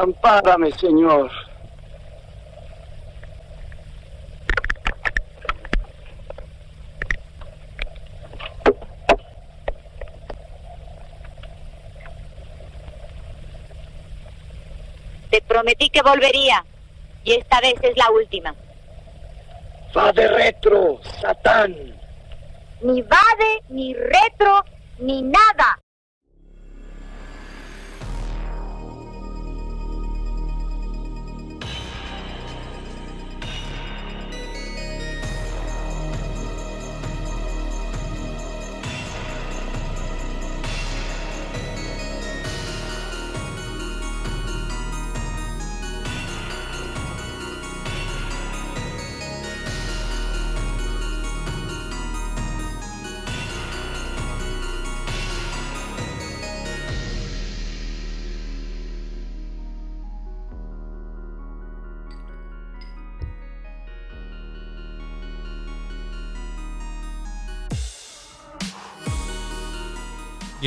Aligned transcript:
Ampárame, 0.00 0.70
Señor. 0.72 1.30
Te 15.30 15.42
prometí 15.42 15.90
que 15.90 16.00
volvería. 16.02 16.64
Y 17.24 17.32
esta 17.32 17.60
vez 17.60 17.74
es 17.82 17.96
la 17.96 18.10
última. 18.10 18.54
Va 19.96 20.12
de 20.12 20.28
retro, 20.28 21.00
Satán. 21.20 21.74
Ni 22.82 23.02
vade, 23.02 23.62
ni 23.68 23.94
retro, 23.94 24.64
ni 24.98 25.22
nada. 25.22 25.80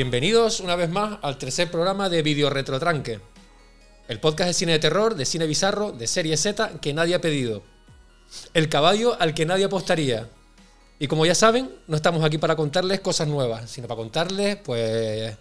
Bienvenidos 0.02 0.58
una 0.58 0.74
vez 0.74 0.90
más 0.90 1.20
al 1.22 1.38
tercer 1.38 1.70
programa 1.70 2.08
de 2.08 2.22
Video 2.22 2.50
Retrotranque, 2.50 3.20
el 4.08 4.18
podcast 4.18 4.48
de 4.48 4.54
cine 4.54 4.72
de 4.72 4.80
terror, 4.80 5.14
de 5.14 5.24
cine 5.24 5.46
bizarro, 5.46 5.92
de 5.92 6.08
serie 6.08 6.36
Z 6.36 6.80
que 6.80 6.92
nadie 6.92 7.14
ha 7.14 7.20
pedido. 7.20 7.62
El 8.52 8.68
caballo 8.68 9.16
al 9.20 9.32
que 9.32 9.46
nadie 9.46 9.66
apostaría. 9.66 10.28
Y 10.98 11.06
como 11.06 11.24
ya 11.24 11.36
saben, 11.36 11.70
no 11.86 11.94
estamos 11.94 12.24
aquí 12.24 12.36
para 12.36 12.56
contarles 12.56 12.98
cosas 12.98 13.28
nuevas, 13.28 13.70
sino 13.70 13.86
para 13.86 13.98
contarles, 13.98 14.56
pues, 14.56 15.36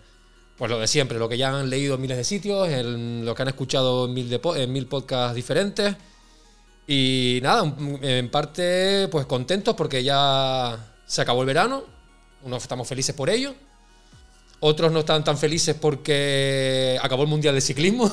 pues 0.59 0.69
lo 0.69 0.77
de 0.77 0.87
siempre, 0.87 1.17
lo 1.17 1.27
que 1.27 1.39
ya 1.39 1.57
han 1.57 1.67
leído 1.67 1.95
en 1.95 2.01
miles 2.01 2.17
de 2.17 2.23
sitios, 2.23 2.69
en 2.69 3.25
lo 3.25 3.33
que 3.33 3.41
han 3.41 3.47
escuchado 3.47 4.05
en 4.05 4.13
mil, 4.13 4.29
de 4.29 4.39
en 4.57 4.71
mil 4.71 4.85
podcasts 4.85 5.33
diferentes. 5.33 5.95
Y 6.85 7.39
nada, 7.41 7.63
en 8.03 8.29
parte, 8.29 9.07
pues 9.07 9.25
contentos 9.25 9.73
porque 9.75 10.03
ya 10.03 10.93
se 11.07 11.19
acabó 11.23 11.41
el 11.41 11.47
verano, 11.47 11.83
unos 12.43 12.61
estamos 12.61 12.87
felices 12.87 13.15
por 13.15 13.31
ello. 13.31 13.55
Otros 14.63 14.91
no 14.91 14.99
están 14.99 15.23
tan 15.23 15.37
felices 15.37 15.75
porque 15.79 16.97
acabó 17.01 17.23
el 17.23 17.29
Mundial 17.29 17.55
de 17.55 17.61
Ciclismo. 17.61 18.11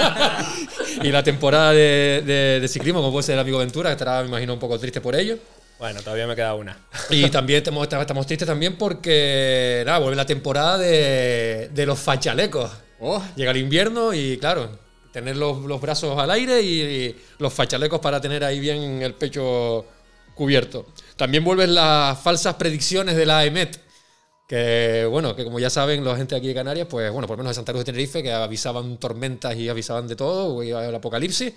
y 1.02 1.08
la 1.10 1.22
temporada 1.22 1.72
de, 1.72 2.22
de- 2.24 2.60
de 2.60 2.68
ciclismo, 2.68 3.00
como 3.00 3.12
puede 3.12 3.24
ser 3.24 3.34
el 3.34 3.40
amigo 3.40 3.58
Ventura, 3.58 3.90
que 3.90 3.94
estará, 3.94 4.22
me 4.22 4.28
imagino, 4.28 4.54
un 4.54 4.60
poco 4.60 4.78
triste 4.78 5.00
por 5.00 5.14
ello. 5.16 5.38
Bueno, 5.78 6.02
todavía 6.02 6.26
me 6.26 6.36
queda 6.36 6.54
una. 6.54 6.78
Y 7.08 7.28
también 7.30 7.58
estamos, 7.58 7.88
estamos 7.90 8.26
tristes 8.26 8.46
también 8.46 8.76
porque, 8.76 9.82
nada, 9.86 9.98
vuelve 9.98 10.16
la 10.16 10.26
temporada 10.26 10.78
de, 10.78 11.70
de 11.72 11.86
los 11.86 11.98
fachalecos. 11.98 12.70
Oh. 13.00 13.22
Llega 13.34 13.50
el 13.50 13.56
invierno 13.56 14.12
y, 14.12 14.36
claro, 14.38 14.78
tener 15.10 15.36
los, 15.36 15.62
los 15.62 15.80
brazos 15.80 16.18
al 16.18 16.30
aire 16.30 16.60
y, 16.62 17.16
los 17.38 17.52
fachalecos 17.52 17.98
para 18.00 18.20
tener 18.20 18.44
ahí 18.44 18.60
bien 18.60 19.00
el 19.02 19.14
pecho 19.14 19.86
cubierto. 20.34 20.86
También 21.16 21.42
vuelven 21.42 21.74
las 21.74 22.20
falsas 22.20 22.54
predicciones 22.56 23.16
de 23.16 23.26
la 23.26 23.44
EMET. 23.44 23.80
Que, 24.50 25.06
bueno, 25.08 25.36
que 25.36 25.44
como 25.44 25.60
ya 25.60 25.70
saben, 25.70 26.04
la 26.04 26.16
gente 26.16 26.34
aquí 26.34 26.48
de 26.48 26.54
Canarias, 26.54 26.88
pues, 26.90 27.12
bueno, 27.12 27.28
por 27.28 27.36
lo 27.36 27.44
menos 27.44 27.52
de 27.52 27.54
Santa 27.54 27.70
Cruz 27.70 27.84
de 27.84 27.92
Tenerife, 27.92 28.20
que 28.20 28.32
avisaban 28.32 28.96
tormentas 28.96 29.54
y 29.54 29.68
avisaban 29.68 30.08
de 30.08 30.16
todo, 30.16 30.60
iba 30.64 30.84
el 30.84 30.92
apocalipsis. 30.92 31.52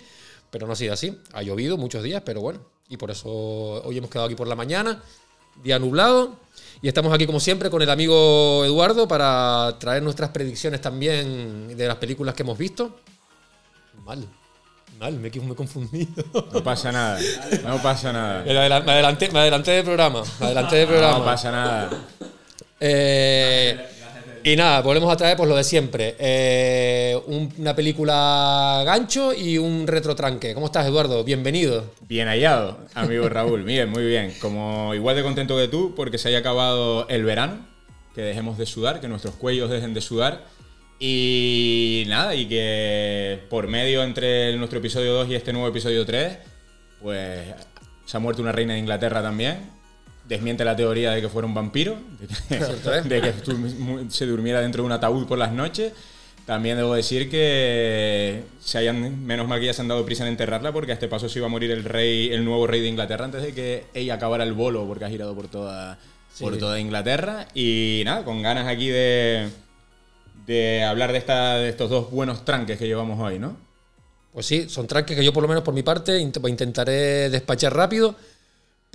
Pero 0.48 0.68
no 0.68 0.74
ha 0.74 0.76
sido 0.76 0.92
así. 0.92 1.18
Ha 1.32 1.42
llovido 1.42 1.76
muchos 1.76 2.04
días, 2.04 2.22
pero 2.24 2.40
bueno. 2.40 2.60
Y 2.88 2.96
por 2.96 3.10
eso 3.10 3.28
hoy 3.28 3.98
hemos 3.98 4.08
quedado 4.10 4.26
aquí 4.26 4.36
por 4.36 4.46
la 4.46 4.54
mañana, 4.54 5.02
día 5.64 5.76
nublado. 5.80 6.36
Y 6.82 6.86
estamos 6.86 7.12
aquí, 7.12 7.26
como 7.26 7.40
siempre, 7.40 7.68
con 7.68 7.82
el 7.82 7.90
amigo 7.90 8.64
Eduardo 8.64 9.08
para 9.08 9.76
traer 9.80 10.04
nuestras 10.04 10.30
predicciones 10.30 10.80
también 10.80 11.76
de 11.76 11.88
las 11.88 11.96
películas 11.96 12.36
que 12.36 12.44
hemos 12.44 12.56
visto. 12.56 13.00
Mal, 14.04 14.24
mal, 15.00 15.14
me 15.14 15.32
he, 15.34 15.40
me 15.40 15.52
he 15.52 15.56
confundido. 15.56 16.24
No 16.52 16.62
pasa 16.62 16.92
nada, 16.92 17.18
no 17.64 17.82
pasa 17.82 18.12
nada. 18.12 18.44
Me 18.44 18.52
adelanté, 18.52 19.32
me 19.32 19.40
adelanté 19.40 19.72
del 19.72 19.84
programa. 19.84 20.22
Me 20.38 20.46
adelanté 20.46 20.76
del 20.76 20.86
programa. 20.86 21.18
No 21.18 21.24
pasa 21.24 21.50
nada. 21.50 21.90
Eh, 22.86 23.78
y 24.42 24.56
nada, 24.56 24.82
volvemos 24.82 25.10
a 25.10 25.16
traer 25.16 25.38
pues 25.38 25.48
lo 25.48 25.56
de 25.56 25.64
siempre. 25.64 26.16
Eh, 26.18 27.18
un- 27.28 27.50
una 27.56 27.74
película 27.74 28.82
gancho 28.84 29.32
y 29.32 29.56
un 29.56 29.86
retrotranque. 29.86 30.52
¿Cómo 30.52 30.66
estás, 30.66 30.86
Eduardo? 30.86 31.24
Bienvenido. 31.24 31.94
Bien 32.06 32.28
hallado, 32.28 32.78
amigo 32.94 33.26
Raúl. 33.30 33.62
Bien, 33.62 33.88
muy 33.88 34.04
bien. 34.04 34.34
Como 34.38 34.94
igual 34.94 35.16
de 35.16 35.22
contento 35.22 35.56
que 35.56 35.68
tú 35.68 35.94
porque 35.96 36.18
se 36.18 36.28
haya 36.28 36.40
acabado 36.40 37.08
el 37.08 37.24
verano, 37.24 37.64
que 38.14 38.20
dejemos 38.20 38.58
de 38.58 38.66
sudar, 38.66 39.00
que 39.00 39.08
nuestros 39.08 39.34
cuellos 39.36 39.70
dejen 39.70 39.94
de 39.94 40.02
sudar. 40.02 40.44
Y 41.00 42.04
nada, 42.08 42.34
y 42.34 42.46
que 42.46 43.40
por 43.48 43.66
medio 43.66 44.02
entre 44.04 44.54
nuestro 44.58 44.78
episodio 44.78 45.14
2 45.14 45.28
y 45.30 45.34
este 45.36 45.54
nuevo 45.54 45.68
episodio 45.68 46.04
3, 46.04 46.36
pues 47.02 47.40
se 48.04 48.16
ha 48.16 48.20
muerto 48.20 48.42
una 48.42 48.52
reina 48.52 48.74
de 48.74 48.80
Inglaterra 48.80 49.22
también. 49.22 49.70
Desmiente 50.28 50.64
la 50.64 50.74
teoría 50.74 51.10
de 51.12 51.20
que 51.20 51.28
fuera 51.28 51.46
un 51.46 51.52
vampiro, 51.54 51.96
de 52.20 52.26
que, 52.26 52.54
¿eh? 52.54 53.02
de 53.04 53.20
que 53.20 53.32
tu- 53.32 54.06
se 54.10 54.24
durmiera 54.26 54.60
dentro 54.60 54.82
de 54.82 54.86
un 54.86 54.92
ataúd 54.92 55.26
por 55.26 55.36
las 55.38 55.52
noches. 55.52 55.92
También 56.46 56.76
debo 56.76 56.94
decir 56.94 57.30
que 57.30 58.42
se 58.60 58.76
hayan, 58.78 59.24
menos 59.24 59.48
mal 59.48 59.60
que 59.60 59.66
ya 59.66 59.72
se 59.72 59.80
han 59.80 59.88
dado 59.88 60.04
prisa 60.04 60.24
en 60.24 60.30
enterrarla, 60.30 60.72
porque 60.72 60.90
a 60.92 60.94
este 60.94 61.08
paso 61.08 61.28
se 61.28 61.38
iba 61.38 61.46
a 61.46 61.50
morir 61.50 61.70
el 61.70 61.84
rey, 61.84 62.30
el 62.32 62.44
nuevo 62.44 62.66
rey 62.66 62.80
de 62.82 62.88
Inglaterra 62.88 63.24
antes 63.24 63.42
de 63.42 63.54
que 63.54 63.84
ella 63.94 64.14
acabara 64.14 64.44
el 64.44 64.52
bolo, 64.52 64.86
porque 64.86 65.06
ha 65.06 65.08
girado 65.08 65.34
por 65.34 65.48
toda, 65.48 65.98
por 66.38 66.58
toda 66.58 66.78
Inglaterra. 66.80 67.48
Y 67.54 68.02
nada, 68.04 68.24
con 68.24 68.42
ganas 68.42 68.66
aquí 68.66 68.88
de, 68.88 69.48
de 70.46 70.84
hablar 70.84 71.12
de, 71.12 71.18
esta, 71.18 71.56
de 71.56 71.68
estos 71.70 71.88
dos 71.88 72.10
buenos 72.10 72.44
tranques 72.44 72.78
que 72.78 72.86
llevamos 72.86 73.18
hoy, 73.20 73.38
¿no? 73.38 73.56
Pues 74.32 74.44
sí, 74.46 74.68
son 74.68 74.86
tranques 74.86 75.16
que 75.16 75.24
yo 75.24 75.32
por 75.32 75.42
lo 75.42 75.48
menos 75.48 75.62
por 75.64 75.72
mi 75.72 75.82
parte 75.82 76.18
int- 76.20 76.46
intentaré 76.48 77.30
despachar 77.30 77.74
rápido, 77.74 78.16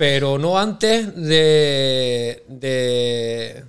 pero 0.00 0.38
no 0.38 0.58
antes 0.58 1.14
de, 1.14 2.42
de, 2.48 3.64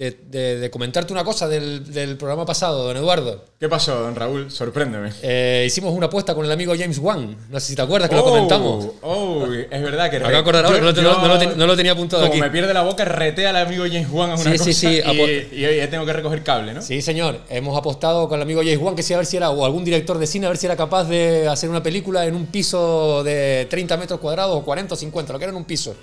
de- 0.00 0.16
de- 0.30 0.58
de 0.58 0.70
comentarte 0.70 1.12
una 1.12 1.24
cosa 1.24 1.46
del, 1.46 1.92
del 1.92 2.16
programa 2.16 2.46
pasado, 2.46 2.84
don 2.84 2.96
Eduardo. 2.96 3.44
¿Qué 3.60 3.68
pasó, 3.68 4.00
don 4.00 4.16
Raúl? 4.16 4.50
Sorpréndeme. 4.50 5.12
Eh, 5.22 5.64
hicimos 5.66 5.92
una 5.92 6.06
apuesta 6.06 6.34
con 6.34 6.46
el 6.46 6.50
amigo 6.50 6.72
James 6.74 6.96
Wan. 6.98 7.36
No 7.50 7.60
sé 7.60 7.66
si 7.66 7.76
te 7.76 7.82
acuerdas 7.82 8.08
que 8.08 8.16
lo 8.16 8.22
Oh, 8.22 8.30
comentamos. 8.30 8.86
Oh, 9.02 9.44
es 9.70 9.82
verdad 9.82 10.10
que... 10.10 10.18
Me 10.18 10.34
acordar 10.34 10.64
ahora, 10.64 10.78
yo- 10.78 10.84
no, 10.84 10.94
te- 10.94 11.02
yo- 11.02 11.12
no- 11.12 11.28
no 11.28 11.34
lo, 11.44 11.54
no 11.56 11.66
lo 11.66 11.76
tenía 11.76 11.92
apuntado 11.92 12.22
Como 12.22 12.32
aquí. 12.32 12.40
me 12.40 12.48
pierde 12.48 12.72
la 12.72 12.80
boca, 12.80 13.04
rete 13.04 13.46
al 13.46 13.56
amigo 13.56 13.84
James 13.86 14.08
Wan 14.10 14.30
a 14.30 14.34
una 14.36 14.42
Sí, 14.42 14.50
cosa 14.52 14.64
sí, 14.64 14.72
sí, 14.72 15.02
y, 15.04 15.64
y 15.64 15.76
ya 15.76 15.90
tengo 15.90 16.06
que 16.06 16.14
recoger 16.14 16.42
cable, 16.42 16.72
¿no? 16.72 16.80
Sí, 16.80 17.02
señor. 17.02 17.38
Hemos 17.50 17.76
apostado 17.76 18.26
con 18.26 18.38
el 18.38 18.42
amigo 18.44 18.62
James 18.62 18.78
Wan 18.78 18.96
que 18.96 19.02
sí, 19.02 19.12
a 19.12 19.18
ver 19.18 19.26
si 19.26 19.36
era, 19.36 19.50
o 19.50 19.66
algún 19.66 19.84
director 19.84 20.16
de 20.16 20.26
cine, 20.26 20.46
a 20.46 20.48
ver 20.48 20.56
si 20.56 20.64
era 20.64 20.76
capaz 20.76 21.04
de 21.04 21.46
hacer 21.46 21.68
una 21.68 21.82
película 21.82 22.24
en 22.24 22.34
un 22.36 22.46
piso 22.46 23.22
de 23.22 23.66
30 23.68 23.98
metros 23.98 24.18
cuadrados 24.18 24.56
o 24.56 24.64
40 24.64 24.94
o 24.94 24.96
50, 24.96 25.34
lo 25.34 25.38
que 25.38 25.44
era 25.44 25.50
en 25.52 25.58
un 25.58 25.64
piso. 25.66 25.94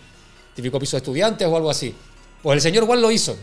Típico 0.53 0.77
piso 0.79 0.97
de 0.97 0.99
estudiantes 0.99 1.47
o 1.47 1.55
algo 1.57 1.71
así. 1.71 1.95
Pues 2.43 2.57
el 2.57 2.61
señor 2.61 2.83
Wan 2.83 3.01
lo 3.01 3.09
hizo. 3.09 3.35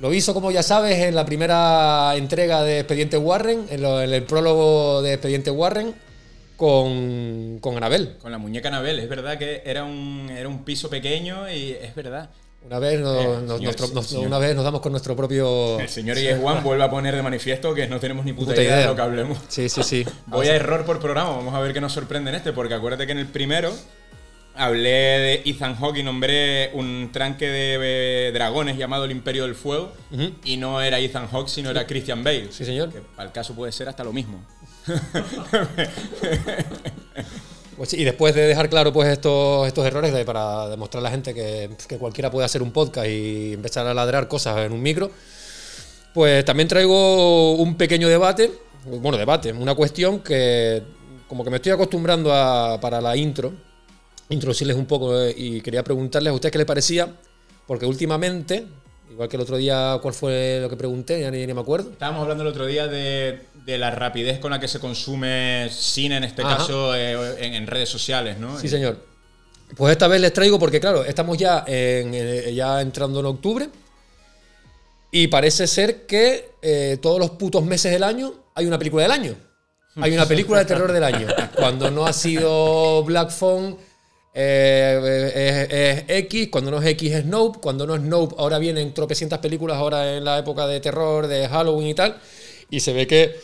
Lo 0.00 0.12
hizo, 0.14 0.32
como 0.32 0.50
ya 0.50 0.62
sabes, 0.62 0.98
en 0.98 1.14
la 1.14 1.24
primera 1.26 2.14
entrega 2.16 2.62
de 2.62 2.78
Expediente 2.80 3.18
Warren, 3.18 3.66
en, 3.70 3.82
lo- 3.82 4.00
en 4.00 4.12
el 4.12 4.22
prólogo 4.24 5.02
de 5.02 5.12
Expediente 5.12 5.50
Warren, 5.50 5.94
con, 6.56 7.58
con 7.60 7.76
Anabel. 7.76 8.16
Con 8.20 8.32
la 8.32 8.38
muñeca 8.38 8.68
Anabel, 8.68 8.98
es 8.98 9.08
verdad 9.08 9.38
que 9.38 9.62
era 9.64 9.84
un, 9.84 10.28
era 10.34 10.48
un 10.48 10.64
piso 10.64 10.88
pequeño 10.90 11.50
y 11.50 11.72
es 11.72 11.94
verdad. 11.94 12.30
Una 12.66 12.78
vez 12.78 13.00
nos, 13.00 13.16
Eh, 13.16 13.24
nos- 13.26 13.40
señor, 13.40 13.60
nuestro- 13.62 13.86
sí, 13.86 13.94
nos- 13.94 14.06
señor. 14.06 14.26
una 14.26 14.38
vez 14.38 14.54
nos 14.54 14.64
damos 14.64 14.80
con 14.82 14.92
nuestro 14.92 15.16
propio. 15.16 15.78
El 15.80 15.88
señor 15.88 16.16
James 16.18 16.42
Wan 16.42 16.62
vuelve 16.62 16.84
a 16.84 16.90
poner 16.90 17.14
de 17.16 17.22
manifiesto 17.22 17.74
que 17.74 17.86
no 17.86 17.98
tenemos 18.00 18.24
ni 18.24 18.32
puta, 18.32 18.52
Puta 18.52 18.62
idea, 18.62 18.72
de 18.72 18.78
idea. 18.80 18.90
lo 18.90 18.96
que 18.96 19.02
hablemos. 19.02 19.38
Sí, 19.48 19.68
sí, 19.70 19.82
sí. 19.82 20.06
Voy 20.26 20.48
a 20.48 20.54
error 20.56 20.84
por 20.84 20.98
programa, 21.00 21.30
vamos 21.30 21.54
a 21.54 21.60
ver 21.60 21.72
qué 21.72 21.80
nos 21.80 21.92
sorprende 21.92 22.30
en 22.30 22.36
este, 22.36 22.52
porque 22.52 22.74
acuérdate 22.74 23.06
que 23.06 23.12
en 23.12 23.18
el 23.18 23.26
primero 23.28 23.72
hablé 24.60 24.90
de 24.90 25.42
Ethan 25.46 25.74
Hawke 25.76 25.98
y 25.98 26.02
nombré 26.02 26.70
un 26.74 27.10
tranque 27.12 27.48
de 27.48 28.30
dragones 28.32 28.76
llamado 28.76 29.04
el 29.04 29.10
Imperio 29.10 29.44
del 29.44 29.54
Fuego, 29.54 29.92
y 30.44 30.56
no 30.56 30.80
era 30.80 30.98
Ethan 31.00 31.26
Hawke, 31.28 31.48
sino 31.48 31.70
era 31.70 31.86
Christian 31.86 32.22
Bale. 32.22 32.48
Sí, 32.52 32.64
señor. 32.64 32.90
Que 32.92 33.00
para 33.00 33.26
el 33.28 33.32
caso 33.32 33.54
puede 33.54 33.72
ser 33.72 33.88
hasta 33.88 34.04
lo 34.04 34.12
mismo. 34.12 34.44
Pues 37.76 37.88
sí, 37.88 37.96
y 37.98 38.04
después 38.04 38.34
de 38.34 38.42
dejar 38.46 38.68
claro 38.68 38.92
pues 38.92 39.08
estos, 39.08 39.66
estos 39.66 39.86
errores 39.86 40.12
de- 40.12 40.24
para 40.26 40.68
demostrar 40.68 41.00
a 41.00 41.04
la 41.04 41.10
gente 41.10 41.32
que, 41.32 41.70
que 41.88 41.96
cualquiera 41.96 42.30
puede 42.30 42.44
hacer 42.44 42.62
un 42.62 42.72
podcast 42.72 43.06
y 43.08 43.54
empezar 43.54 43.86
a 43.86 43.94
ladrar 43.94 44.28
cosas 44.28 44.58
en 44.58 44.72
un 44.72 44.82
micro, 44.82 45.10
pues 46.12 46.44
también 46.44 46.68
traigo 46.68 47.52
un 47.54 47.76
pequeño 47.76 48.06
debate 48.08 48.50
bueno, 48.84 49.16
debate, 49.16 49.52
una 49.52 49.74
cuestión 49.74 50.20
que 50.20 50.82
como 51.26 51.42
que 51.42 51.48
me 51.50 51.56
estoy 51.56 51.72
acostumbrando 51.72 52.34
a, 52.34 52.78
para 52.82 53.00
la 53.00 53.16
intro, 53.16 53.52
introducirles 54.30 54.76
un 54.76 54.86
poco 54.86 55.20
eh, 55.20 55.34
y 55.36 55.60
quería 55.60 55.84
preguntarles 55.84 56.30
a 56.30 56.34
ustedes 56.34 56.52
qué 56.52 56.58
les 56.58 56.66
parecía, 56.66 57.08
porque 57.66 57.86
últimamente, 57.86 58.66
igual 59.10 59.28
que 59.28 59.36
el 59.36 59.42
otro 59.42 59.56
día, 59.56 59.98
¿cuál 60.00 60.14
fue 60.14 60.58
lo 60.62 60.70
que 60.70 60.76
pregunté? 60.76 61.20
Ya 61.20 61.30
ni, 61.30 61.46
ni 61.46 61.52
me 61.52 61.60
acuerdo. 61.60 61.90
Estábamos 61.90 62.22
hablando 62.22 62.42
el 62.42 62.48
otro 62.48 62.66
día 62.66 62.86
de, 62.88 63.40
de 63.64 63.78
la 63.78 63.90
rapidez 63.90 64.38
con 64.38 64.50
la 64.50 64.58
que 64.60 64.68
se 64.68 64.80
consume 64.80 65.68
cine, 65.70 66.16
en 66.16 66.24
este 66.24 66.42
Ajá. 66.42 66.56
caso, 66.58 66.94
eh, 66.94 67.44
en, 67.44 67.54
en 67.54 67.66
redes 67.66 67.88
sociales, 67.88 68.38
¿no? 68.38 68.58
Sí, 68.58 68.68
señor. 68.68 68.98
Pues 69.76 69.92
esta 69.92 70.08
vez 70.08 70.20
les 70.20 70.32
traigo 70.32 70.58
porque, 70.58 70.80
claro, 70.80 71.04
estamos 71.04 71.38
ya, 71.38 71.64
en, 71.66 72.10
eh, 72.14 72.52
ya 72.54 72.80
entrando 72.80 73.20
en 73.20 73.26
octubre 73.26 73.68
y 75.12 75.26
parece 75.28 75.66
ser 75.66 76.06
que 76.06 76.52
eh, 76.62 76.98
todos 77.00 77.18
los 77.18 77.30
putos 77.30 77.64
meses 77.64 77.92
del 77.92 78.02
año 78.04 78.32
hay 78.54 78.66
una 78.66 78.78
película 78.78 79.02
del 79.02 79.12
año. 79.12 79.34
Hay 79.96 80.14
una 80.14 80.26
película 80.26 80.60
de 80.60 80.64
terror 80.66 80.92
del 80.92 81.02
año. 81.02 81.26
Cuando 81.56 81.90
no 81.90 82.06
ha 82.06 82.12
sido 82.12 83.02
Black 83.04 83.30
Phone 83.30 83.76
eh, 84.34 85.68
es, 85.68 86.08
es 86.08 86.18
X, 86.24 86.48
cuando 86.50 86.70
no 86.70 86.80
es 86.80 86.86
X 86.86 87.12
es 87.12 87.24
Nope, 87.24 87.58
cuando 87.60 87.86
no 87.86 87.94
es 87.94 88.00
Nope 88.00 88.36
ahora 88.38 88.58
vienen 88.58 88.94
tropecientas 88.94 89.38
películas 89.40 89.76
ahora 89.76 90.16
en 90.16 90.24
la 90.24 90.38
época 90.38 90.66
de 90.66 90.80
terror, 90.80 91.26
de 91.26 91.48
Halloween 91.48 91.88
y 91.88 91.94
tal. 91.94 92.16
Y 92.70 92.80
se 92.80 92.92
ve 92.92 93.06
que 93.06 93.36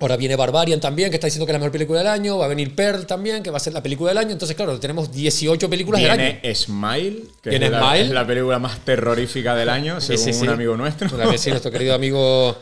Ahora 0.00 0.16
viene 0.16 0.34
Barbarian 0.34 0.80
también, 0.80 1.10
que 1.10 1.16
está 1.16 1.26
diciendo 1.26 1.44
que 1.44 1.52
es 1.52 1.54
la 1.54 1.58
mejor 1.58 1.72
película 1.72 1.98
del 1.98 2.08
año. 2.08 2.38
Va 2.38 2.46
a 2.46 2.48
venir 2.48 2.74
Pearl 2.74 3.06
también, 3.06 3.42
que 3.42 3.50
va 3.50 3.58
a 3.58 3.60
ser 3.60 3.74
la 3.74 3.82
película 3.82 4.10
del 4.10 4.18
año. 4.18 4.30
Entonces, 4.30 4.56
claro, 4.56 4.80
tenemos 4.80 5.12
18 5.12 5.68
películas 5.68 6.00
del 6.00 6.10
año. 6.10 6.22
Viene 6.22 6.54
Smile, 6.54 7.24
que 7.42 7.54
es, 7.54 7.60
la, 7.70 7.80
Smile. 7.80 8.00
es 8.00 8.10
la 8.10 8.26
película 8.26 8.58
más 8.58 8.78
terrorífica 8.82 9.54
del 9.54 9.68
año, 9.68 10.00
Sí, 10.00 10.16
según 10.16 10.40
sí, 10.40 10.46
un 10.46 10.54
amigo 10.54 10.74
nuestro. 10.78 11.14
La 11.18 11.30
que 11.30 11.36
sí, 11.36 11.50
nuestro 11.50 11.70
querido 11.70 11.94
amigo. 11.94 12.56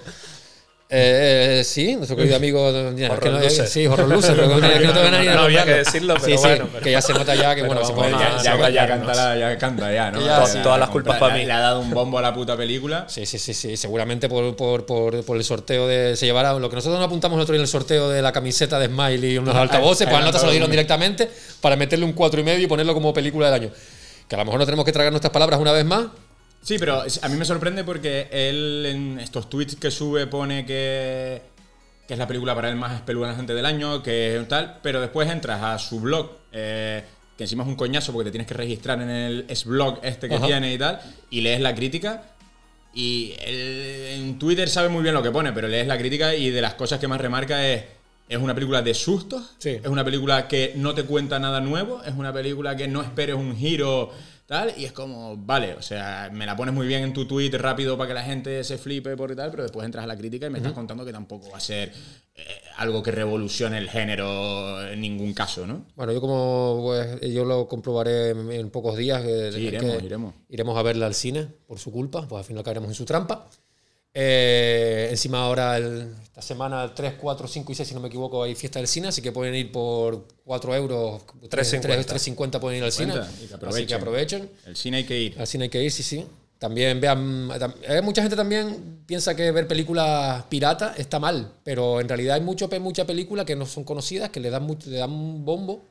Eh, 0.91 1.59
eh, 1.61 1.65
sí, 1.65 1.97
nuestro 1.97 2.17
querido 2.17 2.37
amigo. 2.37 2.73
que 3.21 3.29
no- 3.31 3.39
Loser. 3.41 3.67
sí, 3.67 3.87
Horror 3.87 4.09
Loser, 4.09 4.35
pero 4.37 4.49
que 4.55 4.61
no- 4.61 4.69
que 4.73 4.87
no 4.87 4.93
tengo 4.95 5.11
nadie 5.11 5.29
a 5.31 5.35
No 5.35 5.41
había 5.43 5.65
que 5.67 5.75
decirlo, 5.75 6.15
pero 6.15 6.25
Sí, 6.27 6.33
sí, 6.33 6.39
bueno, 6.39 6.69
pero- 6.73 6.83
que 6.85 6.91
ya 6.93 7.03
se 7.03 7.13
nota 7.13 7.35
ya 7.35 7.55
que, 7.55 7.63
bueno, 7.67 7.85
se 7.85 7.93
puede 7.93 8.15
a- 8.15 8.41
ya, 8.43 8.57
ya- 8.57 8.71
ya, 8.71 8.87
canta, 8.87 9.37
ya 9.37 9.59
canta 9.59 9.93
ya, 9.93 10.11
¿no? 10.11 10.21
Ya, 10.25 10.47
sí. 10.47 10.59
Todas 10.63 10.79
las 10.81 10.89
culpas 10.89 11.17
le- 11.17 11.21
para 11.21 11.35
mí. 11.35 11.45
Le 11.45 11.53
ha 11.53 11.59
dado 11.61 11.81
un 11.81 11.91
bombo 11.91 12.19
a 12.19 12.23
la 12.23 12.33
puta 12.33 12.57
película. 12.57 13.05
Sí, 13.09 13.27
sí, 13.27 13.39
sí, 13.39 13.53
sí. 13.53 13.77
Seguramente 13.77 14.29
por, 14.31 14.57
por, 14.57 14.87
por, 14.87 15.23
por 15.25 15.37
el 15.37 15.45
sorteo 15.45 15.87
de. 15.87 16.17
Se 16.17 16.25
llevará. 16.25 16.55
Lo 16.55 16.71
que 16.71 16.77
nosotros 16.77 16.99
nos 16.99 17.07
apuntamos 17.07 17.37
el 17.37 17.43
otro 17.43 17.53
día 17.53 17.59
en 17.61 17.65
el 17.65 17.69
sorteo 17.69 18.09
de 18.09 18.23
la 18.23 18.33
camiseta 18.33 18.79
de 18.79 18.87
Smile 18.87 19.29
y 19.29 19.37
unos 19.39 19.55
altavoces, 19.55 20.07
ahí 20.07 20.13
pues 20.13 20.19
al 20.21 20.25
nota 20.25 20.39
se 20.39 20.47
lo 20.47 20.53
dieron 20.53 20.71
directamente 20.71 21.29
para 21.61 21.77
meterle 21.77 22.07
un 22.07 22.13
cuatro 22.15 22.41
y 22.41 22.45
medio 22.45 22.65
y 22.65 22.67
ponerlo 22.67 22.95
como 22.95 23.13
película 23.13 23.51
del 23.51 23.63
año. 23.65 23.71
Que 24.27 24.35
a 24.37 24.39
lo 24.39 24.45
mejor 24.47 24.59
no 24.61 24.65
tenemos 24.65 24.85
que 24.87 24.93
tragar 24.93 25.13
nuestras 25.13 25.33
palabras 25.33 25.61
una 25.61 25.73
vez 25.73 25.85
más. 25.85 26.07
Sí, 26.63 26.77
pero 26.79 27.05
es- 27.05 27.23
a 27.23 27.29
mí 27.29 27.37
me 27.37 27.45
sorprende 27.45 27.85
porque 27.85 28.29
él 28.31 28.85
en 28.87 29.21
estos 29.21 29.49
tweets 29.49 29.77
que 29.77 29.91
sube 29.91 30.27
pone 30.27 30.67
que, 30.67 31.41
que 32.07 32.13
es 32.15 32.19
la 32.19 32.27
película 32.27 32.55
para 32.55 32.69
él 32.69 32.77
más 32.77 32.95
espeluznante 32.95 33.55
del 33.55 33.65
año, 33.67 34.03
que 34.03 34.45
tal, 34.49 34.79
pero 34.83 35.01
después 35.01 35.31
entras 35.31 35.63
a 35.63 35.79
su 35.79 36.01
blog, 36.01 36.31
eh, 36.53 37.05
que 37.37 37.45
encima 37.45 37.63
es 37.63 37.69
un 37.69 37.77
coñazo 37.77 38.13
porque 38.13 38.27
te 38.27 38.31
tienes 38.33 38.49
que 38.49 38.55
registrar 38.55 39.01
en 39.01 39.09
el 39.11 39.47
blog 39.67 40.01
este 40.03 40.29
que 40.29 40.35
Ajá. 40.35 40.47
tiene 40.47 40.75
y 40.75 40.79
tal, 40.79 41.01
y 41.31 41.41
lees 41.41 41.61
la 41.61 41.75
crítica. 41.75 42.25
Y 42.93 43.35
él 43.45 44.07
en 44.15 44.39
Twitter 44.39 44.69
sabe 44.69 44.89
muy 44.89 45.03
bien 45.03 45.15
lo 45.15 45.23
que 45.23 45.31
pone, 45.31 45.53
pero 45.53 45.69
lees 45.69 45.87
la 45.87 45.97
crítica 45.99 46.35
y 46.35 46.51
de 46.51 46.61
las 46.61 46.75
cosas 46.75 46.99
que 46.99 47.07
más 47.09 47.21
remarca 47.21 47.67
es. 47.67 47.85
Es 48.29 48.37
una 48.39 48.55
película 48.55 48.83
de 48.83 48.93
sustos, 48.93 49.55
Sí. 49.59 49.71
es 49.71 49.87
una 49.87 50.05
película 50.05 50.49
que 50.49 50.73
no 50.77 50.95
te 50.95 51.05
cuenta 51.05 51.39
nada 51.39 51.61
nuevo, 51.61 52.03
es 52.05 52.13
una 52.15 52.31
película 52.33 52.77
que 52.77 52.87
no 52.89 53.01
esperes 53.03 53.37
un 53.37 53.57
giro 53.57 54.11
tal, 54.49 54.73
y 54.77 54.85
es 54.87 54.93
como, 54.93 55.37
vale, 55.37 55.75
o 55.75 55.83
sea, 55.83 56.31
me 56.33 56.47
la 56.47 56.57
pones 56.57 56.75
muy 56.75 56.87
bien 56.87 57.03
en 57.05 57.13
tu 57.13 57.27
tweet 57.27 57.51
rápido 57.59 57.97
para 57.99 58.09
que 58.09 58.15
la 58.15 58.23
gente 58.25 58.65
se 58.65 58.79
flipe 58.79 59.15
por 59.17 59.31
y 59.31 59.37
tal, 59.37 59.51
pero 59.51 59.63
después 59.63 59.85
entras 59.85 60.05
a 60.05 60.07
la 60.09 60.17
crítica 60.17 60.47
y 60.47 60.51
me 60.51 60.59
estás 60.59 60.73
contando 60.73 61.05
que 61.05 61.13
tampoco 61.13 61.51
va 61.51 61.59
a 61.59 61.61
ser 61.61 61.93
eh, 62.35 62.43
algo 62.79 63.03
que 63.03 63.11
revolucione 63.13 63.77
el 63.79 63.91
género 63.91 64.83
en 64.89 65.01
ningún 65.01 65.35
caso, 65.35 65.67
¿no? 65.67 65.85
Bueno, 65.95 66.13
yo 66.13 66.21
como 66.23 66.81
pues, 66.83 67.21
yo 67.33 67.45
lo 67.45 67.69
comprobaré 67.69 68.31
en, 68.31 68.51
en 68.51 68.71
pocos 68.71 68.97
días. 68.97 69.23
que- 69.23 69.53
Sí, 69.53 69.59
que 69.61 69.77
iremos, 69.77 70.03
iremos. 70.03 70.35
Iremos 70.49 70.77
a 70.79 70.83
verla 70.83 71.07
al 71.07 71.15
cine 71.15 71.47
por 71.67 71.79
su 71.79 71.93
culpa, 71.93 72.27
pues 72.27 72.39
al 72.41 72.45
final 72.47 72.65
caeremos 72.65 72.89
en 72.89 72.95
su 72.95 73.05
trampa. 73.05 73.47
Eh, 74.21 75.07
encima 75.11 75.43
ahora, 75.45 75.77
el- 75.77 76.13
esta 76.25 76.43
semana, 76.43 76.83
el 76.83 76.93
3, 76.93 77.15
4, 77.21 77.47
5 77.47 77.71
y 77.71 77.75
6, 77.77 77.89
si 77.89 77.95
no 77.95 78.01
me 78.01 78.09
equivoco, 78.09 78.43
hay 78.43 78.57
fiesta 78.57 78.81
del 78.81 78.89
cine, 78.89 79.07
así 79.09 79.23
que 79.23 79.31
pueden 79.31 79.55
ir 79.55 79.71
por 79.71 80.25
4 80.45 80.75
euros, 80.75 81.23
3,50. 81.49 82.05
3,50 82.05 82.59
pueden 82.59 82.79
ir 82.79 82.85
al 82.85 82.91
cine. 82.91 83.13
Que 83.13 83.21
Así 83.21 83.87
que 83.87 83.95
aprovechen. 83.95 84.51
El 84.67 84.75
cine 84.77 84.97
hay 84.97 85.05
que 85.05 85.21
ir. 85.21 85.41
Al 85.41 85.47
cine 85.47 85.65
hay 85.65 85.71
que 85.71 85.81
ir, 85.85 85.93
sí, 85.93 86.03
sí. 86.03 86.27
También 86.59 87.01
vean. 87.01 87.49
tam- 87.51 87.75
eh, 87.85 88.03
mucha 88.03 88.21
gente 88.23 88.35
también 88.35 89.03
piensa 89.07 89.37
que 89.37 89.53
ver 89.53 89.69
películas 89.69 90.43
pirata 90.49 90.95
está 90.99 91.21
mal, 91.21 91.53
pero 91.63 92.01
en 92.01 92.09
realidad 92.09 92.35
hay 92.35 92.41
mucho, 92.41 92.69
mucha 92.81 93.07
película 93.07 93.45
que 93.45 93.55
no 93.55 93.67
son 93.67 93.85
conocidas, 93.85 94.31
que 94.31 94.41
le 94.41 94.51
dan, 94.51 94.65
mucho, 94.65 94.91
le 94.91 94.97
dan 94.99 95.13
un 95.13 95.45
bombo. 95.45 95.85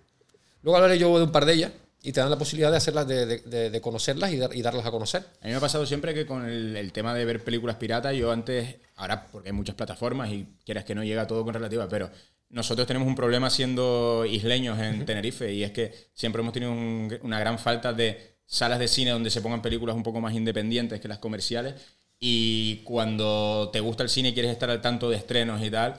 Luego 0.63 0.75
hablaré 0.75 1.00
yo 1.00 1.18
de 1.18 1.23
un 1.23 1.31
par 1.31 1.45
de 1.45 1.53
ellas 1.53 1.71
y 2.01 2.11
te 2.11 2.19
dan 2.21 2.29
la 2.29 2.38
posibilidad 2.38 2.71
de 2.71 2.77
hacerlas, 2.77 3.07
de, 3.07 3.25
de- 3.69 3.81
conocerlas 3.81 4.31
y, 4.31 4.38
dar- 4.38 4.55
y 4.55 4.61
darlas 4.61 4.85
a 4.85 4.91
conocer. 4.91 5.23
A 5.41 5.45
mí 5.45 5.51
me 5.51 5.55
ha 5.57 5.59
pasado 5.59 5.85
siempre 5.85 6.13
que 6.13 6.25
con 6.25 6.47
el, 6.47 6.75
el 6.77 6.91
tema 6.94 7.13
de 7.13 7.25
ver 7.25 7.44
películas 7.44 7.75
piratas, 7.77 8.15
yo 8.15 8.31
antes, 8.31 8.75
ahora 8.95 9.27
porque 9.31 9.49
hay 9.49 9.53
muchas 9.53 9.75
plataformas 9.75 10.31
y 10.31 10.47
quieras 10.65 10.85
que 10.85 10.95
no 10.95 11.03
llega 11.03 11.27
todo 11.27 11.44
con 11.44 11.53
relativa, 11.53 11.88
pero 11.89 12.09
nosotros 12.49 12.88
tenemos 12.88 13.07
un 13.07 13.15
problema 13.15 13.49
siendo 13.49 14.25
isleños 14.25 14.79
en 14.79 15.05
Tenerife 15.05 15.51
y 15.53 15.63
es 15.63 15.71
que 15.71 15.94
siempre 16.13 16.41
hemos 16.41 16.53
tenido 16.53 16.71
un- 16.71 17.17
una 17.23 17.39
gran 17.39 17.59
falta 17.59 17.91
de 17.94 18.38
salas 18.45 18.79
de 18.79 18.88
cine 18.88 19.11
donde 19.11 19.29
se 19.29 19.41
pongan 19.41 19.61
películas 19.61 19.95
un 19.95 20.03
poco 20.03 20.21
más 20.21 20.33
independientes 20.33 21.01
que 21.01 21.07
las 21.09 21.19
comerciales 21.19 21.75
y 22.19 22.77
cuando 22.83 23.69
te 23.73 23.79
gusta 23.81 24.03
el 24.03 24.09
cine 24.09 24.29
y 24.29 24.33
quieres 24.33 24.51
estar 24.51 24.69
al 24.69 24.81
tanto 24.81 25.09
de 25.09 25.17
estrenos 25.17 25.61
y 25.63 25.69
tal, 25.69 25.95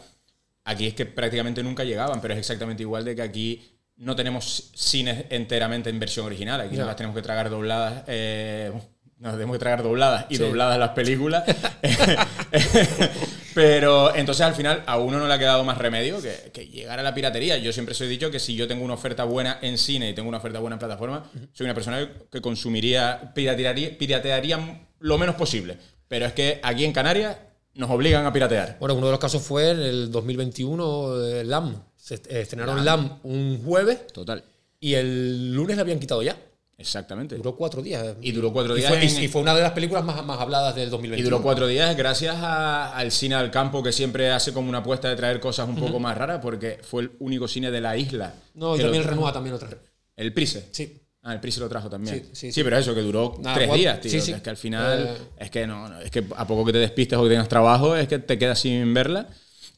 aquí 0.65 0.87
es 0.87 0.95
que 0.95 1.07
prácticamente 1.07 1.63
nunca 1.63 1.85
llegaban, 1.85 2.21
pero 2.21 2.35
es 2.35 2.41
exactamente 2.41 2.83
igual 2.83 3.05
de 3.05 3.15
que 3.17 3.23
aquí 3.23 3.78
no 3.99 4.17
tenemos 4.17 4.71
cines 4.75 5.25
enteramente 5.31 5.91
en 5.91 5.99
versión 6.01 6.27
original, 6.27 6.61
aquí 6.61 6.73
Ya. 6.75 6.79
nos 6.81 6.87
las 6.89 6.97
tenemos 6.97 7.15
que 7.17 7.23
tragar 7.23 7.51
dobladas, 7.51 8.05
eh, 8.07 8.73
nos 9.19 9.33
tenemos 9.33 9.55
que 9.55 9.59
tragar 9.59 9.83
dobladas 9.83 10.27
y 10.29 10.37
Sí. 10.37 10.43
dobladas 10.43 10.79
las 10.79 10.91
películas, 10.91 11.43
pero 13.55 14.15
entonces 14.15 14.45
al 14.47 14.55
final 14.55 14.83
a 14.87 14.99
uno 14.99 15.19
no 15.19 15.27
le 15.27 15.35
ha 15.35 15.39
quedado 15.39 15.65
más 15.65 15.79
remedio 15.79 16.21
que, 16.23 16.51
que 16.53 16.67
llegar 16.69 16.99
a 16.99 17.03
la 17.03 17.15
piratería. 17.15 17.59
Yo 17.59 17.73
siempre 17.73 17.93
os 17.93 18.01
he 18.01 18.07
dicho 18.07 18.31
que 18.31 18.39
si 18.39 18.55
yo 18.55 18.69
tengo 18.69 18.85
una 18.85 18.95
oferta 18.95 19.25
buena 19.25 19.59
en 19.63 19.79
cine 19.79 20.11
y 20.11 20.15
tengo 20.15 20.29
una 20.29 20.39
oferta 20.39 20.61
buena 20.61 20.75
en 20.75 20.79
plataforma, 20.81 21.25
soy 21.53 21.65
una 21.65 21.75
persona 21.75 22.09
que- 22.31 22.41
consumiría, 22.41 23.33
piratearía, 23.35 23.97
piratearía 23.99 24.81
lo 25.01 25.19
menos 25.19 25.35
posible. 25.35 25.77
Pero 26.07 26.27
es 26.27 26.33
que 26.33 26.61
aquí 26.63 26.85
en 26.85 26.93
Canarias 26.93 27.37
nos 27.75 27.91
obligan 27.91 28.25
a 28.27 28.33
piratear. 28.33 28.77
Bueno, 28.81 28.95
uno 28.95 29.07
de 29.07 29.13
los 29.13 29.21
casos 29.21 29.43
fue 29.43 29.71
en 29.71 29.81
el 29.81 30.11
2021, 30.13 31.25
eh, 31.27 31.45
LAM. 31.45 31.83
Se 32.09 32.15
est- 32.15 32.31
estrenaron 32.33 32.85
LAM 32.85 33.19
un 33.25 33.63
jueves 33.65 34.07
Total. 34.09 34.43
y 34.81 34.95
el 34.95 35.53
lunes 35.53 35.77
la 35.77 35.83
habían 35.83 35.99
quitado 36.01 36.23
ya. 36.23 36.37
Exactamente. 36.81 37.35
Duró 37.37 37.57
cuatro 37.57 37.83
días. 37.83 38.15
Y 38.23 38.31
duró 38.31 38.53
cuatro 38.53 38.77
Y 38.77 38.81
días 38.81 38.91
fue, 38.93 39.05
y- 39.05 39.09
en- 39.17 39.23
y 39.25 39.29
fue 39.29 39.43
una 39.43 39.53
de 39.55 39.63
las 39.63 39.73
películas 39.73 40.05
más, 40.05 40.25
más 40.25 40.41
habladas 40.41 40.77
del 40.77 40.87
Y 40.87 40.91
2021. 40.91 41.29
duró 41.31 41.43
cuatro 41.43 41.67
días 41.67 41.97
gracias 41.97 42.37
a- 42.37 42.97
al 42.97 43.11
cine 43.11 43.35
al 43.35 43.51
campo 43.51 43.83
que 43.83 43.91
siempre 43.93 44.31
hace 44.31 44.53
como 44.53 44.69
una 44.69 44.79
apuesta 44.79 45.09
de 45.09 45.17
traer 45.17 45.41
cosas 45.41 45.69
un 45.69 45.75
poco 45.77 45.99
más 45.99 46.17
raras 46.17 46.39
porque 46.41 46.79
fue 46.83 47.03
el 47.03 47.11
único 47.19 47.49
cine 47.49 47.71
de 47.73 47.81
la 47.81 47.97
isla. 47.97 48.33
No, 48.55 48.77
y 48.77 48.81
también 48.81 49.03
el 49.03 49.07
lo- 49.09 49.11
Renoir 49.15 49.33
también 49.35 49.55
otra. 49.57 49.71
El 50.17 50.33
Prise. 50.33 50.69
Sí. 50.71 51.03
Ah, 51.25 51.35
el 51.35 51.41
Prise 51.41 51.59
lo 51.59 51.69
trajo 51.69 51.91
también. 51.91 52.15
Sí, 52.15 52.23
Sí, 52.27 52.31
sí, 52.33 52.53
sí. 52.53 52.63
pero 52.65 52.79
eso, 52.79 52.95
que 52.95 53.01
duró 53.03 53.35
Nada, 53.41 53.57
tres 53.57 53.67
cuatro- 53.67 53.81
días, 53.81 54.01
tío. 54.01 54.11
sí, 54.13 54.21
sí. 54.21 54.33
Es 54.33 54.41
que 54.41 54.51
al 54.51 54.57
final, 54.57 55.05
Eh. 55.09 55.23
es 55.45 55.51
que 55.51 55.67
no, 55.67 55.89
no, 55.89 56.01
es 56.01 56.11
que 56.13 56.25
a 56.37 56.47
poco 56.47 56.65
que 56.65 56.73
te 56.73 56.79
despistes 56.79 57.19
o 57.19 57.25
que 57.25 57.29
tengas 57.31 57.49
trabajo, 57.49 57.97
es 57.97 58.07
que 58.07 58.21
te 58.21 58.39
quedas 58.39 58.61
sin 58.61 58.95
verla. 58.95 59.27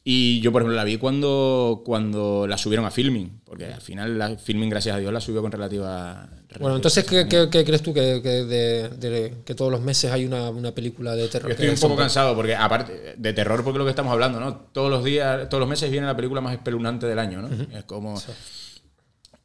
Y 0.03 0.39
yo, 0.41 0.51
por 0.51 0.63
ejemplo, 0.63 0.75
la 0.75 0.83
vi 0.83 0.97
cuando, 0.97 1.83
cuando 1.85 2.47
la 2.47 2.57
subieron 2.57 2.85
a 2.87 2.91
Filming, 2.91 3.41
porque 3.45 3.65
al 3.65 3.81
final 3.81 4.17
la 4.17 4.35
Filming, 4.35 4.67
gracias 4.69 4.95
a 4.95 4.99
Dios, 4.99 5.13
la 5.13 5.21
subió 5.21 5.41
con 5.43 5.51
relativa... 5.51 6.27
Bueno, 6.59 6.75
entonces, 6.77 7.05
¿qué, 7.05 7.27
qué- 7.29 7.49
qué 7.51 7.63
crees 7.63 7.83
tú 7.83 7.93
que, 7.93 8.19
que 8.23 8.29
de, 8.45 8.89
de- 8.89 9.33
que 9.45 9.53
todos 9.55 9.71
los 9.71 9.79
meses 9.81 10.11
hay 10.11 10.25
una, 10.25 10.49
una 10.49 10.71
película 10.73 11.15
de 11.15 11.27
terror? 11.27 11.49
Yo 11.49 11.53
estoy 11.53 11.69
un 11.69 11.75
poco 11.79 11.95
cansado 11.95 12.35
porque, 12.35 12.55
aparte 12.55 13.13
de 13.15 13.33
terror, 13.33 13.63
porque 13.63 13.77
es 13.77 13.79
lo 13.79 13.85
que 13.85 13.91
estamos 13.91 14.11
hablando, 14.11 14.39
¿no? 14.39 14.55
Todos 14.73 14.89
los 14.89 15.03
días, 15.03 15.47
todos 15.49 15.59
los 15.61 15.69
meses 15.69 15.91
viene 15.91 16.07
la 16.07 16.15
película 16.15 16.41
más 16.41 16.53
espeluznante 16.53 17.05
del 17.05 17.19
año, 17.19 17.43
¿no? 17.43 17.49
Es 17.77 17.83
como. 17.85 18.19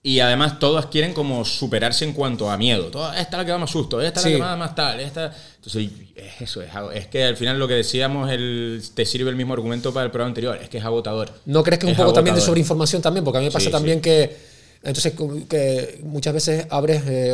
Y 0.09 0.21
además 0.21 0.61
todas 0.61 0.87
quieren 0.87 1.13
como 1.13 1.45
superarse 1.45 2.05
en 2.05 2.13
cuanto 2.13 2.49
a 2.49 2.57
miedo. 2.57 2.85
Todas, 2.93 3.19
esta 3.19 3.37
es 3.37 3.39
la 3.39 3.45
que 3.45 3.51
da 3.51 3.59
más 3.59 3.71
susto, 3.71 4.01
esta 4.01 4.21
es 4.21 4.25
Sí. 4.25 4.31
la 4.31 4.37
que 4.37 4.43
más, 4.43 4.59
más 4.59 4.75
tal, 4.77 5.01
esta. 5.01 5.35
Entonces, 5.57 5.89
es 6.15 6.41
eso, 6.43 6.63
es, 6.63 6.71
es 6.95 7.07
que 7.09 7.25
al 7.25 7.37
final 7.37 7.59
lo 7.59 7.67
que 7.67 7.75
decíamos, 7.75 8.31
el, 8.31 8.81
te 8.95 9.05
sirve 9.05 9.31
el 9.31 9.37
mismo 9.37 9.53
argumento 9.55 9.93
para 9.93 10.05
el 10.07 10.13
programa 10.13 10.29
anterior, 10.29 10.57
es 10.63 10.69
que 10.69 10.79
es 10.79 10.85
agotador. 10.85 11.33
¿No 11.47 11.65
crees 11.65 11.81
que 11.81 11.87
es 11.87 11.91
un 11.91 11.97
poco 11.97 12.13
también 12.13 12.37
de 12.37 12.41
sobreinformación 12.41 13.03
también? 13.03 13.25
Porque 13.25 13.39
a 13.39 13.41
mí 13.41 13.47
me 13.47 13.51
pasa 13.53 13.67
Sí, 13.67 13.73
también 13.73 13.99
sí. 13.99 14.03
que. 14.03 14.37
Entonces, 14.85 15.13
que 15.49 15.99
muchas 16.05 16.35
veces 16.35 16.67
abres. 16.71 17.03
eh, 17.09 17.31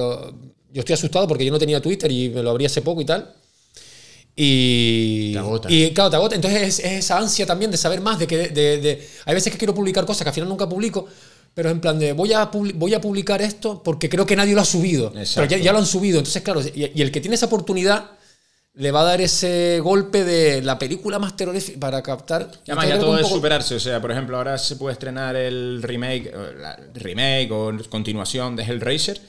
yo 0.73 0.81
estoy 0.81 0.95
asustado 0.95 1.29
porque 1.29 1.45
yo 1.45 1.53
no 1.53 1.59
tenía 1.59 1.83
Twitter 1.83 2.11
y 2.11 2.31
me 2.31 2.43
lo 2.43 2.49
abrí 2.53 2.65
hace 2.65 2.81
poco 2.81 3.03
y 3.03 3.05
tal. 3.05 3.35
Y. 4.35 5.33
Te 5.35 5.39
agota. 5.39 5.71
Y 5.71 5.91
claro, 5.93 6.09
te 6.11 6.17
agota. 6.17 6.35
Entonces 6.37 6.63
es, 6.63 6.79
es 6.79 6.93
esa 7.05 7.19
ansia 7.19 7.45
también 7.45 7.71
de 7.71 7.77
saber 7.77 8.01
más. 8.01 8.19
de 8.19 8.27
que 8.27 8.49
de, 8.49 8.79
de- 8.81 9.09
Hay 9.27 9.35
veces 9.35 9.53
que 9.53 9.59
quiero 9.59 9.75
publicar 9.75 10.07
cosas 10.07 10.23
que 10.23 10.31
al 10.31 10.35
final 10.35 10.49
nunca 10.49 10.67
publico. 10.69 11.07
Pero 11.55 11.69
en 11.71 11.81
plan 11.81 11.99
de 11.99 12.13
voy 12.13 12.33
a, 12.33 12.47
voy 12.47 12.95
a 12.95 13.01
publicar 13.01 13.43
esto 13.43 13.83
porque 13.83 14.09
creo 14.09 14.25
que 14.25 14.37
nadie 14.37 14.55
lo 14.55 14.61
ha 14.63 14.65
subido. 14.65 15.11
Pero 15.11 15.23
Exacto. 15.23 15.51
ya, 15.55 15.59
ya 15.63 15.73
lo 15.73 15.79
han 15.79 15.87
subido. 15.87 16.19
Entonces, 16.19 16.43
claro, 16.43 16.61
y, 16.63 16.91
y 16.95 17.03
el 17.03 17.11
que 17.13 17.21
tiene 17.21 17.35
esa 17.37 17.47
oportunidad 17.47 18.11
le 18.75 18.91
va 18.91 19.03
a 19.03 19.05
dar 19.05 19.21
ese 19.21 19.81
golpe 19.81 20.25
de 20.25 20.63
la 20.63 20.79
película 20.79 21.19
más 21.19 21.37
terrorífica 21.37 21.79
para 21.79 22.03
captar. 22.03 22.51
Además, 22.67 22.89
ya 22.89 22.99
todo 22.99 23.19
es 23.19 23.29
superarse. 23.29 23.75
O 23.75 23.81
sea, 23.81 24.01
por 24.01 24.11
ejemplo, 24.13 24.39
ahora 24.39 24.57
se 24.57 24.77
puede 24.77 24.95
estrenar 24.95 25.37
el 25.37 25.83
remake, 25.83 26.33
la- 26.59 26.79
remake 26.95 27.51
o 27.53 27.71
continuación 27.91 28.57
de 28.57 28.63
Hellraiser. 28.63 29.21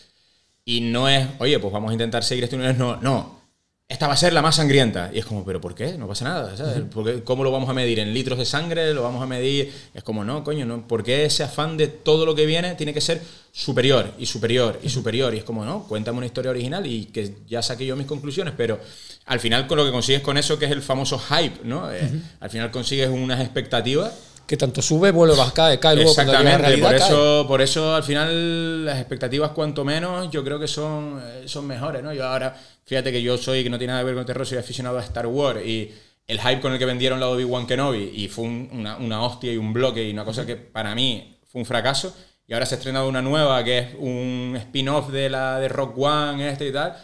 Y 0.63 0.79
no 0.79 1.09
es, 1.09 1.27
oye, 1.39 1.59
pues 1.59 1.73
vamos 1.73 1.89
a 1.89 1.93
intentar 1.93 2.23
seguir 2.23 2.45
este 2.45 2.55
universo. 2.55 2.79
No, 2.81 3.01
no. 3.01 3.42
Esta 3.89 4.07
va 4.07 4.13
a 4.13 4.17
ser 4.17 4.33
la 4.33 4.41
más 4.41 4.55
sangrienta. 4.55 5.11
Y 5.13 5.19
es 5.19 5.25
como, 5.25 5.45
¿pero 5.45 5.61
por 5.61 5.75
qué? 5.75 5.97
No 5.97 6.07
pasa 6.07 6.25
nada. 6.25 6.57
¿sabes? 6.57 6.81
Porque, 6.91 7.23
¿Cómo 7.23 7.43
lo 7.43 7.51
vamos 7.51 7.69
a 7.69 7.73
medir? 7.73 7.99
¿En 7.99 8.13
litros 8.13 8.39
de 8.39 8.45
sangre? 8.45 8.91
¿Lo 8.93 9.03
vamos 9.03 9.21
a 9.21 9.27
medir? 9.27 9.71
Es 9.93 10.03
como, 10.03 10.23
no, 10.23 10.43
coño, 10.43 10.65
no. 10.65 10.87
¿Por 10.87 11.03
qué 11.03 11.25
ese 11.25 11.43
afán 11.43 11.77
de 11.77 11.87
todo 11.87 12.25
lo 12.25 12.33
que 12.33 12.45
viene 12.47 12.73
tiene 12.75 12.93
que 12.93 13.01
ser 13.01 13.21
superior 13.51 14.11
y 14.17 14.25
superior 14.25 14.79
y 14.81 14.89
superior? 14.89 15.35
Y 15.35 15.39
es 15.39 15.43
como, 15.43 15.63
no, 15.63 15.83
cuéntame 15.83 16.17
una 16.17 16.25
historia 16.25 16.49
original 16.49 16.87
y 16.87 17.05
que 17.05 17.35
ya 17.47 17.61
saqué 17.61 17.85
yo 17.85 17.95
mis 17.95 18.07
conclusiones. 18.07 18.53
Pero 18.57 18.79
al 19.25 19.39
final, 19.39 19.67
con 19.67 19.77
lo 19.77 19.85
que 19.85 19.91
consigues 19.91 20.21
con 20.21 20.37
eso, 20.37 20.57
que 20.57 20.65
es 20.65 20.71
el 20.71 20.81
famoso 20.81 21.19
hype, 21.19 21.59
¿no? 21.63 21.91
Eh, 21.91 22.09
Al 22.39 22.49
final 22.49 22.71
consigues 22.71 23.09
unas 23.09 23.41
expectativas 23.41 24.11
Que 24.45 24.57
tanto 24.57 24.81
sube, 24.81 25.11
vuelve, 25.11 25.35
baja, 25.37 25.53
cae, 25.53 25.79
cae. 25.79 25.95
Luego 25.95 26.09
Exactamente, 26.11 26.57
realidad, 26.57 26.89
por 26.89 26.97
cae. 26.97 27.07
eso, 27.07 27.45
por 27.47 27.61
eso 27.61 27.95
al 27.95 28.03
final 28.03 28.85
las 28.85 28.97
expectativas 28.99 29.51
cuanto 29.51 29.85
menos 29.85 30.29
yo 30.31 30.43
creo 30.43 30.59
que 30.59 30.67
son, 30.67 31.21
eh, 31.23 31.43
son 31.47 31.65
mejores, 31.65 32.03
¿no? 32.03 32.11
Yo 32.13 32.25
ahora, 32.27 32.53
fíjate 32.85 33.11
que 33.11 33.21
yo 33.21 33.37
soy, 33.37 33.63
que 33.63 33.69
no 33.69 33.77
tiene 33.77 33.91
nada 33.93 34.01
que 34.03 34.07
ver 34.07 34.15
con 34.15 34.25
terror, 34.25 34.45
soy 34.45 34.57
aficionado 34.57 34.97
a 34.97 35.03
Star 35.03 35.27
Wars 35.27 35.65
y 35.65 35.91
el 36.27 36.39
hype 36.39 36.61
con 36.61 36.71
el 36.73 36.79
que 36.79 36.85
vendieron 36.85 37.19
la 37.19 37.27
Obi-Wan 37.29 37.67
Kenobi 37.67 38.11
y 38.15 38.27
fue 38.27 38.45
un- 38.45 38.69
una, 38.71 38.97
una 38.97 39.23
hostia 39.23 39.51
y 39.51 39.57
un 39.57 39.73
bloque 39.73 40.07
y 40.07 40.11
una 40.11 40.23
cosa 40.25 40.45
que 40.45 40.55
para 40.55 40.95
mí 40.95 41.37
fue 41.51 41.59
un 41.61 41.65
fracaso 41.65 42.15
y 42.47 42.53
ahora 42.53 42.65
se 42.65 42.75
ha 42.75 42.77
estrenado 42.77 43.07
una 43.09 43.21
nueva 43.21 43.63
que 43.63 43.77
es 43.79 43.87
un 43.99 44.55
spin-off 44.57 45.09
de 45.11 45.29
la 45.29 45.59
de 45.59 45.67
Rock 45.69 45.97
One 45.97 46.49
este 46.49 46.67
y 46.67 46.71
tal, 46.73 46.95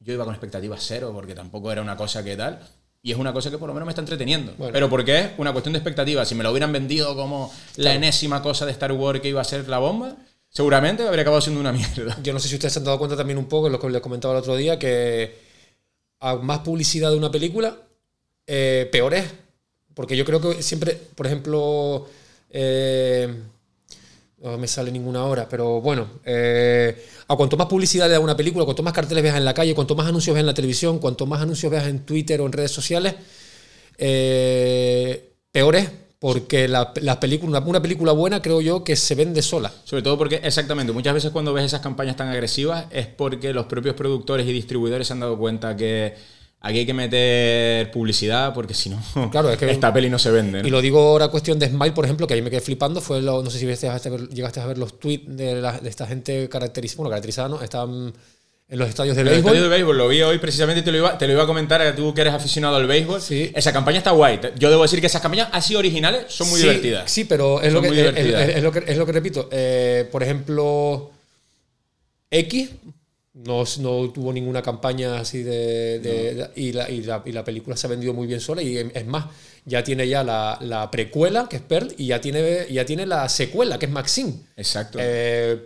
yo 0.00 0.12
iba 0.14 0.24
con 0.24 0.34
expectativas 0.34 0.82
cero 0.86 1.10
porque 1.14 1.34
tampoco 1.34 1.70
era 1.70 1.82
una 1.82 1.96
cosa 1.96 2.22
que 2.24 2.36
tal. 2.36 2.60
Y 3.02 3.12
es 3.12 3.16
una 3.18 3.32
cosa 3.32 3.50
que 3.50 3.56
por 3.56 3.66
lo 3.66 3.72
menos 3.72 3.86
me 3.86 3.92
está 3.92 4.02
entreteniendo. 4.02 4.52
Bueno. 4.58 4.74
Pero 4.74 4.90
porque 4.90 5.18
es 5.18 5.30
una 5.38 5.52
cuestión 5.52 5.72
de 5.72 5.78
expectativas. 5.78 6.28
Si 6.28 6.34
me 6.34 6.42
lo 6.44 6.50
hubieran 6.50 6.70
vendido 6.70 7.16
como 7.16 7.50
la 7.76 7.94
enésima 7.94 8.42
cosa 8.42 8.66
de 8.66 8.72
Star 8.72 8.92
Wars 8.92 9.20
que 9.20 9.28
iba 9.28 9.40
a 9.40 9.44
ser 9.44 9.66
la 9.70 9.78
bomba, 9.78 10.16
seguramente 10.50 11.06
habría 11.06 11.22
acabado 11.22 11.40
siendo 11.40 11.60
una 11.60 11.72
mierda. 11.72 12.18
Yo 12.22 12.32
no 12.32 12.40
sé 12.40 12.48
si 12.48 12.54
ustedes 12.56 12.74
se 12.74 12.78
han 12.80 12.84
dado 12.84 12.98
cuenta 12.98 13.16
también 13.16 13.38
un 13.38 13.46
poco, 13.46 13.68
lo 13.68 13.80
que 13.80 13.88
les 13.88 14.02
comentaba 14.02 14.34
el 14.34 14.40
otro 14.40 14.56
día, 14.56 14.78
que 14.78 15.38
a 16.20 16.36
más 16.36 16.58
publicidad 16.58 17.10
de 17.10 17.16
una 17.16 17.30
película, 17.30 17.76
eh, 18.46 18.88
peor 18.92 19.14
es. 19.14 19.24
Porque 19.94 20.16
yo 20.16 20.24
creo 20.24 20.40
que 20.40 20.62
siempre, 20.62 20.98
por 21.14 21.26
ejemplo, 21.26 22.06
eh, 22.50 23.34
no 24.42 24.56
me 24.56 24.66
sale 24.66 24.90
ninguna 24.90 25.24
hora, 25.24 25.46
pero 25.48 25.80
bueno, 25.80 26.08
eh, 26.24 27.06
a 27.28 27.36
cuanto 27.36 27.56
más 27.56 27.66
publicidad 27.66 28.06
le 28.06 28.14
da 28.14 28.20
una 28.20 28.36
película, 28.36 28.64
cuanto 28.64 28.82
más 28.82 28.92
carteles 28.92 29.22
veas 29.22 29.36
en 29.36 29.44
la 29.44 29.54
calle, 29.54 29.74
cuanto 29.74 29.94
más 29.94 30.06
anuncios 30.06 30.34
veas 30.34 30.42
en 30.42 30.46
la 30.46 30.54
televisión, 30.54 30.98
cuanto 30.98 31.26
más 31.26 31.42
anuncios 31.42 31.70
veas 31.70 31.86
en 31.86 32.00
Twitter 32.00 32.40
o 32.40 32.46
en 32.46 32.52
redes 32.52 32.70
sociales, 32.70 33.14
eh, 33.98 35.32
peor 35.52 35.76
es. 35.76 35.90
Porque 36.20 36.68
la, 36.68 36.92
la 37.00 37.18
película, 37.18 37.60
una 37.60 37.80
película 37.82 38.12
buena 38.12 38.42
creo 38.42 38.60
yo 38.60 38.84
que 38.84 38.94
se 38.94 39.14
vende 39.14 39.40
sola. 39.42 39.72
Sobre 39.84 40.02
todo 40.02 40.18
porque, 40.18 40.40
exactamente, 40.44 40.92
muchas 40.92 41.14
veces 41.14 41.30
cuando 41.30 41.52
ves 41.54 41.64
esas 41.64 41.80
campañas 41.80 42.14
tan 42.16 42.28
agresivas 42.28 42.84
es 42.90 43.06
porque 43.06 43.52
los 43.54 43.64
propios 43.66 43.94
productores 43.94 44.46
y 44.46 44.52
distribuidores 44.52 45.06
se 45.06 45.14
han 45.14 45.20
dado 45.20 45.38
cuenta 45.38 45.74
que 45.74 46.14
aquí 46.60 46.80
hay 46.80 46.84
que 46.86 46.92
meter 46.92 47.90
publicidad 47.90 48.52
porque 48.52 48.74
si 48.74 48.90
no, 48.90 49.02
Claro, 49.30 49.50
es 49.50 49.56
que- 49.56 49.70
esta 49.70 49.92
peli 49.94 50.10
no 50.10 50.18
se 50.18 50.30
vende. 50.30 50.60
¿no? 50.60 50.68
Y 50.68 50.70
lo 50.70 50.82
digo 50.82 51.00
ahora 51.00 51.28
cuestión 51.28 51.58
de 51.58 51.68
Smile, 51.68 51.92
por 51.92 52.04
ejemplo, 52.04 52.26
que 52.26 52.34
ahí 52.34 52.42
me 52.42 52.50
quedé 52.50 52.60
flipando, 52.60 53.00
fue 53.00 53.22
lo, 53.22 53.42
no 53.42 53.48
sé 53.48 53.58
si 53.58 53.64
llegaste 53.64 53.88
a 53.88 53.98
ver, 54.10 54.28
llegaste 54.28 54.60
a 54.60 54.66
ver 54.66 54.76
los 54.76 55.00
tweets 55.00 55.24
de, 55.36 55.54
la- 55.62 55.78
de 55.80 55.88
esta 55.88 56.06
gente 56.06 56.50
caracterizada, 56.50 56.98
bueno, 56.98 57.08
caracterizada, 57.10 57.48
¿no? 57.48 57.62
Están 57.62 58.12
en 58.70 58.78
los 58.78 58.88
estadios 58.88 59.16
de 59.16 59.22
El 59.22 59.28
béisbol. 59.28 59.50
estadio 59.50 59.62
de 59.64 59.68
béisbol 59.68 59.98
lo 59.98 60.06
vi 60.08 60.22
hoy 60.22 60.38
precisamente 60.38 60.80
y 60.80 60.84
te 60.84 60.92
lo 60.92 60.98
iba, 60.98 61.18
te 61.18 61.26
lo 61.26 61.32
iba 61.32 61.42
a 61.42 61.46
comentar 61.46 61.82
a 61.82 61.94
tú 61.94 62.14
que 62.14 62.20
eres 62.20 62.32
aficionado 62.34 62.76
al 62.76 62.86
béisbol. 62.86 63.20
Sí. 63.20 63.50
Esa 63.54 63.72
campaña 63.72 63.98
está 63.98 64.12
guay. 64.12 64.38
Yo 64.58 64.70
debo 64.70 64.82
decir 64.82 65.00
que 65.00 65.08
esas 65.08 65.20
campañas 65.20 65.48
así 65.52 65.74
originales 65.74 66.26
son 66.28 66.48
muy 66.48 66.60
Sí, 66.60 66.66
divertidas. 66.68 67.10
Sí, 67.10 67.24
pero 67.24 67.60
es, 67.60 67.72
lo 67.72 67.82
que, 67.82 67.88
es, 67.88 67.94
divertidas. 67.94 68.48
es- 68.48 68.56
es 68.56 68.62
lo 68.62 68.70
que, 68.72 68.84
es 68.86 68.96
lo 68.96 69.06
que 69.06 69.12
repito. 69.12 69.48
Eh, 69.50 70.08
por 70.12 70.22
ejemplo, 70.22 71.10
X 72.30 72.70
no, 73.34 73.64
no 73.80 74.10
tuvo 74.10 74.32
ninguna 74.32 74.62
campaña 74.62 75.18
así 75.18 75.42
de... 75.42 75.98
de- 76.00 76.34
de- 76.34 76.50
y, 76.56 76.72
la, 76.72 76.88
y, 76.90 77.02
la, 77.02 77.22
y 77.24 77.32
la 77.32 77.44
película 77.44 77.76
se 77.76 77.86
ha 77.86 77.90
vendido 77.90 78.12
muy 78.14 78.26
bien 78.26 78.40
sola 78.40 78.62
y 78.62 78.76
es 78.76 79.06
más, 79.06 79.26
ya 79.64 79.82
tiene 79.82 80.06
ya 80.08 80.22
la, 80.22 80.58
la 80.60 80.90
precuela, 80.90 81.48
que 81.48 81.56
es 81.56 81.62
Pearl, 81.62 81.92
y 81.96 82.06
ya 82.08 82.20
tiene, 82.20 82.66
ya 82.70 82.84
tiene 82.84 83.06
la 83.06 83.28
secuela, 83.28 83.78
que 83.78 83.86
es 83.86 83.92
Maxine. 83.92 84.34
Exacto. 84.56 84.98
Eh, 85.00 85.58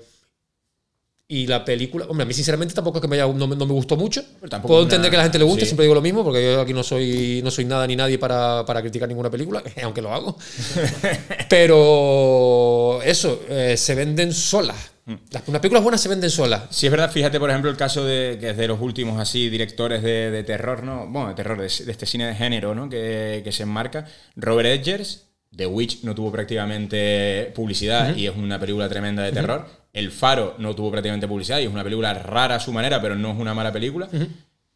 y 1.26 1.46
la 1.46 1.64
película, 1.64 2.04
hombre, 2.06 2.24
a 2.24 2.26
mí 2.26 2.34
sinceramente 2.34 2.74
tampoco 2.74 2.98
es 2.98 3.02
que 3.02 3.08
me 3.08 3.16
haya- 3.16 3.32
no, 3.32 3.46
no 3.46 3.66
me 3.66 3.72
gustó 3.72 3.96
mucho. 3.96 4.22
Pero 4.40 4.60
Puedo 4.62 4.80
una- 4.80 4.82
entender 4.84 5.10
que 5.10 5.16
a 5.16 5.20
la 5.20 5.22
gente 5.24 5.38
le 5.38 5.44
guste, 5.44 5.60
sí. 5.62 5.66
siempre 5.68 5.84
digo 5.84 5.94
lo 5.94 6.02
mismo, 6.02 6.22
porque 6.22 6.42
yo 6.42 6.60
aquí 6.60 6.72
no 6.74 6.82
soy, 6.82 7.40
no 7.42 7.50
soy 7.50 7.64
nada 7.64 7.86
ni 7.86 7.96
nadie 7.96 8.18
para, 8.18 8.64
para 8.66 8.82
criticar 8.82 9.08
ninguna 9.08 9.30
película, 9.30 9.62
aunque 9.82 10.02
lo 10.02 10.12
hago. 10.12 10.36
Pero 11.48 13.00
eso, 13.02 13.42
eh, 13.48 13.76
se 13.76 13.94
venden 13.94 14.32
solas. 14.32 14.92
Mm. 15.06 15.14
Las, 15.30 15.42
unas 15.48 15.60
películas 15.60 15.82
buenas 15.82 16.00
se 16.00 16.08
venden 16.08 16.30
solas. 16.30 16.62
Sí, 16.70 16.86
es 16.86 16.90
verdad, 16.92 17.10
fíjate, 17.10 17.38
por 17.38 17.50
ejemplo, 17.50 17.70
el 17.70 17.76
caso 17.76 18.04
de 18.04 18.38
que 18.40 18.50
es 18.50 18.56
de 18.56 18.68
los 18.68 18.80
últimos 18.80 19.20
así 19.20 19.48
directores 19.48 20.02
de, 20.02 20.30
de 20.30 20.44
terror, 20.44 20.82
¿no? 20.82 21.06
Bueno, 21.08 21.28
de 21.28 21.34
terror, 21.34 21.56
de, 21.60 21.84
de 21.84 21.92
este 21.92 22.06
cine 22.06 22.26
de 22.26 22.34
género, 22.34 22.74
¿no? 22.74 22.88
Que, 22.88 23.40
que 23.44 23.52
se 23.52 23.64
enmarca. 23.64 24.06
Robert 24.36 24.68
Edgers, 24.68 25.24
The 25.56 25.66
Witch 25.66 26.02
no 26.02 26.14
tuvo 26.14 26.32
prácticamente 26.32 27.52
publicidad 27.54 28.16
y 28.16 28.26
es 28.26 28.36
una 28.36 28.58
película 28.58 28.88
tremenda 28.88 29.22
de 29.22 29.32
terror. 29.32 29.66
El 29.92 30.10
Faro 30.10 30.54
no 30.58 30.74
tuvo 30.74 30.90
prácticamente 30.90 31.28
publicidad 31.28 31.60
y 31.60 31.64
es 31.64 31.70
una 31.70 31.84
película 31.84 32.14
rara 32.14 32.56
a 32.56 32.60
su 32.60 32.72
manera, 32.72 33.00
pero 33.00 33.14
no 33.14 33.30
es 33.32 33.38
una 33.38 33.54
mala 33.54 33.72
película. 33.72 34.08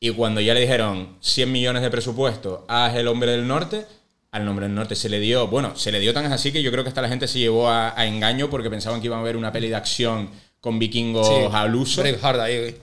Y 0.00 0.10
cuando 0.10 0.40
ya 0.40 0.54
le 0.54 0.60
dijeron 0.60 1.16
100 1.20 1.50
millones 1.50 1.82
de 1.82 1.90
presupuesto, 1.90 2.64
haz 2.68 2.94
El 2.94 3.08
Hombre 3.08 3.32
del 3.32 3.48
Norte, 3.48 3.84
al 4.30 4.44
Nombre 4.44 4.66
del 4.66 4.74
Norte 4.76 4.94
se 4.94 5.08
le 5.08 5.18
dio, 5.18 5.48
bueno, 5.48 5.74
se 5.74 5.90
le 5.90 5.98
dio 5.98 6.14
tan 6.14 6.30
así 6.32 6.52
que 6.52 6.62
yo 6.62 6.70
creo 6.70 6.84
que 6.84 6.88
hasta 6.88 7.02
la 7.02 7.08
gente 7.08 7.26
se 7.26 7.40
llevó 7.40 7.68
a, 7.68 7.98
a 7.98 8.06
engaño 8.06 8.48
porque 8.48 8.70
pensaban 8.70 9.00
que 9.00 9.06
iban 9.06 9.18
a 9.18 9.22
ver 9.22 9.36
una 9.36 9.50
peli 9.50 9.68
de 9.68 9.74
acción 9.74 10.30
con 10.60 10.78
vikingos 10.78 11.26
Sí, 11.26 11.34
al 11.52 11.74
uso. 11.74 12.02
Braveheart 12.02 12.40
ahí. 12.40 12.76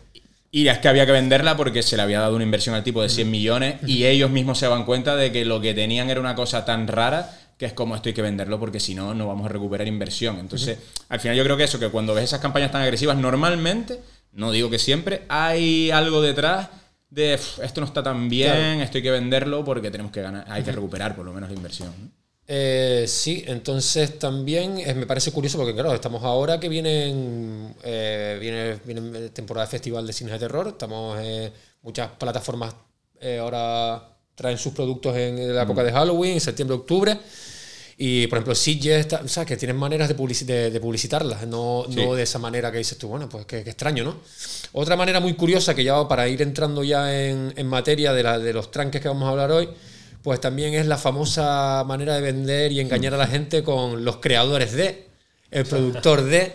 Y 0.51 0.67
es 0.67 0.77
que 0.79 0.87
había 0.87 1.05
que 1.05 1.11
venderla 1.11 1.55
porque 1.57 1.83
se 1.83 1.95
le 1.97 2.01
había 2.01 2.19
dado 2.21 2.35
una 2.35 2.43
inversión 2.45 2.75
al 2.75 2.83
tipo 2.83 3.01
de 3.01 3.09
100 3.09 3.29
millones 3.29 3.75
y 3.87 4.05
ellos 4.05 4.29
mismos 4.31 4.57
se 4.57 4.65
daban 4.65 4.85
cuenta 4.85 5.15
de 5.15 5.31
que 5.31 5.43
lo 5.45 5.59
que 5.61 5.73
tenían 5.73 6.09
era 6.09 6.19
una 6.21 6.35
cosa 6.35 6.63
tan 6.65 6.87
rara 6.87 7.29
que 7.57 7.65
es 7.65 7.73
como 7.73 7.95
esto 7.95 8.09
hay 8.09 8.13
que 8.13 8.21
venderlo 8.21 8.59
porque 8.59 8.79
si 8.79 8.95
no, 8.95 9.13
no 9.13 9.27
vamos 9.27 9.45
a 9.45 9.49
recuperar 9.49 9.87
inversión. 9.87 10.39
Entonces, 10.39 10.77
al 11.09 11.19
final 11.19 11.37
yo 11.37 11.43
creo 11.43 11.57
que 11.57 11.63
eso, 11.63 11.79
que 11.79 11.89
cuando 11.89 12.13
ves 12.13 12.25
esas 12.25 12.39
campañas 12.41 12.71
tan 12.71 12.81
agresivas, 12.81 13.17
normalmente, 13.17 13.99
no 14.33 14.51
digo 14.51 14.69
que 14.69 14.79
siempre, 14.79 15.23
hay 15.29 15.91
algo 15.91 16.21
detrás 16.21 16.69
de 17.09 17.35
"Uf, 17.35 17.59
esto 17.59 17.79
no 17.79 17.87
está 17.87 18.03
tan 18.03 18.27
bien, 18.27 18.51
Claro. 18.51 18.81
esto 18.81 18.97
hay 18.97 19.03
que 19.03 19.11
venderlo 19.11 19.63
porque 19.63 19.89
tenemos 19.89 20.11
que 20.11 20.21
ganar, 20.21 20.45
hay 20.49 20.63
que 20.63 20.71
recuperar 20.73 21.15
por 21.15 21.23
lo 21.25 21.31
menos 21.31 21.49
la 21.49 21.55
inversión. 21.55 21.93
¿no? 21.97 22.09
Eh, 22.47 23.05
sí, 23.07 23.43
entonces 23.47 24.19
también 24.19 24.77
eh, 24.79 24.93
me 24.93 25.05
parece 25.07 25.31
curioso 25.31 25.57
porque, 25.57 25.73
claro, 25.73 25.93
estamos 25.93 26.23
ahora 26.23 26.59
que 26.59 26.67
vienen, 26.69 27.73
eh, 27.83 28.37
viene, 28.39 28.79
viene 28.85 29.29
temporada 29.29 29.65
de 29.65 29.71
festival 29.71 30.05
de 30.05 30.13
cines 30.13 30.33
de 30.33 30.39
terror, 30.39 30.67
estamos 30.67 31.17
eh, 31.21 31.51
muchas 31.81 32.09
plataformas 32.11 32.75
eh, 33.21 33.39
ahora 33.39 34.14
traen 34.35 34.57
sus 34.57 34.73
productos 34.73 35.15
en 35.17 35.55
la 35.55 35.63
época 35.63 35.83
de 35.83 35.91
Halloween, 35.91 36.39
septiembre, 36.39 36.75
octubre. 36.77 37.17
Y, 37.97 38.27
por 38.27 38.39
ejemplo, 38.39 38.53
está- 38.53 39.21
o 39.23 39.27
sea, 39.29 39.45
que 39.45 39.55
tienen 39.55 39.77
maneras 39.77 40.09
de, 40.09 40.17
publici- 40.17 40.43
de- 40.45 40.69
de 40.69 40.79
publicitarlas, 40.81 41.47
no, 41.47 41.85
Sí. 41.89 41.95
no 41.95 42.13
de 42.13 42.23
esa 42.23 42.37
manera 42.39 42.69
que 42.69 42.79
dices 42.79 42.97
tú, 42.97 43.07
bueno, 43.07 43.29
pues 43.29 43.45
qué, 43.45 43.63
qué 43.63 43.69
extraño, 43.69 44.03
¿no? 44.03 44.17
Otra 44.73 44.97
manera 44.97 45.21
muy 45.21 45.33
curiosa 45.35 45.73
que 45.73 45.83
ya 45.85 46.05
para 46.05 46.27
ir 46.27 46.41
entrando 46.41 46.83
ya 46.83 47.17
en, 47.25 47.53
en 47.55 47.67
materia 47.67 48.11
de, 48.11 48.23
la- 48.23 48.37
de 48.37 48.51
los 48.51 48.69
tranques 48.69 49.01
que 49.01 49.07
vamos 49.07 49.25
a 49.27 49.29
hablar 49.31 49.51
hoy, 49.51 49.69
pues 50.23 50.41
también 50.41 50.73
es 50.73 50.87
la 50.87 50.97
famosa 50.97 51.85
manera 51.87 52.15
de 52.15 52.21
vender 52.21 52.71
y 52.73 52.81
engañar 52.81 53.13
a 53.13 53.17
la 53.17 53.27
gente 53.27 53.63
con 53.63 54.03
los 54.03 54.17
creadores 54.17 54.73
de, 54.73 55.05
el 55.51 55.65
productor 55.65 56.23
de. 56.23 56.51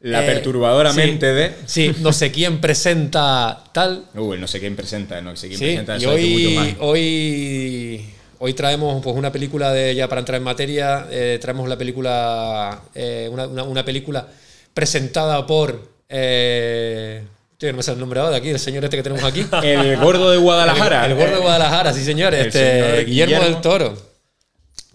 La 0.00 0.22
eh, 0.22 0.26
perturbadora 0.26 0.90
sí, 0.92 0.96
mente 0.98 1.32
de... 1.32 1.54
Sí, 1.66 1.92
no 2.00 2.12
sé 2.12 2.30
quién 2.32 2.60
presenta 2.60 3.64
tal, 3.72 4.06
Uy, 4.14 4.38
no 4.38 4.46
sé 4.46 4.60
quién 4.60 4.76
presenta, 4.76 5.20
no 5.20 5.36
sé 5.36 5.48
quién 5.48 5.58
Sí, 5.58 5.64
presenta, 5.66 5.94
y 5.94 5.98
eso 5.98 6.10
mucho 6.10 6.16
hoy, 6.24 6.54
más. 6.54 6.68
hoy, 6.80 8.04
hoy 8.38 8.54
traemos 8.54 9.02
pues, 9.02 9.16
una 9.16 9.30
película 9.32 9.72
de, 9.72 9.94
ya 9.94 10.08
para 10.08 10.20
entrar 10.20 10.36
en 10.38 10.44
materia, 10.44 11.06
eh, 11.10 11.38
traemos 11.40 11.68
la 11.68 11.76
película, 11.78 12.82
eh, 12.94 13.28
una, 13.30 13.46
una- 13.46 13.62
una 13.64 13.84
película 13.84 14.26
presentada 14.72 15.46
por, 15.46 15.88
eh, 16.08 17.22
tío, 17.58 17.70
no 17.70 17.76
me 17.76 17.82
sale 17.82 17.94
el 17.94 18.00
nombre 18.00 18.20
ahora 18.20 18.32
de 18.32 18.36
aquí, 18.38 18.48
el 18.50 18.58
señor 18.58 18.84
este 18.84 18.96
que 18.96 19.02
tenemos 19.02 19.24
aquí. 19.24 19.46
El 19.62 19.96
gordo 19.98 20.30
de 20.30 20.38
Guadalajara. 20.38 21.06
El, 21.06 21.12
el 21.12 21.18
gordo 21.18 21.34
de 21.36 21.40
Guadalajara, 21.42 21.92
sí 21.92 22.04
señor, 22.04 22.34
este, 22.34 22.52
señor 22.82 23.04
Guillermo, 23.06 23.34
Guillermo. 23.36 23.44
del 23.44 23.60
Toro. 23.62 24.14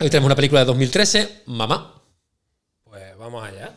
Hoy 0.02 0.10
tenemos 0.10 0.28
una 0.28 0.36
película 0.36 0.62
de 0.62 0.66
2013, 0.68 1.30
Mamá. 1.48 1.96
Pues 2.86 3.04
vamos 3.18 3.44
allá. 3.48 3.72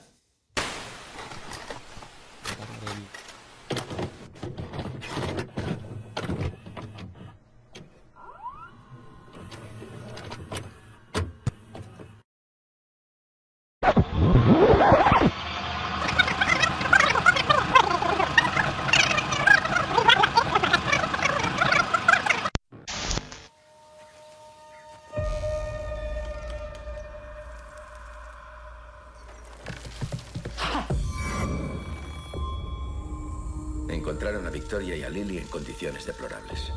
Encontraron 33.88 34.46
a 34.46 34.50
Victoria 34.50 34.96
y 34.96 35.02
a 35.02 35.10
Lily 35.10 35.38
en 35.38 35.46
condiciones 35.48 36.06
deplorables. 36.06 36.72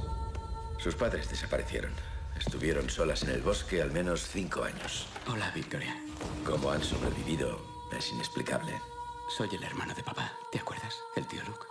Sus 0.78 0.96
padres 0.96 1.30
desaparecieron. 1.30 1.92
Estuvieron 2.40 2.90
solas 2.90 3.24
en 3.24 3.30
el 3.30 3.42
bosque 3.42 3.82
al 3.82 3.92
menos 3.92 4.28
cinco 4.28 4.64
años. 4.64 5.08
Hola, 5.28 5.52
Victoria. 5.56 5.96
Cómo 6.46 6.72
han 6.72 6.84
sobrevivido 6.84 7.76
es 7.98 8.12
inexplicable. 8.12 8.74
Soy 9.36 9.50
el 9.56 9.64
hermano 9.64 9.94
de 9.94 10.04
papá, 10.04 10.34
¿te 10.52 10.60
acuerdas? 10.60 10.96
El 11.16 11.26
tío 11.28 11.42
Luke. 11.44 11.66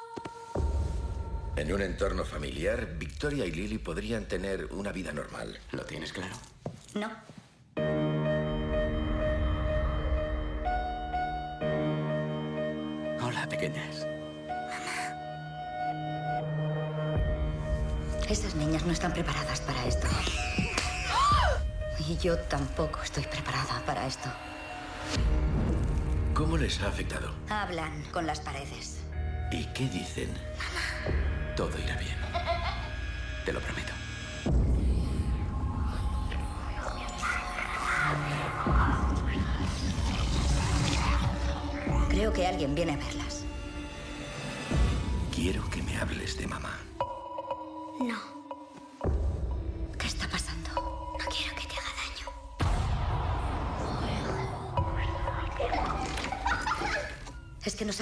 En 1.56 1.72
un 1.72 1.82
entorno 1.82 2.24
familiar, 2.24 2.94
Victoria 2.98 3.46
y 3.46 3.52
Lily 3.52 3.78
podrían 3.78 4.26
tener 4.26 4.66
una 4.72 4.90
vida 4.90 5.12
normal. 5.12 5.58
¿Lo 5.70 5.84
tienes 5.84 6.12
claro? 6.12 6.34
No. 6.94 7.10
Hola, 13.22 13.48
pequeñas. 13.48 14.06
Esas 18.28 18.54
niñas 18.56 18.84
no 18.84 18.92
están 18.92 19.12
preparadas 19.12 19.60
para 19.60 19.86
esto. 19.86 20.08
Y 22.06 22.18
yo 22.18 22.38
tampoco 22.38 23.00
estoy 23.02 23.24
preparada 23.24 23.80
para 23.86 24.06
esto. 24.06 24.28
¿Cómo 26.34 26.58
les 26.58 26.80
ha 26.82 26.88
afectado? 26.88 27.32
Hablan 27.48 28.02
con 28.12 28.26
las 28.26 28.40
paredes. 28.40 28.98
¿Y 29.50 29.64
qué 29.66 29.88
dicen? 29.88 30.28
Todo 31.56 31.78
irá 31.78 31.96
bien. 31.96 32.16
Te 33.44 33.52
lo 33.52 33.60
prometo. 33.60 33.92
Creo 42.10 42.32
que 42.32 42.46
alguien 42.46 42.74
viene 42.74 42.92
a 42.92 42.96
verlas. 42.96 43.44
Quiero 45.34 45.68
que 45.70 45.82
me 45.82 45.96
hables 45.96 46.36
de 46.36 46.46
mamá. 46.46 46.78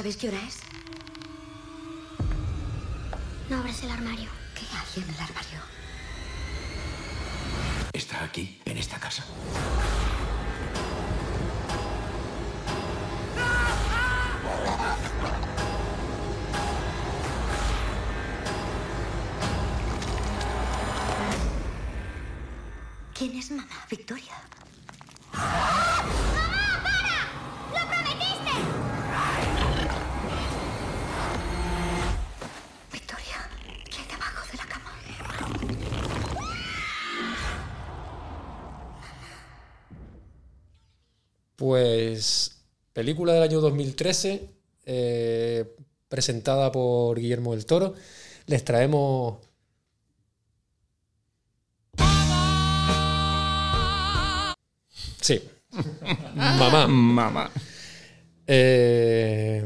Sabéis 0.02 0.16
qué 0.16 0.28
hora 0.28 0.38
es? 0.49 0.72
Película 43.12 43.34
del 43.34 43.42
año 43.42 43.60
2013, 43.60 44.48
eh, 44.86 45.76
presentada 46.08 46.72
por 46.72 47.20
Guillermo 47.20 47.52
del 47.54 47.66
Toro. 47.66 47.92
Les 48.46 48.64
traemos... 48.64 49.36
Sí. 55.20 55.42
Mamá. 56.34 56.86
Mamá. 56.86 57.50
Eh, 58.46 59.62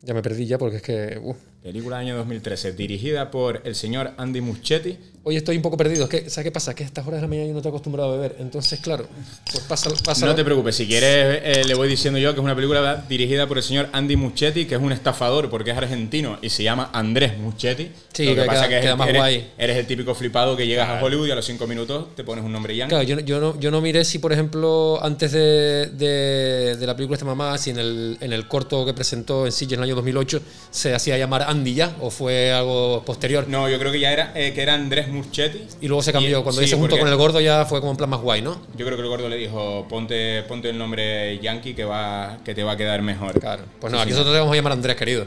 ya 0.00 0.14
me 0.14 0.22
perdí 0.22 0.46
ya 0.46 0.56
porque 0.56 0.76
es 0.76 0.82
que... 0.82 1.20
uh. 1.22 1.49
Película 1.62 1.98
año 1.98 2.16
2013, 2.16 2.72
dirigida 2.72 3.30
por 3.30 3.60
el 3.64 3.74
señor 3.74 4.12
Andy 4.16 4.40
Muschietti. 4.40 4.96
Hoy 5.22 5.36
estoy 5.36 5.56
un 5.56 5.62
poco 5.62 5.76
perdido. 5.76 6.04
Es 6.04 6.08
que, 6.08 6.30
¿Sabes 6.30 6.44
qué 6.44 6.50
pasa? 6.50 6.74
Que 6.74 6.82
a 6.82 6.86
estas 6.86 7.06
horas 7.06 7.18
de 7.20 7.26
la 7.26 7.28
mañana 7.28 7.48
yo 7.48 7.52
no 7.52 7.58
estoy 7.58 7.68
acostumbrado 7.68 8.10
a 8.10 8.16
beber. 8.16 8.36
Entonces, 8.38 8.80
claro, 8.80 9.06
pues 9.52 9.62
pasa... 9.64 9.90
pasa 10.02 10.24
No 10.24 10.34
te 10.34 10.42
preocupes, 10.42 10.74
si 10.76 10.86
quieres 10.86 11.40
eh, 11.44 11.62
le 11.66 11.74
voy 11.74 11.86
diciendo 11.90 12.18
yo 12.18 12.32
que 12.32 12.40
es 12.40 12.44
una 12.44 12.54
película 12.54 13.04
dirigida 13.06 13.46
por 13.46 13.58
el 13.58 13.62
señor 13.62 13.90
Andy 13.92 14.16
Muschietti, 14.16 14.64
que 14.64 14.76
es 14.76 14.80
un 14.80 14.90
estafador 14.92 15.50
porque 15.50 15.72
es 15.72 15.76
argentino 15.76 16.38
y 16.40 16.48
se 16.48 16.62
llama 16.62 16.88
Andrés 16.94 17.36
Muschietti. 17.36 17.90
Sí, 18.14 18.24
Lo 18.24 18.34
que, 18.34 18.40
que 18.40 18.46
pasa 18.46 18.60
queda- 18.62 18.68
que 18.70 18.76
es- 18.78 18.82
queda 18.82 18.96
más 18.96 19.08
eres, 19.10 19.20
guay. 19.20 19.50
eres 19.58 19.76
el 19.76 19.86
típico 19.86 20.14
flipado 20.14 20.56
que 20.56 20.66
llegas 20.66 20.88
a 20.88 21.04
Hollywood 21.04 21.26
y 21.28 21.30
a 21.32 21.34
los 21.34 21.44
cinco 21.44 21.66
minutos 21.66 22.14
te 22.16 22.24
pones 22.24 22.42
un 22.42 22.52
nombre 22.52 22.74
yankee. 22.74 22.88
Claro, 22.88 23.04
yo, 23.04 23.16
no- 23.16 23.20
yo, 23.22 23.40
no, 23.40 23.60
yo 23.60 23.70
no 23.70 23.82
miré 23.82 24.06
si, 24.06 24.18
por 24.20 24.32
ejemplo, 24.32 24.98
antes 25.04 25.32
de, 25.32 25.88
de- 25.92 26.76
de 26.78 26.86
la 26.86 26.96
película 26.96 27.16
esta 27.16 27.26
mamá, 27.26 27.58
si 27.58 27.68
en 27.68 27.78
el, 27.78 28.16
en 28.22 28.32
el 28.32 28.48
corto 28.48 28.86
que 28.86 28.94
presentó 28.94 29.44
en 29.44 29.52
Sitges 29.52 29.74
en 29.74 29.80
el 29.80 29.84
año 29.90 29.96
2008 29.96 30.40
se 30.70 30.94
hacía 30.94 31.18
llamar 31.18 31.42
Andy 31.50 31.74
ya, 31.74 31.96
o 32.00 32.10
fue 32.10 32.52
algo 32.52 33.02
posterior. 33.04 33.46
No, 33.48 33.68
yo 33.68 33.78
creo 33.78 33.90
que 33.92 33.98
ya 34.00 34.12
era, 34.12 34.32
eh, 34.34 34.52
que 34.54 34.62
era 34.62 34.74
Andrés 34.74 35.08
Muschietti. 35.08 35.62
Y 35.80 35.88
luego 35.88 36.02
se 36.02 36.12
cambió. 36.12 36.38
Y- 36.40 36.42
Cuando 36.42 36.62
sí, 36.62 36.74
porque- 36.76 36.98
con 36.98 37.08
el 37.08 37.16
gordo 37.16 37.40
ya 37.40 37.64
fue 37.66 37.80
como 37.80 37.90
en 37.92 37.96
plan 37.98 38.08
más 38.10 38.20
guay, 38.20 38.40
¿no? 38.42 38.60
Yo 38.76 38.86
creo 38.86 38.96
que 38.96 39.02
el 39.02 39.08
gordo 39.08 39.28
le 39.28 39.36
dijo, 39.36 39.86
ponte, 39.88 40.42
ponte 40.44 40.70
el 40.70 40.78
nombre 40.78 41.38
yankee 41.40 41.74
que, 41.74 41.84
va, 41.84 42.38
que 42.44 42.54
te 42.54 42.62
va 42.62 42.72
a 42.72 42.76
quedar 42.76 43.02
mejor. 43.02 43.38
Claro. 43.40 43.62
Pues 43.80 43.90
Sí, 43.90 43.96
no, 43.96 44.00
aquí 44.02 44.10
sí. 44.10 44.14
nosotros 44.14 44.34
te 44.34 44.38
vamos 44.38 44.52
a 44.52 44.56
llamar 44.56 44.72
Andrés, 44.72 44.96
querido. 44.96 45.26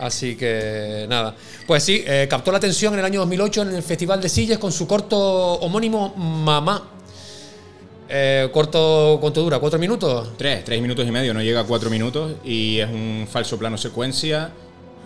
Así 0.00 0.36
que 0.36 1.04
nada. 1.08 1.34
Pues 1.66 1.82
sí, 1.82 2.02
eh, 2.06 2.26
captó 2.30 2.50
la 2.52 2.58
atención 2.58 2.94
en 2.94 3.00
el 3.00 3.04
año 3.04 3.20
2008 3.20 3.62
en 3.62 3.74
el 3.74 3.82
Festival 3.82 4.20
de 4.20 4.28
Sillas 4.30 4.58
con 4.58 4.72
su 4.72 4.86
corto 4.86 5.18
homónimo 5.18 6.14
Mamá. 6.16 6.90
Eh, 8.08 8.48
corto, 8.52 9.18
¿cuánto 9.20 9.42
dura? 9.42 9.58
¿Cuatro 9.58 9.78
minutos? 9.78 10.32
Tres, 10.36 10.62
tres 10.64 10.80
minutos 10.80 11.06
y 11.06 11.10
medio, 11.10 11.32
no 11.34 11.42
llega 11.42 11.60
a 11.60 11.64
cuatro 11.64 11.88
minutos 11.90 12.32
y 12.44 12.78
es 12.78 12.88
un 12.88 13.26
falso 13.30 13.58
plano 13.58 13.78
secuencia 13.78 14.50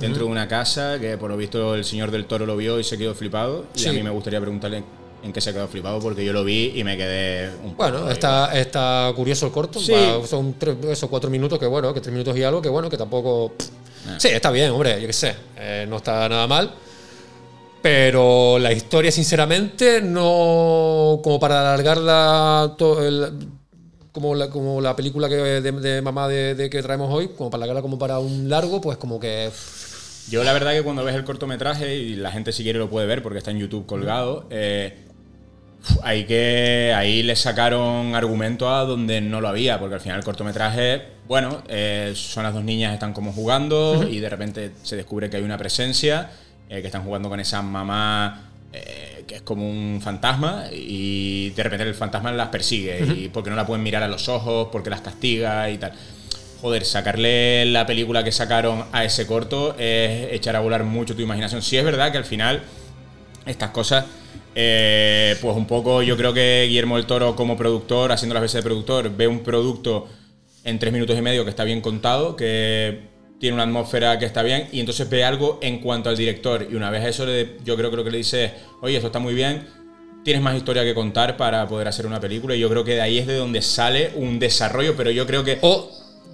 dentro 0.01 0.25
de 0.25 0.31
una 0.31 0.47
casa 0.49 0.99
que 1.01 1.17
por 1.19 1.31
lo 1.31 1.37
visto 1.37 1.75
el 1.75 1.85
señor 1.85 2.11
del 2.11 2.27
toro 2.27 2.47
lo 2.47 2.57
vio 2.57 2.79
y 2.81 2.85
se 2.85 2.97
quedó 2.99 3.15
flipado. 3.15 3.65
Y 3.77 3.87
a 3.87 3.93
mí 3.93 4.03
me 4.03 4.11
gustaría 4.11 4.41
preguntarle 4.41 4.83
en 5.23 5.33
qué 5.33 5.41
se 5.41 5.53
quedó 5.53 5.67
flipado 5.67 5.99
porque 5.99 6.25
yo 6.25 6.33
lo 6.33 6.45
vi 6.45 6.73
y 6.77 6.85
me 6.85 6.97
quedé 6.97 7.51
un 7.65 7.73
poco 7.75 7.91
Bueno, 7.91 8.09
está, 8.11 8.57
está 8.59 9.13
curioso 9.17 9.47
el 9.47 9.53
corto. 9.53 9.81
Sí. 9.81 9.93
Va, 9.93 10.25
son 10.27 10.55
tres, 10.59 10.77
esos 10.85 11.09
cuatro 11.11 11.29
minutos 11.31 11.59
que 11.59 11.67
bueno, 11.67 11.93
que 11.93 12.01
tres 12.01 12.13
minutos 12.13 12.37
y 12.37 12.43
algo, 12.45 12.63
que 12.63 12.69
bueno, 12.69 12.89
que 12.89 12.97
tampoco. 12.97 13.53
Ah. 14.07 14.17
Sí, 14.19 14.29
está 14.29 14.51
bien, 14.53 14.71
hombre, 14.71 15.01
yo 15.01 15.07
qué 15.09 15.13
sé. 15.13 15.35
eh, 15.57 15.87
no 15.89 15.97
está 15.97 16.29
nada 16.29 16.47
mal. 16.47 16.71
Pero 17.83 18.59
la 18.59 18.73
historia, 18.73 19.11
sinceramente, 19.13 20.03
no. 20.03 21.21
Como 21.23 21.39
para 21.39 21.61
alargarla. 21.61 22.75
to- 22.77 23.07
el- 23.07 23.49
como, 24.13 24.35
la, 24.35 24.51
como 24.51 24.81
la 24.81 24.97
película 24.97 25.29
que, 25.29 25.37
de, 25.37 25.61
de 25.73 26.03
mamá 26.03 26.27
de, 26.27 26.57
de 26.57 26.69
que 26.69 26.83
traemos 26.83 27.13
hoy, 27.13 27.29
como 27.29 27.51
para 27.51 27.59
alargarla 27.65 27.83
como 27.83 27.99
para 27.99 28.19
un 28.19 28.49
largo, 28.49 28.81
pues 28.81 28.99
como 28.99 29.21
que. 29.21 29.49
Yo 30.31 30.45
la 30.45 30.53
verdad 30.53 30.73
que 30.73 30.83
cuando 30.83 31.05
ves 31.05 31.15
el 31.15 31.25
cortometraje, 31.25 31.97
y 31.97 32.17
la 32.17 32.31
gente 32.31 32.53
si 32.53 32.63
quiere 32.63 32.79
lo 32.79 32.91
puede 32.91 33.07
ver 33.07 33.23
porque 33.23 33.39
está 33.39 33.51
en 33.51 33.59
YouTube 33.59 33.87
colgado, 33.87 34.47
eh, 34.51 34.97
hay 36.03 36.25
que, 36.25 36.93
ahí 36.95 37.23
le 37.23 37.37
sacaron 37.37 38.15
argumento 38.15 38.73
a 38.73 38.85
donde 38.85 39.21
no 39.21 39.41
lo 39.41 39.49
había, 39.49 39.79
porque 39.79 39.95
al 39.95 40.01
final 40.01 40.19
el 40.19 40.25
cortometraje, 40.25 41.03
bueno, 41.27 41.63
eh, 41.69 42.13
son 42.15 42.43
las 42.43 42.55
dos 42.55 42.65
niñas 42.65 42.93
están 42.93 43.13
como 43.13 43.33
jugando 43.33 44.07
y 44.09 44.19
de 44.19 44.29
repente 44.29 44.73
se 44.83 44.97
descubre 44.97 45.31
que 45.31 45.37
hay 45.37 45.43
una 45.43 45.57
presencia, 45.59 46.31
eh, 46.69 46.81
que 46.81 46.87
están 46.89 47.05
jugando 47.05 47.29
con 47.29 47.41
esa 47.41 47.63
mamá 47.63 48.49
eh, 48.71 49.25
que 49.27 49.37
es 49.37 49.43
como 49.43 49.69
un 49.69 50.01
fantasma 50.03 50.67
y 50.71 51.51
de 51.51 51.63
repente 51.63 51.85
el 51.85 51.95
fantasma 51.95 52.33
las 52.33 52.49
persigue 52.49 53.03
y 53.17 53.29
porque 53.29 53.49
no 53.49 53.57
la 53.57 53.67
pueden 53.67 53.83
mirar 53.83 54.03
a 54.03 54.09
los 54.09 54.29
ojos, 54.29 54.69
porque 54.71 54.91
las 54.91 55.01
castiga 55.01 55.71
y 55.71 55.79
tal. 55.79 55.93
Joder, 56.61 56.85
sacarle 56.85 57.65
la 57.67 57.87
película 57.87 58.25
que 58.25 58.33
sacaron 58.33 58.85
a 58.91 59.05
ese 59.05 59.29
corto 59.29 59.77
es 59.79 60.33
echar 60.33 60.57
a 60.57 60.61
volar 60.61 60.83
mucho 60.83 61.15
tu 61.15 61.23
imaginación. 61.23 61.63
Sí 61.63 61.77
es 61.77 61.85
verdad 61.85 62.11
que 62.11 62.19
al 62.19 62.25
final 62.25 62.63
estas 63.47 63.71
cosas, 63.71 64.07
eh, 64.57 65.37
pues 65.41 65.57
un 65.57 65.69
poco 65.69 66.03
yo 66.03 66.17
creo 66.17 66.35
que 66.35 66.65
Guillermo 66.67 66.97
del 66.97 67.07
Toro 67.07 67.37
como 67.37 67.57
productor, 67.57 68.11
haciendo 68.11 68.35
las 68.35 68.43
veces 68.43 68.57
de 68.57 68.63
productor, 68.63 69.17
ve 69.17 69.29
un 69.29 69.45
producto 69.45 70.09
en 70.65 70.81
tres 70.81 70.93
minutos 70.93 71.17
y 71.17 71.23
medio 71.23 71.45
que 71.45 71.51
está 71.51 71.63
bien 71.63 71.81
contado, 71.81 72.35
que 72.35 73.03
tiene 73.39 73.55
una 73.55 73.63
atmósfera 73.63 74.19
que 74.19 74.25
está 74.25 74.43
bien, 74.43 74.69
y 74.73 74.81
entonces 74.81 75.09
ve 75.09 75.23
algo 75.23 75.61
en 75.63 75.79
cuanto 75.79 76.09
al 76.11 76.17
director. 76.17 76.67
Y 76.69 76.75
una 76.75 76.91
vez 76.91 77.05
eso, 77.05 77.25
yo 77.65 77.77
creo 77.77 77.91
que 77.91 77.97
lo 77.97 78.03
que 78.03 78.11
le 78.11 78.19
dice 78.19 78.53
oye, 78.83 78.97
esto 78.97 79.07
está 79.07 79.21
muy 79.21 79.33
bien, 79.33 79.65
tienes 80.25 80.43
más 80.43 80.57
historia 80.57 80.83
que 80.83 80.93
contar 80.93 81.37
para 81.37 81.69
poder 81.69 81.87
hacer 81.87 82.05
una 82.05 82.19
película, 82.19 82.57
y 82.57 82.59
yo 82.59 82.69
creo 82.69 82.83
que 82.83 82.97
de 82.97 83.01
ahí 83.01 83.19
es 83.19 83.29
de 83.29 83.37
donde 83.37 83.63
sale 83.63 84.11
un 84.17 84.41
desarrollo, 84.41 84.97
pero 84.97 85.13
yo 85.13 85.25
creo 85.25 85.45
que... 85.45 85.61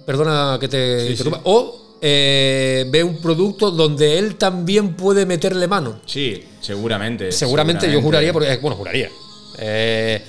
perdona 0.05 0.57
que 0.59 0.67
te 0.67 1.05
Sí, 1.05 1.11
interrumpa, 1.11 1.41
o 1.45 1.97
eh, 2.01 2.85
ve 2.89 3.03
un 3.03 3.17
producto 3.21 3.71
donde 3.71 4.17
él 4.19 4.35
también 4.35 4.93
puede 4.95 5.25
meterle 5.25 5.67
mano. 5.67 6.01
Sí, 6.05 6.43
seguramente. 6.61 7.31
Seguramente, 7.31 7.91
yo 7.91 8.01
juraría, 8.01 8.31
porque, 8.33 8.53
eh, 8.53 8.59
bueno, 8.61 8.75
juraría. 8.77 9.09
Eh, 9.57 10.21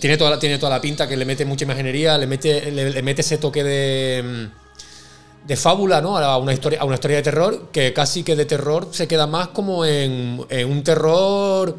tiene, 0.00 0.16
toda 0.16 0.30
la, 0.30 0.38
tiene 0.38 0.58
toda 0.58 0.70
la 0.70 0.80
pinta 0.80 1.08
que 1.08 1.16
le 1.16 1.24
mete 1.24 1.44
mucha 1.44 1.64
imaginería, 1.64 2.16
le 2.16 2.26
mete, 2.26 2.70
le, 2.70 2.90
le 2.90 3.02
mete 3.02 3.20
ese 3.20 3.38
toque 3.38 3.62
de. 3.62 4.22
mm, 4.22 5.46
de 5.48 5.56
fábula, 5.56 6.00
¿no? 6.00 6.16
A 6.16 6.38
una 6.38 6.52
historia, 6.52 6.80
a 6.80 6.84
una 6.84 6.94
historia 6.94 7.16
de 7.16 7.22
terror 7.24 7.68
que 7.72 7.92
casi 7.92 8.22
que 8.22 8.36
de 8.36 8.44
terror 8.44 8.88
se 8.92 9.08
queda 9.08 9.26
más 9.26 9.48
como 9.48 9.84
en, 9.84 10.40
en 10.48 10.70
un 10.70 10.82
terror 10.84 11.76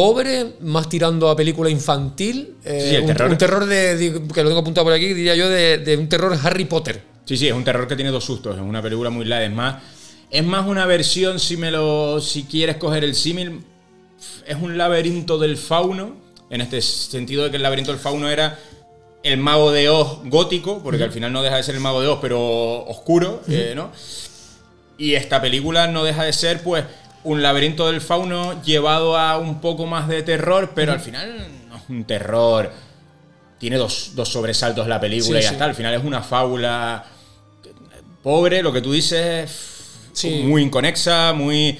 pobre, 0.00 0.56
más 0.60 0.90
tirando 0.90 1.30
a 1.30 1.34
película 1.34 1.70
infantil. 1.70 2.56
eh, 2.66 2.86
Sí, 2.90 2.94
el 2.96 3.00
un, 3.00 3.06
terror- 3.06 3.30
un 3.30 3.38
terror 3.38 3.64
de, 3.64 3.96
de- 3.96 4.12
que 4.28 4.42
lo 4.42 4.50
tengo 4.50 4.60
apuntado 4.60 4.84
por 4.84 4.92
aquí, 4.92 5.14
diría 5.14 5.34
yo, 5.34 5.48
de, 5.48 5.78
de 5.78 5.96
un 5.96 6.06
terror 6.06 6.36
Harry 6.42 6.66
Potter. 6.66 7.00
Sí, 7.24 7.34
sí, 7.38 7.48
es 7.48 7.54
un 7.54 7.64
terror 7.64 7.88
que 7.88 7.96
tiene 7.96 8.10
dos 8.10 8.22
sustos. 8.22 8.56
Es 8.56 8.60
una 8.60 8.82
película 8.82 9.08
muy 9.08 9.24
light. 9.24 9.48
Es 9.48 9.56
más, 9.56 9.82
es 10.30 10.44
más 10.44 10.66
una 10.66 10.84
versión, 10.84 11.40
si 11.40 11.56
me 11.56 11.70
lo. 11.70 12.20
si 12.20 12.42
quieres 12.44 12.76
coger 12.76 13.04
el 13.04 13.14
símil, 13.14 13.62
es 14.46 14.56
un 14.60 14.76
laberinto 14.76 15.38
del 15.38 15.56
fauno. 15.56 16.14
En 16.50 16.60
este 16.60 16.82
sentido 16.82 17.44
de 17.44 17.50
que 17.50 17.56
el 17.56 17.62
laberinto 17.62 17.90
del 17.90 17.98
fauno 17.98 18.28
era 18.28 18.58
el 19.22 19.38
mago 19.38 19.72
de 19.72 19.88
Oz 19.88 20.18
gótico, 20.26 20.82
porque 20.82 21.04
al 21.04 21.10
final 21.10 21.32
no 21.32 21.42
deja 21.42 21.56
de 21.56 21.62
ser 21.62 21.74
el 21.74 21.80
mago 21.80 22.02
de 22.02 22.08
Oz, 22.08 22.18
pero 22.20 22.84
oscuro, 22.84 23.40
eh, 23.48 23.72
¿no? 23.74 23.92
Y 24.98 25.14
esta 25.14 25.40
película 25.40 25.86
no 25.88 26.04
deja 26.04 26.24
de 26.24 26.34
ser, 26.34 26.62
pues, 26.62 26.84
un 27.26 27.42
laberinto 27.42 27.86
del 27.90 28.00
fauno 28.00 28.62
llevado 28.62 29.16
a 29.18 29.36
un 29.38 29.60
poco 29.60 29.86
más 29.86 30.08
de 30.08 30.22
terror, 30.22 30.72
pero 30.74 30.92
al 30.92 31.00
final 31.00 31.46
no 31.68 31.76
es 31.76 31.82
un 31.88 32.04
terror. 32.04 32.72
Tiene 33.58 33.76
dos, 33.76 34.12
dos 34.14 34.28
sobresaltos 34.28 34.86
la 34.86 35.00
película 35.00 35.38
Sí, 35.38 35.40
y 35.40 35.42
ya 35.42 35.48
sí. 35.48 35.54
está. 35.54 35.64
Al 35.64 35.74
final 35.74 35.94
es 35.94 36.04
una 36.04 36.22
fábula 36.22 37.04
pobre, 38.22 38.62
lo 38.62 38.72
que 38.72 38.80
tú 38.80 38.92
dices, 38.92 39.50
Sí. 40.12 40.42
muy 40.44 40.62
inconexa, 40.62 41.32
muy 41.32 41.78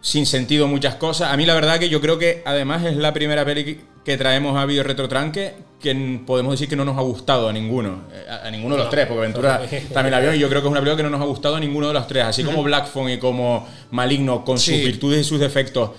sin 0.00 0.26
sentido 0.26 0.66
muchas 0.68 0.96
cosas. 0.96 1.32
A 1.32 1.36
mí 1.36 1.46
la 1.46 1.54
verdad 1.54 1.78
que 1.78 1.88
yo 1.88 2.00
creo 2.00 2.18
que 2.18 2.42
además 2.44 2.84
es 2.84 2.96
la 2.96 3.12
primera 3.14 3.44
peli 3.44 3.64
que- 3.64 3.80
que 4.04 4.16
traemos 4.18 4.56
a 4.58 4.66
Video 4.66 4.82
Retrotranque 4.82 5.54
que 5.80 6.22
podemos 6.26 6.52
decir 6.52 6.68
que 6.68 6.76
no 6.76 6.84
nos 6.84 6.96
ha 6.96 7.02
gustado 7.02 7.48
a 7.48 7.52
ninguno. 7.52 8.04
eh, 8.12 8.24
A, 8.30 8.46
a 8.48 8.50
ninguno 8.50 8.74
de 8.76 8.82
los 8.82 8.90
tres, 8.90 9.06
porque 9.06 9.20
Ventura 9.22 9.60
también 9.92 10.12
la 10.12 10.20
vio 10.20 10.34
y 10.34 10.38
yo 10.38 10.48
creo 10.48 10.62
que 10.62 10.68
es 10.68 10.70
una 10.72 10.80
película 10.80 10.96
que 10.96 11.02
no 11.02 11.10
nos 11.10 11.20
ha 11.20 11.24
gustado 11.24 11.56
a 11.56 11.60
ninguno 11.60 11.88
de 11.88 11.94
los 11.94 12.06
tres. 12.06 12.24
Así 12.24 12.42
como 12.44 12.62
Black 12.62 12.86
Phone 12.88 13.10
y 13.12 13.18
como 13.18 13.66
Maligno, 13.90 14.44
con 14.44 14.58
sus 14.58 14.74
virtudes 14.74 15.20
y 15.20 15.24
sus 15.28 15.38
defectos, 15.40 15.90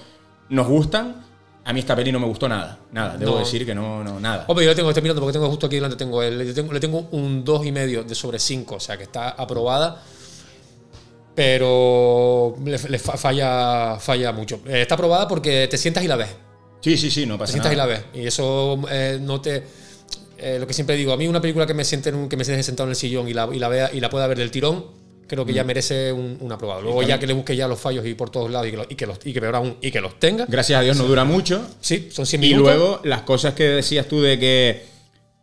nos 0.50 0.68
gustan. 0.68 1.24
A 1.68 1.74
mí 1.74 1.80
esta 1.80 1.96
peli 1.96 2.12
no 2.12 2.20
me 2.20 2.28
gustó 2.28 2.48
nada. 2.48 2.78
Nada, 2.92 3.18
debo 3.18 3.32
No. 3.34 3.38
decir 3.40 3.66
que 3.66 3.74
no, 3.74 4.04
no, 4.04 4.20
nada. 4.20 4.46
Hombre, 4.48 4.66
yo 4.66 4.72
lo 4.72 4.76
tengo, 4.76 4.90
estoy 4.90 5.02
mirando 5.02 5.20
porque 5.22 5.34
tengo 5.34 5.50
justo 5.50 5.66
aquí 5.66 5.76
delante, 5.78 5.98
tengo 5.98 6.22
el, 6.22 6.46
yo 6.46 6.54
tengo- 6.54 6.72
le 6.74 6.80
tengo 6.80 7.08
un 7.12 7.44
2,5 7.44 8.04
de 8.06 8.14
sobre 8.16 8.38
5, 8.38 8.76
o 8.76 8.80
sea 8.80 8.98
que 8.98 9.04
está 9.04 9.30
aprobada, 9.30 10.00
pero 11.34 12.56
le, 12.64 12.78
le 12.90 13.00
fa- 13.00 13.18
falla, 13.18 13.98
falla 14.00 14.32
mucho. 14.32 14.60
Eh, 14.68 14.82
está 14.82 14.96
aprobada 14.96 15.28
porque 15.28 15.68
te 15.70 15.78
sientas 15.78 16.04
y 16.04 16.08
la 16.08 16.16
ves. 16.16 16.30
Sí, 16.86 16.98
sí, 16.98 17.10
sí, 17.12 17.26
no 17.26 17.34
Te 17.36 17.40
pasa 17.40 17.52
sientas 17.54 17.74
y 17.74 17.76
la 17.76 17.86
nada. 17.88 18.04
ves. 18.14 18.24
Y 18.24 18.28
eso 18.28 18.80
eh, 18.92 19.18
no 19.22 19.42
te. 19.42 19.64
eh, 20.38 20.58
lo 20.60 20.68
que 20.68 20.74
siempre 20.74 20.96
digo, 20.96 21.12
a 21.14 21.18
mí 21.18 21.28
una 21.28 21.42
película 21.42 21.66
que 21.66 21.74
me 21.74 21.84
siente 21.84 22.10
en 22.10 22.16
un- 22.16 22.30
que 22.30 22.38
me 22.38 22.44
deje 22.44 22.62
sentado 22.64 22.86
en 22.88 22.92
el 22.92 22.96
sillón 22.96 23.28
y 23.28 23.34
la, 23.34 23.50
y 23.52 23.58
la 23.60 23.68
vea 23.70 23.90
y 23.94 24.00
la 24.00 24.10
pueda 24.10 24.28
ver 24.28 24.38
del 24.38 24.52
tirón, 24.52 24.86
creo 25.28 25.46
que 25.46 25.54
ya 25.54 25.64
merece 25.64 26.12
un, 26.12 26.38
un 26.40 26.52
aprobado. 26.52 26.82
Luego 26.84 27.02
ya 27.02 27.18
que 27.20 27.26
le 27.26 27.34
busque 27.34 27.56
ya 27.56 27.68
los 27.68 27.80
fallos 27.80 28.06
y 28.06 28.14
por 28.14 28.30
todos 28.30 28.52
lados 28.52 28.68
y 28.68 28.72
que, 28.72 28.78
los, 28.78 28.88
y 28.90 28.96
que 28.96 29.06
los 29.08 29.18
y 29.26 29.34
que 29.34 29.46
aún, 29.48 29.78
y 29.82 29.90
que 29.92 30.02
los 30.02 30.20
tenga. 30.20 30.46
Gracias 30.48 30.80
a 30.80 30.84
Dios 30.84 30.96
no 30.98 31.06
dura 31.06 31.24
mucho. 31.26 31.68
Sí, 31.82 32.10
son 32.12 32.26
100 32.28 32.44
Y 32.44 32.48
minutos. 32.50 32.76
luego 32.76 33.02
las 33.04 33.22
cosas 33.22 33.54
que 33.56 33.64
decías 33.64 34.08
tú 34.08 34.22
de 34.22 34.38
que 34.38 34.84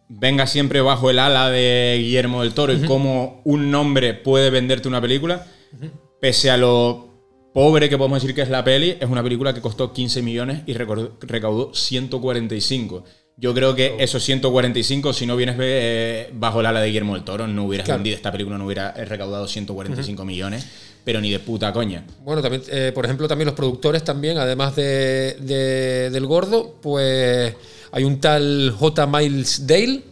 venga 0.08 0.46
siempre 0.46 0.80
bajo 0.82 1.10
el 1.10 1.18
ala 1.18 1.50
de 1.50 1.96
Guillermo 1.98 2.42
del 2.42 2.52
Toro 2.54 2.72
y 2.72 2.82
cómo 2.86 3.40
un 3.44 3.70
nombre 3.70 4.14
puede 4.14 4.50
venderte 4.50 4.86
una 4.86 5.00
película, 5.00 5.46
pese 6.20 6.50
a 6.50 6.56
lo 6.56 7.08
pobre 7.52 7.88
que 7.88 7.98
podemos 7.98 8.22
decir 8.22 8.34
que 8.34 8.42
es 8.42 8.48
la 8.50 8.64
peli, 8.64 8.96
es 9.00 9.08
una 9.08 9.22
película 9.22 9.52
que 9.54 9.60
costó 9.60 9.92
15 9.92 10.22
millones 10.22 10.62
y 10.66 10.72
recaudó 10.74 11.74
145. 11.74 13.04
Yo 13.36 13.54
creo 13.54 13.74
que 13.74 13.96
esos 13.98 14.22
145, 14.22 15.12
si 15.12 15.26
no 15.26 15.36
vienes 15.36 15.56
eh, 15.58 16.30
bajo 16.34 16.60
el 16.60 16.66
ala 16.66 16.80
de 16.80 16.88
Guillermo 16.88 17.14
del 17.14 17.24
Toro, 17.24 17.46
no 17.46 17.64
hubieras 17.64 17.86
Claro. 17.86 17.98
vendido 17.98 18.16
esta 18.16 18.30
película, 18.30 18.58
no 18.58 18.66
hubiera 18.66 18.90
eh, 18.96 19.04
recaudado 19.06 19.48
145 19.48 20.24
millones, 20.24 20.66
pero 21.02 21.20
ni 21.20 21.30
de 21.30 21.38
puta 21.40 21.72
coña. 21.72 22.04
Bueno, 22.22 22.42
también, 22.42 22.62
eh, 22.70 22.92
por 22.94 23.04
ejemplo, 23.06 23.26
también 23.26 23.46
los 23.46 23.54
productores 23.54 24.04
también, 24.04 24.36
además 24.38 24.76
de, 24.76 25.36
de- 25.40 26.10
del 26.10 26.26
gordo, 26.26 26.76
pues 26.82 27.54
hay 27.90 28.04
un 28.04 28.20
tal 28.20 28.74
J. 28.78 29.06
Miles 29.06 29.66
Dale, 29.66 30.02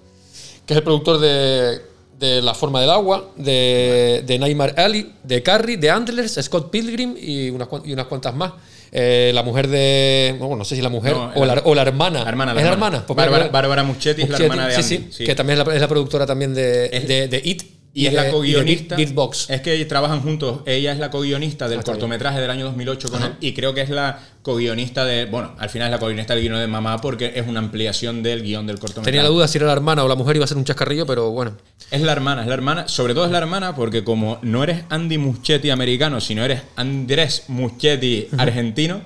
que 0.66 0.72
es 0.74 0.78
el 0.78 0.82
productor 0.82 1.20
de, 1.20 1.78
de 2.20 2.42
La 2.42 2.54
forma 2.54 2.80
del 2.80 2.90
agua, 2.90 3.30
de, 3.36 4.22
de 4.26 4.38
Nightmare 4.38 4.74
Alley, 4.76 5.10
de 5.24 5.42
Carrie, 5.42 5.76
de 5.78 5.90
Antlers, 5.90 6.38
Scott 6.42 6.70
Pilgrim 6.70 7.16
y 7.20 7.50
unas, 7.50 7.68
y 7.84 7.92
unas 7.92 8.06
cuantas 8.06 8.34
más. 8.34 8.52
Eh, 8.92 9.30
la 9.34 9.42
mujer 9.42 9.68
de. 9.68 10.34
Bueno, 10.38 10.56
no 10.56 10.64
sé 10.64 10.74
si 10.76 10.82
la 10.82 10.88
mujer 10.88 11.12
No, 11.14 11.32
o, 11.34 11.44
la, 11.46 11.54
la- 11.54 11.62
o 11.64 11.74
la 11.74 11.82
hermana. 11.82 12.22
La 12.24 12.28
hermana, 12.28 12.52
¿Es 12.56 12.62
la 12.64 12.72
hermana? 12.72 13.04
Pues 13.06 13.16
Bárbara, 13.16 13.82
Muschetti 13.84 14.22
es 14.22 14.28
la 14.30 14.36
hermana 14.38 14.66
de 14.68 14.74
Andy. 14.74 14.82
sí, 14.86 15.08
sí. 15.10 15.24
que 15.24 15.34
también 15.34 15.60
es 15.60 15.66
la, 15.66 15.74
es 15.76 15.86
productora 15.86 16.26
también 16.26 16.52
de, 16.54 16.86
Es- 16.92 17.06
de, 17.08 17.28
de 17.28 17.40
It. 17.44 17.62
Y, 17.92 18.06
es 18.06 18.12
de- 18.12 18.16
la 18.18 18.30
co-guionista. 18.30 18.94
Beatbox. 18.96 19.50
Es 19.50 19.60
que 19.62 19.84
trabajan 19.84 20.20
juntos. 20.20 20.60
Ella 20.66 20.92
es 20.92 20.98
la 20.98 21.10
co-guionista 21.10 21.68
del 21.68 21.80
Ah, 21.80 21.82
cortometraje 21.82 22.40
del 22.40 22.50
año 22.50 22.64
2008 22.66 23.10
con 23.10 23.18
Ajá. 23.22 23.26
él. 23.32 23.34
Y 23.40 23.52
creo 23.52 23.74
que 23.74 23.80
es 23.80 23.90
la 23.90 24.20
co-guionista 24.42 25.04
de. 25.04 25.24
Bueno, 25.26 25.54
al 25.58 25.70
final 25.70 25.88
es 25.88 25.92
la 25.92 25.98
co-guionista 25.98 26.34
del 26.34 26.44
guion 26.44 26.58
de 26.60 26.66
Mamá 26.68 26.98
porque 27.00 27.32
es 27.34 27.46
una 27.48 27.58
ampliación 27.58 28.22
del 28.22 28.42
guion 28.42 28.66
del 28.66 28.78
cortometraje. 28.78 29.06
Tenía 29.10 29.22
la 29.24 29.28
duda 29.28 29.48
si 29.48 29.58
era 29.58 29.66
la 29.66 29.72
hermana 29.72 30.04
o 30.04 30.08
la 30.08 30.14
mujer, 30.14 30.36
iba 30.36 30.44
a 30.44 30.48
ser 30.48 30.56
un 30.56 30.64
chascarrillo, 30.64 31.04
pero 31.04 31.30
bueno. 31.30 31.56
Es 31.90 32.00
la 32.02 32.12
hermana, 32.12 32.42
es 32.42 32.46
la 32.48 32.54
hermana. 32.54 32.86
Sobre 32.86 33.12
todo 33.14 33.24
es 33.24 33.32
la 33.32 33.38
hermana 33.38 33.74
porque 33.74 34.04
como 34.04 34.38
no 34.42 34.62
eres 34.62 34.84
Andy 34.88 35.18
Muschietti 35.18 35.70
americano, 35.70 36.20
sino 36.20 36.44
eres 36.44 36.62
Andrés 36.76 37.44
Muschietti 37.48 38.28
argentino. 38.38 39.00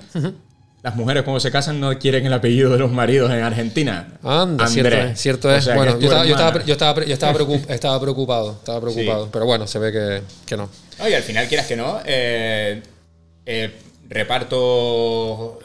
Las 0.85 0.95
mujeres 0.95 1.23
cuando 1.23 1.39
se 1.39 1.49
casan 1.49 1.79
no 1.79 1.97
quieren 1.97 2.27
el 2.27 2.33
apellido 2.33 2.69
de 2.71 2.77
los 2.77 2.91
maridos 2.91 3.31
en 3.31 3.41
Argentina. 3.41 4.07
Anda, 4.21 4.65
Andrés. 4.65 4.69
cierto 4.69 4.97
es, 5.11 5.19
cierto 5.19 5.51
es. 5.51 5.65
bueno, 5.75 5.93
es 5.93 5.99
yo 5.99 6.05
estaba, 6.05 6.25
yo 6.27 6.31
estaba, 6.35 6.63
yo 6.63 6.73
estaba, 6.73 7.05
yo 7.05 7.13
estaba, 7.13 7.33
preocup- 7.39 7.69
estaba 7.71 7.99
preocupado, 8.01 8.51
estaba 8.51 8.81
preocupado, 8.81 9.23
Sí. 9.23 9.29
pero 9.33 9.45
bueno, 9.47 9.65
se 9.65 9.79
ve 9.79 9.91
que, 9.91 10.21
que 10.45 10.55
no. 10.55 10.69
Oye, 10.99 11.15
al 11.15 11.23
final, 11.23 11.47
quieras 11.47 11.65
que 11.65 11.75
no, 11.75 11.99
eh, 12.05 12.83
eh, 13.47 13.71
reparto 14.07 15.57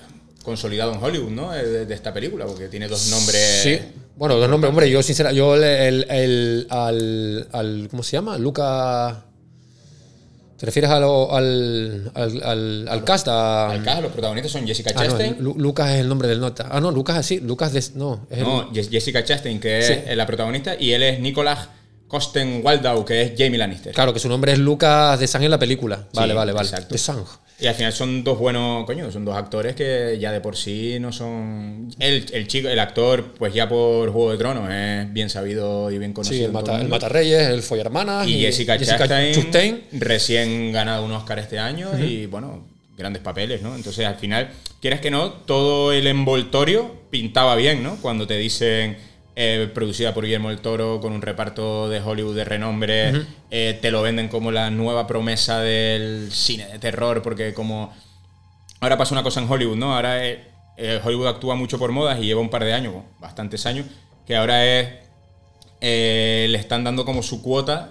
consolidado 0.43 0.95
en 0.95 1.03
Hollywood, 1.05 1.31
¿no? 1.33 1.55
Eh, 1.55 1.65
De, 1.67 1.85
de 1.85 1.95
esta 1.95 2.15
película, 2.15 2.47
porque 2.47 2.69
tiene 2.69 2.89
dos 2.89 3.09
nombres. 3.11 3.61
Sí. 3.63 3.79
Bueno, 4.17 4.39
los 4.39 4.49
nombres, 4.49 4.71
hombre, 4.71 4.91
yo 4.91 5.03
sinceramente, 5.03 5.39
yo 5.39 5.55
el, 5.55 5.65
el, 5.65 6.07
el- 6.11 6.67
al, 6.71 7.49
al- 7.53 7.89
¿cómo 7.91 8.03
se 8.03 8.13
llama? 8.13 8.39
Luca. 8.39 9.25
¿Te 10.61 10.67
refieres 10.67 10.91
a 10.91 11.01
lo- 11.01 11.35
al, 11.35 12.11
al, 12.15 12.43
al, 12.45 12.89
al 12.89 13.05
cast? 13.05 13.29
A- 13.29 13.71
Al 13.71 13.83
caso, 13.83 14.03
los 14.03 14.13
protagonistas 14.13 14.53
son 14.53 14.67
Jessica 14.67 14.91
Ah, 14.95 15.05
no, 15.05 15.09
Chastain. 15.09 15.37
Lu- 15.41 15.55
Lucas 15.57 15.91
es 15.93 16.01
el 16.01 16.09
nombre 16.09 16.29
del 16.29 16.39
nota. 16.39 16.69
Ah, 16.71 16.81
no, 16.83 16.91
Lucas 16.91 17.17
así, 17.17 17.41
Lucas 17.41 17.73
de, 17.73 17.83
no, 17.95 18.27
es 18.29 18.41
no, 18.41 18.71
Jess- 18.73 18.91
Jessica 18.91 19.25
Chastain, 19.25 19.59
que 19.59 19.79
es 19.79 19.87
Sí. 19.87 19.95
la 20.15 20.27
protagonista, 20.27 20.77
y 20.79 20.93
él 20.93 21.03
es 21.03 21.19
Nicolas 21.19 21.69
Costen 22.11 22.61
Waldau, 22.65 23.05
que 23.05 23.23
es 23.23 23.33
Jamie 23.39 23.57
Lannister. 23.57 23.95
Claro, 23.95 24.13
que 24.13 24.19
su 24.19 24.29
nombre 24.29 24.53
es 24.53 24.59
Lucas 24.59 25.19
de 25.21 25.29
Sang 25.29 25.45
en 25.45 25.51
la 25.53 25.59
película. 25.61 26.09
Vale, 26.13 26.33
Sí, 26.33 26.37
vale, 26.37 26.53
vale. 26.53 26.69
exacto. 26.69 26.93
De 26.93 26.99
Sang. 26.99 27.25
Y 27.61 27.67
al 27.67 27.75
final 27.75 27.93
son 27.93 28.25
dos 28.25 28.39
buenos, 28.39 28.85
coño, 28.87 29.13
son 29.13 29.25
dos 29.25 29.37
actores 29.37 29.77
que 29.77 30.17
ya 30.19 30.33
de 30.33 30.41
por 30.41 30.57
sí 30.57 30.97
no 30.99 31.13
son. 31.13 31.89
El, 31.99 32.27
el 32.33 32.49
chico, 32.49 32.69
el 32.69 32.79
actor, 32.81 33.35
pues 33.39 33.53
ya 33.55 33.69
por 33.69 34.11
Juego 34.11 34.33
de 34.33 34.39
Tronos 34.39 34.69
es 34.73 35.13
bien 35.13 35.31
sabido 35.31 35.91
y 35.91 35.99
bien 35.99 36.13
conocido. 36.13 36.39
Sí, 36.39 36.45
el, 36.45 36.53
mata, 36.53 36.81
el. 36.81 36.89
Matarreyes, 36.89 37.49
el 37.49 37.63
Follarmanas. 37.63 38.27
Y, 38.27 38.41
Jessica, 38.41 38.77
Chastain, 38.79 39.35
Chastain. 39.35 39.83
recién 39.93 40.73
ganado 40.73 41.05
un 41.05 41.13
Oscar 41.13 41.39
este 41.39 41.59
año 41.59 41.91
y 41.99 42.27
bueno, 42.27 42.65
grandes 42.97 43.23
papeles, 43.23 43.61
¿no? 43.63 43.77
Entonces 43.77 44.07
al 44.07 44.17
final, 44.17 44.49
quieres 44.81 45.01
que 45.01 45.11
no, 45.11 45.31
todo 45.31 45.93
el 45.93 46.07
envoltorio 46.07 46.95
pintaba 47.11 47.57
bien, 47.57 47.83
¿no? 47.83 47.97
Cuando 48.01 48.27
te 48.27 48.39
dicen 48.39 48.97
eh, 49.43 49.71
producida 49.73 50.13
por 50.13 50.25
Guillermo 50.25 50.51
del 50.51 50.61
Toro 50.61 51.01
con 51.01 51.13
un 51.15 51.23
reparto 51.23 51.89
de 51.89 52.01
Hollywood 52.01 52.37
de 52.37 52.45
renombre, 52.45 53.13
eh, 53.51 53.79
te 53.81 53.91
lo 53.91 54.03
venden 54.03 54.29
como 54.29 54.51
la 54.51 54.71
nueva 54.71 55.07
promesa 55.07 55.61
del 55.61 56.29
cine 56.31 56.67
de 56.67 56.79
terror, 56.79 57.23
porque 57.23 57.55
como 57.55 57.93
ahora 58.81 58.99
pasa 58.99 59.15
una 59.15 59.23
cosa 59.23 59.41
en 59.41 59.51
Hollywood, 59.51 59.77
¿no? 59.79 59.95
Ahora 59.95 60.25
eh, 60.27 61.01
Hollywood 61.03 61.29
actúa 61.29 61.55
mucho 61.55 61.79
por 61.79 61.91
modas 61.93 62.19
y 62.21 62.25
lleva 62.27 62.41
un 62.43 62.51
par 62.51 62.65
de 62.65 62.75
años, 62.75 62.95
bastantes 63.19 63.65
años, 63.67 63.87
que 64.27 64.37
ahora 64.37 64.65
es 64.67 64.89
le 65.81 66.55
están 66.59 66.85
dando 66.85 67.05
como 67.05 67.23
su 67.23 67.41
cuota, 67.43 67.91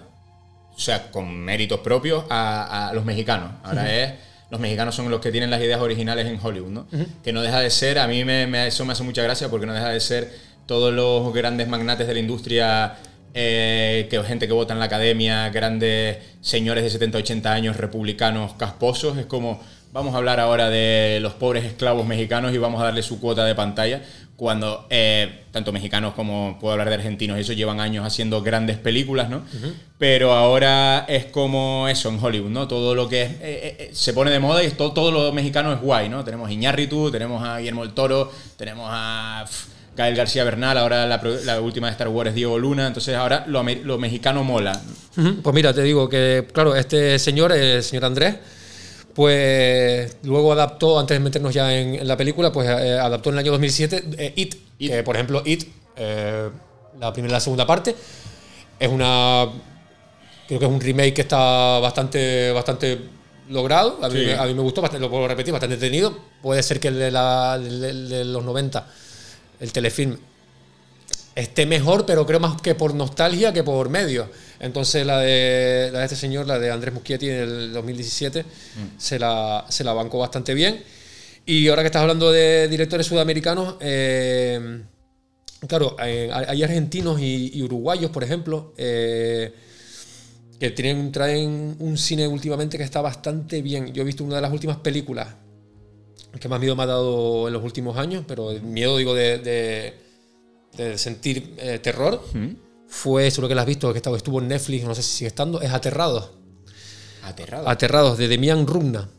o 0.76 0.80
sea, 0.80 1.12
con 1.12 1.36
méritos 1.40 1.80
propios 1.80 2.24
a, 2.30 2.90
a 2.90 2.94
los 2.94 3.04
mexicanos. 3.06 3.52
Ahora 3.64 3.92
es, 4.04 4.14
los 4.52 4.60
mexicanos 4.60 4.96
son 4.96 5.10
los 5.12 5.20
que 5.20 5.32
tienen 5.32 5.50
las 5.50 5.62
ideas 5.62 5.82
originales 5.82 6.26
en 6.28 6.40
Hollywood, 6.42 6.70
¿no? 6.72 6.88
Que 7.24 7.34
no 7.34 7.42
deja 7.42 7.60
de 7.60 7.70
ser, 7.70 8.00
a 8.00 8.08
mí 8.08 8.24
me, 8.26 8.48
me- 8.48 8.68
eso 8.68 8.86
me 8.86 8.94
hace 8.94 9.04
mucha 9.04 9.22
gracia 9.24 9.50
porque 9.50 9.66
no 9.66 9.74
deja 9.74 9.90
de 9.90 10.00
ser 10.00 10.32
todos 10.70 10.94
los 10.94 11.34
grandes 11.34 11.68
magnates 11.68 12.06
de 12.06 12.14
la 12.14 12.20
industria, 12.20 12.94
eh, 13.34 14.06
que 14.08 14.22
gente 14.22 14.46
que 14.46 14.54
vota 14.54 14.72
en 14.72 14.78
la 14.78 14.86
academia, 14.86 15.50
grandes 15.50 16.20
señores 16.42 16.84
de 16.84 16.92
70, 16.92 17.18
80 17.18 17.52
años, 17.52 17.76
republicanos 17.76 18.54
casposos, 18.54 19.18
es 19.18 19.26
como... 19.26 19.60
Vamos 19.92 20.14
a 20.14 20.18
hablar 20.18 20.40
ahora 20.40 20.70
de 20.70 21.18
los 21.20 21.34
pobres 21.34 21.66
esclavos 21.66 22.06
mexicanos 22.06 22.54
y 22.54 22.60
vamos 22.60 22.80
a 22.80 22.84
darle 22.84 23.02
su 23.02 23.20
cuota 23.20 23.44
de 23.44 23.56
pantalla 23.56 24.04
cuando 24.36 24.86
eh, 24.92 25.46
tanto 25.52 25.72
mexicanos 25.72 26.14
como 26.14 26.60
puedo 26.60 26.74
hablar 26.74 26.90
de 26.90 26.94
argentinos, 26.94 27.40
eso 27.40 27.54
llevan 27.54 27.80
años 27.80 28.06
haciendo 28.06 28.44
grandes 28.44 28.78
películas, 28.78 29.32
¿no? 29.32 29.42
Pero 29.98 30.34
ahora 30.34 31.06
es 31.10 31.26
como 31.26 31.88
eso 31.90 32.10
en 32.10 32.24
Hollywood, 32.24 32.52
¿no? 32.52 32.68
Todo 32.68 32.94
lo 32.94 33.10
que 33.10 33.24
es, 33.24 33.32
eh, 33.42 33.90
se 33.92 34.14
pone 34.14 34.30
de 34.30 34.38
moda 34.38 34.64
y 34.64 34.70
todo, 34.70 34.94
todo 34.94 35.12
lo 35.12 35.34
mexicano 35.34 35.74
es 35.74 35.82
guay, 35.82 36.08
¿no? 36.08 36.24
Tenemos 36.24 36.48
a 36.48 36.54
Iñárritu, 36.54 37.10
tenemos 37.10 37.44
a 37.44 37.58
Guillermo 37.58 37.84
el 37.84 37.96
Toro, 37.96 38.32
tenemos 38.56 38.88
a 38.92 39.48
Gael 40.00 40.16
García 40.16 40.46
Bernal, 40.46 40.78
ahora 40.78 41.06
la, 41.06 41.60
última 41.60 41.88
de 41.88 41.92
Star 41.92 42.08
Wars 42.08 42.30
es 42.30 42.36
Diego 42.36 42.58
Luna, 42.58 42.88
entonces 42.88 43.14
ahora 43.18 43.44
lo, 43.48 43.64
mexicano 43.98 44.46
mola. 44.46 44.82
Pues 45.44 45.54
mira, 45.54 45.74
te 45.74 45.82
digo 45.84 46.08
que, 46.08 46.48
claro, 46.54 46.74
este 46.74 47.20
señor, 47.20 47.52
el 47.52 47.84
señor 47.84 48.06
Andrés, 48.06 48.36
pues 49.14 50.16
luego 50.24 50.54
adaptó, 50.54 50.98
antes 50.98 51.16
de 51.16 51.20
meternos 51.20 51.54
ya 51.54 51.74
en, 51.78 51.96
en 51.96 52.08
la 52.08 52.16
película, 52.16 52.50
pues 52.50 52.70
eh, 52.70 52.98
adaptó 52.98 53.30
en 53.30 53.36
el 53.36 53.40
año 53.40 53.52
2007 53.52 54.04
eh, 54.18 54.34
It, 54.38 54.56
It. 54.78 54.92
que 54.92 55.04
por 55.04 55.16
ejemplo 55.18 55.42
It, 55.46 55.66
eh, 55.98 56.50
la 56.98 57.12
primera 57.12 57.34
y 57.34 57.36
la 57.36 57.40
segunda 57.42 57.68
parte, 57.68 57.94
es 58.80 58.88
una, 58.90 59.48
creo 60.48 60.60
que 60.60 60.66
es 60.66 60.72
un 60.72 60.80
remake 60.80 61.14
que 61.14 61.22
está 61.24 61.80
bastante, 61.80 62.54
bastante 62.54 63.02
logrado, 63.50 64.00
a 64.02 64.08
mí, 64.08 64.20
Sí. 64.20 64.26
me- 64.28 64.36
a 64.36 64.46
mí 64.46 64.54
me 64.54 64.62
gustó, 64.62 64.82
bastante, 64.82 65.02
lo 65.06 65.10
puedo 65.10 65.28
repetir, 65.28 65.52
bastante 65.52 65.74
entretenido, 65.74 66.18
puede 66.42 66.64
ser 66.64 66.80
que 66.80 66.88
el 66.88 66.98
de, 67.00 67.12
la- 67.12 67.56
el 67.62 67.82
de- 67.82 67.90
el 67.90 68.08
de 68.10 68.24
los 68.24 68.46
90, 68.46 68.88
el 69.60 69.72
telefilm, 69.72 70.18
esté 71.36 71.66
mejor, 71.66 72.06
pero 72.06 72.26
creo 72.26 72.40
más 72.40 72.62
que 72.62 72.76
por 72.76 72.94
nostalgia 72.94 73.54
que 73.54 73.64
por 73.64 73.90
medios. 73.90 74.28
Entonces 74.60 75.06
la 75.06 75.20
de, 75.20 75.90
la 75.92 76.00
de 76.00 76.06
este 76.06 76.18
señor, 76.18 76.48
la 76.48 76.60
de 76.60 76.72
Andrés 76.72 76.94
Muschietti 76.94 77.30
en 77.30 77.36
el 77.36 77.74
2017, 77.74 78.46
se, 78.98 79.20
la, 79.20 79.66
se 79.70 79.84
la 79.84 79.94
bancó 79.94 80.20
bastante 80.20 80.54
bien. 80.54 80.84
Y 81.46 81.68
ahora 81.68 81.82
que 81.82 81.88
estás 81.88 82.02
hablando 82.02 82.32
de 82.32 82.68
directores 82.68 83.08
sudamericanos, 83.08 83.76
eh, 83.80 84.82
claro, 85.68 85.96
eh, 86.04 86.30
hay 86.32 86.46
hay 86.48 86.64
argentinos 86.64 87.20
y, 87.20 87.52
y 87.54 87.64
uruguayos, 87.64 88.12
por 88.12 88.24
ejemplo, 88.24 88.74
eh, 88.78 89.54
que 90.60 90.72
tienen, 90.72 91.12
traen 91.12 91.78
un 91.80 91.98
cine 91.98 92.28
últimamente 92.28 92.78
que 92.78 92.84
está 92.84 93.02
bastante 93.02 93.62
bien. 93.62 93.94
Yo 93.94 94.04
he 94.04 94.06
visto 94.06 94.24
una 94.24 94.36
de 94.36 94.42
las 94.42 94.52
últimas 94.52 94.78
películas 94.78 95.28
que 96.40 96.48
más 96.50 96.60
miedo 96.60 96.76
me 96.76 96.84
ha 96.84 96.88
dado 96.88 97.48
en 97.48 97.54
los 97.54 97.64
últimos 97.64 97.98
años, 97.98 98.24
pero 98.28 98.52
el 98.52 98.62
miedo, 98.62 98.98
digo, 98.98 99.14
de, 99.14 99.38
de- 99.40 99.94
de 100.78 100.98
sentir 100.98 101.56
eh, 101.58 101.80
terror, 101.80 102.22
fue, 102.88 103.30
seguro 103.32 103.48
que 103.50 103.56
la 103.56 103.62
has 103.62 103.68
visto, 103.68 103.92
que 103.92 103.98
estaba- 103.98 104.18
estuvo 104.18 104.40
en 104.40 104.48
Netflix, 104.48 104.84
no 104.86 104.94
sé 104.96 105.02
si 105.02 105.10
sigue 105.18 105.28
estando, 105.30 105.62
es 105.62 105.72
Aterrados. 105.72 106.30
Aterrado. 107.24 107.68
Aterrados, 107.68 108.18
de 108.18 108.28
Demian 108.28 108.66
Rugna. 108.68 109.10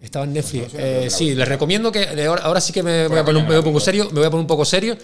Estaba 0.00 0.24
en 0.26 0.34
Netflix. 0.34 0.72
Eh, 0.74 1.08
sí, 1.10 1.34
les 1.34 1.48
recomiendo 1.48 1.90
que 1.90 2.04
ahora, 2.26 2.42
ahora 2.44 2.60
sí 2.60 2.72
que 2.72 2.82
me 2.82 3.08
voy 3.08 3.18
a 3.18 3.24
poner 3.24 3.42
un, 3.42 3.48
me 3.48 3.54
voy 3.54 3.58
a 3.58 3.62
poner 3.62 3.68
un 3.68 3.72
poco 3.74 3.80
serio, 3.80 4.04
me 4.12 4.18
voy 4.20 4.24
a 4.26 4.30
poner 4.30 4.42
un 4.42 4.46
poco 4.46 4.64
serio 4.64 4.96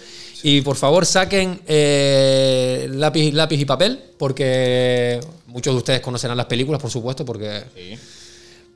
y 0.43 0.61
por 0.61 0.75
favor 0.77 1.05
saquen 1.05 1.59
eh, 1.67 2.87
lápiz, 2.91 3.31
lápiz 3.33 3.59
y 3.59 3.65
papel 3.65 3.99
porque 4.17 5.19
muchos 5.47 5.73
de 5.73 5.77
ustedes 5.79 5.99
conocerán 6.01 6.37
las 6.37 6.45
películas, 6.45 6.79
por 6.79 6.91
supuesto, 6.91 7.25
porque 7.25 7.63
Sí. 7.75 7.97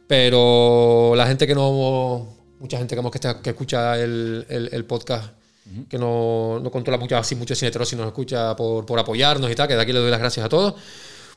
pero 0.08 1.14
la 1.16 1.28
gente 1.28 1.46
que 1.48 1.56
no. 1.56 2.36
Mucha 2.60 2.78
gente 2.78 2.96
que, 2.96 3.02
está- 3.16 3.42
que 3.42 3.50
escucha 3.52 3.98
el, 4.00 4.46
el- 4.50 4.70
el 4.72 4.86
podcast, 4.86 5.32
que 5.90 5.98
no, 5.98 6.60
no 6.62 6.72
controla 6.72 6.98
mucho, 6.98 7.18
así 7.18 7.36
mucho 7.36 7.54
cine 7.56 7.72
terror, 7.72 7.86
sino 7.86 8.02
nos 8.04 8.12
escucha 8.12 8.56
por, 8.56 8.86
por 8.86 8.98
apoyarnos 9.00 9.52
y 9.52 9.56
tal, 9.56 9.68
que 9.68 9.76
de 9.76 9.82
aquí 9.82 9.92
le 9.94 10.00
doy 10.00 10.10
las 10.10 10.20
gracias 10.20 10.46
a 10.46 10.50
todos. 10.50 10.74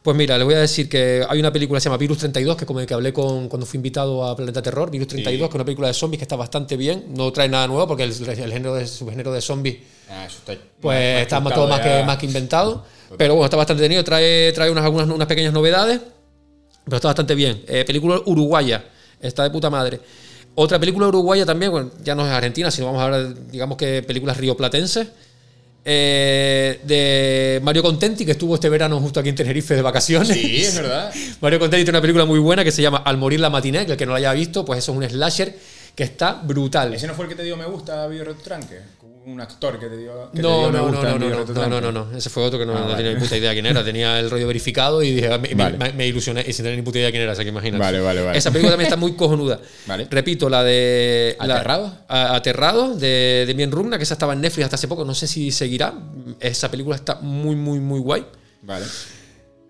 Pues 0.03 0.17
mira, 0.17 0.39
les 0.39 0.47
voy 0.47 0.55
a 0.55 0.61
decir 0.61 0.89
que 0.89 1.27
hay 1.29 1.39
una 1.39 1.53
película 1.53 1.77
que 1.77 1.83
se 1.83 1.89
llama 1.91 1.99
Virus 1.99 2.19
32, 2.19 2.57
que 2.57 2.65
como 2.65 2.81
el 2.81 2.87
que 2.87 2.95
hablé 2.95 3.13
con, 3.13 3.49
cuando 3.51 3.67
fui 3.67 3.77
invitado 3.77 4.25
a 4.25 4.35
Planeta 4.35 4.63
Terror, 4.63 4.91
Virus 4.91 5.09
32, 5.09 5.41
que 5.49 5.53
es 5.53 5.55
una 5.57 5.65
película 5.65 5.89
de 5.89 5.95
zombies 5.95 6.19
que 6.21 6.25
está 6.25 6.37
bastante 6.37 6.77
bien, 6.79 7.07
no 7.15 7.31
trae 7.33 7.51
nada 7.51 7.67
nuevo 7.67 7.87
porque 7.87 8.05
el, 8.05 8.13
el 8.13 8.51
género 8.53 8.75
de, 8.75 8.87
subgénero 8.87 9.31
de 9.33 9.41
zombies 9.43 9.77
Ah, 10.09 10.25
está 10.27 10.55
pues 10.81 10.97
más- 11.15 11.23
está 11.23 11.41
más 11.41 11.55
todo 11.55 11.69
más 11.69 11.81
que, 11.81 11.89
ya. 11.89 12.05
más 12.05 12.17
que 12.17 12.27
inventado. 12.27 12.85
Pero 13.19 13.35
bueno, 13.35 13.45
está 13.45 13.57
bastante 13.59 13.83
tenido. 13.83 14.03
Trae, 14.03 14.53
trae 14.53 14.71
unas, 14.71 14.85
algunas, 14.85 15.07
unas 15.09 15.29
pequeñas 15.29 15.53
novedades. 15.53 16.01
Pero 16.85 16.97
está 16.97 17.09
bastante 17.09 17.35
bien. 17.35 17.63
Eh, 17.69 17.85
película 17.85 18.21
uruguaya. 18.25 18.85
Está 19.21 19.43
de 19.45 19.51
puta 19.51 19.69
madre. 19.71 20.01
Otra 20.55 20.79
película 20.79 21.07
uruguaya 21.09 21.47
también, 21.47 21.71
bueno, 21.73 21.91
ya 22.03 22.15
no 22.15 22.27
es 22.27 22.33
argentina, 22.33 22.71
sino 22.71 22.87
vamos 22.87 23.01
a 23.01 23.05
hablar, 23.07 23.35
digamos 23.51 23.77
que 23.79 24.03
películas 24.03 24.37
rioplatenses. 24.37 25.09
eh, 25.85 26.79
de 26.85 27.61
Mario 27.63 27.83
Contenti, 27.83 28.27
que 28.27 28.33
estuvo 28.33 28.55
este 28.55 28.69
verano 28.69 29.01
justo 29.01 29.19
aquí 29.21 29.31
en 29.31 29.35
Tenerife 29.35 29.75
de 29.75 29.83
vacaciones. 29.83 30.29
Sí, 30.29 30.63
es 30.63 30.75
verdad. 30.75 31.11
Mario 31.41 31.59
Contenti 31.59 31.85
tiene 31.85 31.97
una 31.97 32.03
película 32.03 32.27
muy 32.27 32.39
buena 32.39 32.63
que 32.65 32.71
se 32.73 32.83
llama 32.83 32.99
Al 32.99 33.17
morir 33.17 33.41
la 33.41 33.49
matiné, 33.49 33.87
que 33.87 33.93
el 33.93 33.99
que 33.99 34.05
no 34.05 34.13
la 34.13 34.19
haya 34.19 34.33
visto, 34.35 34.65
pues 34.65 34.79
eso 34.81 34.93
es 34.93 34.99
un 34.99 35.09
slasher 35.09 35.57
que 35.95 36.05
está 36.05 36.35
brutal. 36.35 36.93
¿Ese 36.95 37.07
no 37.07 37.15
fue 37.15 37.25
el 37.25 37.31
que 37.31 37.37
te 37.37 37.45
dio 37.45 37.57
me 37.57 37.65
gusta 37.65 38.05
a 38.05 38.07
Video 38.09 38.25
Retranque? 38.25 38.81
Un 39.33 39.41
actor 39.41 39.79
que 39.79 39.87
te 39.87 39.97
dio, 39.97 40.31
que 40.31 40.37
te 40.39 40.43
No, 40.43 40.59
dio 40.61 40.67
me 40.71 40.73
no, 40.73 40.79
no, 40.79 40.85
gusta 40.93 41.03
no, 41.11 41.19
no, 41.19 41.29
no, 41.29 41.45
no, 41.45 41.69
no, 41.81 41.93
no, 41.93 41.93
no. 42.11 42.17
Ese 42.17 42.31
fue 42.31 42.43
otro 42.43 42.59
que 42.59 42.67
no, 42.67 42.73
Ah, 42.77 42.81
no 42.81 42.85
vale. 42.87 42.97
tenía 42.97 43.13
ni 43.15 43.21
puta 43.21 43.37
idea 43.37 43.53
quién 43.53 43.67
era. 43.67 43.85
Tenía 43.85 44.19
el 44.19 44.31
rollo 44.31 44.47
verificado 44.47 45.03
y 45.03 45.13
dije, 45.13 45.29
me, 45.31 45.39
me- 45.49 45.55
Vale. 45.55 45.79
me- 45.79 45.93
me 45.93 46.07
ilusioné 46.07 46.45
y 46.47 46.53
sin 46.53 46.65
tener 46.65 46.77
ni 46.79 46.83
puta 46.85 46.99
idea 46.99 47.11
quién 47.11 47.23
era, 47.23 47.35
sea 47.35 47.45
que 47.45 47.51
imagínate. 47.51 47.79
Vale, 47.83 48.01
vale, 48.01 48.23
vale. 48.23 48.39
Esa 48.39 48.51
película 48.51 48.73
también 48.73 48.87
está 48.87 48.97
muy 48.97 49.15
cojonuda. 49.15 49.61
Vale. 49.87 50.07
Repito, 50.11 50.49
la 50.49 50.63
de. 50.65 51.37
la- 51.41 51.55
¿Aterrados? 51.57 51.93
a- 52.09 52.35
Aterrados, 52.37 53.01
de, 53.01 53.45
de 53.47 53.55
Mien 53.55 53.71
Rugna, 53.71 53.97
que 53.99 54.05
esa 54.05 54.15
estaba 54.15 54.33
en 54.33 54.41
Netflix 54.41 54.65
hasta 54.65 54.77
hace 54.77 54.89
poco. 54.89 55.05
No 55.05 55.15
sé 55.15 55.27
si 55.27 55.51
seguirá. 55.51 55.95
Esa 56.41 56.71
película 56.71 56.97
está 56.97 57.17
muy, 57.21 57.57
muy, 57.57 57.79
muy 57.81 58.01
guay. 58.01 58.25
Vale. 58.63 58.87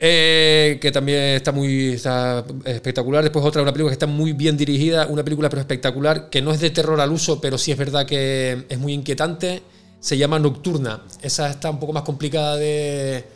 Eh, 0.03 0.79
que 0.81 0.91
también 0.91 1.19
está 1.19 1.53
muy 1.53 1.93
está 1.93 2.43
espectacular. 2.65 3.23
Después 3.23 3.45
otra, 3.45 3.61
una 3.61 3.73
película 3.73 3.91
que 3.91 3.97
está 3.97 4.07
muy 4.07 4.33
bien 4.33 4.57
dirigida, 4.57 5.07
una 5.07 5.23
película 5.23 5.51
pero 5.51 5.61
espectacular, 5.61 6.31
que 6.31 6.41
no 6.41 6.53
es 6.53 6.61
de 6.61 6.71
terror 6.71 6.99
al 7.03 7.13
uso, 7.13 7.39
pero 7.39 7.59
sí 7.59 7.71
es 7.71 7.77
verdad 7.77 8.07
que 8.07 8.65
es 8.67 8.79
muy 8.79 8.95
inquietante. 8.95 9.63
Se 10.01 10.17
llama 10.17 10.39
Nocturna. 10.39 11.03
Esa 11.21 11.51
está 11.51 11.69
un 11.69 11.79
poco 11.79 11.93
más 11.93 12.05
complicada 12.05 12.57
de, 12.57 13.27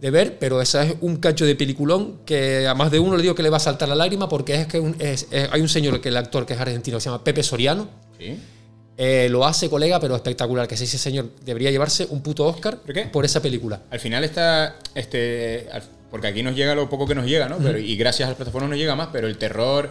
de 0.00 0.10
ver, 0.10 0.38
pero 0.38 0.62
esa 0.62 0.84
es 0.84 0.94
un 1.02 1.16
cacho 1.16 1.44
de 1.44 1.54
peliculón 1.54 2.20
que 2.24 2.66
a 2.66 2.74
más 2.74 2.90
de 2.90 2.98
uno 2.98 3.16
le 3.16 3.22
digo 3.22 3.34
que 3.34 3.42
le 3.42 3.50
va 3.50 3.58
a 3.58 3.60
saltar 3.60 3.86
la 3.86 3.94
lágrima 3.94 4.26
porque 4.26 4.54
es 4.54 4.66
que 4.66 4.78
hay 5.52 5.60
un 5.60 5.68
señor, 5.68 6.00
que 6.00 6.08
el 6.08 6.16
actor 6.16 6.46
que 6.46 6.54
es 6.54 6.60
argentino, 6.60 6.96
que 6.96 7.02
se 7.02 7.10
llama 7.10 7.22
Pepe 7.22 7.42
Soriano. 7.42 7.88
Sí. 8.18 8.38
Eh, 8.96 9.28
lo 9.30 9.46
hace, 9.46 9.70
colega, 9.70 9.98
pero 9.98 10.14
espectacular. 10.14 10.68
Que 10.68 10.74
ese 10.74 10.86
señor 10.86 11.30
debería 11.44 11.70
llevarse 11.70 12.06
un 12.10 12.22
puto 12.22 12.46
Oscar 12.46 12.78
¿Por 12.78 13.10
por 13.10 13.24
esa 13.24 13.40
película. 13.40 13.80
Al 13.90 14.00
final 14.00 14.24
está, 14.24 14.76
este, 14.94 15.66
porque 16.10 16.26
aquí 16.26 16.42
nos 16.42 16.54
llega 16.54 16.74
lo 16.74 16.88
poco 16.88 17.06
que 17.06 17.14
nos 17.14 17.26
llega, 17.26 17.48
¿no? 17.48 17.58
Pero, 17.58 17.78
y 17.78 17.96
gracias 17.96 18.26
a 18.26 18.30
las 18.30 18.36
plataformas 18.36 18.70
nos 18.70 18.78
llega 18.78 18.94
más, 18.96 19.08
pero 19.12 19.26
el 19.26 19.38
terror, 19.38 19.90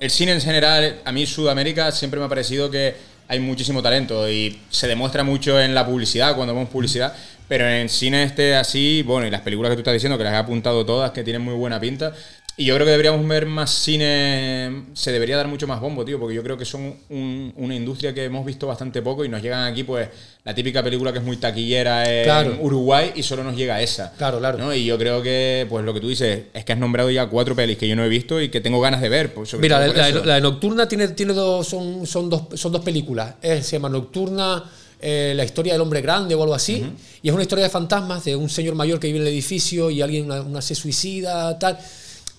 el 0.00 0.10
cine 0.10 0.32
en 0.32 0.40
general, 0.40 1.00
a 1.04 1.12
mí 1.12 1.26
Sudamérica 1.26 1.92
siempre 1.92 2.18
me 2.18 2.26
ha 2.26 2.28
parecido 2.28 2.70
que 2.70 2.94
hay 3.28 3.40
muchísimo 3.40 3.82
talento 3.82 4.28
y 4.28 4.60
se 4.68 4.86
demuestra 4.86 5.24
mucho 5.24 5.60
en 5.60 5.74
la 5.74 5.86
publicidad, 5.86 6.36
cuando 6.36 6.54
vemos 6.54 6.68
publicidad, 6.68 7.14
pero 7.48 7.68
en 7.68 7.88
cine 7.88 8.24
este 8.24 8.56
así, 8.56 9.02
bueno, 9.02 9.26
y 9.26 9.30
las 9.30 9.40
películas 9.40 9.70
que 9.70 9.76
tú 9.76 9.80
estás 9.80 9.94
diciendo, 9.94 10.18
que 10.18 10.24
las 10.24 10.34
he 10.34 10.36
apuntado 10.36 10.84
todas, 10.84 11.12
que 11.12 11.22
tienen 11.22 11.42
muy 11.42 11.54
buena 11.54 11.80
pinta. 11.80 12.12
Y 12.56 12.66
yo 12.66 12.74
creo 12.76 12.84
que 12.86 12.92
deberíamos 12.92 13.26
ver 13.26 13.46
más 13.46 13.68
cine, 13.72 14.84
se 14.94 15.10
debería 15.10 15.36
dar 15.36 15.48
mucho 15.48 15.66
más 15.66 15.80
bombo, 15.80 16.04
tío, 16.04 16.20
porque 16.20 16.36
yo 16.36 16.42
creo 16.44 16.56
que 16.56 16.64
son 16.64 16.94
un- 17.08 17.52
una 17.56 17.74
industria 17.74 18.14
que 18.14 18.24
hemos 18.24 18.46
visto 18.46 18.68
bastante 18.68 19.02
poco 19.02 19.24
y 19.24 19.28
nos 19.28 19.42
llegan 19.42 19.64
aquí, 19.64 19.82
pues, 19.82 20.08
la 20.44 20.54
típica 20.54 20.80
película 20.80 21.12
que 21.12 21.18
es 21.18 21.24
muy 21.24 21.36
taquillera 21.38 22.08
en 22.08 22.22
Claro. 22.24 22.56
Uruguay 22.60 23.10
y 23.16 23.24
solo 23.24 23.42
nos 23.42 23.56
llega 23.56 23.82
esa. 23.82 24.12
Claro, 24.12 24.38
claro. 24.38 24.56
¿no? 24.58 24.72
Y 24.72 24.84
yo 24.84 24.96
creo 24.96 25.20
que, 25.20 25.66
pues, 25.68 25.84
lo 25.84 25.92
que 25.92 25.98
tú 26.00 26.08
dices, 26.08 26.44
es 26.54 26.64
que 26.64 26.72
has 26.72 26.78
nombrado 26.78 27.10
ya 27.10 27.26
cuatro 27.26 27.56
pelis 27.56 27.76
que 27.76 27.88
yo 27.88 27.96
no 27.96 28.04
he 28.04 28.08
visto 28.08 28.40
y 28.40 28.48
que 28.50 28.60
tengo 28.60 28.80
ganas 28.80 29.00
de 29.00 29.08
ver. 29.08 29.34
pues, 29.34 29.48
sobre 29.48 29.62
Mira, 29.62 29.84
todo 29.84 29.94
la, 29.96 30.10
la- 30.24 30.40
Nocturna 30.40 30.86
tiene, 30.86 31.08
tiene 31.08 31.32
dos, 31.32 31.66
son, 31.66 32.06
son, 32.06 32.30
dos, 32.30 32.42
son 32.54 32.70
dos 32.70 32.84
películas. 32.84 33.34
Es- 33.42 33.66
se 33.66 33.72
llama 33.76 33.88
Nocturna, 33.88 34.62
eh, 35.00 35.32
la 35.34 35.44
historia 35.44 35.72
del 35.72 35.82
hombre 35.82 36.00
grande 36.02 36.36
o 36.36 36.42
algo 36.42 36.54
así. 36.54 36.86
Y 37.20 37.28
es 37.28 37.34
una 37.34 37.42
historia 37.42 37.64
de 37.64 37.70
fantasmas 37.70 38.24
de 38.24 38.36
un 38.36 38.48
señor 38.48 38.76
mayor 38.76 39.00
que 39.00 39.08
vive 39.08 39.18
en 39.18 39.26
el 39.26 39.32
edificio 39.32 39.90
y 39.90 40.00
alguien 40.02 40.26
una, 40.26 40.40
una 40.42 40.62
se 40.62 40.76
suicida, 40.76 41.58
tal. 41.58 41.78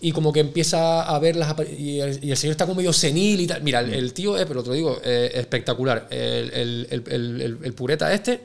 Y 0.08 0.12
como 0.12 0.32
que 0.32 0.39
empieza 0.41 1.02
a 1.02 1.18
ver 1.20 1.36
las 1.36 1.56
y 1.80 2.00
el, 2.00 2.24
y 2.24 2.30
el 2.32 2.38
señor 2.38 2.52
está 2.52 2.65
como 2.65 2.76
medio 2.78 2.94
senil 2.94 3.39
y 3.41 3.48
tal. 3.48 3.63
Mira, 3.63 3.80
el, 3.80 3.91
el 3.94 4.13
tío 4.13 4.38
es, 4.38 4.46
pero 4.46 4.62
te 4.62 4.70
lo 4.70 4.76
digo, 4.76 5.00
eh, 5.04 5.32
espectacular. 5.34 6.08
El, 6.12 6.52
el- 6.54 7.74
pureta 7.74 8.13
este, 8.13 8.41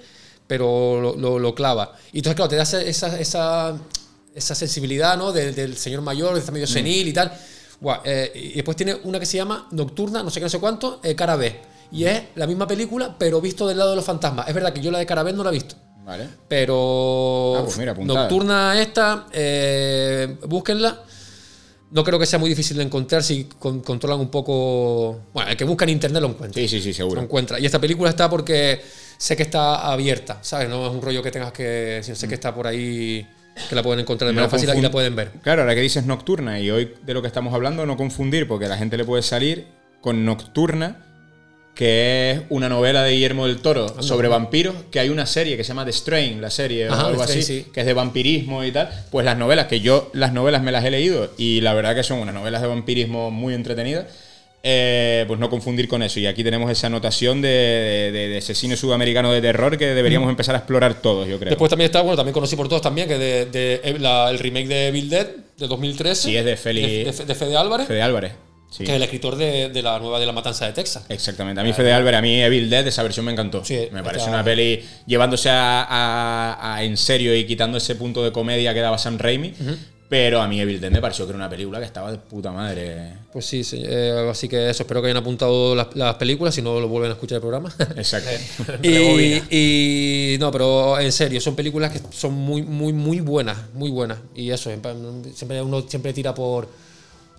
pero 0.46 0.99
lo, 1.01 1.16
lo- 1.16 1.38
lo 1.38 1.55
clava. 1.55 1.92
Y 2.12 2.18
entonces, 2.18 2.37
claro, 2.37 2.49
te 2.49 2.57
da 2.57 2.62
esa, 2.62 2.81
esa, 2.83 3.79
esa, 4.35 4.55
sensibilidad 4.55 5.18
¿no? 5.18 5.33
del, 5.33 5.55
del 5.55 5.77
señor 5.77 6.01
mayor, 6.01 6.33
que 6.33 6.38
está 6.40 6.51
medio 6.53 6.66
senil 6.66 7.09
y 7.09 7.12
tal. 7.12 7.31
Eh, 8.05 8.33
y 8.35 8.53
después 8.55 8.77
tiene 8.77 8.94
una 9.05 9.20
que 9.20 9.27
se 9.27 9.37
llama 9.37 9.68
Nocturna, 9.73 10.23
no 10.23 10.31
sé 10.31 10.40
qué, 10.40 10.44
no 10.44 10.51
sé 10.51 10.59
cuánto, 10.61 11.01
eh, 11.03 11.14
Cara 11.14 11.37
B. 11.37 11.61
Y 11.92 12.05
es 12.05 12.23
la 12.37 12.46
misma 12.46 12.66
película, 12.66 13.16
pero 13.18 13.40
visto 13.40 13.66
del 13.68 13.77
lado 13.79 13.90
de 13.90 13.96
los 13.96 14.05
fantasmas. 14.05 14.49
Es 14.49 14.55
verdad 14.55 14.73
que 14.73 14.81
yo 14.81 14.90
la 14.90 14.99
de 14.99 15.07
Cara 15.07 15.23
B 15.23 15.33
no 15.35 15.42
la 15.44 15.51
he 15.51 15.55
visto. 15.55 15.75
Vale. 16.07 16.27
Pero 16.49 17.55
Ah, 17.59 17.62
pues 17.64 17.77
mira. 17.79 17.92
Nocturna 17.94 18.81
esta, 18.81 19.27
eh, 19.33 20.37
búsquenla. 20.49 21.05
No 21.92 22.05
creo 22.05 22.18
que 22.18 22.26
sea 22.26 22.38
muy 22.38 22.48
difícil 22.48 22.76
de 22.76 22.85
encontrar 22.85 23.22
si 23.22 23.44
con- 23.59 23.81
controlan 23.81 24.20
un 24.20 24.31
poco... 24.31 25.20
Bueno, 25.35 25.50
el 25.50 25.57
que 25.57 25.64
busca 25.64 25.85
en 25.85 25.90
internet 25.90 26.22
lo 26.22 26.29
encuentra. 26.29 26.61
Sí, 26.62 26.68
sí, 26.68 26.81
sí, 26.81 26.88
Lo 26.90 26.94
seguro. 26.94 27.20
encuentra. 27.22 27.59
Y 27.59 27.66
esta 27.66 27.81
película 27.81 28.11
está 28.11 28.31
porque 28.31 28.81
sé 29.18 29.37
que 29.37 29.42
está 29.42 29.90
abierta, 29.92 30.38
¿sabes? 30.42 30.68
No 30.68 30.87
es 30.87 30.92
un 30.92 31.03
rollo 31.03 31.22
que 31.22 31.31
tengas 31.33 31.53
que... 31.53 32.00
sino 32.05 32.14
Sé 32.14 32.29
que 32.29 32.35
está 32.35 32.55
por 32.55 32.66
ahí, 32.68 33.26
que 33.68 33.74
la 33.74 33.83
pueden 33.83 34.00
encontrar 34.00 34.29
de 34.29 34.35
No 34.35 34.42
manera 34.42 34.50
fácil 34.50 34.70
y 34.79 34.81
la 34.81 34.90
pueden 34.90 35.16
ver. 35.16 35.33
Claro, 35.42 35.62
ahora 35.62 35.74
que 35.74 35.81
dices 35.81 36.07
Nocturna 36.07 36.61
y 36.61 36.70
hoy 36.70 36.94
de 37.05 37.12
lo 37.14 37.22
que 37.22 37.26
estamos 37.29 37.53
hablando, 37.55 37.85
no 37.87 37.96
confundir, 37.96 38.46
porque 38.46 38.66
a 38.66 38.68
la 38.68 38.76
gente 38.76 38.96
le 38.96 39.05
puede 39.05 39.22
salir 39.24 39.66
con 40.00 40.24
Nocturna, 40.24 41.05
que 41.74 42.30
es 42.33 42.40
una 42.50 42.68
novela 42.68 43.02
de 43.04 43.12
Guillermo 43.12 43.46
del 43.46 43.59
Toro 43.62 44.02
sobre 44.02 44.28
vampiros, 44.28 44.74
que 44.90 45.00
hay 45.00 45.09
una 45.09 45.24
serie 45.24 45.56
que 45.56 45.64
se 45.64 45.68
llama 45.68 45.85
The 45.87 45.92
Strain, 45.92 46.40
la 46.40 46.50
serie 46.50 46.88
Ajá, 46.88 47.04
o 47.04 47.09
algo 47.09 47.22
así, 47.22 47.42
sí. 47.42 47.66
que 47.72 47.80
es 47.80 47.87
de 47.87 47.94
vampirismo 47.94 48.64
y 48.64 48.72
tal. 48.72 48.90
Pues 49.11 49.24
las 49.24 49.38
novelas, 49.38 49.66
que 49.66 49.80
yo 49.80 50.11
las 50.12 50.33
novelas 50.33 50.62
me 50.62 50.72
las 50.72 50.85
he 50.85 50.90
leído 50.90 51.30
y 51.38 51.61
la 51.62 51.72
verdad 51.72 51.94
que 51.94 52.02
son 52.02 52.18
unas 52.18 52.35
novelas 52.35 52.61
de 52.61 52.68
vampirismo 52.68 53.30
muy 53.30 53.54
entretenidas. 53.54 54.06
eh, 54.62 55.24
pues 55.26 55.40
no 55.40 55.48
confundir 55.48 55.88
con 55.88 56.02
eso. 56.02 56.20
Y 56.20 56.26
aquí 56.26 56.44
tenemos 56.44 56.70
esa 56.70 56.88
anotación 56.88 57.40
de, 57.40 57.48
de- 58.12 58.28
de 58.28 58.37
ese 58.37 58.54
cine 58.54 58.76
sudamericano 58.76 59.33
de 59.33 59.40
terror 59.40 59.78
que 59.78 59.87
deberíamos 59.87 60.28
empezar 60.28 60.54
a 60.54 60.59
explorar 60.59 61.00
todos, 61.00 61.26
yo 61.26 61.38
creo. 61.38 61.48
Después 61.48 61.70
también 61.70 61.87
está, 61.87 62.02
bueno, 62.02 62.16
también 62.16 62.35
conocí 62.35 62.56
por 62.56 62.68
todos 62.68 62.83
también, 62.83 63.09
que 63.09 63.16
de, 63.16 63.46
de- 63.46 63.98
la- 64.00 64.28
el 64.30 64.38
remake 64.38 64.68
de 64.68 64.88
Evil 64.88 65.09
Dead 65.09 65.26
de 65.56 65.66
2013. 65.66 66.28
Sí, 66.28 66.37
es 66.37 66.44
de 66.44 66.59
Feli- 66.59 67.04
de 67.24 67.35
Fede 67.35 67.56
Álvarez, 67.56 67.87
Fede 67.87 68.02
Álvarez. 68.02 68.33
Sí. 68.70 68.85
que 68.85 68.90
es 68.92 68.96
el 68.96 69.02
escritor 69.02 69.37
de, 69.37 69.68
de 69.68 69.83
la 69.83 69.98
nueva 69.98 70.20
de 70.20 70.26
La 70.26 70.33
Matanza 70.33 70.64
de 70.66 70.72
Texas. 70.72 71.04
Exactamente. 71.09 71.61
A 71.61 71.64
mí 71.64 71.72
Fede 71.72 71.92
Álvarez, 71.92 72.18
a 72.18 72.22
mí 72.22 72.40
Evil 72.40 72.70
Dead, 72.70 72.87
esa 72.87 73.02
versión 73.02 73.26
me 73.26 73.33
encantó. 73.33 73.64
Sí, 73.64 73.88
me 73.92 74.02
parece 74.02 74.28
una 74.28 74.44
peli 74.44 74.80
llevándose 75.06 75.50
a, 75.50 75.83
a- 75.83 76.74
a 76.76 76.85
en 76.85 76.96
serio 76.96 77.35
y 77.37 77.44
quitando 77.46 77.78
ese 77.78 77.96
punto 77.96 78.22
de 78.24 78.30
comedia 78.33 78.72
que 78.72 78.80
daba 78.80 78.96
Sam 78.96 79.18
Raimi. 79.18 79.52
Pero 80.09 80.42
a 80.42 80.48
mí 80.48 80.61
Evil 80.61 80.80
Dead 80.80 80.90
me 80.90 81.00
pareció 81.00 81.24
que 81.24 81.30
era 81.30 81.37
una 81.37 81.48
película 81.48 81.78
que 81.78 81.85
estaba 81.85 82.11
de 82.11 82.18
puta 82.18 82.50
madre. 82.50 83.12
Pues 83.33 83.44
sí, 83.46 83.62
sí, 83.62 83.80
eh, 83.87 84.26
así 84.28 84.48
que 84.48 84.68
eso, 84.68 84.83
espero 84.83 85.00
que 85.00 85.06
hayan 85.06 85.18
apuntado 85.18 85.76
las, 85.76 85.87
las 85.94 86.16
películas, 86.16 86.52
si 86.52 86.62
no 86.62 86.80
lo 86.80 86.88
vuelven 86.88 87.11
a 87.12 87.14
escuchar 87.14 87.37
el 87.37 87.40
programa. 87.42 87.72
Exacto. 87.96 88.28
y, 88.83 89.40
y- 89.50 90.37
no, 90.40 90.50
pero 90.50 90.98
en 90.98 91.12
serio, 91.12 91.40
son 91.40 91.54
películas 91.54 91.92
que 91.92 92.00
son 92.11 92.33
muy, 92.35 92.62
muy, 92.62 92.92
muy 92.92 93.20
buenas, 93.20 93.56
muy 93.72 93.90
buenas. 93.90 94.18
Y 94.35 94.50
eso, 94.50 94.68
siempre 95.35 95.62
uno 95.62 95.85
siempre 95.88 96.12
tira 96.12 96.35
por, 96.35 96.68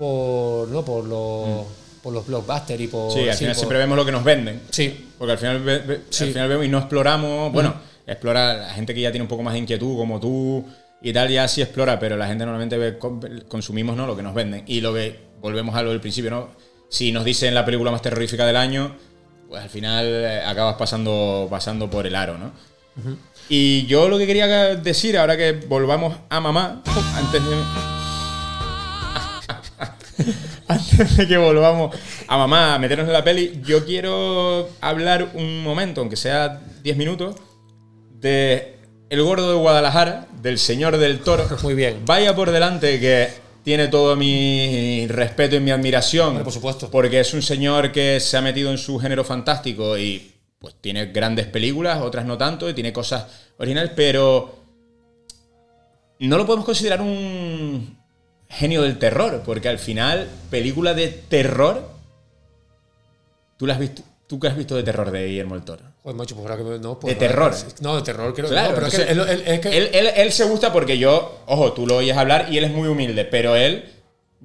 por, 0.05 0.67
¿no? 0.69 0.83
por 0.83 1.05
los, 1.05 1.65
por 2.01 2.11
los 2.13 2.25
blockbusters 2.25 2.81
y 2.81 2.87
por. 2.87 3.11
Mm. 3.11 3.13
Sí, 3.13 3.19
al 3.29 3.33
sí, 3.33 3.39
final 3.39 3.53
por- 3.53 3.59
siempre 3.59 3.77
vemos 3.77 3.97
lo 3.97 4.05
que 4.05 4.11
nos 4.11 4.23
venden. 4.23 4.61
Sí, 4.71 5.09
Porque 5.17 5.33
al 5.33 5.37
final, 5.37 5.59
ve- 5.63 5.79
ve- 5.79 6.01
Sí. 6.09 6.23
al 6.25 6.29
final 6.31 6.49
vemos 6.49 6.65
y 6.65 6.69
no 6.69 6.79
exploramos. 6.79 7.53
Bueno, 7.53 7.75
explora 8.07 8.53
la 8.55 8.69
gente 8.73 8.93
que 8.95 9.01
ya 9.01 9.11
tiene 9.11 9.21
un 9.23 9.27
poco 9.29 9.43
más 9.43 9.53
de 9.53 9.59
inquietud, 9.59 9.95
como 9.95 10.19
tú 10.19 10.65
y 11.03 11.13
tal, 11.13 11.29
ya 11.29 11.47
sí 11.47 11.61
explora, 11.61 11.99
pero 11.99 12.17
la 12.17 12.27
gente 12.27 12.43
normalmente 12.45 12.77
ve- 12.77 12.97
con- 12.97 13.19
consumimos 13.47 13.95
¿no? 13.95 14.07
lo 14.07 14.15
que 14.15 14.23
nos 14.23 14.33
venden. 14.33 14.63
Y 14.67 14.81
lo 14.81 14.93
que 14.93 15.19
volvemos 15.39 15.75
a 15.75 15.83
lo 15.83 15.91
del 15.91 16.01
principio, 16.01 16.31
¿no? 16.31 16.49
Si 16.89 17.11
nos 17.11 17.23
dicen 17.23 17.53
la 17.53 17.63
película 17.63 17.91
más 17.91 18.01
terrorífica 18.01 18.45
del 18.47 18.57
año, 18.57 18.95
pues 19.47 19.61
al 19.61 19.69
final 19.69 20.05
eh, 20.07 20.41
acabas 20.45 20.75
pasando, 20.77 21.47
pasando 21.49 21.89
por 21.89 22.07
el 22.07 22.15
aro, 22.15 22.37
¿no? 22.39 22.51
Y 23.49 23.85
yo 23.85 24.09
lo 24.09 24.17
que 24.17 24.25
quería 24.27 24.47
decir, 24.75 25.17
ahora 25.17 25.37
que 25.37 25.51
volvamos 25.53 26.15
a 26.29 26.39
mamá, 26.39 26.81
antes 27.15 27.41
de. 27.45 28.00
Antes 30.67 31.17
de 31.17 31.27
que 31.27 31.37
volvamos 31.37 31.95
a 32.27 32.37
mamá 32.37 32.75
a 32.75 32.79
meternos 32.79 33.07
en 33.07 33.13
la 33.13 33.23
peli, 33.23 33.61
yo 33.63 33.85
quiero 33.85 34.69
hablar 34.81 35.31
un 35.33 35.63
momento, 35.63 36.01
aunque 36.01 36.15
sea 36.15 36.61
10 36.83 36.97
minutos, 36.97 37.35
de 38.19 38.77
El 39.09 39.23
Gordo 39.23 39.49
de 39.49 39.57
Guadalajara, 39.57 40.27
del 40.41 40.59
Señor 40.59 40.97
del 40.97 41.19
Toro. 41.19 41.45
Muy 41.63 41.73
bien. 41.73 42.01
Vaya 42.05 42.35
por 42.35 42.51
delante 42.51 42.99
que 42.99 43.29
tiene 43.63 43.87
todo 43.87 44.15
mi 44.15 45.07
respeto 45.07 45.55
y 45.55 45.59
mi 45.59 45.71
admiración. 45.71 46.43
Por 46.43 46.53
supuesto. 46.53 46.89
Porque 46.89 47.19
es 47.19 47.33
un 47.33 47.41
señor 47.41 47.91
que 47.91 48.19
se 48.19 48.37
ha 48.37 48.41
metido 48.41 48.71
en 48.71 48.77
su 48.77 48.99
género 48.99 49.23
fantástico 49.23 49.97
y 49.97 50.31
pues 50.59 50.75
tiene 50.79 51.07
grandes 51.07 51.47
películas, 51.47 52.01
otras 52.01 52.25
no 52.25 52.37
tanto, 52.37 52.69
y 52.69 52.73
tiene 52.75 52.93
cosas 52.93 53.25
originales, 53.57 53.91
pero 53.95 54.59
no 56.19 56.37
lo 56.37 56.45
podemos 56.45 56.65
considerar 56.65 57.01
un 57.01 58.00
genio 58.51 58.81
del 58.83 58.99
terror, 58.99 59.41
porque 59.45 59.69
al 59.69 59.79
final, 59.79 60.27
película 60.49 60.93
de 60.93 61.07
terror, 61.07 61.89
¿tú 63.57 63.65
la 63.65 63.73
has 63.73 63.79
visto? 63.79 64.01
¿Tú 64.27 64.39
qué 64.39 64.47
has 64.47 64.55
visto 64.55 64.75
de 64.75 64.83
terror 64.83 65.11
de 65.11 65.25
Guillermo 65.27 65.55
del 65.55 65.63
Toro? 65.65 65.83
Joder, 66.03 66.15
macho, 66.17 66.35
pues 66.35 66.49
ahora 66.49 66.57
que 66.63 66.79
no, 66.79 66.99
pues, 66.99 67.13
De 67.13 67.19
terror. 67.19 67.53
No, 67.81 67.97
de 67.97 68.01
terror 68.01 68.33
creo 68.33 68.47
Claro, 68.49 68.69
no, 68.69 68.75
pero 68.75 68.87
es 68.87 68.95
que, 68.95 69.01
él- 69.11 69.19
él- 69.19 69.43
es 69.45 69.59
que- 69.59 69.77
él, 69.77 69.89
él- 69.93 70.11
él 70.15 70.31
se 70.31 70.45
gusta 70.45 70.71
porque 70.71 70.97
yo, 70.97 71.41
ojo, 71.47 71.73
tú 71.73 71.85
lo 71.85 71.97
oyes 71.97 72.15
hablar 72.15 72.47
y 72.49 72.57
él 72.57 72.63
es 72.63 72.71
muy 72.71 72.87
humilde, 72.87 73.25
pero 73.25 73.55
él, 73.57 73.89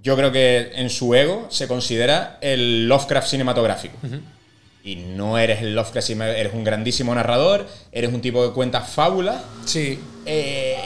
yo 0.03 0.17
creo 0.17 0.33
que 0.33 0.73
en 0.75 0.91
su 0.91 1.15
ego 1.15 1.47
se 1.51 1.69
considera 1.69 2.39
el 2.41 2.89
Lovecraft 2.89 3.29
cinematográfico. 3.29 3.97
Y 4.85 4.97
no 4.97 5.39
eres 5.39 5.63
el 5.63 5.75
Lovecraft, 5.75 6.11
eres 6.11 6.53
un 6.53 6.65
grandísimo 6.65 7.15
narrador, 7.15 7.67
eres 7.93 8.13
un 8.13 8.21
tipo 8.21 8.47
que 8.47 8.53
cuenta 8.55 8.81
fábulas, 8.83 9.41
sí, 9.65 9.99
eh, 10.27 10.77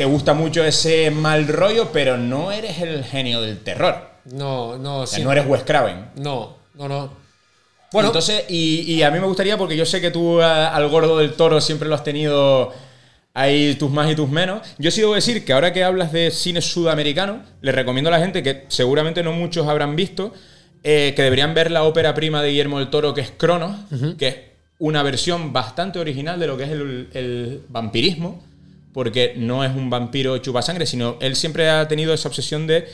te 0.00 0.06
gusta 0.06 0.32
mucho 0.32 0.64
ese 0.64 1.10
mal 1.10 1.46
rollo, 1.46 1.90
pero 1.92 2.16
no 2.16 2.52
eres 2.52 2.78
el 2.80 3.04
genio 3.04 3.42
del 3.42 3.58
terror. 3.58 3.96
no, 4.32 4.78
no, 4.78 5.00
O 5.00 5.06
sea, 5.06 5.18
sí. 5.18 5.22
no 5.22 5.30
eres 5.30 5.46
Wes 5.46 5.62
Craven. 5.62 6.06
No, 6.16 6.56
no, 6.74 6.88
no. 6.88 7.12
Bueno, 7.92 8.08
Entonces, 8.08 8.46
y, 8.48 8.80
y 8.90 9.02
a 9.02 9.10
mí 9.10 9.20
me 9.20 9.26
gustaría, 9.26 9.58
porque 9.58 9.76
yo 9.76 9.84
sé 9.84 10.00
que 10.00 10.10
tú 10.10 10.40
a- 10.40 10.74
al 10.74 10.88
gordo 10.88 11.18
del 11.18 11.34
toro 11.34 11.60
siempre 11.60 11.86
lo 11.86 11.94
has 11.94 12.02
tenido 12.02 12.72
ahí 13.34 13.74
tus 13.74 13.90
más 13.90 14.10
y 14.10 14.14
tus 14.14 14.30
menos. 14.30 14.66
Yo 14.78 14.90
sí 14.90 15.02
debo 15.02 15.14
decir 15.14 15.44
que 15.44 15.52
ahora 15.52 15.70
que 15.74 15.84
hablas 15.84 16.12
de 16.12 16.30
cine 16.30 16.62
sudamericano, 16.62 17.42
le 17.60 17.70
recomiendo 17.70 18.08
a 18.08 18.12
la 18.12 18.20
gente 18.20 18.42
que 18.42 18.64
seguramente 18.68 19.22
no 19.22 19.32
muchos 19.32 19.68
habrán 19.68 19.96
visto, 19.96 20.32
eh, 20.82 21.12
que 21.14 21.22
deberían 21.24 21.52
ver 21.52 21.70
la 21.70 21.82
ópera 21.82 22.14
prima 22.14 22.40
de 22.40 22.48
Guillermo 22.48 22.78
del 22.78 22.88
Toro, 22.88 23.12
que 23.12 23.20
es 23.20 23.32
Cronos, 23.36 23.76
que 24.16 24.28
es 24.28 24.36
una 24.78 25.02
versión 25.02 25.52
bastante 25.52 25.98
original 25.98 26.40
de 26.40 26.46
lo 26.46 26.56
que 26.56 26.64
es 26.64 26.70
el, 26.70 27.08
el 27.12 27.60
vampirismo, 27.68 28.42
porque 28.92 29.34
no 29.36 29.64
es 29.64 29.74
un 29.74 29.90
vampiro 29.90 30.38
chupasangre, 30.38 30.86
sino 30.86 31.16
él 31.20 31.36
siempre 31.36 31.68
ha 31.68 31.86
tenido 31.88 32.12
esa 32.12 32.28
obsesión 32.28 32.66
de 32.66 32.88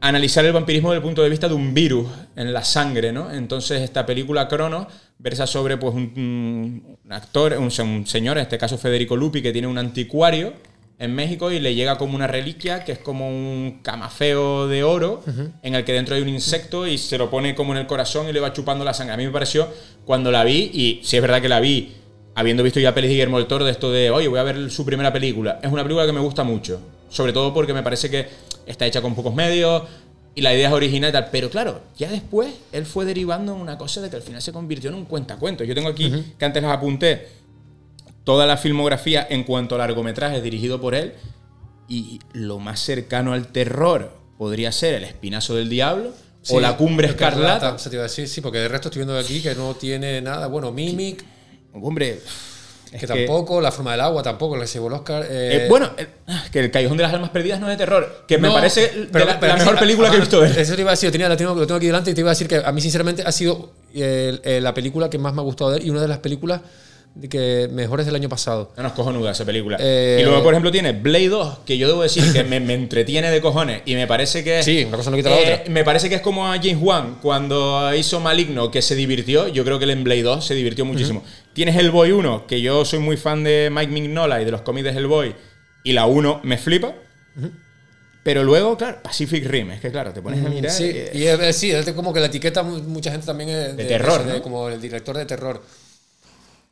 analizar 0.00 0.44
el 0.44 0.52
vampirismo 0.52 0.90
desde 0.90 0.98
el 0.98 1.02
punto 1.02 1.22
de 1.22 1.30
vista 1.30 1.48
de 1.48 1.54
un 1.54 1.72
virus 1.72 2.06
en 2.36 2.52
la 2.52 2.64
sangre, 2.64 3.12
¿no? 3.12 3.32
Entonces 3.32 3.82
esta 3.82 4.04
película 4.04 4.46
Cronos 4.48 4.86
versa 5.18 5.46
sobre 5.46 5.78
pues 5.78 5.94
un, 5.94 6.98
un 7.04 7.12
actor, 7.12 7.54
un, 7.58 7.72
un 7.80 8.06
señor, 8.06 8.36
en 8.36 8.42
este 8.42 8.58
caso 8.58 8.76
Federico 8.76 9.16
Lupi, 9.16 9.40
que 9.40 9.52
tiene 9.52 9.66
un 9.66 9.78
anticuario 9.78 10.52
en 10.98 11.14
México 11.14 11.50
y 11.50 11.60
le 11.60 11.74
llega 11.74 11.98
como 11.98 12.14
una 12.14 12.26
reliquia 12.26 12.84
que 12.84 12.92
es 12.92 12.98
como 12.98 13.28
un 13.28 13.80
camafeo 13.82 14.66
de 14.66 14.82
oro 14.82 15.22
en 15.62 15.74
el 15.74 15.84
que 15.84 15.92
dentro 15.92 16.14
hay 16.14 16.22
un 16.22 16.28
insecto 16.28 16.86
y 16.86 16.96
se 16.96 17.18
lo 17.18 17.28
pone 17.28 17.54
como 17.54 17.72
en 17.72 17.78
el 17.78 17.86
corazón 17.86 18.28
y 18.28 18.32
le 18.32 18.40
va 18.40 18.52
chupando 18.52 18.84
la 18.84 18.94
sangre. 18.94 19.14
A 19.14 19.16
mí 19.16 19.26
me 19.26 19.32
pareció 19.32 19.68
cuando 20.04 20.30
la 20.30 20.44
vi, 20.44 20.70
y 20.72 21.00
si 21.04 21.16
es 21.16 21.22
verdad 21.22 21.42
que 21.42 21.48
la 21.48 21.60
vi 21.60 21.94
habiendo 22.36 22.62
visto 22.62 22.78
ya 22.78 22.94
pelis 22.94 23.08
de 23.08 23.14
Guillermo 23.14 23.38
del 23.38 23.46
Toro 23.46 23.64
de 23.64 23.72
esto 23.72 23.90
de, 23.90 24.10
oye, 24.10 24.28
voy 24.28 24.38
a 24.38 24.42
ver 24.42 24.70
su 24.70 24.84
primera 24.84 25.10
película. 25.10 25.58
Es 25.62 25.72
una 25.72 25.82
película 25.82 26.04
que 26.06 26.12
me 26.12 26.20
gusta 26.20 26.44
mucho. 26.44 26.80
Sobre 27.08 27.32
todo 27.32 27.52
porque 27.54 27.72
me 27.72 27.82
parece 27.82 28.10
que 28.10 28.28
está 28.66 28.84
hecha 28.84 29.00
con 29.00 29.14
pocos 29.14 29.34
medios 29.34 29.84
y 30.34 30.42
la 30.42 30.54
idea 30.54 30.68
es 30.68 30.74
original 30.74 31.08
y 31.08 31.12
tal. 31.14 31.28
Pero 31.32 31.48
claro, 31.48 31.80
ya 31.96 32.10
después 32.10 32.52
él 32.72 32.84
fue 32.84 33.06
derivando 33.06 33.54
en 33.54 33.60
una 33.60 33.78
cosa 33.78 34.02
de 34.02 34.10
que 34.10 34.16
al 34.16 34.22
final 34.22 34.42
se 34.42 34.52
convirtió 34.52 34.90
en 34.90 34.96
un 34.96 35.06
cuentacuentos. 35.06 35.66
Yo 35.66 35.74
tengo 35.74 35.88
aquí, 35.88 36.12
que 36.38 36.44
antes 36.44 36.62
las 36.62 36.72
apunté, 36.72 37.26
toda 38.22 38.44
la 38.44 38.58
filmografía 38.58 39.26
en 39.30 39.42
cuanto 39.44 39.74
a 39.76 39.78
largometrajes 39.78 40.42
dirigido 40.42 40.78
por 40.78 40.94
él. 40.94 41.14
Y 41.88 42.18
lo 42.34 42.58
más 42.58 42.80
cercano 42.80 43.32
al 43.32 43.46
terror 43.46 44.12
podría 44.36 44.72
ser 44.72 44.92
El 44.92 45.04
Espinazo 45.04 45.54
del 45.54 45.70
Diablo 45.70 46.12
o 46.50 46.60
La 46.60 46.76
Cumbre 46.76 47.08
Escarlata. 47.08 47.78
se 47.78 47.88
te 47.88 47.96
iba 47.96 48.02
a 48.04 48.08
decir, 48.08 48.28
sí, 48.28 48.42
porque 48.42 48.58
de 48.58 48.68
resto 48.68 48.88
estoy 48.88 49.00
viendo 49.00 49.18
aquí 49.18 49.40
que 49.40 49.54
no 49.54 49.74
tiene 49.74 50.20
nada. 50.20 50.48
Bueno, 50.48 50.70
Mimic, 50.70 51.24
Hombre, 51.82 52.20
es 52.92 53.00
que, 53.00 53.06
tampoco, 53.06 53.60
La 53.60 53.72
Forma 53.72 53.92
del 53.92 54.00
Agua 54.00 54.22
tampoco, 54.22 54.56
le 54.56 54.66
llevó 54.66 54.86
el 54.88 54.94
Oscar. 54.94 55.24
eh, 55.28 55.64
Eh, 55.64 55.66
bueno, 55.68 55.90
el- 55.96 56.08
que 56.50 56.60
el 56.60 56.70
Callejón 56.70 56.96
de 56.96 57.02
las 57.02 57.12
Almas 57.12 57.30
Perdidas 57.30 57.58
no 57.60 57.66
es 57.70 57.76
de 57.76 57.84
terror, 57.84 58.24
que 58.28 58.38
me 58.38 58.50
parece 58.50 59.08
pero- 59.12 59.24
la, 59.26 59.40
pero 59.40 59.52
la 59.54 59.58
mejor 59.58 59.78
película 59.78 60.10
que 60.10 60.16
he 60.16 60.20
visto. 60.20 60.44
Eso 60.44 60.74
te 60.74 60.80
iba 60.80 60.90
a 60.90 60.94
decir, 60.94 61.08
yo 61.08 61.12
tenía, 61.12 61.28
la 61.28 61.36
tengo- 61.36 61.54
lo 61.54 61.66
tengo 61.66 61.78
aquí 61.78 61.86
delante 61.86 62.10
y 62.10 62.14
te 62.14 62.20
iba 62.20 62.30
a 62.30 62.34
decir 62.34 62.46
que 62.48 62.56
a 62.64 62.72
mí 62.72 62.80
sinceramente 62.80 63.22
ha 63.26 63.32
sido 63.32 63.72
eh, 63.94 64.38
eh, 64.44 64.60
la 64.60 64.72
película 64.74 65.08
que 65.10 65.18
más 65.18 65.32
me 65.34 65.40
ha 65.40 65.44
gustado 65.44 65.74
él 65.74 65.84
y 65.86 65.90
una 65.90 66.00
de 66.02 66.08
las 66.08 66.18
películas 66.18 66.60
que 67.30 67.68
mejores 67.72 68.04
del 68.04 68.14
año 68.14 68.28
pasado. 68.28 68.72
No, 68.76 68.82
no, 68.82 68.88
es 68.90 68.94
cojonuda 68.94 69.30
esa 69.32 69.46
película. 69.46 69.78
Eh, 69.80 70.18
y 70.20 70.24
luego, 70.24 70.42
por 70.42 70.52
ejemplo, 70.52 70.70
tiene 70.70 70.92
Blade 70.92 71.28
2, 71.30 71.58
que 71.64 71.78
yo 71.78 71.88
debo 71.88 72.02
decir 72.02 72.30
que 72.30 72.44
me, 72.44 72.60
me 72.60 72.74
entretiene 72.74 73.30
de 73.30 73.40
cojones. 73.40 73.80
Y 73.86 73.94
me 73.94 74.06
parece 74.06 74.44
que. 74.44 74.62
Sí, 74.66 74.84
una 74.86 74.98
cosa 74.98 75.10
no 75.10 75.16
quita 75.16 75.30
la 75.30 75.36
eh, 75.40 75.54
otra. 75.62 75.72
Me 75.72 75.82
parece 75.82 76.10
que 76.10 76.16
es 76.16 76.20
como 76.20 76.46
a 76.46 76.56
James 76.58 76.76
Wan 76.78 77.16
cuando 77.22 77.94
hizo 77.94 78.20
Maligno, 78.20 78.70
que 78.70 78.82
se 78.82 78.94
divirtió. 78.94 79.48
Yo 79.48 79.64
creo 79.64 79.78
que 79.78 79.84
él 79.84 79.92
en 79.92 80.04
Blade 80.04 80.22
2 80.24 80.44
se 80.46 80.54
divirtió 80.54 80.84
muchísimo. 80.84 81.22
Tienes 81.56 81.74
Hellboy 81.74 82.12
1, 82.12 82.46
que 82.46 82.60
yo 82.60 82.84
soy 82.84 82.98
muy 82.98 83.16
fan 83.16 83.42
de 83.42 83.70
Mike 83.72 83.90
Mignola 83.90 84.42
y 84.42 84.44
de 84.44 84.50
los 84.50 84.60
cómics 84.60 84.84
de 84.84 84.90
Hellboy. 84.90 85.34
Y 85.84 85.94
la 85.94 86.04
1 86.04 86.40
me 86.44 86.58
flipa. 86.58 86.92
Pero 88.22 88.44
luego, 88.44 88.76
claro, 88.76 88.98
Pacific 89.02 89.46
Rim. 89.46 89.70
Es 89.70 89.80
que, 89.80 89.90
claro, 89.90 90.12
te 90.12 90.20
pones 90.20 90.44
a 90.44 90.50
mirar. 90.50 90.70
Sí, 90.70 90.84
y- 91.14 91.18
y 91.22 91.26
es, 91.26 91.56
sí, 91.56 91.70
es 91.70 91.90
como 91.92 92.12
que 92.12 92.20
la 92.20 92.26
etiqueta 92.26 92.62
mu- 92.62 92.82
mucha 92.82 93.10
gente 93.10 93.24
también 93.24 93.48
es 93.48 93.74
De 93.74 93.86
terror, 93.86 94.22
de- 94.22 94.34
¿no? 94.34 94.42
como 94.42 94.68
el 94.68 94.78
director 94.82 95.16
de 95.16 95.24
terror. 95.24 95.62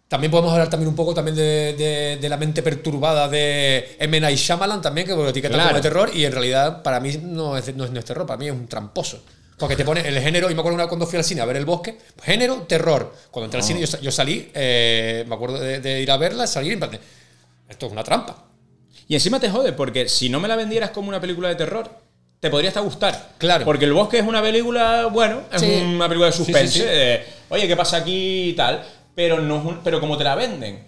También 0.07 0.31
podemos 0.31 0.53
hablar 0.53 0.69
también 0.69 0.89
un 0.91 0.95
poco 0.97 1.15
también 1.15 1.35
de, 1.35 1.75
de- 1.79 2.19
de 2.21 2.29
la 2.29 2.37
mente 2.37 2.63
perturbada 2.63 3.27
de 3.27 3.97
M. 4.01 4.21
Night 4.21 4.37
Shyamalan 4.39 4.83
también, 4.83 5.07
que 5.07 5.15
lo 5.15 5.27
etiqueta 5.27 5.55
Claro. 5.55 5.71
como 5.71 5.77
de 5.77 5.83
terror 5.83 6.11
y 6.13 6.27
en 6.27 6.33
realidad 6.33 6.83
para 6.83 7.01
mí 7.01 7.19
no 7.23 7.57
es, 7.57 7.75
no 7.75 7.85
es, 7.87 7.91
no 7.91 7.99
es 8.01 8.05
terror, 8.05 8.27
para 8.27 8.37
mí 8.39 8.49
es 8.49 8.53
un 8.53 8.67
tramposo. 8.69 9.25
Porque 9.59 9.77
te 9.77 9.85
pone 9.85 10.07
el 10.07 10.19
género, 10.21 10.51
y 10.51 10.55
me 10.55 10.61
acuerdo 10.61 10.75
una 10.75 10.85
vez 10.85 10.89
cuando 10.89 11.07
fui 11.07 11.17
al 11.17 11.25
cine 11.25 11.41
a 11.41 11.45
ver 11.45 11.57
El 11.57 11.65
Bosque, 11.65 11.97
género, 12.23 12.63
terror. 12.69 13.15
Cuando 13.31 13.47
entré 13.47 13.61
al 13.61 13.65
cine 13.67 13.81
yo, 13.81 13.87
sa- 13.87 14.01
yo 14.01 14.11
salí, 14.11 14.51
eh, 14.55 15.25
me 15.29 15.35
acuerdo 15.35 15.59
de, 15.61 15.81
de 15.81 16.01
ir 16.03 16.11
a 16.11 16.17
verla, 16.17 16.47
salir 16.47 16.71
y 16.71 16.75
en 16.75 16.79
plan 16.81 16.91
de, 16.91 17.01
esto 17.69 17.87
es 17.87 17.93
una 17.93 18.03
trampa. 18.03 18.45
Y 19.07 19.15
encima 19.15 19.39
te 19.39 19.49
jode, 19.51 19.73
porque 19.73 20.09
si 20.09 20.29
no 20.29 20.41
me 20.41 20.49
la 20.49 20.57
vendieras 20.57 20.91
como 20.91 21.09
una 21.09 21.21
película 21.21 21.49
de 21.49 21.55
terror, 21.55 21.89
te 22.41 22.51
podría 22.51 22.71
hasta 22.71 22.81
gustar. 22.81 23.33
Claro. 23.39 23.65
Porque 23.65 23.85
El 23.85 23.93
Bosque 23.93 24.19
es 24.19 24.27
una 24.27 24.43
película, 24.43 25.07
bueno, 25.07 25.43
es 25.53 25.61
Sí. 25.61 25.67
una 25.87 26.09
película 26.09 26.27
de 26.27 26.33
sí, 26.33 26.39
suspense. 26.39 26.79
sí. 27.25 27.33
Oye, 27.51 27.69
¿qué 27.69 27.77
pasa 27.77 27.99
aquí 27.99 28.49
y 28.51 28.53
tal? 28.55 28.83
Pero, 29.15 29.41
no, 29.41 29.81
pero 29.85 30.01
como 30.01 30.19
te 30.19 30.25
la 30.25 30.35
venden, 30.35 30.85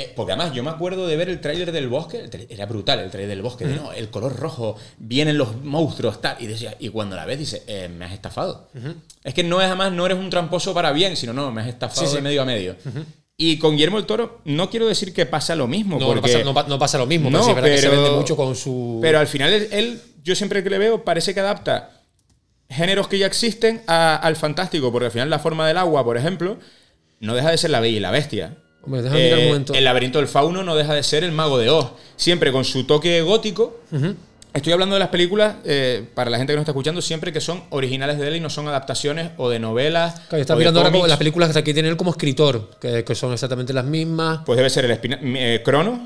Eh, 0.00 0.12
porque 0.14 0.30
además 0.32 0.54
yo 0.54 0.62
me 0.62 0.70
acuerdo 0.70 1.08
de 1.08 1.16
ver 1.16 1.28
el 1.28 1.40
tráiler 1.40 1.72
del 1.72 1.88
bosque, 1.88 2.30
era 2.50 2.66
brutal 2.66 3.00
el 3.00 3.10
tráiler 3.10 3.30
del 3.30 3.42
bosque, 3.42 3.64
de, 3.66 3.74
no, 3.74 3.92
el 3.92 4.10
color 4.10 4.36
rojo, 4.36 4.76
vienen 4.96 5.36
los 5.36 5.56
monstruos, 5.64 6.20
tal, 6.20 6.36
y 6.38 6.46
decía, 6.46 6.76
y 6.78 6.88
cuando 6.90 7.16
la 7.16 7.24
ves 7.26 7.36
dices, 7.40 7.62
eh, 7.66 7.88
me 7.88 8.04
has 8.04 8.12
estafado. 8.12 8.68
Es 9.24 9.34
que 9.34 9.42
no 9.42 9.60
es 9.60 9.66
además, 9.66 9.90
no 9.90 10.06
eres 10.06 10.16
un 10.16 10.30
tramposo 10.30 10.72
para 10.72 10.92
bien, 10.92 11.16
sino 11.16 11.32
no, 11.32 11.50
me 11.50 11.62
has 11.62 11.66
estafado 11.66 12.02
Sí, 12.02 12.06
sí. 12.06 12.14
de 12.14 12.22
medio 12.22 12.42
a 12.42 12.44
medio. 12.44 12.76
Y 13.36 13.58
con 13.58 13.72
Guillermo 13.72 13.98
el 13.98 14.06
Toro 14.06 14.40
no 14.44 14.70
quiero 14.70 14.86
decir 14.86 15.12
que 15.12 15.26
pasa 15.26 15.56
lo 15.56 15.66
mismo, 15.66 15.94
No, 15.98 16.02
no 16.02 16.06
porque 16.14 16.30
pasa, 16.32 16.44
no 16.44 16.54
pa- 16.54 16.66
no 16.68 16.78
pasa 16.78 16.96
lo 16.98 17.06
mismo, 17.06 17.28
pero 17.30 17.42
sí 17.42 17.54
que 17.54 17.78
se 17.78 17.88
pero- 17.88 18.00
vende 18.02 18.16
mucho 18.16 18.36
con 18.36 18.54
su. 18.54 19.00
pero 19.02 19.18
al 19.18 19.26
final 19.26 19.52
él, 19.52 19.68
él, 19.72 20.00
yo 20.22 20.36
siempre 20.36 20.62
que 20.62 20.70
le 20.70 20.78
veo, 20.78 21.02
parece 21.02 21.34
que 21.34 21.40
adapta 21.40 21.90
géneros 22.70 23.08
que 23.08 23.18
ya 23.18 23.26
existen 23.26 23.82
a- 23.88 24.14
al 24.16 24.36
fantástico, 24.36 24.92
porque 24.92 25.06
al 25.06 25.12
final 25.12 25.28
la 25.30 25.38
forma 25.40 25.66
del 25.66 25.76
agua, 25.78 26.04
por 26.04 26.16
ejemplo, 26.16 26.58
no 27.18 27.34
deja 27.34 27.50
de 27.50 27.58
ser 27.58 27.70
la 27.70 27.80
bella 27.80 27.96
y 27.96 28.00
la 28.00 28.12
bestia. 28.12 28.58
Hombre, 28.88 29.50
un 29.52 29.62
Eh. 29.62 29.78
El 29.78 29.84
laberinto 29.84 30.18
del 30.18 30.28
fauno 30.28 30.62
no 30.62 30.74
deja 30.76 30.94
de 30.94 31.02
ser 31.02 31.24
el 31.24 31.32
mago 31.32 31.58
de 31.58 31.70
Oz, 31.70 31.92
siempre 32.16 32.50
con 32.52 32.64
su 32.64 32.84
toque 32.84 33.20
gótico. 33.22 33.80
Estoy 34.54 34.72
hablando 34.72 34.94
de 34.94 35.00
las 35.00 35.10
películas, 35.10 35.56
eh, 35.64 36.04
para 36.14 36.30
la 36.30 36.38
gente 36.38 36.52
que 36.52 36.56
nos 36.56 36.62
está 36.62 36.72
escuchando, 36.72 37.00
siempre 37.02 37.32
que 37.32 37.40
son 37.40 37.62
originales 37.70 38.18
de 38.18 38.26
él 38.28 38.36
y 38.36 38.40
no 38.40 38.48
son 38.50 38.66
adaptaciones 38.66 39.30
o 39.36 39.50
de 39.50 39.58
novelas. 39.60 40.20
Claro, 40.28 40.40
está 40.40 40.54
o 40.54 40.56
de 40.56 40.60
mirando 40.60 40.80
ahora 40.80 40.90
como 40.90 41.06
las 41.06 41.18
películas 41.18 41.54
que 41.62 41.74
tiene 41.74 41.88
él 41.88 41.96
como 41.96 42.10
escritor, 42.10 42.70
que, 42.80 43.04
que 43.04 43.14
son 43.14 43.32
exactamente 43.32 43.72
las 43.72 43.84
mismas. 43.84 44.40
Pues 44.46 44.56
debe 44.56 44.70
ser 44.70 44.86
el 44.86 44.90
espina- 44.92 45.20
eh, 45.22 45.62
Cronos, 45.64 46.00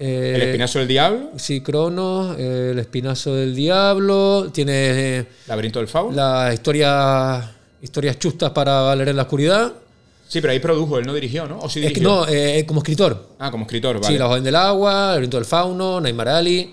Eh, 0.00 0.32
el 0.34 0.42
espinazo 0.42 0.80
del 0.80 0.88
diablo, 0.88 1.30
Sí, 1.36 1.60
Cronos, 1.60 2.36
El 2.38 2.78
Espinazo 2.78 3.34
del 3.36 3.54
Diablo, 3.54 4.48
tiene 4.52 5.26
laberinto 5.46 5.78
del 5.78 5.86
fauno. 5.86 6.16
las 6.16 6.52
historias, 6.52 7.44
historias 7.80 8.18
chustas 8.18 8.50
para 8.50 8.94
leer 8.96 9.10
en 9.10 9.16
la 9.16 9.22
oscuridad. 9.22 9.72
Sí, 10.32 10.40
pero 10.40 10.54
ahí 10.54 10.60
produjo, 10.60 10.96
él 10.98 11.04
no 11.06 11.12
dirigió, 11.12 11.46
¿no? 11.46 11.58
¿O 11.58 11.68
sí 11.68 11.78
dirigió? 11.80 12.02
no, 12.04 12.26
eh, 12.26 12.64
como 12.66 12.80
escritor. 12.80 13.34
Ah, 13.38 13.50
como 13.50 13.64
escritor, 13.66 13.96
vale. 14.00 14.06
Sí, 14.06 14.18
La 14.18 14.28
Joven 14.28 14.42
del 14.42 14.56
Agua, 14.56 14.92
El 14.92 15.06
Laberinto 15.08 15.36
del 15.36 15.44
Fauno, 15.44 16.00
Neymar 16.00 16.28
Ali. 16.30 16.72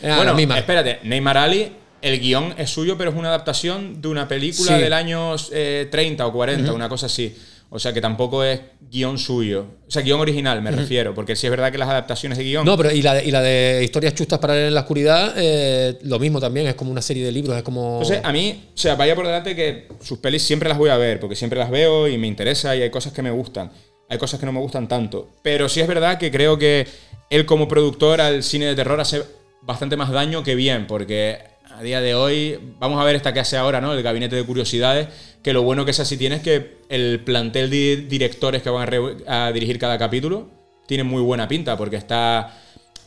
Era 0.00 0.16
bueno, 0.18 0.34
misma. 0.34 0.56
espérate, 0.58 1.00
Neymar 1.02 1.36
Ali, 1.38 1.72
el 2.00 2.20
guion 2.20 2.54
es 2.56 2.70
suyo, 2.70 2.96
pero 2.96 3.10
es 3.10 3.16
una 3.16 3.30
adaptación 3.30 4.00
de 4.00 4.06
una 4.06 4.28
película 4.28 4.76
Sí. 4.76 4.80
del 4.80 4.92
año 4.92 5.34
eh, 5.50 5.88
30 5.90 6.24
o 6.24 6.32
40, 6.32 6.72
una 6.72 6.88
cosa 6.88 7.06
así. 7.06 7.36
O 7.70 7.78
sea 7.78 7.92
que 7.92 8.00
tampoco 8.00 8.42
es 8.44 8.60
guion 8.90 9.18
suyo. 9.18 9.66
O 9.86 9.90
sea, 9.90 10.00
guion 10.02 10.18
original, 10.20 10.62
me 10.62 10.70
refiero. 10.70 11.14
Porque 11.14 11.36
sí 11.36 11.46
es 11.46 11.50
verdad 11.50 11.70
que 11.70 11.76
las 11.76 11.88
adaptaciones 11.88 12.38
de 12.38 12.44
guion. 12.44 12.64
No, 12.64 12.76
pero 12.78 12.90
y 12.90 13.02
la, 13.02 13.14
de- 13.14 13.24
y 13.26 13.30
la 13.30 13.42
de 13.42 13.82
historias 13.84 14.14
chustas 14.14 14.38
para 14.38 14.54
leer 14.54 14.68
en 14.68 14.74
la 14.74 14.80
oscuridad, 14.80 15.34
eh, 15.36 15.98
lo 16.02 16.18
mismo 16.18 16.40
también, 16.40 16.66
es 16.66 16.74
como 16.74 16.90
una 16.90 17.02
serie 17.02 17.24
de 17.24 17.30
libros, 17.32 17.56
es 17.56 17.62
como... 17.62 18.00
Entonces, 18.00 18.20
a 18.24 18.32
mí, 18.32 18.68
o 18.74 18.78
sea, 18.78 18.94
vaya 18.94 19.14
por 19.14 19.26
delante 19.26 19.54
que 19.54 19.88
sus 20.02 20.18
pelis 20.18 20.42
siempre 20.42 20.68
las 20.68 20.78
voy 20.78 20.88
a 20.90 20.96
ver, 20.96 21.20
porque 21.20 21.36
siempre 21.36 21.58
las 21.58 21.70
veo 21.70 22.08
y 22.08 22.16
me 22.16 22.26
interesa 22.26 22.74
y 22.74 22.80
hay 22.82 22.90
cosas 22.90 23.12
que 23.12 23.20
me 23.22 23.30
gustan. 23.30 23.70
Hay 24.08 24.16
cosas 24.16 24.40
que 24.40 24.46
no 24.46 24.52
me 24.52 24.60
gustan 24.60 24.88
tanto. 24.88 25.28
Pero 25.42 25.68
sí 25.68 25.80
es 25.80 25.86
verdad 25.86 26.16
que 26.18 26.30
creo 26.30 26.58
que 26.58 26.86
él 27.28 27.44
como 27.44 27.68
productor 27.68 28.22
al 28.22 28.42
cine 28.42 28.64
de 28.64 28.74
terror 28.74 28.98
hace 28.98 29.22
bastante 29.60 29.98
más 29.98 30.10
daño 30.10 30.42
que 30.42 30.54
bien, 30.54 30.86
porque 30.86 31.36
a 31.78 31.82
día 31.82 32.00
de 32.00 32.12
hoy, 32.16 32.58
vamos 32.80 33.00
a 33.00 33.04
ver 33.04 33.14
esta 33.14 33.32
que 33.32 33.38
hace 33.38 33.56
ahora, 33.56 33.80
¿no? 33.80 33.92
El 33.92 34.02
gabinete 34.02 34.34
de 34.34 34.42
curiosidades, 34.42 35.06
que 35.44 35.52
lo 35.52 35.62
bueno 35.62 35.84
que 35.84 35.92
esa 35.92 36.04
sí 36.04 36.16
tiene 36.16 36.36
es 36.36 36.42
que 36.42 36.78
el 36.88 37.20
plantel 37.20 37.70
de 37.70 38.04
directores 38.08 38.62
que 38.62 38.70
van 38.70 38.88
a, 39.28 39.52
dirigir 39.52 39.78
cada 39.78 39.96
capítulo 39.96 40.48
tiene 40.86 41.04
muy 41.04 41.22
buena 41.22 41.46
pinta, 41.46 41.76
porque 41.76 41.94
está 41.94 42.58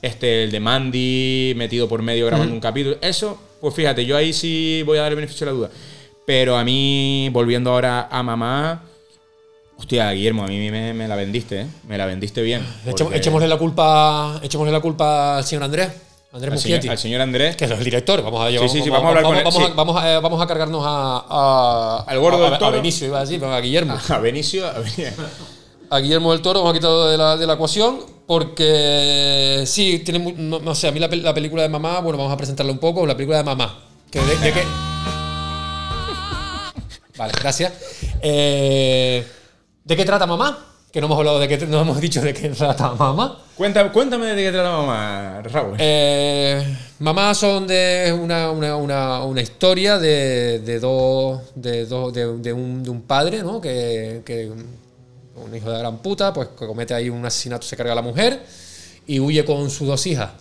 este, 0.01 0.45
el 0.45 0.51
de 0.51 0.59
Mandy 0.61 1.53
metido 1.57 1.89
por 1.89 2.01
medio 2.01 2.27
grabando 2.27 2.53
un 2.53 2.61
capítulo. 2.61 2.95
Eso, 3.01 3.37
pues 3.59 3.73
fíjate, 3.73 4.05
yo 4.05 4.15
ahí 4.15 4.31
sí 4.31 4.83
voy 4.85 4.99
a 4.99 5.01
dar 5.01 5.11
el 5.11 5.17
beneficio 5.17 5.45
de 5.45 5.51
la 5.51 5.57
duda. 5.57 5.69
Pero 6.25 6.55
a 6.55 6.63
mí, 6.63 7.27
volviendo 7.33 7.71
ahora 7.71 8.07
a 8.09 8.23
mamá, 8.23 8.83
hostia, 9.75 10.13
Guillermo, 10.13 10.45
a 10.45 10.47
mí 10.47 10.71
me, 10.71 10.93
me 10.93 11.09
la 11.09 11.17
vendiste, 11.17 11.61
¿eh? 11.61 11.67
Me 11.89 11.97
la 11.97 12.05
vendiste 12.05 12.41
bien. 12.41 12.65
Porque 12.85 13.17
echémosle 13.17 13.49
la 13.49 13.57
culpa 13.57 14.39
echémosle 14.41 14.71
la 14.71 14.79
culpa 14.79 15.39
al 15.39 15.43
señor 15.43 15.63
Andrés, 15.63 15.89
Andrés 16.33 16.53
al, 16.53 16.59
señor, 16.59 16.77
Muschietti, 16.77 16.87
al 16.87 16.97
señor 16.97 17.21
Andrés, 17.21 17.55
que 17.57 17.65
es 17.65 17.71
el 17.71 17.83
director. 17.83 18.21
Vamos 18.23 18.41
a, 18.45 18.49
llevar- 18.49 18.69
sí, 18.69 18.81
sí, 18.81 18.89
vamos 18.89 19.05
a 19.05 19.09
hablar 19.09 19.23
con 19.23 19.35
él, 19.37 19.43
vamos, 19.43 19.63
sí. 19.65 19.73
vamos 19.75 20.01
a- 20.01 20.13
eh, 20.13 20.19
vamos 20.21 20.41
a 20.41 20.47
cargarnos 20.47 20.83
a, 20.85 22.05
Al 22.07 22.19
gordo 22.19 22.43
del 22.43 22.53
a- 22.53 22.55
a 22.55 22.59
toro. 22.59 22.71
Benicio, 22.77 23.07
iba 23.07 23.17
a 23.17 23.21
decir, 23.21 23.43
a 23.43 23.59
Guillermo. 23.59 23.97
a 24.09 24.17
Benicio, 24.19 24.65
a 24.67 24.71
Benicio. 24.79 25.11
a 25.89 25.99
Guillermo 25.99 26.31
del 26.31 26.41
Toro, 26.41 26.59
vamos 26.59 26.71
a 26.71 26.79
quitarlo 26.79 27.07
de 27.07 27.17
la, 27.17 27.35
de 27.35 27.45
la 27.45 27.53
ecuación, 27.55 27.99
porque 28.25 29.63
sí, 29.67 29.99
tiene 30.05 30.33
no, 30.37 30.59
no 30.59 30.73
sé, 30.73 30.87
a 30.87 30.91
mí 30.93 30.99
la, 31.01 31.09
pel- 31.09 31.21
la 31.21 31.33
película 31.33 31.63
de 31.63 31.69
mamá, 31.69 31.99
bueno, 31.99 32.17
vamos 32.17 32.31
a 32.33 32.37
presentarla 32.37 32.71
un 32.71 32.79
poco, 32.79 33.05
la 33.05 33.15
película 33.15 33.37
de 33.39 33.43
mamá. 33.43 33.79
Que 34.09 34.19
de, 34.21 34.37
de 34.37 34.53
qué- 34.53 34.63
Vale, 37.17 37.33
gracias. 37.39 37.73
Eh, 38.21 39.27
¿De 39.83 39.95
qué 39.97 40.05
trata 40.05 40.25
mamá? 40.25 40.65
Que 40.91 40.99
no 40.99 41.07
hemos 41.07 41.17
hablado 41.17 41.39
de 41.39 41.47
qué, 41.47 41.57
no 41.67 41.81
hemos 41.81 42.01
dicho 42.01 42.21
de 42.21 42.33
qué 42.33 42.49
trata 42.49 42.93
mamá. 42.95 43.45
Cuéntame, 43.55 43.91
cuéntame 43.91 44.25
de 44.35 44.43
qué 44.43 44.51
trata 44.51 44.71
mamá, 44.71 45.41
Raúl. 45.43 45.75
Eh, 45.79 46.61
mamá 46.99 47.33
son 47.33 47.65
de 47.65 48.11
una, 48.11 48.51
una, 48.51 48.75
una, 48.75 49.23
una 49.23 49.41
historia 49.41 49.97
de, 49.97 50.59
de 50.59 50.79
dos, 50.79 51.41
de, 51.55 51.85
dos 51.85 52.13
de, 52.13 52.37
de 52.39 52.51
un, 52.51 52.83
de 52.83 52.89
un 52.89 53.03
padre, 53.03 53.41
¿no? 53.41 53.61
Que, 53.61 54.21
que 54.25 54.49
un 54.49 55.55
hijo 55.55 55.71
de 55.71 55.79
gran 55.79 55.99
puta, 55.99 56.33
pues 56.33 56.49
que 56.49 56.67
comete 56.67 56.93
ahí 56.93 57.09
un 57.09 57.25
asesinato, 57.25 57.65
se 57.65 57.77
carga 57.77 57.93
a 57.93 57.95
la 57.95 58.01
mujer 58.01 58.41
y 59.07 59.19
huye 59.19 59.45
con 59.45 59.69
sus 59.69 59.87
dos 59.87 60.05
hijas. 60.07 60.31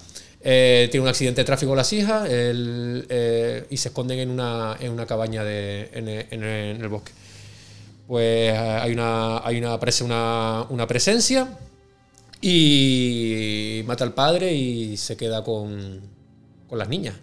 Eh, 0.42 0.88
tiene 0.90 1.03
un 1.03 1.09
accidente 1.09 1.42
de 1.42 1.44
tráfico 1.44 1.70
con 1.70 1.76
las 1.76 1.92
hijas 1.92 2.28
él, 2.28 3.07
eh, 3.09 3.66
y 3.70 3.76
se 3.76 3.88
esconden 3.88 4.18
en 4.18 4.30
una, 4.30 4.76
en 4.80 4.90
una 4.90 5.07
cabaña 5.07 5.44
de, 5.44 5.90
en 5.92 6.42
el 6.42 6.88
bosque. 6.88 7.12
Pues 8.11 8.52
eh, 8.52 8.58
hay 8.58 8.92
una, 8.92 9.38
hay 9.46 9.58
una, 9.58 9.74
aparece 9.74 10.02
una, 10.02 10.66
una 10.68 10.84
presencia 10.88 11.46
y 12.40 13.84
mata 13.86 14.02
al 14.02 14.14
padre 14.14 14.52
y 14.52 14.96
se 14.96 15.16
queda 15.16 15.44
con, 15.44 16.00
con 16.68 16.76
las 16.76 16.88
niñas. 16.88 17.14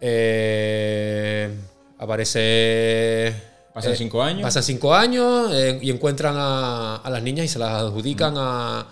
Eh, 0.00 1.54
aparece. 1.98 3.34
Pasan 3.74 3.92
eh, 3.92 3.96
cinco 3.96 4.22
años. 4.22 4.42
Pasan 4.42 4.62
cinco 4.62 4.94
años 4.94 5.50
eh, 5.52 5.78
y 5.82 5.90
encuentran 5.90 6.34
a, 6.38 6.96
a 6.96 7.10
las 7.10 7.22
niñas 7.22 7.44
y 7.44 7.48
se 7.48 7.58
las 7.58 7.72
adjudican 7.74 8.32
a, 8.38 8.86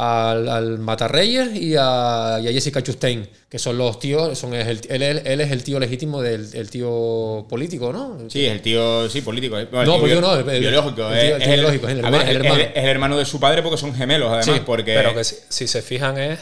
al, 0.00 0.48
al 0.48 0.78
Matarreyes 0.78 1.56
y 1.56 1.74
a, 1.76 2.38
y 2.40 2.46
a 2.48 2.52
Jessica 2.52 2.80
Chastain, 2.82 3.28
que 3.48 3.58
son 3.58 3.76
los 3.76 3.98
tíos, 3.98 4.38
son 4.38 4.54
el- 4.54 4.80
él, 4.88 5.02
él- 5.02 5.40
es 5.40 5.50
el 5.50 5.64
tío 5.64 5.80
legítimo 5.80 6.22
del 6.22 6.48
el 6.54 6.70
tío 6.70 7.46
político, 7.48 7.92
¿no? 7.92 8.16
Sí, 8.30 8.46
es 8.46 8.52
el 8.52 8.62
tío, 8.62 9.08
sí, 9.10 9.22
político. 9.22 9.58
eh. 9.58 9.66
No, 9.72 10.00
bio- 10.00 10.20
no, 10.20 10.36
el- 10.36 10.60
biológico. 10.60 11.08
el 11.10 11.18
eh, 11.18 11.32
el 11.34 11.42
tío 11.42 11.52
biológico, 11.54 11.88
es 11.88 11.94
el. 11.98 12.04
Es, 12.04 12.60
es 12.74 12.84
el 12.84 12.88
hermano 12.88 13.18
de 13.18 13.24
su 13.24 13.40
padre 13.40 13.62
porque 13.62 13.76
son 13.78 13.92
gemelos, 13.94 14.28
además. 14.28 14.46
Sí, 14.46 14.62
porque 14.64 14.94
Pero 14.94 15.14
que 15.14 15.24
si, 15.24 15.36
si 15.48 15.66
se 15.66 15.82
fijan 15.82 16.16
es 16.18 16.38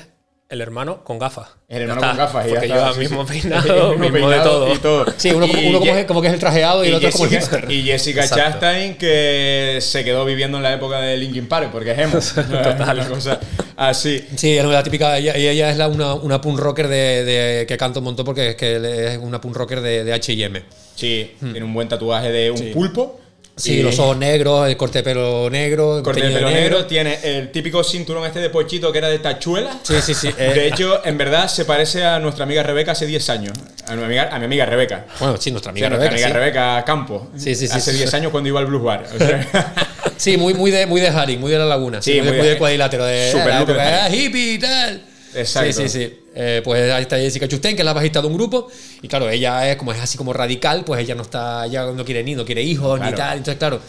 el 0.48 0.60
hermano 0.60 1.02
con 1.02 1.18
gafas. 1.18 1.48
el 1.68 1.82
hermano 1.82 2.00
está, 2.00 2.08
con 2.10 2.18
gafas. 2.18 2.46
y 2.46 2.48
ya 2.50 2.54
Porque 2.54 2.68
lleva 2.68 2.92
sí, 2.92 2.98
mismo 3.00 3.26
sí. 3.26 3.32
peinado, 3.40 3.92
El 3.94 3.98
mismo 3.98 4.14
mismo 4.14 4.30
de 4.30 4.38
todo. 4.40 4.74
y 4.74 4.78
todo. 4.78 5.04
Sí, 5.16 5.30
uno, 5.32 5.46
como, 5.48 5.60
Y 5.60 5.66
uno 5.68 5.78
como, 5.80 5.92
Ye- 5.92 6.00
es, 6.00 6.06
como 6.06 6.20
que 6.22 6.28
es 6.28 6.34
el 6.34 6.38
trajeado 6.40 6.84
y, 6.84 6.88
el 6.88 6.92
y 6.92 6.96
otro 6.96 7.08
es 7.08 7.14
como 7.14 7.24
el 7.26 7.30
Jessica, 7.32 7.56
hipster. 7.56 7.72
y 7.72 7.82
Jessica 7.82 8.20
Exacto. 8.22 8.44
Chastain 8.44 8.96
que 8.96 9.78
se 9.80 10.04
quedó 10.04 10.24
viviendo 10.24 10.56
en 10.58 10.62
la 10.62 10.72
época 10.74 11.00
de 11.00 11.16
Linkin 11.16 11.48
Park 11.48 11.70
porque 11.72 11.90
es 11.92 11.98
emo. 11.98 12.18
Total. 12.62 12.96
Una 12.98 13.08
cosa 13.08 13.40
así. 13.76 14.24
Sí, 14.36 14.56
es 14.56 14.64
la 14.64 14.82
típica. 14.82 15.18
Ella, 15.18 15.34
ella 15.34 15.70
es 15.70 15.76
la, 15.76 15.88
una, 15.88 16.14
una 16.14 16.40
punk 16.40 16.58
rocker 16.60 16.86
de, 16.88 17.24
de- 17.24 17.66
que 17.66 17.76
canta 17.76 17.98
un 17.98 18.04
montón 18.04 18.24
porque 18.24 18.50
es 18.50 18.54
que 18.56 19.12
es 19.14 19.18
una 19.18 19.40
punk 19.40 19.56
rocker 19.56 19.80
de, 19.80 20.04
de 20.04 20.12
HM. 20.14 20.62
Sí, 20.94 21.34
tiene 21.40 21.62
un 21.64 21.74
buen 21.74 21.88
tatuaje 21.88 22.30
de 22.30 22.50
un 22.52 22.72
pulpo. 22.72 23.20
Sí, 23.58 23.76
Y- 23.78 23.82
los 23.82 23.98
ojos 23.98 24.18
negros, 24.18 24.68
el 24.68 24.76
corte 24.76 24.98
de 24.98 25.02
pelo 25.02 25.48
negro, 25.48 26.02
Corte 26.02 26.20
de 26.20 26.30
pelo 26.30 26.50
negro, 26.50 26.84
tiene 26.84 27.18
el 27.22 27.50
típico 27.50 27.82
cinturón 27.82 28.26
este 28.26 28.38
de 28.38 28.50
pochito 28.50 28.92
que 28.92 28.98
era 28.98 29.08
de 29.08 29.18
tachuela. 29.18 29.78
Sí, 29.82 29.94
sí, 30.02 30.12
sí. 30.12 30.28
eh, 30.36 30.52
De 30.54 30.68
hecho, 30.68 31.00
en 31.06 31.16
verdad 31.16 31.48
se 31.48 31.64
parece 31.64 32.04
a 32.04 32.18
nuestra 32.18 32.44
amiga 32.44 32.62
Rebeca 32.62 32.92
hace 32.92 33.06
10 33.06 33.30
años. 33.30 33.52
A 33.88 33.94
mi 33.96 34.04
amiga, 34.04 34.28
a 34.30 34.38
mi 34.38 34.44
amiga 34.44 34.66
Rebeca. 34.66 35.06
bueno, 35.20 35.36
sí, 35.40 35.50
nuestra 35.50 35.70
amiga 35.70 35.88
nuestra 35.88 36.10
Rebeca. 36.10 36.26
amiga 36.26 36.28
sí. 36.28 36.44
Rebeca 36.44 36.84
Campo. 36.84 37.30
Sí, 37.36 37.54
sí, 37.54 37.66
sí, 37.66 37.72
Hace 37.76 37.92
sí. 37.92 37.96
10 37.96 38.12
años 38.12 38.30
cuando 38.30 38.48
iba 38.48 38.60
al 38.60 38.66
Blues 38.66 38.82
Bar. 38.82 39.06
O 39.14 39.18
sea, 39.18 39.72
Sí, 40.18 40.36
muy, 40.36 40.52
muy, 40.54 40.70
de, 40.70 40.86
muy 40.86 41.00
de 41.00 41.08
Haring, 41.08 41.40
muy 41.40 41.50
de 41.50 41.58
la 41.58 41.64
laguna. 41.66 42.00
Sí, 42.02 42.12
muy, 42.20 42.26
de, 42.26 42.32
muy 42.32 42.46
de- 42.46 42.52
de 42.54 42.58
cuadrilátero. 42.58 43.04
De, 43.06 43.30
Super 43.32 43.46
la 43.48 43.64
de 43.64 43.80
ah, 43.82 44.08
hippie 44.14 44.52
y 44.54 44.58
tal. 44.58 45.02
Exacto. 45.36 45.72
Sí, 45.72 45.88
sí, 45.88 45.98
sí. 46.06 46.18
Eh, 46.34 46.60
pues 46.64 46.90
ahí 46.92 47.02
está 47.02 47.16
Jessica 47.16 47.46
Chastain, 47.48 47.76
que 47.76 47.82
es 47.82 47.86
la 47.86 47.92
bajista 47.92 48.20
de 48.20 48.26
un 48.28 48.34
grupo. 48.34 48.68
Y 49.02 49.08
claro, 49.08 49.28
ella 49.28 49.70
es 49.70 49.76
como 49.76 49.92
es 49.92 50.00
así 50.00 50.16
como 50.18 50.32
radical, 50.32 50.84
pues 50.84 51.00
ella 51.00 51.14
no 51.14 51.22
está, 51.22 51.66
ella 51.66 51.86
no 51.92 52.04
quiere 52.04 52.22
ni, 52.24 52.34
no 52.34 52.44
quiere 52.44 52.62
hijos 52.62 52.98
ni 53.00 53.06
Claro. 53.08 53.16
tal. 53.16 53.38
Entonces, 53.38 53.58
claro, 53.58 53.80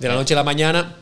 de 0.00 0.08
la 0.08 0.14
noche 0.14 0.34
a 0.34 0.36
la 0.36 0.44
mañana 0.44 0.96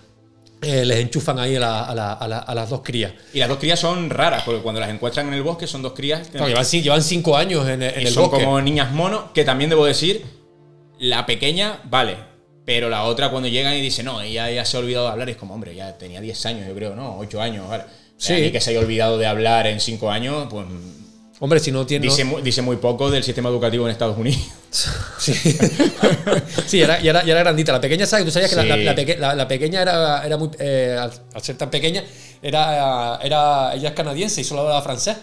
eh, 0.63 0.85
les 0.85 0.99
enchufan 0.99 1.39
ahí 1.39 1.57
a, 1.57 1.61
la- 1.61 1.83
a 1.85 1.95
la- 1.95 2.13
a 2.15 2.27
la- 2.29 2.39
a 2.39 2.55
las 2.55 2.71
dos 2.71 2.81
crías. 2.83 3.13
y 3.35 3.39
las 3.39 3.49
dos 3.51 3.59
crías 3.59 3.79
son 3.79 4.09
raras, 4.09 4.45
porque 4.45 4.63
cuando 4.63 4.81
las 4.81 4.89
encuentran 4.89 5.29
en 5.29 5.35
el 5.35 5.43
bosque 5.43 5.67
son 5.67 5.83
dos 5.83 5.93
crías 5.93 6.27
que 6.29 6.39
Claro, 6.39 6.49
llevan, 6.49 6.65
llevan 6.65 7.03
cinco 7.03 7.37
años 7.37 7.69
en, 7.69 7.83
en 7.83 8.01
y 8.01 8.07
el 8.07 8.13
son 8.15 8.31
bosque. 8.31 8.45
como 8.45 8.61
niñas 8.63 8.91
mono, 8.93 9.31
que 9.35 9.45
también 9.45 9.69
debo 9.69 9.85
decir, 9.85 10.25
la 10.99 11.27
pequeña, 11.27 11.81
vale. 11.85 12.17
Pero 12.65 12.89
la 12.89 13.03
otra 13.05 13.29
cuando 13.31 13.47
llegan 13.49 13.75
y 13.75 13.83
dice, 13.83 14.03
no, 14.03 14.23
ella 14.23 14.51
ya 14.51 14.65
se 14.65 14.79
ha 14.79 14.81
olvidado 14.81 15.05
de 15.07 15.13
hablar, 15.13 15.29
es 15.29 15.37
como, 15.37 15.53
hombre, 15.53 15.75
ya 15.75 15.99
tenía 15.99 16.23
10 16.23 16.47
años, 16.47 16.67
yo 16.67 16.75
creo, 16.75 16.95
¿no? 16.97 17.19
8 17.19 17.43
años, 17.43 17.69
vale. 17.69 17.85
Sí. 18.17 18.33
A 18.33 18.37
mí 18.39 18.53
que 18.53 18.61
se 18.61 18.71
haya 18.71 18.81
olvidado 18.81 19.19
de 19.19 19.27
hablar 19.27 19.67
en 19.67 19.81
5 19.81 20.11
años, 20.11 20.47
pues 20.51 20.67
Hombre, 21.41 21.59
si 21.61 21.73
no 21.73 21.85
tiene. 21.85 22.07
Dice, 22.07 22.25
mu- 22.25 22.41
dice 22.41 22.63
muy 22.63 22.77
poco 22.77 23.11
del 23.11 23.23
sistema 23.25 23.49
educativo 23.51 23.85
en 23.87 23.93
Estados 23.93 24.17
Unidos. 24.17 24.41
Sí, 25.19 25.33
sí 26.67 26.81
era, 26.83 27.01
y, 27.01 27.09
era, 27.09 27.25
y 27.25 27.31
era 27.31 27.41
grandita. 27.41 27.73
La 27.73 27.81
pequeña, 27.81 28.07
¿sabes? 28.07 28.25
Tú 28.25 28.31
sabías 28.33 28.51
que 28.51 28.57
la, 28.57 28.65
la- 28.65 28.77
la 28.77 28.95
peque- 28.95 29.17
la- 29.19 29.35
la 29.35 29.47
pequeña 29.49 29.83
era, 29.83 30.25
era 30.27 30.37
muy. 30.37 30.51
eh, 30.59 30.97
al, 30.99 31.13
al 31.33 31.43
ser 31.43 31.57
tan 31.57 31.71
pequeña, 31.71 32.03
era, 32.43 33.19
era, 33.23 33.75
ella 33.75 33.89
es 33.91 33.95
canadiense 33.95 34.41
y 34.41 34.45
solo 34.45 34.63
hablaba 34.63 34.83
francés. 34.83 35.17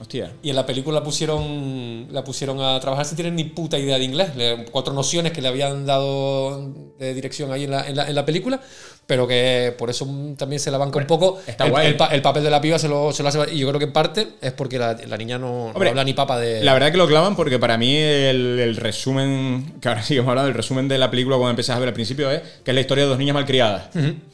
Hostia. 0.00 0.32
Y 0.42 0.50
en 0.50 0.56
la 0.56 0.66
película 0.66 0.98
la 0.98 1.04
pusieron, 1.04 2.08
la 2.10 2.24
pusieron 2.24 2.60
a 2.60 2.78
trabajar 2.80 3.06
sin 3.06 3.16
tener 3.16 3.32
ni 3.32 3.44
puta 3.44 3.78
idea 3.78 3.96
de 3.98 4.04
inglés. 4.04 4.34
Le- 4.36 4.64
cuatro 4.70 4.92
nociones 4.92 5.32
que 5.32 5.40
le 5.40 5.48
habían 5.48 5.86
dado 5.86 6.68
de 6.98 7.14
dirección 7.14 7.52
ahí 7.52 7.64
en 7.64 7.70
la, 7.70 7.86
en 7.88 7.96
la, 7.96 8.08
en 8.08 8.14
la 8.14 8.24
película, 8.26 8.60
pero 9.06 9.26
que 9.28 9.74
por 9.78 9.90
eso 9.90 10.06
también 10.36 10.58
se 10.60 10.70
la 10.70 10.78
banca 10.78 10.98
un 10.98 11.06
poco. 11.06 11.38
está 11.46 11.64
el, 11.66 11.70
guay. 11.70 11.86
el 11.86 11.96
el 12.10 12.22
papel 12.22 12.42
de 12.42 12.50
la 12.50 12.60
piba 12.60 12.78
se 12.78 12.88
lo, 12.88 13.12
se 13.12 13.22
lo 13.22 13.28
hace. 13.28 13.38
Y 13.54 13.58
yo 13.60 13.68
creo 13.68 13.78
que 13.78 13.84
en 13.86 13.92
parte 13.92 14.28
es 14.40 14.52
porque 14.52 14.78
la, 14.78 14.94
la 15.06 15.16
niña 15.16 15.38
no, 15.38 15.46
no 15.46 15.64
Hombre, 15.70 15.90
habla 15.90 16.04
ni 16.04 16.12
papa 16.12 16.38
de. 16.38 16.62
La 16.64 16.72
verdad 16.72 16.90
que 16.90 16.98
lo 16.98 17.06
clavan 17.06 17.36
porque 17.36 17.58
para 17.58 17.78
mí 17.78 17.96
el, 17.96 18.58
el 18.58 18.76
resumen, 18.76 19.74
que 19.80 19.88
ahora 19.88 20.02
sí 20.02 20.16
hemos 20.16 20.28
hablado, 20.28 20.48
el 20.48 20.54
resumen 20.54 20.88
de 20.88 20.98
la 20.98 21.10
película 21.10 21.36
cuando 21.36 21.50
empiezas 21.50 21.76
a 21.76 21.78
ver 21.78 21.88
al 21.88 21.94
principio 21.94 22.30
es 22.30 22.40
que 22.64 22.70
es 22.72 22.74
la 22.74 22.80
historia 22.80 23.04
de 23.04 23.10
dos 23.10 23.18
niñas 23.18 23.34
malcriadas. 23.34 23.84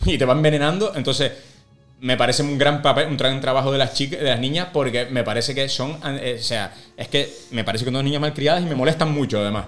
Y 0.06 0.16
te 0.16 0.24
van 0.24 0.38
envenenando, 0.38 0.92
entonces 0.96 1.32
me 2.00 2.16
parece 2.16 2.42
un 2.42 2.56
gran 2.58 2.80
papel, 2.82 3.08
un 3.08 3.16
gran 3.16 3.40
trabajo 3.40 3.70
de 3.72 3.78
las 3.78 3.94
chicas, 3.94 4.20
de 4.20 4.26
las 4.30 4.40
niñas, 4.40 4.68
porque 4.72 5.06
me 5.06 5.22
parece 5.22 5.54
que 5.54 5.68
son, 5.68 5.98
eh, 6.04 6.36
o 6.40 6.42
sea, 6.42 6.74
es 6.96 7.08
que 7.08 7.32
me 7.50 7.62
parece 7.64 7.84
que 7.84 7.88
son 7.88 7.94
dos 7.94 8.04
niñas 8.04 8.20
malcriadas 8.20 8.62
y 8.62 8.66
me 8.66 8.74
molestan 8.74 9.12
mucho 9.12 9.40
además. 9.40 9.66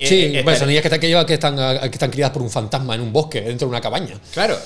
Sí, 0.00 0.14
Eh, 0.24 0.38
eh, 0.40 0.42
bueno, 0.42 0.58
son 0.58 0.68
niñas 0.68 0.82
que 0.82 0.88
están, 0.88 1.00
que, 1.00 1.08
llevan- 1.08 1.26
que, 1.26 1.34
están, 1.34 1.56
que 1.56 1.86
están 1.92 2.10
criadas 2.10 2.32
por 2.32 2.42
un 2.42 2.50
fantasma 2.50 2.94
en 2.96 3.00
un 3.00 3.12
bosque, 3.12 3.40
dentro 3.40 3.66
de 3.66 3.70
una 3.70 3.80
cabaña. 3.80 4.18
Claro, 4.32 4.58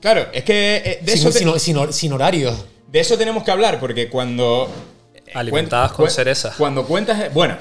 claro, 0.00 0.26
es 0.32 0.42
que 0.44 0.76
eh, 0.84 0.98
de, 1.02 1.12
Sin, 1.16 1.20
eso 1.28 1.30
te- 1.32 1.38
sin- 1.38 1.60
sin 1.60 1.76
hor- 1.76 1.92
sin 1.92 2.12
horarios. 2.12 2.54
de 2.88 3.00
eso 3.00 3.16
tenemos 3.16 3.44
que 3.44 3.50
hablar, 3.52 3.78
porque 3.80 4.08
cuando... 4.08 4.68
Alimentadas 5.32 5.92
cuen- 5.92 5.96
con 5.96 6.10
cerezas. 6.10 6.54
Cuando 6.56 6.84
cuentas... 6.84 7.32
Bueno, 7.32 7.56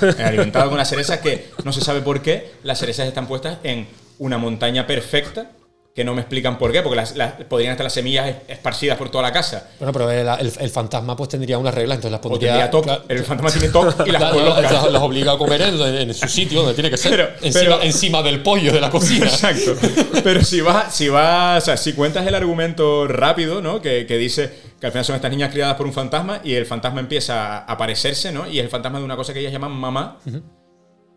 bueno 0.00 0.14
alimentadas 0.24 0.68
con 0.68 0.78
las 0.78 0.88
cerezas 0.88 1.18
que 1.20 1.50
no 1.64 1.72
se 1.72 1.80
sabe 1.80 2.00
por 2.00 2.20
qué 2.22 2.52
las 2.64 2.78
cerezas 2.78 3.06
están 3.08 3.26
puestas 3.26 3.58
en 3.64 3.86
una 4.18 4.36
montaña 4.38 4.86
perfecta 4.86 5.50
que 5.96 6.04
no 6.04 6.14
me 6.14 6.20
explican 6.20 6.58
por 6.58 6.70
qué, 6.72 6.82
porque 6.82 6.96
las, 6.96 7.16
las- 7.16 7.32
podrían 7.48 7.72
estar 7.72 7.82
las 7.84 7.94
semillas 7.94 8.28
es- 8.28 8.36
esparcidas 8.48 8.98
por 8.98 9.08
toda 9.08 9.22
la 9.22 9.32
casa. 9.32 9.66
Bueno, 9.78 9.92
pero 9.94 10.10
el, 10.10 10.28
el- 10.28 10.52
el 10.60 10.70
fantasma 10.70 11.16
pues 11.16 11.30
tendría 11.30 11.56
unas 11.56 11.74
reglas, 11.74 11.96
entonces 11.96 12.12
las 12.12 12.20
pondría. 12.20 12.50
tendría 12.50 12.70
toc, 12.70 12.84
claro, 12.84 13.02
el 13.08 13.24
fantasma 13.24 13.50
tiene 13.50 13.68
toc 13.72 14.06
y 14.06 14.10
las 14.10 14.20
claro, 14.20 14.36
coloca. 14.38 14.60
las, 14.60 14.92
las 14.92 15.02
obliga 15.02 15.32
a 15.32 15.38
comer 15.38 15.62
en, 15.62 15.80
en 15.80 16.14
su 16.14 16.28
sitio 16.28 16.60
donde 16.60 16.74
tiene 16.74 16.90
que 16.90 16.98
ser. 16.98 17.12
Pero- 17.12 17.28
encima, 17.40 17.60
pero- 17.76 17.82
encima 17.82 18.22
del 18.22 18.42
pollo 18.42 18.72
de 18.74 18.80
la 18.80 18.90
cocina. 18.90 19.24
Exacto. 19.26 19.74
Pero 20.22 20.44
si 20.44 20.60
vas, 20.60 20.94
si 20.94 21.08
vas, 21.08 21.62
o 21.62 21.64
sea, 21.64 21.76
si 21.78 21.94
cuentas 21.94 22.26
el 22.26 22.34
argumento 22.34 23.08
rápido, 23.08 23.62
¿no? 23.62 23.80
Que, 23.80 24.04
que 24.06 24.18
dice 24.18 24.52
que 24.78 24.84
al 24.86 24.92
final 24.92 25.04
son 25.06 25.16
estas 25.16 25.30
niñas 25.30 25.50
criadas 25.50 25.76
por 25.76 25.86
un 25.86 25.94
fantasma 25.94 26.40
y 26.44 26.52
el 26.54 26.66
fantasma 26.66 27.00
empieza 27.00 27.56
a 27.56 27.72
aparecerse, 27.72 28.32
¿no? 28.32 28.46
Y 28.46 28.58
es 28.58 28.64
el 28.64 28.70
fantasma 28.70 28.98
de 28.98 29.04
una 29.06 29.16
cosa 29.16 29.32
que 29.32 29.40
ellas 29.40 29.52
llaman 29.52 29.72
mamá. 29.72 30.18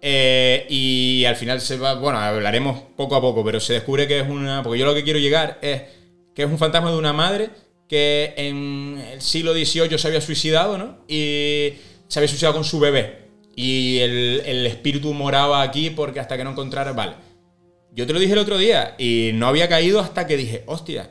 Eh, 0.02 0.66
y 0.70 1.26
al 1.26 1.36
final 1.36 1.60
se 1.60 1.78
va, 1.78 1.96
bueno, 1.96 2.20
hablaremos 2.20 2.82
poco 2.96 3.16
a 3.16 3.22
poco, 3.22 3.44
pero 3.44 3.60
se 3.60 3.74
descubre 3.74 4.08
que 4.08 4.20
es 4.20 4.30
una, 4.30 4.64
porque 4.64 4.80
yo 4.80 4.86
lo 4.86 4.94
que 4.94 5.04
quiero 5.04 5.20
llegar 5.20 5.60
es 5.62 5.82
que 6.34 6.44
es 6.44 6.50
un 6.50 6.58
fantasma 6.58 6.92
de 6.92 6.98
una 6.98 7.12
madre 7.12 7.50
que 7.88 8.34
en 8.38 9.04
el 9.12 9.22
siglo 9.22 9.54
XVIII 9.54 9.98
se 9.98 10.08
había 10.08 10.22
suicidado, 10.22 10.78
¿no? 10.78 11.00
Y 11.08 11.74
se 12.08 12.20
había 12.20 12.30
suicidado 12.30 12.54
con 12.54 12.64
su 12.64 12.80
bebé. 12.80 13.30
Y 13.56 13.98
el, 14.00 14.44
el 14.46 14.66
espíritu 14.68 15.14
moraba 15.14 15.62
aquí 15.62 15.90
porque 15.90 16.20
hasta 16.20 16.38
que 16.38 16.44
no 16.44 16.52
encontrara, 16.52 16.94
vale. 16.94 17.14
Yo 17.92 18.06
te 18.08 18.14
lo 18.14 18.20
dije 18.20 18.34
el 18.34 18.40
otro 18.40 18.58
día 18.58 18.96
y 18.98 19.32
no 19.34 19.48
había 19.48 19.68
caído 19.68 20.00
hasta 20.00 20.28
que 20.28 20.38
dije, 20.38 20.64
hostia, 20.68 21.10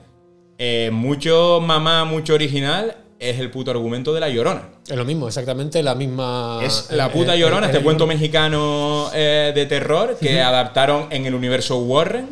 eh, 0.57 0.91
mucho 0.93 1.61
mamá, 1.61 2.05
mucho 2.05 2.35
original 2.35 2.97
es 3.19 3.39
el 3.41 3.51
puto 3.51 3.71
argumento 3.71 4.15
de 4.15 4.21
la 4.21 4.29
llorona. 4.29 4.69
Es 4.89 4.97
lo 4.97 5.05
mismo, 5.05 5.27
exactamente 5.27 5.83
la 5.83 5.95
misma. 5.95 6.61
Es 6.63 6.89
la 6.91 7.07
eh, 7.07 7.11
puta 7.11 7.35
eh, 7.35 7.39
llorona, 7.41 7.67
este 7.67 7.79
el- 7.79 7.85
cuento 7.85 8.07
mexicano 8.07 9.11
eh, 9.15 9.53
de 9.55 9.67
terror 9.67 10.17
que 10.21 10.41
adaptaron 10.41 11.09
en 11.11 11.27
el 11.27 11.35
universo 11.35 11.79
Warren 11.79 12.29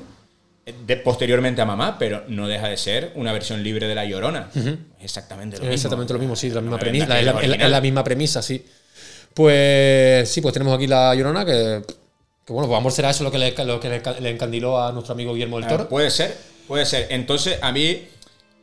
eh, 0.64 0.74
de- 0.86 0.96
posteriormente 0.98 1.60
a 1.60 1.64
mamá, 1.64 1.96
pero 1.98 2.22
no 2.28 2.46
deja 2.48 2.68
de 2.68 2.76
ser 2.76 3.12
una 3.16 3.32
versión 3.32 3.62
libre 3.62 3.88
de 3.88 3.94
la 3.94 4.04
llorona. 4.04 4.48
Es 4.54 4.64
exactamente 5.02 5.56
lo 5.56 5.62
Es 5.64 5.68
mismo. 5.68 5.74
exactamente 5.74 6.12
lo 6.12 6.18
mismo, 6.20 6.36
sí, 6.36 6.50
la 6.50 6.60
misma 6.60 6.76
No, 6.76 6.80
premisa. 6.80 7.06
la- 7.08 7.18
Es 7.20 7.26
la, 7.26 7.32
la 7.34 7.56
la- 7.56 7.68
la 7.68 7.80
misma 7.80 8.04
premisa, 8.04 8.40
sí. 8.42 8.64
Pues 9.34 10.30
sí, 10.30 10.40
pues 10.40 10.52
tenemos 10.52 10.74
aquí 10.74 10.86
la 10.86 11.14
llorona 11.14 11.44
que. 11.44 11.82
Que 12.46 12.52
bueno, 12.52 12.68
pues 12.68 12.78
amor 12.78 12.92
será 12.92 13.10
eso 13.10 13.24
lo 13.24 13.30
que 13.32 13.38
le, 13.38 13.52
lo 13.64 13.80
que 13.80 13.88
le, 13.88 14.00
le 14.20 14.30
encandiló 14.30 14.80
a 14.80 14.92
nuestro 14.92 15.14
amigo 15.14 15.34
Guillermo 15.34 15.56
del 15.56 15.64
Ah, 15.64 15.68
Toro. 15.68 15.88
puede 15.88 16.10
ser, 16.10 16.36
puede 16.68 16.86
ser. 16.86 17.08
Entonces, 17.10 17.58
a 17.60 17.72
mí. 17.72 18.02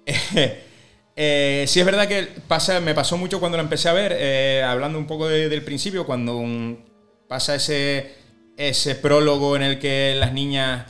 eh, 1.16 1.66
sí 1.68 1.80
es 1.80 1.86
verdad 1.86 2.08
que 2.08 2.28
pasa, 2.48 2.80
me 2.80 2.94
pasó 2.96 3.18
mucho 3.18 3.40
cuando 3.40 3.58
la 3.58 3.64
empecé 3.64 3.90
a 3.90 3.94
ver, 3.94 4.16
eh, 4.18 4.64
hablando 4.66 4.98
un 4.98 5.08
poco 5.08 5.28
de- 5.28 5.50
del 5.50 5.64
principio, 5.64 6.06
cuando 6.06 6.78
pasa 7.28 7.56
ese, 7.56 8.14
ese 8.58 8.96
prólogo 8.96 9.56
en 9.56 9.64
el 9.64 9.80
que 9.80 10.16
las 10.18 10.34
niñas, 10.34 10.86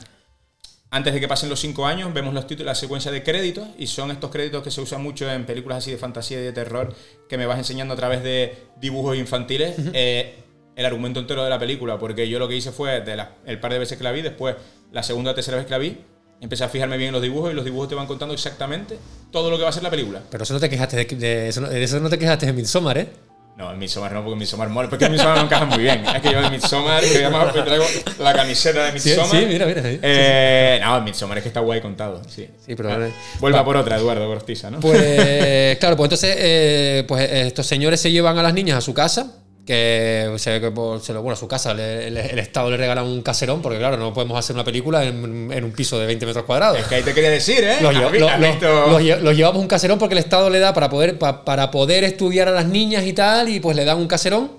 antes 0.90 1.12
de 1.12 1.20
que 1.20 1.28
pasen 1.28 1.48
los 1.50 1.60
cinco 1.60 1.86
años, 1.86 2.12
vemos 2.14 2.32
los 2.34 2.46
títulos, 2.46 2.66
la 2.66 2.74
secuencia 2.74 3.10
de 3.10 3.22
créditos, 3.22 3.66
y 3.78 3.86
son 3.86 4.10
estos 4.10 4.30
créditos 4.30 4.62
que 4.62 4.70
se 4.70 4.80
usan 4.80 5.02
mucho 5.02 5.30
en 5.30 5.44
películas 5.44 5.78
así 5.78 5.90
de 5.90 5.96
fantasía 5.98 6.38
y 6.40 6.44
de 6.44 6.52
terror, 6.52 6.94
que 7.28 7.36
me 7.36 7.46
vas 7.46 7.58
enseñando 7.58 7.94
a 7.94 7.96
través 7.96 8.22
de 8.22 8.54
dibujos 8.80 9.16
infantiles. 9.16 9.74
eh, 9.92 10.36
el 10.76 10.86
argumento 10.86 11.20
entero 11.20 11.44
de 11.44 11.50
la 11.50 11.58
película, 11.60 11.98
porque 12.00 12.28
yo 12.28 12.40
lo 12.40 12.48
que 12.48 12.56
hice 12.56 12.72
fue, 12.72 13.00
de 13.00 13.14
la- 13.14 13.36
el 13.46 13.60
par 13.60 13.72
de 13.72 13.78
veces 13.78 13.96
que 13.96 14.02
la 14.02 14.10
vi, 14.10 14.22
después 14.22 14.56
la 14.90 15.04
segunda 15.04 15.30
o 15.30 15.34
tercera 15.34 15.56
vez 15.56 15.66
que 15.66 15.70
la 15.70 15.78
vi, 15.78 15.98
empecé 16.44 16.62
a 16.64 16.68
fijarme 16.68 16.96
bien 16.96 17.08
en 17.08 17.14
los 17.14 17.22
dibujos 17.22 17.50
y 17.50 17.54
los 17.54 17.64
dibujos 17.64 17.88
te 17.88 17.94
van 17.96 18.06
contando 18.06 18.34
exactamente 18.34 18.96
todo 19.32 19.50
lo 19.50 19.56
que 19.56 19.64
va 19.64 19.70
a 19.70 19.72
ser 19.72 19.82
la 19.82 19.90
película. 19.90 20.20
Pero 20.30 20.44
eso 20.44 20.54
no 20.54 20.60
te 20.60 20.68
quejaste 20.70 20.96
de, 20.96 21.04
de- 21.16 21.48
eso, 21.48 21.60
no, 21.60 21.68
de 21.68 21.82
eso 21.82 21.98
no 22.00 22.08
te 22.08 22.18
quejaste 22.18 22.46
en 22.46 22.54
Midsommar, 22.54 22.98
¿eh? 22.98 23.08
No, 23.56 23.70
en 23.70 23.78
Midsommar 23.78 24.10
no, 24.10 24.18
porque 24.22 24.32
en 24.32 24.38
Midsommar 24.40 24.68
mola, 24.68 24.88
porque 24.90 25.04
en 25.04 25.12
Midsommar 25.12 25.36
no 25.38 25.44
encaja 25.44 25.64
muy 25.64 25.78
bien. 25.78 26.04
Es 26.04 26.20
que 26.22 26.32
yo 26.32 26.40
en 26.40 26.50
Midsommar, 26.50 27.02
que 27.04 27.18
además 27.24 27.54
hoy 27.54 27.62
traigo 27.62 27.84
la 28.18 28.32
camiseta 28.32 28.84
de 28.90 28.98
Sí, 28.98 29.10
Midsommar. 29.10 29.30
sí, 29.40 29.46
mira, 29.46 29.66
mira. 29.66 29.82
sí. 29.82 29.98
Eh, 30.02 30.80
no, 30.82 30.98
en 30.98 31.04
Midsommar 31.04 31.38
es 31.38 31.42
que 31.42 31.48
está 31.48 31.60
guay 31.60 31.80
contado, 31.80 32.20
sí. 32.28 32.48
Sí, 32.66 32.74
pero- 32.74 32.90
Ah, 32.90 33.08
vuelva 33.38 33.60
Va. 33.60 33.64
por 33.64 33.76
otra, 33.76 33.96
Eduardo 33.96 34.26
Cortiza, 34.26 34.72
¿no? 34.72 34.80
Pues 34.80 35.78
claro, 35.78 35.96
pues 35.96 36.06
entonces 36.08 36.34
eh, 36.36 37.04
pues 37.06 37.30
estos 37.30 37.64
señores 37.66 38.00
se 38.00 38.10
llevan 38.10 38.36
a 38.38 38.42
las 38.42 38.52
niñas 38.54 38.76
a 38.78 38.80
su 38.80 38.92
casa, 38.92 39.32
que 39.66 40.30
se 40.36 40.50
ve 40.50 40.60
que 40.60 40.70
por- 40.70 41.00
se 41.00 41.12
lo, 41.14 41.22
bueno, 41.22 41.34
a 41.34 41.36
su 41.38 41.48
casa 41.48 41.72
le- 41.72 42.10
le- 42.10 42.26
el 42.32 42.38
Estado 42.38 42.70
le 42.70 42.76
regala 42.76 43.02
un 43.02 43.22
caserón, 43.22 43.62
porque 43.62 43.78
claro, 43.78 43.96
no 43.96 44.12
podemos 44.12 44.38
hacer 44.38 44.54
una 44.54 44.64
película 44.64 45.02
en, 45.04 45.50
en 45.52 45.64
un 45.64 45.72
piso 45.72 45.98
de 45.98 46.04
20 46.06 46.26
metros 46.26 46.44
cuadrados. 46.44 46.78
es 46.78 46.86
que 46.86 46.96
ahí 46.96 47.02
te 47.02 47.14
quería 47.14 47.30
decir, 47.30 47.64
¿eh? 47.64 47.76
Los, 47.80 47.94
¿Has 47.96 48.02
lle- 48.02 48.10
vi- 48.10 48.18
lo- 48.18 48.28
lo- 48.28 48.90
los 48.90 49.00
lle- 49.02 49.20
los 49.20 49.34
llevamos 49.36 49.62
un 49.62 49.68
caserón 49.68 49.98
porque 49.98 50.14
el 50.14 50.18
Estado 50.18 50.50
le 50.50 50.58
da 50.58 50.74
para 50.74 50.90
poder, 50.90 51.18
pa- 51.18 51.44
para 51.46 51.70
poder 51.70 52.04
estudiar 52.04 52.48
a 52.48 52.50
las 52.52 52.66
niñas 52.66 53.06
y 53.06 53.14
tal, 53.14 53.48
y 53.48 53.60
pues 53.60 53.74
le 53.76 53.84
dan 53.86 53.96
un 53.98 54.06
caserón. 54.06 54.50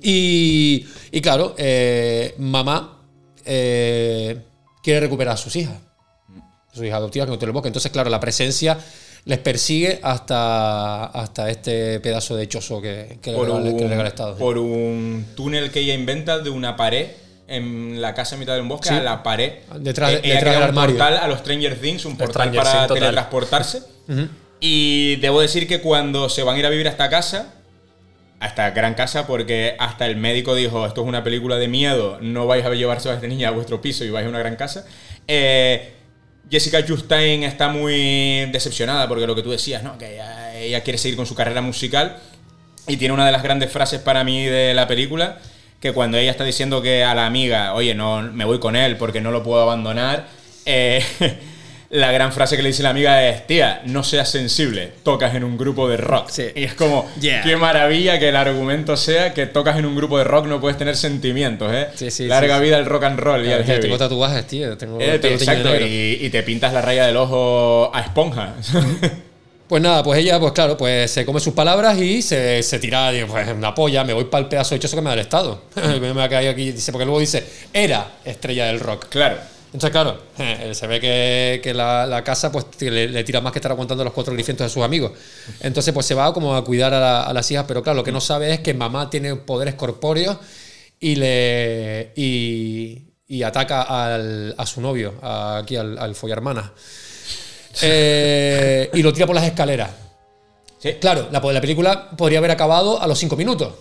Y, 0.00 0.86
y 1.10 1.20
claro, 1.20 1.54
eh, 1.58 2.34
mamá 2.38 2.98
eh, 3.44 4.38
quiere 4.82 5.00
recuperar 5.00 5.34
a 5.34 5.36
sus 5.36 5.54
hijas. 5.56 5.74
Sus 6.72 6.84
hijas 6.84 6.96
adoptivas 6.98 7.26
que 7.28 7.36
no 7.36 7.44
el 7.44 7.52
bosque. 7.52 7.68
Entonces, 7.68 7.92
claro, 7.92 8.08
la 8.08 8.18
presencia 8.20 8.78
les 9.24 9.38
persigue 9.38 10.00
hasta, 10.02 11.04
hasta 11.06 11.48
este 11.50 12.00
pedazo 12.00 12.34
de 12.36 12.48
chozo 12.48 12.80
que, 12.82 13.18
que, 13.22 13.30
le, 13.30 13.36
por 13.36 13.46
regala, 13.46 13.62
que 13.64 13.68
le 13.70 13.74
un, 13.84 13.88
regala 13.90 14.00
el 14.02 14.06
Estado. 14.08 14.36
por 14.36 14.58
un 14.58 15.26
túnel 15.36 15.70
que 15.70 15.80
ella 15.80 15.94
inventa 15.94 16.38
de 16.40 16.50
una 16.50 16.76
pared 16.76 17.08
en 17.46 18.00
la 18.00 18.14
casa 18.14 18.34
en 18.34 18.40
mitad 18.40 18.54
de 18.54 18.60
un 18.62 18.68
bosque 18.68 18.88
Sí. 18.88 18.94
a 18.94 19.02
la 19.02 19.22
pared. 19.22 19.52
Detrás 19.78 20.10
de- 20.10 20.16
Eh, 20.16 20.20
ella 20.24 20.34
detrás 20.34 20.40
crea 20.40 20.52
del 20.54 20.62
un 20.62 20.68
armario. 20.78 20.96
portal 20.96 21.16
a 21.18 21.28
los 21.28 21.38
Stranger 21.40 21.80
Things, 21.80 22.04
un 22.04 22.16
portal 22.16 22.48
Stranger 22.48 22.62
para 22.62 22.86
Things 22.86 23.00
teletransportarse. 23.00 23.82
Y 24.64 25.16
debo 25.16 25.40
decir 25.40 25.66
que 25.66 25.80
cuando 25.80 26.28
se 26.28 26.44
van 26.44 26.54
a 26.54 26.58
ir 26.60 26.66
a 26.66 26.70
vivir 26.70 26.86
a 26.86 26.90
esta 26.90 27.10
casa, 27.10 27.52
a 28.38 28.46
esta 28.46 28.70
gran 28.70 28.94
casa, 28.94 29.26
porque 29.26 29.74
hasta 29.80 30.06
el 30.06 30.16
médico 30.16 30.54
dijo, 30.54 30.86
esto 30.86 31.02
es 31.02 31.08
una 31.08 31.24
película 31.24 31.56
de 31.56 31.66
miedo, 31.66 32.18
no 32.20 32.46
vais 32.46 32.64
a 32.64 32.70
llevarse 32.70 33.10
a 33.10 33.14
esta 33.14 33.26
niña 33.26 33.48
a 33.48 33.50
vuestro 33.50 33.80
piso 33.82 34.04
y 34.04 34.10
vais 34.10 34.24
a 34.24 34.28
una 34.28 34.38
gran 34.38 34.54
casa. 34.54 34.84
Eh, 35.26 35.94
Jessica 36.52 36.84
Chastain 36.84 37.44
está 37.44 37.68
muy 37.68 38.44
decepcionada 38.52 39.08
porque 39.08 39.26
lo 39.26 39.34
que 39.34 39.42
tú 39.42 39.50
decías, 39.50 39.82
¿no? 39.82 39.96
Que 39.96 40.12
ella, 40.12 40.54
ella 40.54 40.82
quiere 40.82 40.98
seguir 40.98 41.16
con 41.16 41.24
su 41.24 41.34
carrera 41.34 41.62
musical 41.62 42.18
y 42.86 42.98
tiene 42.98 43.14
una 43.14 43.24
de 43.24 43.32
las 43.32 43.42
grandes 43.42 43.72
frases 43.72 44.02
para 44.02 44.22
mí 44.22 44.44
de 44.44 44.74
la 44.74 44.86
película, 44.86 45.38
que 45.80 45.92
cuando 45.92 46.18
ella 46.18 46.30
está 46.30 46.44
diciendo 46.44 46.82
que 46.82 47.04
a 47.04 47.14
la 47.14 47.24
amiga, 47.24 47.72
oye, 47.72 47.94
no, 47.94 48.20
me 48.20 48.44
voy 48.44 48.60
con 48.60 48.76
él 48.76 48.98
porque 48.98 49.22
no 49.22 49.30
lo 49.30 49.42
puedo 49.42 49.62
abandonar, 49.62 50.28
eh, 50.66 51.02
la 51.92 52.10
gran 52.10 52.32
frase 52.32 52.56
que 52.56 52.62
le 52.62 52.70
dice 52.70 52.82
la 52.82 52.88
amiga 52.90 53.28
es, 53.28 53.46
tía, 53.46 53.82
no 53.84 54.02
seas 54.02 54.30
sensible, 54.30 54.92
tocas 55.02 55.34
en 55.34 55.44
un 55.44 55.56
grupo 55.58 55.88
de 55.88 55.98
rock. 55.98 56.30
Sí. 56.30 56.46
Y 56.54 56.64
es 56.64 56.72
como, 56.74 57.06
Yeah. 57.20 57.42
qué 57.42 57.56
maravilla 57.56 58.18
que 58.18 58.30
el 58.30 58.36
argumento 58.36 58.96
sea 58.96 59.34
que 59.34 59.44
tocas 59.46 59.76
en 59.78 59.84
un 59.84 59.94
grupo 59.94 60.16
de 60.16 60.24
rock, 60.24 60.46
no 60.46 60.58
puedes 60.60 60.78
tener 60.78 60.96
sentimientos, 60.96 61.70
¿eh? 61.72 61.88
Sí, 61.94 62.10
sí, 62.10 62.26
Larga 62.26 62.58
vida 62.60 62.78
el 62.78 62.86
rock 62.86 63.04
and 63.04 63.18
roll 63.20 63.42
y 63.42 63.44
Claro, 63.44 63.58
el 63.60 63.64
que 63.66 63.72
heavy. 63.72 63.82
tengo 63.82 63.98
tatuajes, 63.98 64.46
tío. 64.46 64.76
Tengo, 64.78 64.98
Eh, 65.00 65.18
tengo 65.18 65.34
exacto, 65.36 65.76
y, 65.80 66.18
y 66.22 66.30
te 66.30 66.42
pintas 66.42 66.72
la 66.72 66.80
raya 66.80 67.06
del 67.06 67.16
ojo 67.18 67.90
a 67.94 68.00
esponja. 68.00 68.54
Pues 69.68 69.80
nada, 69.82 70.02
pues 70.02 70.18
ella, 70.18 70.38
pues 70.38 70.52
claro, 70.52 70.76
pues 70.76 71.10
se 71.10 71.24
come 71.24 71.40
sus 71.40 71.54
palabras 71.54 71.96
y 71.98 72.20
se, 72.20 72.62
se 72.62 72.78
tira, 72.78 73.10
digo, 73.10 73.28
pues 73.28 73.48
una 73.48 73.74
polla, 73.74 74.04
me 74.04 74.12
voy 74.12 74.24
para 74.24 74.42
el 74.42 74.48
pedazo 74.50 74.74
de 74.74 74.80
chozo 74.80 74.96
que 74.96 75.00
me 75.02 75.08
da 75.08 75.14
el 75.14 75.20
Estado. 75.20 75.62
me 76.00 76.12
va 76.12 76.24
a 76.24 76.28
caer 76.28 76.50
aquí, 76.50 76.72
dice, 76.72 76.92
porque 76.92 77.06
luego 77.06 77.18
dice, 77.20 77.42
era 77.72 78.06
estrella 78.22 78.66
del 78.66 78.80
rock. 78.80 79.06
claro. 79.08 79.36
Entonces, 79.72 79.90
claro, 79.90 80.18
eh, 80.38 80.72
se 80.74 80.86
ve 80.86 81.00
que, 81.00 81.60
que 81.62 81.72
la, 81.72 82.06
la 82.06 82.22
casa 82.22 82.52
pues 82.52 82.66
le, 82.80 83.08
le 83.08 83.24
tira 83.24 83.40
más 83.40 83.52
que 83.52 83.58
estar 83.58 83.72
aguantando 83.72 84.04
los 84.04 84.12
cuatro 84.12 84.34
grifentos 84.34 84.66
de 84.66 84.70
sus 84.70 84.82
amigos. 84.82 85.12
Entonces, 85.60 85.94
pues 85.94 86.04
se 86.06 86.14
va 86.14 86.32
como 86.34 86.54
a 86.54 86.62
cuidar 86.64 86.92
a, 86.94 87.00
la- 87.00 87.22
a 87.22 87.32
las 87.32 87.50
hijas, 87.50 87.64
pero 87.66 87.82
claro, 87.82 87.96
lo 87.96 88.04
que 88.04 88.12
no 88.12 88.20
sabe 88.20 88.52
es 88.52 88.60
que 88.60 88.74
mamá 88.74 89.08
tiene 89.08 89.34
poderes 89.36 89.74
corpóreos 89.74 90.36
y 91.00 91.14
le 91.16 92.12
y, 92.16 93.02
y 93.26 93.42
ataca 93.42 93.82
al- 93.82 94.54
a 94.58 94.66
su 94.66 94.80
novio, 94.82 95.14
a- 95.22 95.58
aquí 95.58 95.76
al, 95.76 95.98
al 95.98 96.14
follarmana. 96.14 96.72
Eh, 97.80 98.90
y 98.92 99.02
lo 99.02 99.12
tira 99.12 99.26
por 99.26 99.34
las 99.34 99.44
escaleras. 99.44 99.90
Sí. 100.78 100.94
Claro, 101.00 101.28
la, 101.30 101.40
la 101.40 101.60
película 101.60 102.10
podría 102.10 102.38
haber 102.38 102.50
acabado 102.50 103.00
a 103.00 103.06
los 103.06 103.18
cinco 103.18 103.36
minutos. 103.36 103.72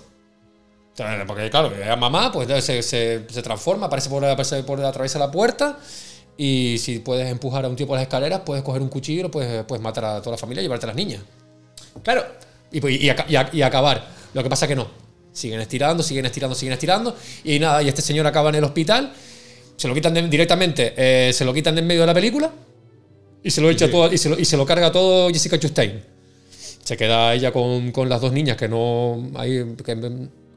Porque, 1.27 1.49
claro, 1.49 1.73
era 1.75 1.95
mamá, 1.95 2.31
pues 2.31 2.47
se, 2.63 2.81
se- 2.83 3.25
se 3.29 3.41
transforma, 3.41 3.87
aparece 3.87 4.09
por, 4.09 4.23
aparece 4.25 4.63
por 4.63 4.83
atraviesa 4.83 5.19
la 5.19 5.31
puerta. 5.31 5.77
Y 6.37 6.77
si 6.79 6.99
puedes 6.99 7.29
empujar 7.29 7.65
a 7.65 7.67
un 7.67 7.75
tío 7.75 7.85
por 7.85 7.95
las 7.95 8.03
escaleras, 8.03 8.41
puedes 8.45 8.63
coger 8.63 8.81
un 8.81 8.89
cuchillo 8.89 9.29
puedes, 9.29 9.63
puedes 9.65 9.81
matar 9.83 10.05
a 10.05 10.19
toda 10.21 10.31
la 10.31 10.37
familia 10.37 10.61
y 10.61 10.65
llevarte 10.65 10.85
a 10.85 10.87
las 10.87 10.95
niñas. 10.95 11.21
Claro, 12.03 12.23
Y, 12.71 12.79
pues- 12.79 12.99
y 13.01 13.61
acabar. 13.61 14.07
Lo 14.33 14.41
que 14.41 14.49
pasa 14.49 14.65
que 14.67 14.75
no. 14.75 14.87
Siguen 15.33 15.59
estirando, 15.61 16.03
siguen 16.03 16.25
estirando, 16.25 16.55
siguen 16.55 16.73
estirando. 16.73 17.15
Y 17.43 17.59
nada, 17.59 17.81
y 17.83 17.89
este 17.89 18.01
señor 18.01 18.25
acaba 18.27 18.49
en 18.49 18.55
el 18.55 18.63
hospital. 18.63 19.11
Se 19.75 19.87
lo 19.87 19.93
quitan 19.93 20.13
de- 20.13 20.27
directamente, 20.29 20.93
eh, 20.95 21.33
se 21.33 21.43
lo 21.45 21.53
quitan 21.53 21.75
de 21.75 21.81
en 21.81 21.87
medio 21.87 22.01
de 22.01 22.07
la 22.07 22.13
película. 22.13 22.51
Y 23.43 23.49
se 23.51 23.59
lo 23.61 23.69
echa 23.69 23.89
todo, 23.91 24.11
y 24.13 24.17
se 24.17 24.29
lo, 24.29 24.37
y 24.39 24.45
se 24.45 24.55
lo 24.57 24.65
carga 24.65 24.91
todo 24.91 25.29
Jessica 25.29 25.57
Chastain. 25.59 26.03
Se 26.83 26.95
queda 26.97 27.33
ella 27.33 27.51
con, 27.51 27.91
con 27.91 28.07
las 28.09 28.21
dos 28.21 28.31
niñas 28.31 28.55
que 28.57 28.67
no. 28.67 29.31
Hay, 29.35 29.75
que, 29.83 29.95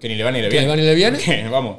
que 0.05 0.09
ni 0.11 0.17
le 0.17 0.23
va 0.25 0.31
ni 0.31 0.43
le 0.43 0.51
Que 0.51 0.59
viene. 0.59 0.67
ni 0.67 0.67
le 0.67 0.71
va 0.71 0.77
ni 0.77 0.83
le 0.87 0.95
viene. 0.95 1.19
Que, 1.25 1.49
vamos. 1.49 1.79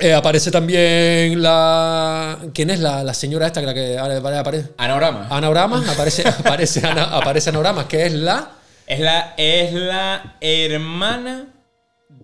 Eh, 0.00 0.14
aparece 0.14 0.50
también 0.50 1.40
la. 1.42 2.38
¿Quién 2.54 2.70
es 2.70 2.80
la, 2.80 3.04
la 3.04 3.12
señora 3.12 3.46
esta 3.46 3.60
que 3.60 3.66
la 3.66 3.74
que 3.74 3.98
aparece? 3.98 4.70
Anagrama. 4.78 5.28
Anagrama, 5.30 5.84
aparece, 5.92 6.26
aparece, 6.26 6.80
Ana- 6.86 7.14
aparece 7.16 7.50
Anagrama, 7.50 7.86
que 7.86 8.06
es 8.06 8.12
la. 8.14 8.52
Es 8.86 9.00
la, 9.00 9.34
es 9.36 9.72
la 9.74 10.36
hermana 10.40 11.53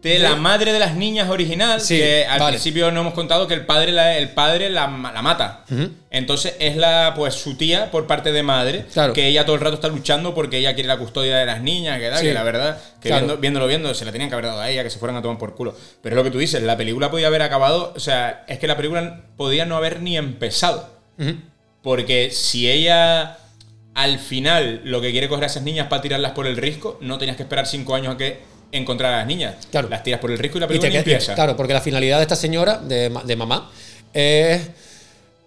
de 0.02 0.18
la 0.18 0.34
madre 0.36 0.72
de 0.72 0.78
las 0.78 0.94
niñas 0.94 1.28
original. 1.28 1.80
Sí, 1.80 1.96
que 1.98 2.24
al 2.26 2.38
vale. 2.40 2.52
principio 2.52 2.90
no 2.90 3.00
hemos 3.02 3.12
contado 3.14 3.46
que 3.46 3.54
el 3.54 3.66
padre 3.66 3.92
la, 3.92 4.16
el 4.16 4.30
padre 4.30 4.70
la, 4.70 4.86
ma- 4.86 5.12
la 5.12 5.20
mata. 5.22 5.64
Entonces 6.10 6.54
es 6.58 6.76
la 6.76 7.12
pues 7.14 7.34
su 7.34 7.56
tía 7.56 7.90
por 7.90 8.06
parte 8.06 8.32
de 8.32 8.42
madre. 8.42 8.86
Claro. 8.92 9.12
Que 9.12 9.26
ella 9.26 9.44
todo 9.44 9.56
el 9.56 9.60
rato 9.62 9.74
está 9.74 9.88
luchando 9.88 10.34
porque 10.34 10.58
ella 10.58 10.74
quiere 10.74 10.88
la 10.88 10.96
custodia 10.96 11.36
de 11.36 11.46
las 11.46 11.60
niñas. 11.62 11.98
Que, 11.98 12.10
Sí. 12.16 12.24
que 12.24 12.34
la 12.34 12.42
verdad, 12.42 12.78
que 13.00 13.08
Claro. 13.10 13.26
viendo- 13.26 13.40
viéndolo 13.40 13.66
viendo, 13.66 13.94
se 13.94 14.04
la 14.04 14.12
tenían 14.12 14.30
que 14.30 14.34
haber 14.34 14.46
dado 14.46 14.60
a 14.60 14.70
ella, 14.70 14.82
que 14.82 14.90
se 14.90 14.98
fueran 14.98 15.16
a 15.16 15.22
tomar 15.22 15.38
por 15.38 15.54
culo. 15.54 15.76
Pero 16.02 16.14
es 16.14 16.16
lo 16.16 16.24
que 16.24 16.30
tú 16.30 16.38
dices, 16.38 16.62
la 16.62 16.76
película 16.76 17.10
podía 17.10 17.26
haber 17.26 17.42
acabado. 17.42 17.92
O 17.94 18.00
sea, 18.00 18.44
es 18.48 18.58
que 18.58 18.66
la 18.66 18.76
película 18.76 19.20
podía 19.36 19.66
no 19.66 19.76
haber 19.76 20.00
ni 20.00 20.16
empezado. 20.16 20.88
Porque 21.82 22.30
si 22.30 22.70
ella 22.70 23.36
al 23.94 24.18
final 24.18 24.80
lo 24.84 25.00
que 25.00 25.10
quiere 25.10 25.28
coger 25.28 25.44
a 25.44 25.46
esas 25.48 25.62
niñas 25.62 25.88
para 25.88 26.00
tirarlas 26.00 26.32
por 26.32 26.46
el 26.46 26.56
risco, 26.56 26.96
no 27.00 27.18
tenías 27.18 27.36
que 27.36 27.42
esperar 27.42 27.66
cinco 27.66 27.94
años 27.94 28.14
a 28.14 28.16
que 28.18 28.38
encontrar 28.72 29.12
a 29.14 29.16
las 29.18 29.26
niñas. 29.26 29.56
Claro. 29.70 29.88
Las 29.88 30.02
tiras 30.02 30.20
por 30.20 30.30
el 30.30 30.38
risco 30.38 30.58
y 30.58 30.60
la 30.60 30.66
Y 30.66 30.74
ni 30.74 30.78
queda- 30.80 30.98
empieza. 30.98 31.34
Claro, 31.34 31.56
porque 31.56 31.72
la 31.74 31.80
finalidad 31.80 32.16
de 32.18 32.22
esta 32.22 32.36
señora, 32.36 32.78
de, 32.78 33.10
de 33.24 33.36
mamá, 33.36 33.70
es 34.12 34.60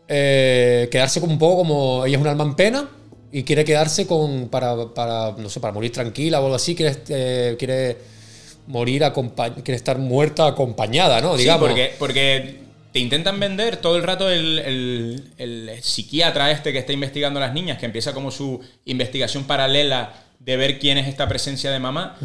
eh, 0.08 0.88
quedarse 0.92 1.20
como 1.22 1.34
un 1.34 1.40
poco 1.40 1.58
como. 1.58 2.06
Ella 2.06 2.18
es 2.18 2.22
un 2.22 2.28
alma 2.28 2.44
en 2.44 2.56
pena 2.56 2.90
y 3.32 3.44
quiere 3.44 3.64
quedarse 3.66 4.06
con. 4.08 4.50
para, 4.50 4.76
para 4.94 5.32
no 5.38 5.50
sé, 5.50 5.60
para 5.60 5.74
morir 5.74 5.92
tranquila 5.92 6.40
o 6.40 6.44
algo 6.46 6.56
así. 6.56 6.76
Quiere, 6.76 6.98
eh, 7.10 7.56
quiere 7.58 7.98
morir 8.68 9.04
acompañada. 9.04 9.62
Quiere 9.64 9.76
estar 9.78 9.98
muerta 9.98 10.48
acompañada, 10.48 11.22
¿no? 11.22 11.34
Sí, 11.34 11.40
Digamos. 11.44 11.68
porque, 11.68 11.94
porque 11.98 12.60
te 12.92 13.00
intentan 13.00 13.40
vender 13.40 13.78
todo 13.78 13.96
el 13.98 14.04
rato 14.04 14.30
el, 14.30 14.60
el- 14.60 15.24
el 15.38 15.72
psiquiatra 15.82 16.52
este 16.52 16.72
que 16.72 16.80
está 16.80 16.94
investigando 16.94 17.40
a 17.40 17.46
las 17.48 17.54
niñas, 17.54 17.78
que 17.80 17.86
empieza 17.86 18.14
como 18.14 18.30
su 18.30 18.60
investigación 18.86 19.46
paralela 19.46 20.14
de 20.40 20.58
ver 20.58 20.78
quién 20.80 20.98
es 20.98 21.08
esta 21.08 21.28
presencia 21.28 21.72
de 21.72 21.80
mamá. 21.80 22.18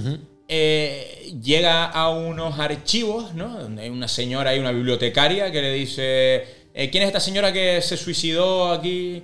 Eh, 0.48 1.30
llega 1.42 1.84
a 1.84 2.08
unos 2.08 2.58
archivos, 2.58 3.34
¿no? 3.34 3.48
Donde 3.48 3.82
hay 3.82 3.90
una 3.90 4.08
señora, 4.08 4.50
hay 4.50 4.58
una 4.58 4.72
bibliotecaria 4.72 5.52
que 5.52 5.60
le 5.60 5.72
dice, 5.74 6.46
eh, 6.74 6.88
¿quién 6.90 7.02
es 7.02 7.08
esta 7.08 7.20
señora 7.20 7.52
que 7.52 7.82
se 7.82 7.98
suicidó 7.98 8.72
aquí? 8.72 9.22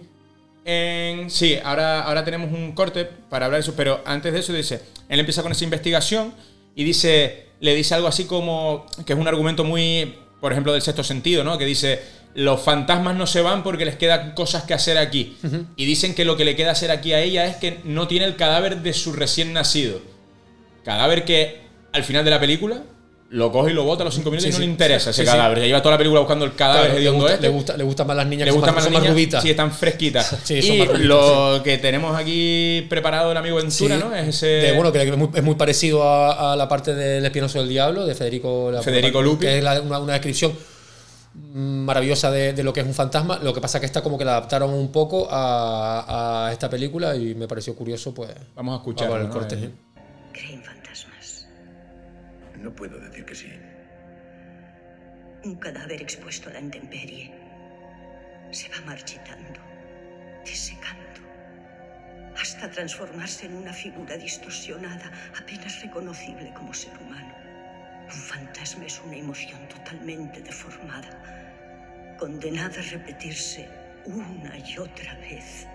En... 0.66 1.30
Sí, 1.30 1.58
ahora, 1.64 2.02
ahora 2.02 2.24
tenemos 2.24 2.52
un 2.52 2.72
corte 2.72 3.06
para 3.30 3.46
hablar 3.46 3.62
de 3.62 3.68
eso, 3.68 3.74
pero 3.74 4.02
antes 4.04 4.34
de 4.34 4.40
eso 4.40 4.52
dice, 4.52 4.82
él 5.08 5.18
empieza 5.18 5.42
con 5.42 5.52
esa 5.52 5.64
investigación 5.64 6.34
y 6.76 6.84
dice, 6.84 7.46
le 7.60 7.74
dice 7.74 7.94
algo 7.94 8.08
así 8.08 8.24
como, 8.24 8.84
que 9.06 9.14
es 9.14 9.18
un 9.18 9.26
argumento 9.26 9.64
muy, 9.64 10.14
por 10.42 10.52
ejemplo, 10.52 10.72
del 10.72 10.82
sexto 10.82 11.04
sentido, 11.04 11.42
¿no? 11.42 11.56
Que 11.56 11.64
dice, 11.64 12.02
los 12.34 12.60
fantasmas 12.60 13.16
no 13.16 13.26
se 13.26 13.40
van 13.40 13.62
porque 13.62 13.86
les 13.86 13.96
quedan 13.96 14.34
cosas 14.34 14.64
que 14.64 14.74
hacer 14.74 14.98
aquí. 14.98 15.36
Y 15.76 15.86
dicen 15.86 16.14
que 16.14 16.26
lo 16.26 16.36
que 16.36 16.44
le 16.44 16.56
queda 16.56 16.72
hacer 16.72 16.90
aquí 16.90 17.12
a 17.12 17.20
ella 17.20 17.46
es 17.46 17.56
que 17.56 17.80
no 17.84 18.08
tiene 18.08 18.26
el 18.26 18.36
cadáver 18.36 18.82
de 18.82 18.92
su 18.92 19.12
recién 19.12 19.54
nacido. 19.54 20.00
Cadáver 20.84 21.24
que 21.24 21.62
al 21.92 22.04
final 22.04 22.24
de 22.24 22.30
la 22.30 22.38
película 22.40 22.82
lo 23.30 23.50
coge 23.50 23.72
y 23.72 23.74
lo 23.74 23.82
bota 23.84 24.02
a 24.02 24.04
los 24.04 24.14
cinco 24.14 24.30
minutos 24.30 24.44
Sí, 24.44 24.50
y 24.50 24.52
no 24.52 24.56
sí. 24.58 24.64
le 24.66 24.70
interesa 24.70 25.10
ese 25.10 25.22
Sí, 25.22 25.26
cadáver. 25.26 25.58
Se 25.58 25.66
lleva 25.66 25.80
toda 25.82 25.92
la 25.94 25.98
película 25.98 26.20
buscando 26.20 26.44
el 26.44 26.54
cadáver 26.54 26.90
Claro, 26.92 27.00
le, 27.00 27.10
gusta, 27.10 27.32
este. 27.34 27.42
le, 27.42 27.48
gusta, 27.48 27.76
le 27.76 27.84
gustan 27.84 28.06
más 28.06 28.16
las 28.16 28.26
niñas 28.26 28.44
Le 28.46 28.50
que 28.52 28.56
gustan 28.56 28.68
son, 28.68 28.74
más 28.76 28.84
las 28.84 28.92
más 28.92 29.02
niñas. 29.02 29.14
rubitas. 29.14 29.42
Sí, 29.42 29.50
están 29.50 29.72
fresquitas. 29.72 30.36
Sí, 30.44 30.62
son 30.62 30.74
y 30.76 30.78
más 30.78 30.88
rubitas. 30.88 31.06
lo 31.08 31.60
que 31.64 31.78
tenemos 31.78 32.16
aquí 32.16 32.86
preparado 32.88 33.32
el 33.32 33.36
amigo 33.36 33.56
Ventura. 33.56 33.96
¿no? 33.96 34.14
Es 34.14 34.28
ese. 34.28 34.46
De, 34.46 34.72
bueno, 34.72 34.92
que 34.92 35.02
es 35.02 35.16
muy, 35.16 35.30
es 35.34 35.42
muy 35.42 35.54
parecido 35.56 36.04
a, 36.04 36.52
a 36.52 36.56
la 36.56 36.68
parte 36.68 36.94
del 36.94 37.24
Espinoso 37.24 37.58
del 37.58 37.68
Diablo, 37.68 38.06
de 38.06 38.14
Federico, 38.14 38.70
la- 38.70 38.82
Federico 38.82 39.20
Lupi. 39.22 39.46
Que 39.46 39.58
es 39.58 39.64
la- 39.64 39.80
una, 39.80 39.98
una 39.98 40.12
descripción 40.12 40.52
maravillosa 41.52 42.30
de, 42.30 42.52
de 42.52 42.62
lo 42.62 42.72
que 42.72 42.80
es 42.80 42.86
un 42.86 42.94
fantasma. 42.94 43.38
Lo 43.42 43.52
que 43.52 43.60
pasa 43.60 43.78
es 43.78 43.80
que 43.80 43.86
esta 43.86 44.02
como 44.02 44.16
que 44.18 44.24
la 44.24 44.32
adaptaron 44.32 44.72
un 44.72 44.92
poco 44.92 45.26
a, 45.30 46.46
a 46.46 46.52
esta 46.52 46.70
película 46.70 47.16
y 47.16 47.34
me 47.34 47.48
pareció 47.48 47.74
curioso, 47.74 48.14
pues. 48.14 48.30
Vamos 48.54 48.74
a 48.74 48.76
escuchar. 48.76 49.10
el 49.20 49.28
corte. 49.28 49.56
sí. 49.58 49.70
No 52.64 52.74
puedo 52.74 52.98
decir 52.98 53.26
que 53.26 53.34
sí. 53.34 53.52
Un 55.44 55.56
cadáver 55.56 56.00
expuesto 56.00 56.48
a 56.48 56.54
la 56.54 56.60
intemperie 56.60 57.30
se 58.52 58.70
va 58.70 58.80
marchitando, 58.86 59.60
desecando, 60.46 61.20
hasta 62.40 62.70
transformarse 62.70 63.44
en 63.44 63.56
una 63.56 63.74
figura 63.74 64.16
distorsionada, 64.16 65.12
apenas 65.38 65.82
reconocible 65.82 66.54
como 66.54 66.72
ser 66.72 66.96
humano. 67.02 67.34
Un 68.06 68.22
fantasma 68.32 68.86
es 68.86 68.98
una 69.02 69.16
emoción 69.16 69.68
totalmente 69.68 70.40
deformada, 70.40 72.16
condenada 72.18 72.80
a 72.80 72.90
repetirse 72.96 73.68
una 74.06 74.56
y 74.56 74.78
otra 74.78 75.14
vez 75.16 75.66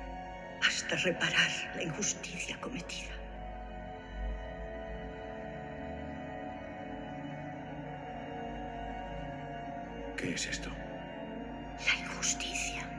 hasta 0.68 0.96
reparar 0.96 1.52
la 1.76 1.84
injusticia 1.84 2.60
cometida. 2.60 3.19
¿Qué 10.20 10.34
es 10.34 10.48
esto? 10.48 10.70
La 10.70 12.06
injusticia. 12.06 12.90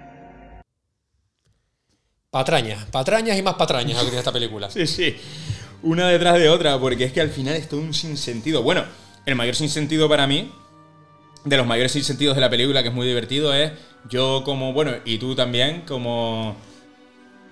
Patrañas, 2.30 2.86
patrañas 2.86 3.36
y 3.36 3.42
más 3.42 3.56
patrañas 3.56 3.98
lo 3.98 4.04
que 4.04 4.06
tiene 4.06 4.18
esta 4.20 4.32
película. 4.32 4.70
Sí, 4.70 4.86
sí. 4.86 5.16
Una 5.82 6.08
detrás 6.08 6.38
de 6.38 6.48
otra, 6.48 6.78
porque 6.78 7.04
es 7.04 7.12
que 7.12 7.20
al 7.20 7.30
final 7.30 7.56
es 7.56 7.68
todo 7.68 7.80
un 7.80 7.92
sinsentido. 7.92 8.62
Bueno, 8.62 8.84
el 9.26 9.34
mayor 9.34 9.54
sinsentido 9.54 10.08
para 10.08 10.26
mí, 10.26 10.50
de 11.44 11.56
los 11.56 11.66
mayores 11.66 11.92
sinsentidos 11.92 12.36
de 12.36 12.40
la 12.40 12.50
película, 12.50 12.82
que 12.82 12.88
es 12.88 12.94
muy 12.94 13.06
divertido, 13.06 13.52
es 13.52 13.72
yo 14.08 14.42
como, 14.44 14.72
bueno, 14.72 14.92
y 15.04 15.18
tú 15.18 15.34
también, 15.34 15.82
como 15.82 16.56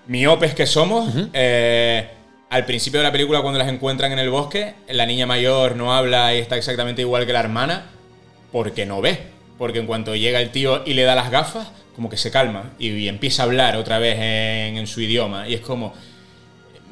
miopes 0.07 0.55
que 0.55 0.67
somos, 0.67 1.13
eh, 1.33 2.09
al 2.51 2.65
principio 2.65 3.01
de 3.01 3.05
la 3.05 3.13
película 3.13 3.41
cuando 3.43 3.59
las 3.59 3.69
encuentran 3.69 4.13
en 4.13 4.19
el 4.19 4.31
bosque, 4.31 4.75
la 4.89 5.05
niña 5.05 5.27
mayor 5.27 5.77
no 5.77 5.95
habla 5.95 6.35
y 6.35 6.39
está 6.39 6.57
exactamente 6.57 7.03
igual 7.03 7.27
que 7.27 7.33
la 7.33 7.41
hermana, 7.41 7.87
porque 8.53 8.87
no 8.87 9.01
ve. 9.01 9.38
Porque 9.59 9.81
en 9.81 9.87
cuanto 9.87 10.15
llega 10.15 10.41
el 10.41 10.51
tío 10.51 10.83
y 10.87 10.95
le 10.95 11.03
da 11.03 11.15
las 11.15 11.31
gafas, 11.31 11.69
como 11.99 12.09
que 12.09 12.17
se 12.17 12.31
calma 12.31 12.73
y, 12.79 13.09
empieza 13.09 13.43
a 13.43 13.47
hablar 13.47 13.77
otra 13.77 13.99
vez 13.99 14.17
en, 14.21 14.87
su 14.87 15.01
idioma. 15.01 15.49
Y 15.49 15.55
es 15.55 15.61
como, 15.61 15.93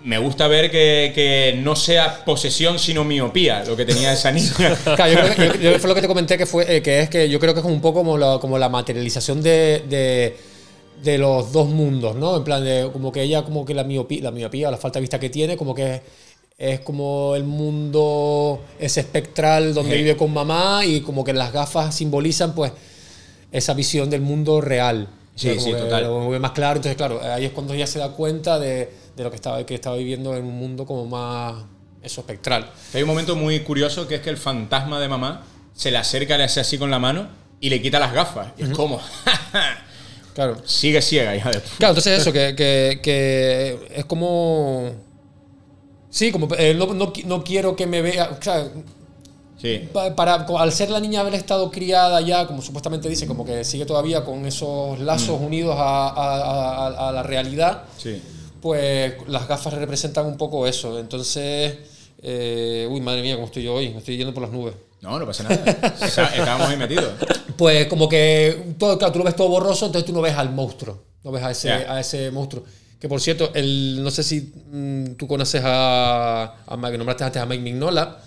me 0.03 0.19
gusta 0.19 0.49
ver 0.49 0.71
que, 0.71 1.59
no 1.63 1.77
sea 1.77 2.25
posesión, 2.25 2.81
sino 2.81 3.05
miopía 3.05 3.63
lo 3.65 3.77
que 3.77 3.85
tenía 3.85 4.13
esa 4.13 4.33
niña. 4.33 4.51
Claro, 4.97 5.13
yo 5.13 5.35
creo 5.35 5.53
que- 5.53 5.79
fue 5.79 5.89
lo 5.89 5.95
que 5.95 6.01
te 6.01 6.09
comenté 6.09 6.37
que 6.37 6.47
fue 6.47 6.77
eh, 6.77 6.83
que 6.83 7.01
es 7.01 7.09
que 7.09 7.29
yo 7.29 7.39
creo 7.39 7.55
que 7.55 7.61
es 7.61 7.67
un 7.67 7.81
poco 7.81 8.03
como 8.41 8.59
la, 8.59 8.69
materialización 8.69 9.43
de 9.43 10.37
los 11.05 11.53
dos 11.53 11.69
mundos, 11.69 12.17
¿no? 12.17 12.39
En 12.39 12.43
plan 12.43 12.65
de 12.65 12.91
como 12.93 13.13
que 13.13 13.23
ella 13.23 13.45
como 13.45 13.65
que 13.65 13.75
la 13.75 13.85
miopía, 13.85 14.23
la 14.23 14.33
miopía, 14.33 14.73
la 14.73 14.77
falta 14.77 14.99
de 14.99 15.03
vista 15.03 15.21
que 15.21 15.31
tiene, 15.31 15.57
como 15.57 15.73
que 15.73 16.03
es, 16.59 16.75
es 16.75 16.81
como 16.81 17.35
el 17.37 17.45
mundo 17.45 18.63
ese 18.79 19.01
espectral 19.01 19.75
donde 19.75 19.93
Sí. 19.93 19.99
vive 20.03 20.17
con 20.17 20.33
mamá 20.33 20.85
y 20.85 21.01
como 21.01 21.25
que 21.25 21.33
las 21.33 21.53
gafas 21.53 21.95
simbolizan 21.95 22.55
pues 22.55 22.73
esa 23.53 23.75
visión 23.75 24.11
del 24.11 24.21
mundo 24.21 24.61
real. 24.61 25.09
Sí, 25.35 25.49
O 25.49 25.53
sea, 25.53 25.55
como 25.55 25.67
sí, 25.67 25.73
que 25.75 25.79
total. 25.81 26.05
Lo 26.05 26.29
ve 26.31 26.39
más 26.39 26.53
claro, 26.53 26.77
entonces 26.77 26.97
claro, 26.97 27.21
ahí 27.23 27.45
es 27.45 27.53
cuando 27.53 27.75
ella 27.75 27.87
se 27.87 27.99
da 27.99 28.11
cuenta 28.11 28.59
de, 28.59 28.91
de 29.17 29.25
lo 29.25 29.31
que 29.31 29.37
estaba, 29.37 29.65
que 29.67 29.75
estaba 29.75 29.97
viviendo 29.97 30.35
en 30.35 30.45
un 30.45 30.55
mundo 30.59 30.87
como 30.87 31.07
más 31.07 31.65
eso 32.03 32.21
espectral. 32.23 32.71
Hay 32.95 33.03
un 33.03 33.09
momento 33.09 33.37
muy 33.37 33.61
curioso 33.61 34.07
que 34.09 34.17
es 34.17 34.21
que 34.23 34.31
el 34.31 34.37
fantasma 34.39 35.01
de 35.01 35.09
mamá 35.09 35.43
se 35.75 35.91
le 35.91 35.99
acerca, 35.99 36.39
le 36.39 36.45
hace 36.45 36.61
así 36.61 36.79
con 36.79 36.91
la 36.91 36.99
mano 36.99 37.29
y 37.61 37.69
le 37.69 37.83
quita 37.83 37.99
las 37.99 38.13
gafas. 38.15 38.49
Y 38.57 38.63
es 38.63 38.69
como, 38.71 39.01
Claro. 40.35 40.57
Sigue 40.67 41.01
ciega, 41.01 41.35
hija 41.35 41.51
de 41.51 41.61
Claro, 41.79 41.93
entonces 41.93 42.21
eso, 42.21 42.33
que, 42.33 42.55
que- 42.55 43.01
que 43.03 43.89
es 43.95 44.05
como. 44.05 44.91
Sí, 46.11 46.33
como 46.33 46.49
eh, 46.57 46.75
no, 46.75 46.87
no 46.95 47.13
no 47.27 47.45
quiero 47.45 47.75
que 47.77 47.87
me 47.87 48.01
vea. 48.03 48.37
o 48.39 48.43
sea, 48.43 48.69
Sí. 49.61 49.89
pa- 49.93 50.15
para, 50.15 50.45
co- 50.45 50.59
al 50.59 50.71
ser 50.71 50.91
la 50.91 51.01
niña 51.01 51.21
haber 51.21 51.35
estado 51.35 51.71
criada 51.71 52.21
ya, 52.21 52.47
como 52.47 52.61
supuestamente 52.61 53.09
dice, 53.09 53.27
como 53.27 53.45
que 53.45 53.65
sigue 53.65 53.87
todavía 53.87 54.23
con 54.25 54.45
esos 54.45 54.99
lazos 55.01 55.41
unidos 55.41 55.75
a, 55.79 56.09
a- 56.09 56.87
a- 56.89 57.09
a 57.09 57.13
la 57.13 57.23
realidad, 57.23 57.85
Sí. 57.97 58.21
pues 58.61 59.15
las 59.29 59.49
gafas 59.49 59.73
representan 59.75 60.27
un 60.27 60.37
poco 60.37 60.67
eso. 60.67 60.99
Entonces, 60.99 61.75
eh, 62.23 62.87
uy, 62.91 63.01
madre 63.01 63.23
mía, 63.23 63.35
cómo 63.37 63.47
estoy 63.47 63.63
yo 63.63 63.75
hoy, 63.75 63.91
me 63.91 63.99
estoy 63.99 64.17
yendo 64.19 64.35
por 64.35 64.43
las 64.43 64.53
nubes. 64.53 64.75
No, 65.01 65.19
no 65.19 65.27
pasa 65.27 65.45
nada. 65.45 65.57
Está- 65.65 66.27
Estábamos 66.37 66.69
ahí 66.69 66.77
metidos. 66.77 67.11
Pues 67.57 67.87
como 67.87 68.07
que 68.07 68.75
todo, 68.79 68.99
claro, 68.99 69.15
tú 69.15 69.19
lo 69.21 69.25
ves 69.25 69.35
todo 69.35 69.49
borroso, 69.49 69.87
entonces 69.87 70.05
tú 70.07 70.13
no 70.13 70.21
ves 70.21 70.35
al 70.37 70.51
monstruo, 70.53 70.99
no 71.25 71.33
ves 71.33 71.43
a 71.43 71.51
ese, 71.53 71.69
Ya. 71.69 71.91
a 71.95 72.01
ese 72.01 72.31
monstruo. 72.31 72.65
Que 72.99 73.09
por 73.09 73.21
cierto, 73.21 73.51
el, 73.55 74.03
no 74.03 74.11
sé 74.11 74.23
si 74.23 74.53
mm, 74.73 75.15
tú 75.17 75.27
conoces 75.27 75.61
a, 75.65 76.57
a 76.67 76.77
Mike- 76.77 76.97
nombraste 76.99 77.25
antes 77.25 77.43
a 77.43 77.47
Mike 77.47 77.63
Mignola. 77.63 78.23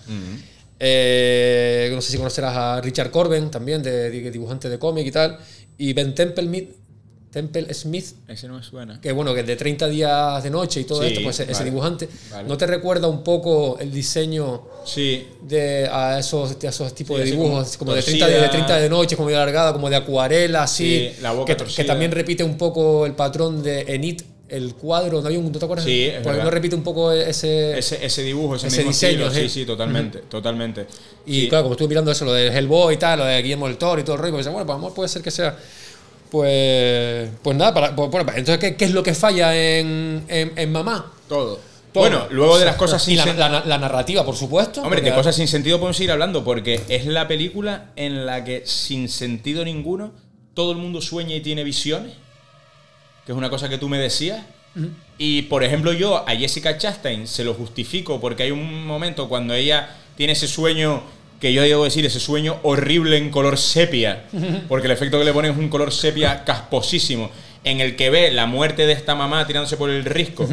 Eh, 0.82 1.92
no 1.94 2.02
sé 2.02 2.12
si 2.12 2.18
conocerás 2.18 2.56
a 2.56 2.82
Richard 2.82 3.12
Corben 3.12 3.52
también, 3.52 3.84
de, 3.84 4.10
de- 4.10 4.32
dibujante 4.32 4.70
de 4.70 4.80
cómic 4.80 5.08
y 5.08 5.12
tal. 5.12 5.38
Y 5.78 5.94
Ben 5.94 6.14
Temple, 6.16 6.44
Mi- 6.48 6.70
Temple 7.32 7.72
Smith, 7.76 8.06
Ese 8.28 8.48
no 8.48 8.56
me 8.58 8.64
suena. 8.64 9.00
que 9.00 9.12
bueno, 9.12 9.36
que 9.36 9.44
de 9.44 9.56
30 9.56 9.88
días 9.88 10.42
de 10.44 10.50
noche 10.50 10.80
y 10.82 10.84
todo 10.86 11.02
Sí, 11.02 11.10
esto, 11.10 11.22
pues 11.24 11.40
ese 11.40 11.52
vale, 11.52 11.66
dibujante. 11.66 12.10
vale. 12.32 12.48
¿No 12.48 12.58
te 12.58 12.66
recuerda 12.66 13.08
un 13.08 13.24
poco 13.24 13.78
el 13.80 13.92
diseño 13.92 14.64
Sí. 14.84 15.28
de 15.44 15.88
a 15.92 16.18
esos, 16.18 16.58
a 16.64 16.68
esos 16.68 16.96
tipos 16.96 17.18
Sí, 17.18 17.26
de 17.26 17.32
dibujos, 17.32 17.78
como 17.78 17.94
de 17.94 18.02
30, 18.02 18.28
de, 18.28 18.40
de 18.42 18.50
30 18.50 18.78
de 18.78 18.90
noche, 18.90 19.16
como 19.16 19.30
de 19.30 19.36
alargada, 19.36 19.74
como 19.74 19.90
de 19.92 19.98
acuarela, 19.98 20.64
así. 20.64 21.12
Sí, 21.16 21.22
la 21.22 21.32
boca 21.34 21.54
que, 21.54 21.56
torcida. 21.56 21.84
que 21.84 21.88
también 21.88 22.12
repite 22.12 22.44
un 22.44 22.58
poco 22.58 23.06
el 23.06 23.14
patrón 23.14 23.62
de 23.62 23.82
Enid, 23.82 24.22
el 24.50 24.76
cuadro. 24.76 25.22
¿No, 25.22 25.28
había 25.28 25.39
un, 25.39 25.52
¿no 25.52 25.58
te 25.60 25.66
acuerdas? 25.66 25.86
Sí, 25.86 26.06
es 26.06 26.24
verdad. 26.24 26.43
no 26.43 26.50
repite 26.50 26.76
un 26.76 26.84
poco 26.84 27.12
ese. 27.12 27.78
Ese, 27.78 28.06
ese 28.06 28.24
dibujo, 28.24 28.56
ese, 28.56 28.68
Ese 28.68 28.78
mismo 28.78 28.91
diseño, 28.91 29.28
estilo, 29.28 29.47
sí. 29.47 29.50
sí, 29.62 29.66
totalmente, 29.66 30.20
totalmente. 30.30 30.88
y 31.26 31.41
Sí. 31.41 31.50
claro, 31.50 31.64
como 31.64 31.74
estuve 31.74 31.89
mirando 31.89 32.12
eso, 32.12 32.26
lo 32.26 32.34
de 32.34 32.47
Hellboy 32.47 32.95
y 32.95 32.97
tal, 32.97 33.20
lo 33.20 33.26
de 33.26 33.41
Guillermo 33.41 33.68
del 33.68 33.78
Toro 33.78 34.02
y 34.02 34.04
todo 34.04 34.16
el 34.16 34.22
rollo, 34.22 34.34
pues 34.34 34.45
bueno, 34.47 34.66
pues 34.66 34.74
a 34.74 34.78
lo 34.78 34.80
mejor 34.80 34.93
puede 34.95 35.10
ser 35.10 35.22
que 35.22 35.32
sea. 35.32 35.58
Pues, 36.30 37.30
pues 37.41 37.58
nada, 37.58 37.74
para, 37.74 37.95
pues, 37.95 38.10
bueno, 38.12 38.30
entonces, 38.36 38.60
¿qué, 38.60 38.76
qué 38.76 38.86
es 38.86 38.91
lo 38.91 39.02
que 39.02 39.16
falla 39.16 39.56
en, 39.56 40.24
en, 40.28 40.52
en 40.56 40.72
Mamá? 40.72 41.12
Todo. 41.28 41.60
Todo. 41.91 42.04
Bueno, 42.04 42.28
luego 42.30 42.60
de 42.60 42.66
las 42.66 42.76
cosas 42.76 43.02
sin 43.04 43.18
la, 43.18 43.26
sen- 43.26 43.36
la- 43.36 43.64
la 43.66 43.78
narrativa, 43.80 44.24
por 44.24 44.36
supuesto. 44.36 44.84
Hombre, 44.84 45.02
de 45.02 45.12
cosas 45.12 45.36
sin 45.36 45.47
sentido 45.47 45.80
podemos 45.80 45.97
seguir 45.97 46.12
hablando, 46.12 46.43
porque 46.43 46.82
es 46.88 47.08
la 47.08 47.28
película 47.28 47.91
en 47.95 48.28
la 48.28 48.43
que, 48.43 48.62
sin 48.66 49.10
sentido 49.10 49.66
ninguno, 49.66 50.12
todo 50.54 50.72
el 50.72 50.78
mundo 50.78 51.02
sueña 51.02 51.36
y 51.36 51.41
tiene 51.41 51.64
visiones. 51.64 52.14
Que 53.30 53.34
es 53.34 53.38
una 53.38 53.52
cosa 53.52 53.70
que 53.70 53.78
tú 53.78 53.88
me 53.90 54.00
decías. 54.00 54.44
Y, 55.20 55.44
por 55.44 55.64
ejemplo, 55.64 55.94
yo 55.94 56.28
a 56.28 56.36
Jessica 56.36 56.80
Chastain 56.80 57.28
se 57.28 57.44
lo 57.44 57.54
justifico 57.54 58.20
porque 58.20 58.42
hay 58.42 58.50
un 58.50 58.88
momento 58.88 59.30
cuando 59.30 59.54
ella 59.54 59.88
tiene 60.18 60.34
ese 60.34 60.48
sueño, 60.48 61.04
que 61.40 61.54
yo 61.54 61.62
debo 61.62 61.84
decir, 61.84 62.04
ese 62.04 62.20
sueño 62.20 62.58
horrible 62.64 63.18
en 63.18 63.30
color 63.30 63.60
sepia, 63.60 64.26
porque 64.68 64.88
el 64.88 64.94
efecto 64.94 65.20
que 65.20 65.26
le 65.26 65.32
ponen 65.32 65.52
es 65.52 65.58
un 65.60 65.70
color 65.70 65.94
sepia 65.94 66.44
casposísimo, 66.44 67.30
en 67.64 67.82
el 67.82 67.96
que 67.96 68.10
ve 68.10 68.32
la 68.32 68.48
muerte 68.48 68.88
de 68.88 68.94
esta 68.94 69.14
mamá 69.14 69.46
tirándose 69.46 69.78
por 69.78 69.92
el 69.92 70.06
risco. 70.06 70.50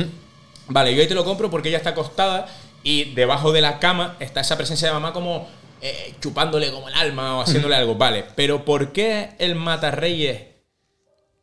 Vale, 0.68 0.94
yo 0.94 1.00
ahí 1.00 1.08
te 1.08 1.14
lo 1.14 1.24
compro 1.24 1.50
porque 1.50 1.70
ella 1.70 1.78
está 1.78 1.90
acostada 1.90 2.46
y 2.82 3.14
debajo 3.14 3.52
de 3.52 3.62
la 3.62 3.78
cama 3.78 4.16
está 4.20 4.42
esa 4.42 4.58
presencia 4.58 4.88
de 4.88 4.92
mamá 4.92 5.14
como 5.14 5.48
eh, 5.80 6.12
chupándole 6.20 6.70
como 6.70 6.90
el 6.90 6.94
alma 6.94 7.38
o 7.38 7.40
haciéndole 7.40 7.74
algo. 7.74 7.94
Vale, 7.94 8.26
pero 8.34 8.66
¿por 8.66 8.92
qué 8.92 9.30
el 9.38 9.54
Matarreyes 9.54 10.55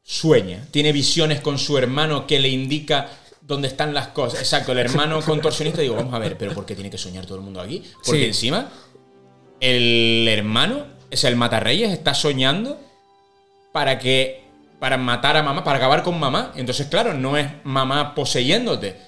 sueña? 0.03 0.67
Tiene 0.71 0.91
visiones 0.91 1.39
con 1.41 1.57
su 1.57 1.77
hermano 1.77 2.27
que 2.27 2.39
le 2.39 2.49
indica 2.49 3.09
dónde 3.41 3.67
están 3.67 3.93
las 3.93 4.09
cosas. 4.09 4.39
Exacto, 4.39 4.71
el 4.73 4.79
hermano 4.79 5.21
contorsionista. 5.21 5.81
Digo, 5.81 5.95
vamos 5.95 6.13
a 6.13 6.19
ver, 6.19 6.37
pero 6.37 6.53
¿por 6.53 6.65
qué 6.65 6.75
tiene 6.75 6.89
que 6.89 6.97
soñar 6.97 7.25
todo 7.25 7.37
el 7.37 7.43
mundo 7.43 7.61
aquí? 7.61 7.83
Porque 8.05 8.21
Sí. 8.21 8.25
encima 8.25 8.69
el 9.59 10.27
hermano, 10.27 10.85
o 11.11 11.15
sea, 11.15 11.29
el 11.29 11.35
Matarreyes 11.35 11.91
está 11.91 12.13
soñando 12.13 12.79
para 13.71 13.97
que 13.99 14.43
para 14.79 14.97
matar 14.97 15.37
a 15.37 15.43
mamá, 15.43 15.63
para 15.63 15.77
acabar 15.77 16.03
con 16.03 16.19
mamá. 16.19 16.51
Entonces, 16.55 16.87
claro, 16.87 17.13
no 17.13 17.37
es 17.37 17.47
mamá 17.63 18.13
poseyéndote. 18.13 18.99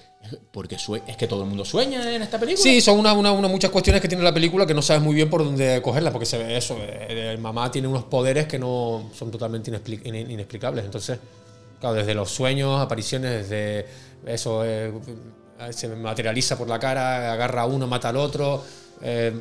Porque 0.52 0.76
es 0.76 1.18
que 1.18 1.28
todo 1.28 1.44
el 1.44 1.50
mundo 1.50 1.66
sueña 1.66 2.14
en 2.16 2.22
esta 2.22 2.40
película. 2.40 2.62
Sí, 2.64 2.82
son 2.82 3.00
una, 3.00 3.14
una- 3.14 3.32
una- 3.32 3.48
muchas 3.48 3.72
cuestiones 3.72 4.02
que 4.02 4.08
tiene 4.08 4.24
la 4.24 4.34
película 4.34 4.66
que 4.66 4.74
no 4.74 4.82
sabes 4.82 5.02
muy 5.04 5.16
bien 5.16 5.30
por 5.30 5.44
dónde 5.44 5.82
cogerlas, 5.82 6.12
porque 6.12 6.26
se 6.26 6.38
ve 6.38 6.58
eso. 6.58 6.78
eh, 6.80 7.32
El 7.34 7.38
mamá 7.40 7.70
tiene 7.72 7.88
unos 7.88 8.04
poderes 8.06 8.48
que 8.48 8.58
no 8.60 9.10
son 9.14 9.32
totalmente 9.32 9.72
inexpli- 9.72 10.06
in- 10.06 10.32
inexplicables. 10.32 10.86
Entonces, 10.86 11.20
claro, 11.80 11.96
desde 11.96 12.14
los 12.14 12.30
sueños, 12.32 12.80
apariciones, 12.82 13.50
desde 13.50 13.86
eso, 14.26 14.64
eh, 14.66 14.92
se 15.72 15.88
materializa 15.90 16.58
por 16.58 16.68
la 16.68 16.80
cara, 16.80 17.32
agarra 17.34 17.62
a 17.62 17.66
uno, 17.66 17.88
mata 17.88 18.10
al 18.10 18.18
otro. 18.18 18.64
eh, 19.02 19.34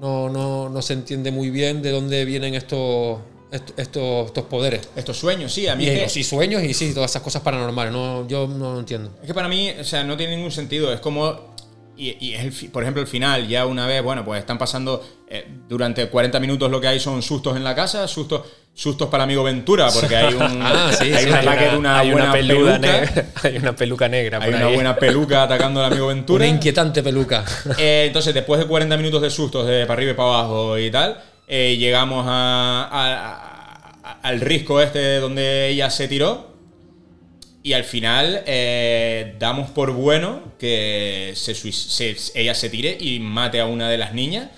no, 0.00 0.28
no, 0.28 0.68
no 0.68 0.82
se 0.82 0.92
entiende 0.92 1.30
muy 1.30 1.48
bien 1.48 1.80
de 1.80 1.90
dónde 1.90 2.24
vienen 2.26 2.54
estos, 2.54 3.18
est- 3.52 3.78
estos, 3.78 4.26
estos 4.26 4.44
poderes. 4.44 4.88
Estos 4.96 5.16
sueños, 5.18 5.52
sí, 5.52 5.66
a 5.68 5.74
mí 5.76 5.84
Y, 5.84 5.88
es 5.88 6.00
que- 6.04 6.08
sí, 6.08 6.24
sueños 6.24 6.62
y 6.62 6.74
sí, 6.74 6.92
todas 6.94 7.10
esas 7.10 7.22
cosas 7.22 7.42
paranormales. 7.42 7.92
No, 7.92 8.26
yo 8.28 8.46
no 8.46 8.74
lo 8.74 8.78
entiendo. 8.80 9.10
Es 9.20 9.26
que 9.26 9.34
para 9.34 9.48
mí, 9.48 9.70
o 9.80 9.84
sea, 9.84 10.04
no 10.04 10.16
tiene 10.16 10.36
ningún 10.36 10.52
sentido. 10.52 10.92
Es 10.92 11.00
como. 11.00 11.54
Y, 11.98 12.14
y 12.26 12.34
es 12.34 12.62
el 12.62 12.70
por 12.70 12.82
ejemplo, 12.82 13.00
el 13.00 13.08
final, 13.08 13.48
ya 13.48 13.64
una 13.64 13.86
vez, 13.86 14.02
bueno, 14.02 14.22
pues 14.22 14.38
están 14.40 14.58
pasando 14.58 15.02
eh, 15.30 15.46
durante 15.66 16.06
40 16.10 16.38
minutos 16.40 16.70
lo 16.70 16.78
que 16.78 16.88
hay 16.88 17.00
son 17.00 17.22
sustos 17.22 17.56
en 17.56 17.64
la 17.64 17.74
casa, 17.74 18.06
sustos, 18.06 18.42
sustos 18.74 19.08
para 19.08 19.24
amigo 19.24 19.42
Ventura, 19.42 19.88
porque 19.90 20.14
hay 20.14 20.34
un, 20.34 20.42
Ah, 20.62 20.90
sí, 20.92 21.04
hay 21.10 21.22
sí, 21.24 21.28
un 21.30 21.34
hay 21.36 21.46
ataque 21.46 21.70
de 21.70 21.76
una 21.78 21.98
hay 22.00 22.10
buena 22.12 22.32
peluca. 22.32 22.78
negra. 22.78 23.26
Hay 23.42 23.56
una 23.56 23.74
peluca 23.74 24.08
negra. 24.10 24.38
Hay 24.42 24.52
una 24.52 24.66
buena 24.68 24.94
peluca 24.96 25.44
atacando 25.44 25.80
al 25.82 25.90
amigo 25.90 26.06
Ventura. 26.08 26.44
Una 26.44 26.54
inquietante 26.54 27.02
peluca. 27.02 27.46
Eh, 27.78 28.04
entonces, 28.08 28.34
después 28.34 28.60
de 28.60 28.66
40 28.66 28.94
minutos 28.98 29.22
de 29.22 29.30
sustos 29.30 29.66
de 29.66 29.86
para 29.86 29.94
arriba 29.94 30.10
y 30.12 30.14
para 30.14 30.28
abajo 30.28 30.76
y 30.78 30.90
tal, 30.90 31.18
eh, 31.48 31.76
llegamos 31.78 32.24
a- 32.28 32.88
a- 32.90 34.10
a- 34.12 34.20
al 34.22 34.40
risco 34.40 34.80
este 34.80 35.16
donde 35.16 35.68
ella 35.68 35.90
se 35.90 36.08
tiró. 36.08 36.54
Y 37.62 37.72
al 37.72 37.82
final 37.84 38.42
eh, 38.46 39.34
damos 39.40 39.70
por 39.70 39.90
bueno 39.92 40.52
que 40.58 41.32
se 41.34 41.52
suis- 41.52 41.72
se- 41.72 42.40
ella 42.40 42.54
se 42.54 42.68
tire 42.70 42.96
y 43.00 43.18
mate 43.18 43.60
a 43.60 43.66
una 43.66 43.88
de 43.90 43.98
las 43.98 44.14
niñas. 44.14 44.48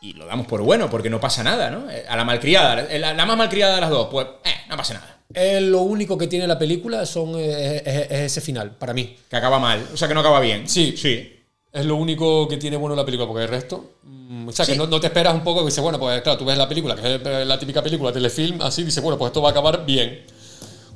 Y 0.00 0.12
lo 0.12 0.26
damos 0.26 0.46
por 0.46 0.62
bueno, 0.62 0.90
porque 0.90 1.10
no 1.10 1.20
pasa 1.20 1.42
nada, 1.42 1.70
¿no? 1.70 1.88
Eh, 1.90 2.04
A 2.08 2.16
la 2.16 2.24
malcriada, 2.24 2.86
la, 2.98 3.14
la 3.14 3.26
más 3.26 3.36
malcriada 3.36 3.76
de 3.76 3.80
las 3.80 3.90
dos, 3.90 4.08
pues 4.10 4.26
eh, 4.44 4.50
no 4.68 4.76
pasa 4.76 4.94
nada. 4.94 5.18
Eh, 5.34 5.60
lo 5.60 5.80
único 5.82 6.16
que 6.18 6.26
tiene 6.28 6.46
la 6.46 6.58
película 6.58 7.04
son, 7.06 7.38
es, 7.40 7.82
es 7.84 8.10
ese 8.10 8.40
final, 8.40 8.72
para 8.76 8.92
mí. 8.92 9.16
Que 9.30 9.36
acaba 9.36 9.58
mal, 9.58 9.84
o 9.92 9.96
sea 9.96 10.06
que 10.06 10.14
no 10.14 10.20
acaba 10.20 10.38
bien. 10.40 10.68
Sí. 10.68 10.94
Sí. 10.96 11.35
Es 11.76 11.84
lo 11.84 11.96
único 11.96 12.48
que 12.48 12.56
tiene 12.56 12.76
bueno 12.76 12.96
la 12.96 13.04
película, 13.04 13.28
porque 13.28 13.44
el 13.44 13.48
resto. 13.50 13.92
mm, 14.02 14.48
o 14.48 14.52
sea, 14.52 14.64
Sí. 14.64 14.72
que 14.72 14.78
no, 14.78 14.86
no 14.86 14.98
te 14.98 15.06
esperas 15.08 15.34
un 15.34 15.44
poco 15.44 15.62
y 15.62 15.66
dices, 15.66 15.82
bueno, 15.82 15.98
pues 15.98 16.20
claro, 16.22 16.38
tú 16.38 16.44
ves 16.44 16.56
la 16.58 16.68
película, 16.68 16.96
que 16.96 17.14
es 17.16 17.46
la 17.46 17.58
típica 17.58 17.82
película, 17.82 18.12
telefilm, 18.12 18.60
así, 18.62 18.82
dices, 18.82 19.02
bueno, 19.02 19.16
pues 19.18 19.28
esto 19.30 19.40
va 19.42 19.48
a 19.48 19.52
acabar 19.52 19.84
bien. 19.86 20.24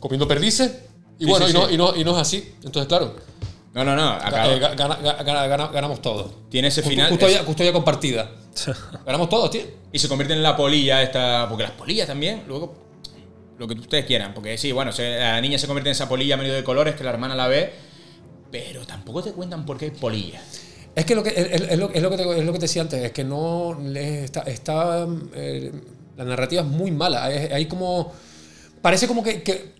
Comiendo 0.00 0.26
perdices. 0.26 0.72
Y 1.18 1.24
Sí, 1.24 1.30
bueno, 1.30 1.46
sí, 1.46 1.52
y, 1.52 1.54
no, 1.54 1.68
sí. 1.68 1.74
y, 1.74 1.76
no, 1.76 1.96
y 1.96 2.04
no 2.04 2.12
es 2.12 2.18
así. 2.18 2.54
Entonces, 2.64 2.86
claro, 2.88 3.14
No, 3.74 3.84
no, 3.84 3.94
no. 3.94 4.16
eh, 4.16 4.20
ga- 4.60 4.74
gana- 4.74 4.98
ga- 5.00 5.22
gana- 5.24 5.46
gana- 5.46 5.68
ganamos 5.68 6.00
todos. 6.02 6.32
Tiene 6.48 6.68
ese 6.68 6.82
final. 6.82 7.08
Custodia, 7.10 7.38
es- 7.40 7.42
custodia 7.44 7.72
compartida. 7.72 8.30
ganamos 9.06 9.28
todos, 9.28 9.50
tío. 9.50 9.62
y 9.92 9.98
se 9.98 10.08
convierte 10.08 10.34
en 10.34 10.42
la 10.42 10.56
polilla 10.56 11.02
esta. 11.02 11.46
Porque 11.48 11.64
las 11.64 11.72
polillas 11.72 12.06
también, 12.06 12.44
luego. 12.48 12.74
Lo 13.58 13.68
que 13.68 13.74
ustedes 13.74 14.06
quieran. 14.06 14.32
Porque 14.34 14.56
sí, 14.56 14.72
bueno, 14.72 14.92
se- 14.92 15.18
la 15.18 15.40
niña 15.40 15.58
se 15.58 15.66
convierte 15.66 15.90
en 15.90 15.92
esa 15.92 16.08
polilla 16.08 16.36
medio 16.38 16.54
de 16.54 16.64
colores 16.64 16.94
que 16.94 17.04
la 17.04 17.10
hermana 17.10 17.34
la 17.34 17.46
ve. 17.48 17.72
Pero 18.50 18.84
tampoco 18.86 19.22
te 19.22 19.32
cuentan 19.32 19.64
por 19.66 19.76
qué 19.78 19.86
hay 19.86 19.90
polillas. 19.92 20.42
Es 20.94 21.04
que 21.04 21.14
lo 21.14 21.22
que, 21.22 21.30
es, 21.30 21.36
es 21.70 21.78
lo, 21.78 21.90
es 21.90 22.02
lo 22.02 22.10
que 22.10 22.16
te, 22.16 22.22
es 22.38 22.44
lo 22.44 22.52
que 22.52 22.58
te 22.58 22.64
decía 22.66 22.82
antes, 22.82 23.02
es 23.02 23.12
que 23.12 23.24
no 23.24 23.78
está, 23.94 24.40
está, 24.42 25.06
eh, 25.34 25.70
la 26.16 26.24
narrativa 26.24 26.62
es 26.62 26.68
muy 26.68 26.90
mala. 26.90 27.24
Hay, 27.24 27.66
como 27.66 28.12
parece 28.82 29.06
como 29.06 29.22
que, 29.22 29.42
que- 29.42 29.78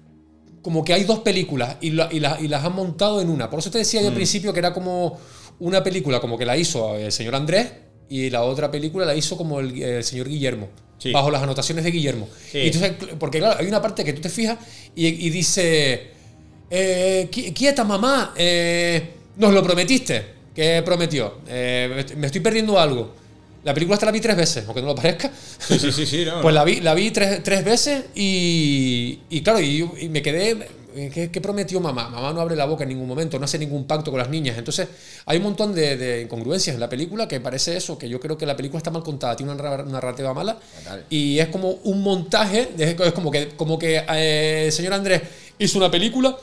como 0.63 0.85
que 0.85 0.93
hay 0.93 1.05
dos 1.05 1.21
películas 1.21 1.77
y, 1.81 1.91
la- 1.91 2.09
y, 2.13 2.21
la- 2.21 2.39
y 2.41 2.47
las 2.49 2.65
han 2.65 2.75
montado 2.75 3.21
en 3.21 3.29
una. 3.31 3.49
Por 3.51 3.59
eso 3.61 3.71
te 3.71 3.79
decía 3.79 4.01
yo 4.01 4.07
Mm. 4.09 4.11
al 4.11 4.15
principio 4.15 4.53
que 4.53 4.59
era 4.61 4.73
como 4.73 5.19
una 5.59 5.83
película 5.83 6.21
como 6.21 6.37
que 6.39 6.45
la 6.47 6.57
hizo 6.57 6.95
el 6.97 7.11
señor 7.13 7.35
Andrés 7.35 7.73
y 8.09 8.29
la 8.31 8.43
otra 8.43 8.71
película 8.71 9.05
la 9.07 9.15
hizo 9.15 9.37
como 9.37 9.61
el, 9.61 9.83
el 9.83 10.05
señor 10.05 10.29
Guillermo. 10.29 10.69
Sí. 10.99 11.13
Bajo 11.13 11.31
las 11.31 11.43
anotaciones 11.43 11.83
de 11.85 11.91
Guillermo. 11.91 12.29
Sí. 12.53 12.59
Y 12.59 12.67
entonces, 12.67 12.93
porque 13.19 13.39
claro, 13.39 13.59
hay 13.59 13.67
una 13.67 13.81
parte 13.81 14.05
que 14.05 14.13
tú 14.13 14.21
te 14.21 14.29
fijas 14.29 14.59
y, 14.95 15.07
y 15.07 15.31
dice, 15.31 16.11
eh, 16.71 17.29
qui- 17.33 17.53
quieta 17.55 17.85
mamá, 17.85 18.35
eh, 18.37 19.15
nos 19.37 19.53
lo 19.55 19.63
prometiste. 19.63 20.40
¿Qué 20.61 20.83
prometió? 20.85 21.39
Eh, 21.49 22.05
me 22.19 22.27
estoy- 22.27 22.43
perdiendo 22.43 22.79
algo. 22.79 23.15
La 23.65 23.73
película 23.73 23.95
hasta 23.95 24.05
la 24.05 24.13
vi 24.13 24.21
tres 24.21 24.37
veces, 24.37 24.65
aunque 24.67 24.83
no 24.83 24.89
lo 24.89 24.95
parezca. 24.95 25.31
Sí, 25.59 25.79
sí, 25.79 25.91
sí, 25.91 26.05
sí. 26.05 26.25
No, 26.27 26.43
Pues 26.43 26.55
la 26.55 26.65
vi, 26.65 26.81
la 26.83 26.93
vi 26.93 27.11
tres, 27.11 27.43
tres 27.43 27.65
veces 27.65 28.05
y, 28.15 29.21
y 29.31 29.41
claro, 29.43 29.59
y, 29.59 29.89
y 30.01 30.09
me 30.11 30.21
quedé 30.21 30.69
eh, 30.97 31.11
¿qué, 31.15 31.31
qué 31.31 31.41
prometió 31.41 31.81
mamá? 31.81 32.11
Mamá 32.11 32.35
no 32.35 32.43
abre 32.43 32.57
la 32.57 32.67
boca 32.67 32.83
en 32.83 32.91
ningún 32.91 33.09
momento, 33.09 33.39
no 33.39 33.47
hace 33.47 33.59
ningún 33.59 33.85
pacto 33.87 34.11
con 34.11 34.19
las 34.21 34.29
niñas. 34.29 34.59
Entonces, 34.59 34.87
hay 35.25 35.39
un 35.39 35.45
montón 35.45 35.75
de, 35.75 35.97
de 35.97 36.21
incongruencias 36.21 36.75
en 36.75 36.81
la 36.81 36.91
película 36.91 37.27
que 37.27 37.41
parece 37.41 37.75
eso, 37.75 37.97
que 37.97 38.07
yo 38.07 38.21
creo 38.21 38.37
que 38.37 38.45
la 38.45 38.55
película 38.55 38.77
está 38.81 38.91
mal 38.91 39.03
contada, 39.03 39.35
tiene 39.37 39.51
una 39.53 39.63
narra- 39.63 39.85
narrativa 39.87 40.35
mala. 40.35 40.59
Y 41.09 41.39
es 41.39 41.49
como 41.49 41.71
un 41.85 42.03
montaje, 42.03 42.69
es 42.77 43.01
es 43.01 43.13
como 43.15 43.31
que, 43.31 43.49
como 43.57 43.79
que 43.79 44.05
eh, 44.13 44.65
el 44.67 44.73
señor 44.73 44.93
Andrés 44.93 45.23
hizo 45.59 45.79
una 45.79 45.91
película 45.91 46.37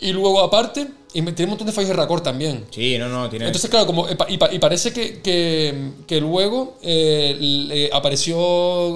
y 0.00 0.12
luego 0.12 0.40
aparte, 0.40 0.86
y 1.12 1.22
tiene 1.22 1.44
un 1.44 1.48
montón 1.50 1.66
de 1.66 1.72
fallos 1.72 1.88
de 1.88 1.96
raccord 1.96 2.22
también. 2.22 2.66
Sí, 2.70 2.98
no, 2.98 3.08
no, 3.08 3.28
tiene. 3.30 3.46
Entonces, 3.46 3.70
claro, 3.70 3.86
como, 3.86 4.08
y, 4.08 4.14
pa- 4.14 4.26
y 4.28 4.36
pa- 4.38 4.52
y 4.52 4.58
parece 4.58 4.92
que, 4.92 5.20
que, 5.20 5.92
que 6.06 6.20
luego 6.20 6.76
eh, 6.82 7.88
apareció 7.92 8.36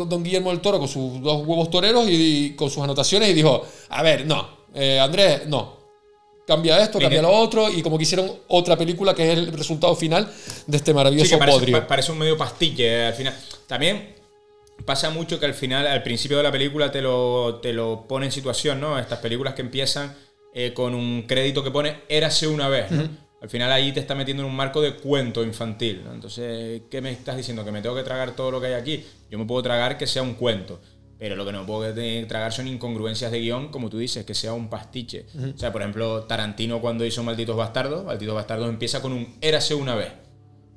don 0.09 0.22
Guillermo 0.22 0.50
del 0.50 0.61
Toro 0.61 0.78
con 0.78 0.88
sus 0.88 1.20
dos 1.22 1.46
huevos 1.46 1.70
toreros 1.70 2.09
y, 2.09 2.12
y 2.46 2.50
con 2.55 2.70
sus 2.70 2.82
anotaciones 2.82 3.30
y 3.30 3.32
dijo, 3.32 3.64
a 3.88 4.03
ver, 4.03 4.26
no, 4.26 4.46
eh, 4.74 5.00
Andrés, 5.00 5.46
no. 5.46 5.80
Cambia 6.46 6.82
esto, 6.82 6.98
Mire. 6.98 7.05
cambia 7.09 7.22
lo 7.22 7.30
otro, 7.30 7.70
y 7.70 7.82
como 7.82 7.96
que 7.96 8.03
hicieron 8.03 8.30
otra 8.48 8.76
película 8.76 9.14
que 9.14 9.32
es 9.32 9.38
el 9.38 9.53
resultado 9.53 9.94
final 9.94 10.30
de 10.66 10.76
este 10.76 10.90
Sí, 10.90 10.94
maravilloso 10.94 11.30
que 11.30 11.38
parece, 11.38 11.70
pa- 11.72 11.86
parece 11.86 12.12
un 12.12 12.18
medio 12.18 12.36
pastille 12.36 12.84
eh, 12.86 13.07
al 13.07 13.14
final. 13.14 13.34
También 13.66 14.14
pasa 14.84 15.09
mucho 15.11 15.38
que 15.38 15.46
al 15.46 15.55
final, 15.55 15.86
al 15.86 16.03
principio 16.03 16.36
de 16.36 16.42
la 16.42 16.50
película, 16.53 16.90
te 16.90 17.00
lo, 17.00 17.61
te 17.62 17.72
lo 17.72 18.05
pone 18.09 18.26
en 18.26 18.32
situación, 18.32 18.80
¿no? 18.80 18.98
Estas 18.98 19.20
películas 19.20 19.55
que 19.55 19.62
empiezan 19.62 20.14
eh, 20.55 20.72
con 20.74 20.94
un 20.94 21.22
crédito 21.22 21.62
que 21.62 21.70
pone 21.70 22.03
Érase 22.09 22.46
una 22.46 22.68
vez, 22.68 22.90
¿no? 22.90 23.09
Al 23.42 23.50
final 23.50 23.72
ahí 23.72 23.90
te 23.90 23.98
está 23.98 24.14
metiendo 24.14 24.44
en 24.44 24.48
un 24.48 24.55
marco 24.55 24.80
de 24.80 24.94
cuento 24.94 25.42
infantil, 25.42 26.03
¿no? 26.05 26.12
Entonces, 26.14 26.82
¿qué 26.88 27.00
me 27.00 27.11
estás 27.11 27.36
diciendo? 27.36 27.64
¿Que 27.64 27.72
me 27.72 27.82
tengo 27.82 27.96
que 27.96 28.05
tragar 28.05 28.36
todo 28.36 28.53
lo 28.53 28.61
que 28.61 28.68
hay 28.68 28.74
aquí? 28.74 29.05
Yo 29.30 29.38
me 29.38 29.46
puedo 29.46 29.61
tragar 29.62 29.98
que 29.98 30.07
sea 30.07 30.22
un 30.22 30.34
cuento. 30.34 30.80
Pero 31.18 31.36
lo 31.36 31.44
que 31.44 31.53
no 31.53 31.64
puedo 31.66 31.92
tragar 32.26 32.53
son 32.53 32.68
incongruencias 32.68 33.30
de 33.30 33.40
guion, 33.40 33.68
como 33.68 33.88
tú 33.88 33.98
dices, 33.98 34.24
que 34.24 34.34
sea 34.34 34.55
un 34.55 34.68
pastiche. 34.68 35.26
O 35.55 35.59
sea, 35.59 35.72
por 35.72 35.80
ejemplo, 35.82 36.24
Tarantino 36.24 36.80
cuando 36.80 37.05
hizo 37.05 37.22
Malditos 37.22 37.57
Bastardos, 37.57 38.05
Malditos 38.05 38.34
Bastardos 38.34 38.68
empieza 38.68 39.00
con 39.00 39.12
un 39.12 39.36
Érase 39.40 39.74
una 39.74 39.94
vez. 39.94 40.12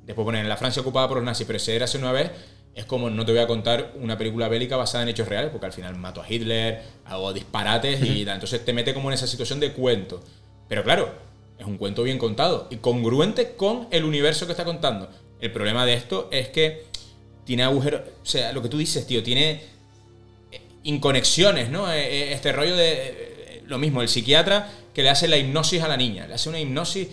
Después 0.04 0.24
ponen 0.24 0.48
la 0.48 0.56
Francia 0.56 0.82
ocupada 0.82 1.08
por 1.08 1.16
los 1.16 1.26
nazis, 1.26 1.46
pero 1.46 1.56
ese 1.56 1.74
Érase 1.74 1.98
una 1.98 2.12
vez 2.12 2.30
es 2.76 2.84
como 2.84 3.08
no 3.08 3.24
te 3.24 3.32
voy 3.32 3.40
a 3.40 3.46
contar 3.46 3.94
una 3.98 4.18
película 4.18 4.48
bélica 4.48 4.76
basada 4.76 5.02
en 5.02 5.08
hechos 5.08 5.26
reales, 5.26 5.50
porque 5.50 5.64
al 5.64 5.72
final 5.72 5.96
mato 5.96 6.20
a 6.20 6.30
Hitler, 6.30 6.82
hago 7.06 7.32
disparates 7.32 8.02
y 8.02 8.22
tal. 8.26 8.34
Entonces 8.34 8.62
te 8.64 8.74
mete 8.74 8.92
como 8.92 9.08
en 9.08 9.14
esa 9.14 9.26
situación 9.26 9.58
de 9.60 9.72
cuento. 9.72 10.22
Pero 10.68 10.84
claro, 10.84 11.10
es 11.58 11.66
un 11.66 11.78
cuento 11.78 12.02
bien 12.02 12.18
contado 12.18 12.68
y 12.70 12.76
congruente 12.76 13.54
con 13.56 13.88
el 13.90 14.04
universo 14.04 14.44
que 14.44 14.52
está 14.52 14.66
contando. 14.66 15.08
El 15.40 15.52
problema 15.52 15.86
de 15.86 15.94
esto 15.94 16.28
es 16.30 16.50
que 16.50 16.84
tiene 17.46 17.62
agujeros. 17.62 18.02
O 18.22 18.26
sea, 18.26 18.52
lo 18.52 18.60
que 18.60 18.68
tú 18.68 18.76
dices, 18.76 19.06
tío, 19.06 19.22
tiene 19.22 19.62
eh, 20.52 20.60
inconexiones, 20.82 21.70
¿no? 21.70 21.90
Eh, 21.90 21.98
eh, 21.98 22.32
Este 22.34 22.52
rollo 22.52 22.76
de. 22.76 23.62
Lo 23.66 23.78
mismo, 23.78 24.02
el 24.02 24.08
psiquiatra 24.08 24.70
que 24.94 25.02
le 25.02 25.08
hace 25.08 25.28
la 25.28 25.38
hipnosis 25.38 25.82
a 25.82 25.88
la 25.88 25.96
niña. 25.96 26.26
Le 26.26 26.34
hace 26.34 26.50
una 26.50 26.60
hipnosis 26.60 27.08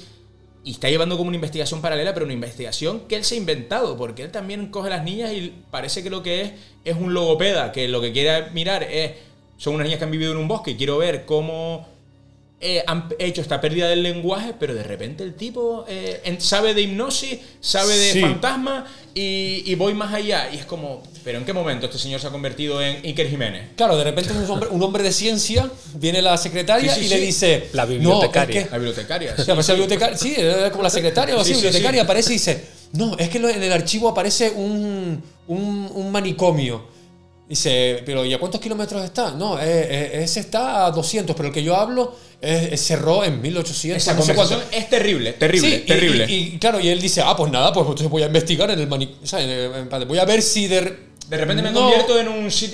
y 0.63 0.71
está 0.71 0.89
llevando 0.89 1.17
como 1.17 1.27
una 1.27 1.35
investigación 1.35 1.81
paralela, 1.81 2.13
pero 2.13 2.25
una 2.25 2.33
investigación 2.33 3.01
que 3.07 3.15
él 3.15 3.23
se 3.23 3.35
ha 3.35 3.37
inventado, 3.37 3.97
porque 3.97 4.23
él 4.23 4.31
también 4.31 4.67
coge 4.67 4.89
las 4.89 5.03
niñas 5.03 5.33
y 5.33 5.53
parece 5.71 6.03
que 6.03 6.09
lo 6.09 6.23
que 6.23 6.41
es 6.41 6.51
es 6.85 6.95
un 6.95 7.13
logopeda, 7.13 7.71
que 7.71 7.87
lo 7.87 8.01
que 8.01 8.11
quiere 8.11 8.49
mirar 8.51 8.83
es. 8.83 9.11
Son 9.57 9.75
unas 9.75 9.85
niñas 9.85 9.99
que 9.99 10.05
han 10.05 10.11
vivido 10.11 10.31
en 10.31 10.37
un 10.37 10.47
bosque 10.47 10.71
y 10.71 10.75
quiero 10.75 10.97
ver 10.97 11.25
cómo 11.25 11.87
eh, 12.63 12.83
han 12.87 13.09
hecho 13.19 13.41
esta 13.41 13.59
pérdida 13.61 13.87
del 13.89 14.01
lenguaje, 14.01 14.53
pero 14.59 14.73
de 14.73 14.83
repente 14.83 15.23
el 15.23 15.35
tipo 15.35 15.85
eh, 15.87 16.35
sabe 16.39 16.73
de 16.73 16.81
hipnosis, 16.81 17.39
sabe 17.59 17.95
de 17.97 18.13
Sí. 18.13 18.21
fantasma 18.21 18.85
y, 19.13 19.63
y 19.65 19.75
voy 19.75 19.93
más 19.93 20.13
allá. 20.13 20.49
Y 20.51 20.57
es 20.57 20.65
como, 20.65 21.03
¿pero 21.23 21.37
en 21.37 21.45
qué 21.45 21.53
momento 21.53 21.85
este 21.87 21.99
señor 21.99 22.19
se 22.21 22.27
ha 22.27 22.29
convertido 22.31 22.81
en 22.81 23.05
Iker 23.05 23.29
Jiménez? 23.29 23.69
Claro, 23.75 23.97
de 23.97 24.03
repente 24.05 24.33
un 24.33 24.49
hombre, 24.49 24.69
un 24.69 24.81
hombre 24.81 25.03
de 25.03 25.11
ciencia, 25.11 25.69
viene 25.95 26.21
la 26.21 26.37
secretaria 26.37 26.93
Sí, 26.93 27.01
sí, 27.01 27.05
y 27.05 27.09
le 27.09 27.15
sí. 27.17 27.25
dice... 27.25 27.69
La 27.73 27.83
"No, 27.85 27.91
es 27.91 27.97
bibliotecaria. 27.99 28.63
que- 28.63 28.69
La 28.71 28.77
bibliotecaria. 28.77 29.31
Aparece 29.37 29.71
la 29.73 29.79
bibliotecaria, 29.79 30.17
sí, 30.17 30.35
como 30.71 30.83
la 30.83 30.89
secretaria 30.89 31.35
o 31.35 31.39
así, 31.41 31.49
Sí, 31.49 31.55
sí, 31.55 31.61
bibliotecaria 31.63 32.01
sí. 32.01 32.05
aparece 32.05 32.29
y 32.31 32.33
dice, 32.33 32.65
no, 32.93 33.17
es 33.17 33.29
que 33.29 33.37
en 33.39 33.63
el 33.63 33.73
archivo 33.73 34.07
aparece 34.09 34.51
un, 34.51 35.21
un, 35.47 35.91
un 35.93 36.11
manicomio. 36.11 36.92
Dice, 37.53 38.01
pero 38.03 38.25
¿y 38.25 38.33
a 38.33 38.39
cuántos 38.39 38.59
kilómetros 38.59 39.03
está? 39.03 39.29
No, 39.29 39.59
eh, 39.59 39.63
eh, 39.65 40.23
ese 40.23 40.39
está 40.39 40.87
a 40.87 40.91
200, 40.91 41.35
pero 41.35 41.49
el 41.49 41.53
que 41.53 41.61
yo 41.61 41.75
hablo 41.75 42.15
eh, 42.41 42.75
cerró 42.77 43.23
en 43.23 43.39
1800. 43.43 44.01
Esa 44.01 44.13
no 44.13 44.19
conversación 44.21 44.61
es 44.71 44.89
terrible, 44.89 45.33
terrible, 45.33 45.69
Sí, 45.69 45.83
terrible. 45.85 46.25
Y, 46.27 46.33
y, 46.55 46.57
claro, 46.57 46.79
y 46.79 46.87
él 46.89 46.99
dice, 46.99 47.21
ah, 47.23 47.35
pues 47.37 47.51
nada, 47.51 47.71
pues 47.71 47.83
entonces 47.85 48.09
voy 48.09 48.23
a 48.23 48.25
investigar 48.25 48.71
en 48.71 48.79
el 48.79 48.87
manicomio. 48.87 50.05
Voy 50.07 50.17
a 50.17 50.25
ver 50.25 50.41
si 50.41 50.65
de... 50.67 51.13
De 51.29 51.37
repente 51.37 51.61
me 51.61 51.69
No. 51.71 51.81
convierto 51.81 52.19
en 52.19 52.27
un, 52.27 52.49
Sí, 52.51 52.73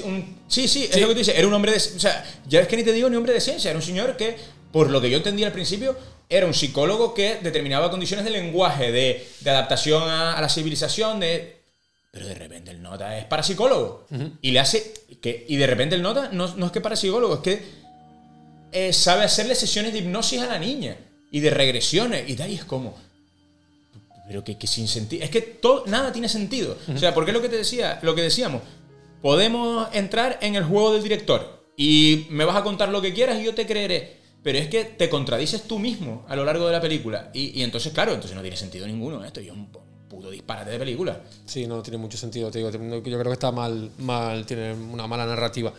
sí, 0.69 0.85
es 0.85 0.93
Sí. 0.93 1.01
lo 1.01 1.07
que 1.09 1.13
tú 1.13 1.19
dices. 1.19 1.35
Era 1.37 1.45
un 1.45 1.53
hombre 1.53 1.73
de. 1.73 1.77
O 1.77 1.99
sea, 1.99 2.25
ya 2.47 2.61
es 2.61 2.67
que 2.69 2.77
ni 2.77 2.83
te 2.83 2.93
digo 2.93 3.09
ni 3.09 3.17
hombre 3.17 3.33
de 3.33 3.41
ciencia. 3.41 3.69
Era 3.69 3.77
un 3.77 3.85
señor 3.85 4.15
que, 4.15 4.37
por 4.71 4.89
lo 4.89 5.01
que 5.01 5.09
yo 5.09 5.17
entendí 5.17 5.43
al 5.43 5.51
principio, 5.51 5.95
era 6.29 6.45
un 6.45 6.53
psicólogo 6.53 7.13
que 7.13 7.37
determinaba 7.43 7.91
condiciones 7.91 8.23
de 8.25 8.31
lenguaje, 8.31 8.91
de, 8.93 9.27
de 9.41 9.49
adaptación 9.49 10.03
a, 10.09 10.37
a 10.37 10.41
la 10.41 10.47
civilización, 10.49 11.19
de. 11.19 11.58
Pero 12.11 12.25
de 12.27 12.33
repente 12.33 12.71
el 12.71 12.81
nota 12.81 13.17
es 13.17 13.25
parapsicólogo. 13.25 14.07
Y 14.41 14.51
le 14.51 14.59
hace. 14.59 14.93
Que, 15.21 15.45
y 15.47 15.57
de 15.57 15.67
repente 15.67 15.95
el 15.95 16.01
nota 16.01 16.29
no, 16.31 16.55
no 16.55 16.65
es 16.65 16.71
que 16.71 16.81
parapsicólogo, 16.81 17.35
es 17.35 17.41
que 17.41 17.63
eh, 18.71 18.93
sabe 18.93 19.23
hacerle 19.23 19.55
sesiones 19.55 19.93
de 19.93 19.99
hipnosis 19.99 20.41
a 20.41 20.47
la 20.47 20.59
niña. 20.59 20.97
Y 21.31 21.41
de 21.41 21.51
regresiones. 21.51 22.27
Y 22.27 22.35
de 22.35 22.43
ahí 22.43 22.55
es 22.55 22.65
como. 22.65 22.97
Pero 24.27 24.43
que, 24.43 24.57
que 24.57 24.67
sin 24.67 24.87
sentido. 24.87 25.23
Es 25.23 25.29
que 25.29 25.41
todo, 25.41 25.85
nada 25.87 26.11
tiene 26.11 26.29
sentido. 26.29 26.77
O 26.93 26.97
sea, 26.97 27.13
porque 27.13 27.31
es 27.31 27.35
lo 27.35 27.41
que 27.41 27.49
te 27.49 27.57
decía, 27.57 27.99
lo 28.01 28.15
que 28.15 28.21
decíamos. 28.21 28.61
Podemos 29.21 29.87
entrar 29.93 30.39
en 30.41 30.55
el 30.55 30.63
juego 30.63 30.93
del 30.93 31.03
director. 31.03 31.59
Y 31.77 32.27
me 32.29 32.45
vas 32.45 32.55
a 32.55 32.63
contar 32.63 32.89
lo 32.89 33.01
que 33.01 33.13
quieras 33.13 33.39
y 33.39 33.43
yo 33.45 33.53
te 33.53 33.65
creeré. 33.65 34.17
Pero 34.41 34.57
es 34.57 34.67
que 34.67 34.85
te 34.85 35.09
contradices 35.09 35.63
tú 35.63 35.79
mismo 35.79 36.25
a 36.27 36.35
lo 36.35 36.45
largo 36.45 36.65
de 36.65 36.71
la 36.71 36.81
película. 36.81 37.29
Y, 37.33 37.59
y 37.59 37.63
entonces, 37.63 37.93
claro, 37.93 38.13
entonces 38.13 38.35
no 38.35 38.41
tiene 38.41 38.57
sentido 38.57 38.87
ninguno 38.87 39.23
esto. 39.23 39.41
Y 39.41 39.47
es 39.47 39.53
un 39.53 39.71
puto 40.19 40.29
disparate 40.31 40.71
de 40.71 40.79
película. 40.79 41.17
Sí, 41.45 41.65
no 41.67 41.81
tiene 41.81 41.97
mucho 41.97 42.17
sentido, 42.17 42.51
te 42.51 42.59
digo. 42.59 42.69
Yo 42.71 43.01
creo 43.01 43.23
que 43.23 43.31
está 43.33 43.51
mal, 43.51 43.89
mal, 43.99 44.45
tiene 44.45 44.73
una 44.73 45.07
mala 45.07 45.25
narrativa. 45.25 45.71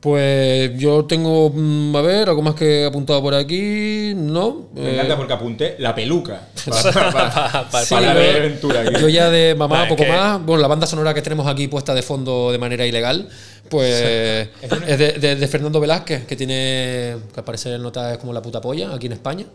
Pues 0.00 0.78
yo 0.78 1.06
tengo, 1.06 1.50
mm, 1.52 1.96
a 1.96 2.02
ver, 2.02 2.28
algo 2.28 2.40
más 2.40 2.54
que 2.54 2.82
he 2.82 2.86
apuntado 2.86 3.20
por 3.20 3.34
aquí, 3.34 4.12
¿no? 4.14 4.68
Me 4.72 4.90
Eh, 4.90 4.94
encanta 4.94 5.16
porque 5.16 5.32
apunté 5.32 5.74
la 5.80 5.92
peluca. 5.92 6.40
Para, 6.70 6.92
para- 6.92 7.12
para- 7.12 7.68
Pa- 7.70 7.82
Sí, 7.84 7.94
para 7.94 8.14
ver 8.14 8.36
aventura. 8.36 8.80
aquí. 8.82 8.92
Yo 9.00 9.08
ya 9.08 9.28
de 9.28 9.56
mamá 9.56 9.88
poco 9.88 10.04
que- 10.04 10.08
más. 10.08 10.40
Bueno, 10.46 10.62
la 10.62 10.68
banda 10.68 10.86
sonora 10.86 11.12
que 11.14 11.22
tenemos 11.22 11.48
aquí 11.48 11.66
puesta 11.66 11.94
de 11.94 12.02
fondo 12.02 12.52
de 12.52 12.58
manera 12.58 12.86
ilegal, 12.86 13.28
pues 13.68 14.48
es 14.86 14.98
de, 14.98 15.12
de- 15.14 15.34
de 15.34 15.48
Fernando 15.48 15.80
Velázquez, 15.80 16.26
que 16.26 16.36
tiene, 16.36 17.16
que 17.34 17.40
al 17.40 17.44
parecer 17.44 17.80
nota 17.80 18.12
es 18.12 18.18
como 18.18 18.32
la 18.32 18.40
puta 18.40 18.60
polla 18.60 18.94
aquí 18.94 19.06
en 19.06 19.14
España. 19.14 19.46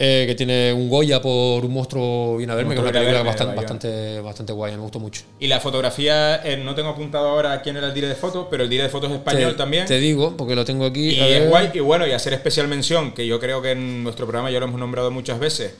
Eh, 0.00 0.26
que 0.28 0.36
tiene 0.36 0.72
un 0.72 0.88
Goya 0.88 1.20
por 1.20 1.64
un 1.64 1.72
monstruo 1.72 2.36
bien 2.36 2.48
a 2.50 2.54
verme, 2.54 2.76
que 2.76 2.80
es 2.80 2.82
una 2.84 2.92
película 2.92 3.22
bastante, 3.24 3.56
bastante, 3.56 4.20
bastante 4.20 4.52
guay, 4.52 4.76
me 4.76 4.78
gustó 4.78 5.00
mucho. 5.00 5.22
Y 5.40 5.48
la 5.48 5.58
fotografía, 5.58 6.36
eh, 6.44 6.56
no 6.56 6.76
tengo 6.76 6.90
apuntado 6.90 7.26
ahora 7.26 7.60
quién 7.62 7.76
era 7.76 7.88
el 7.88 7.94
dire 7.94 8.06
de 8.06 8.14
fotos, 8.14 8.46
pero 8.48 8.62
el 8.62 8.70
dire 8.70 8.84
de 8.84 8.90
fotos 8.90 9.10
es 9.10 9.16
español 9.16 9.50
te, 9.50 9.58
también. 9.58 9.86
Te 9.86 9.98
digo, 9.98 10.36
porque 10.36 10.54
lo 10.54 10.64
tengo 10.64 10.84
aquí. 10.84 11.10
Y 11.10 11.20
es 11.20 11.48
guay, 11.48 11.72
y 11.74 11.80
bueno, 11.80 12.06
y 12.06 12.12
hacer 12.12 12.32
especial 12.32 12.68
mención, 12.68 13.10
que 13.10 13.26
yo 13.26 13.40
creo 13.40 13.60
que 13.60 13.72
en 13.72 14.04
nuestro 14.04 14.24
programa 14.24 14.52
ya 14.52 14.60
lo 14.60 14.66
hemos 14.66 14.78
nombrado 14.78 15.10
muchas 15.10 15.40
veces. 15.40 15.74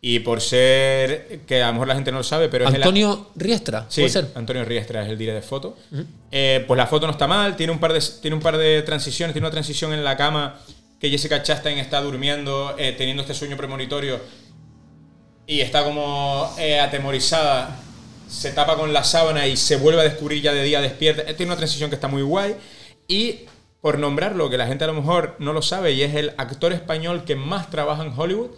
Y 0.00 0.20
por 0.20 0.40
ser, 0.40 1.40
que 1.48 1.60
a 1.60 1.66
lo 1.66 1.72
mejor 1.72 1.88
la 1.88 1.96
gente 1.96 2.12
no 2.12 2.18
lo 2.18 2.24
sabe, 2.24 2.48
pero 2.48 2.68
es 2.68 2.70
el- 2.70 2.82
Antonio 2.82 3.30
Riestra, 3.34 3.86
Sí, 3.88 4.02
puede 4.02 4.12
ser. 4.12 4.28
Antonio 4.36 4.64
Riestra 4.64 5.02
es 5.02 5.08
el 5.08 5.18
dire 5.18 5.32
de 5.32 5.42
foto. 5.42 5.76
Eh, 6.30 6.62
pues 6.68 6.78
la 6.78 6.86
foto 6.86 7.06
no 7.06 7.12
está 7.12 7.26
mal, 7.26 7.56
tiene 7.56 7.72
un, 7.72 7.80
par 7.80 7.92
de, 7.92 8.00
tiene 8.22 8.36
un 8.36 8.42
par 8.42 8.58
de 8.58 8.82
transiciones, 8.82 9.32
tiene 9.32 9.44
una 9.48 9.52
transición 9.52 9.92
en 9.92 10.04
la 10.04 10.16
cama 10.16 10.60
que 11.00 11.10
Jessica 11.10 11.42
Chastain 11.42 11.78
está 11.78 12.00
durmiendo, 12.00 12.74
eh, 12.78 12.92
teniendo 12.96 13.22
este 13.22 13.34
sueño 13.34 13.56
premonitorio 13.56 14.18
y 15.46 15.60
está 15.60 15.84
como 15.84 16.52
eh, 16.58 16.80
atemorizada, 16.80 17.78
se 18.28 18.50
tapa 18.52 18.76
con 18.76 18.92
la 18.92 19.04
sábana 19.04 19.46
y 19.46 19.56
se 19.56 19.76
vuelve 19.76 20.00
a 20.00 20.04
descubrir 20.04 20.42
ya 20.42 20.52
de 20.52 20.64
día 20.64 20.80
despierta. 20.80 21.22
Eh, 21.22 21.34
Tiene 21.34 21.50
una 21.52 21.56
transición 21.58 21.90
que 21.90 21.94
está 21.96 22.08
muy 22.08 22.22
guay 22.22 22.56
y 23.06 23.40
por 23.80 23.98
nombrarlo, 23.98 24.50
que 24.50 24.56
la 24.58 24.66
gente 24.66 24.82
a 24.84 24.88
lo 24.88 24.94
mejor 24.94 25.36
no 25.38 25.52
lo 25.52 25.62
sabe 25.62 25.92
y 25.92 26.02
es 26.02 26.14
el 26.14 26.32
actor 26.38 26.72
español 26.72 27.24
que 27.24 27.36
más 27.36 27.70
trabaja 27.70 28.02
en 28.02 28.12
Hollywood, 28.16 28.50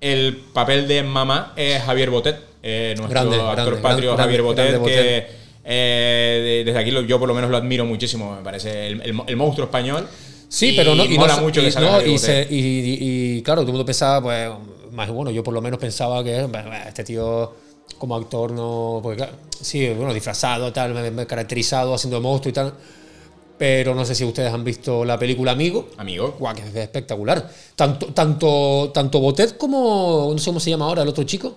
el 0.00 0.36
papel 0.52 0.88
de 0.88 1.04
mamá 1.04 1.52
es 1.56 1.80
Javier 1.82 2.10
Botet, 2.10 2.40
eh, 2.64 2.94
nuestro 2.96 3.20
Grande, 3.30 3.36
actor 3.36 3.64
grande, 3.66 3.82
patrio 3.82 4.08
grande, 4.14 4.22
Javier 4.22 4.42
Botet, 4.42 4.82
que 4.82 5.26
eh, 5.64 6.40
de- 6.42 6.64
desde 6.64 6.78
aquí 6.80 7.06
yo 7.06 7.20
por 7.20 7.28
lo 7.28 7.34
menos 7.34 7.50
lo 7.50 7.56
admiro 7.56 7.84
muchísimo, 7.84 8.34
me 8.34 8.42
parece 8.42 8.88
el, 8.88 9.00
el 9.02 9.12
mo- 9.12 9.24
el 9.28 9.36
monstruo 9.36 9.66
español. 9.66 10.08
Sí, 10.52 10.74
pero 10.76 10.94
no. 10.94 11.04
Y 11.06 11.16
mola 11.16 11.36
no, 11.36 11.42
mucho 11.42 11.62
y, 11.62 11.64
que 11.64 11.72
salga 11.72 11.92
no, 11.92 12.06
y, 12.06 12.18
se- 12.18 13.42
claro, 13.42 13.62
todo 13.62 13.68
el 13.70 13.72
mundo 13.72 13.86
pensaba, 13.86 14.20
pues, 14.22 14.50
más 14.92 15.08
bueno, 15.10 15.30
yo 15.30 15.42
por 15.42 15.54
lo 15.54 15.62
menos 15.62 15.80
pensaba 15.80 16.22
que 16.22 16.46
este 16.86 17.04
tío 17.04 17.54
como 17.96 18.14
actor 18.16 18.52
no. 18.52 19.00
Porque, 19.02 19.16
claro, 19.16 19.32
sí, 19.58 19.88
bueno, 19.88 20.12
disfrazado, 20.12 20.70
tal, 20.70 21.26
caracterizado, 21.26 21.94
haciendo 21.94 22.20
monstruo 22.20 22.50
y 22.50 22.52
tal. 22.52 22.74
Pero 23.56 23.94
no 23.94 24.04
sé 24.04 24.14
si 24.14 24.24
ustedes 24.24 24.52
han 24.52 24.62
visto 24.62 25.06
la 25.06 25.18
película 25.18 25.52
Amigo. 25.52 25.88
Amigo. 25.96 26.36
Guau, 26.38 26.54
que 26.54 26.60
es 26.62 26.74
espectacular. 26.74 27.48
Tanto, 27.74 28.06
tanto, 28.08 28.90
tanto 28.92 29.20
Botet 29.20 29.56
como. 29.56 30.28
No 30.32 30.38
sé 30.38 30.46
cómo 30.50 30.60
se 30.60 30.68
llama 30.68 30.84
ahora 30.84 31.02
el 31.02 31.08
otro 31.08 31.24
chico. 31.24 31.56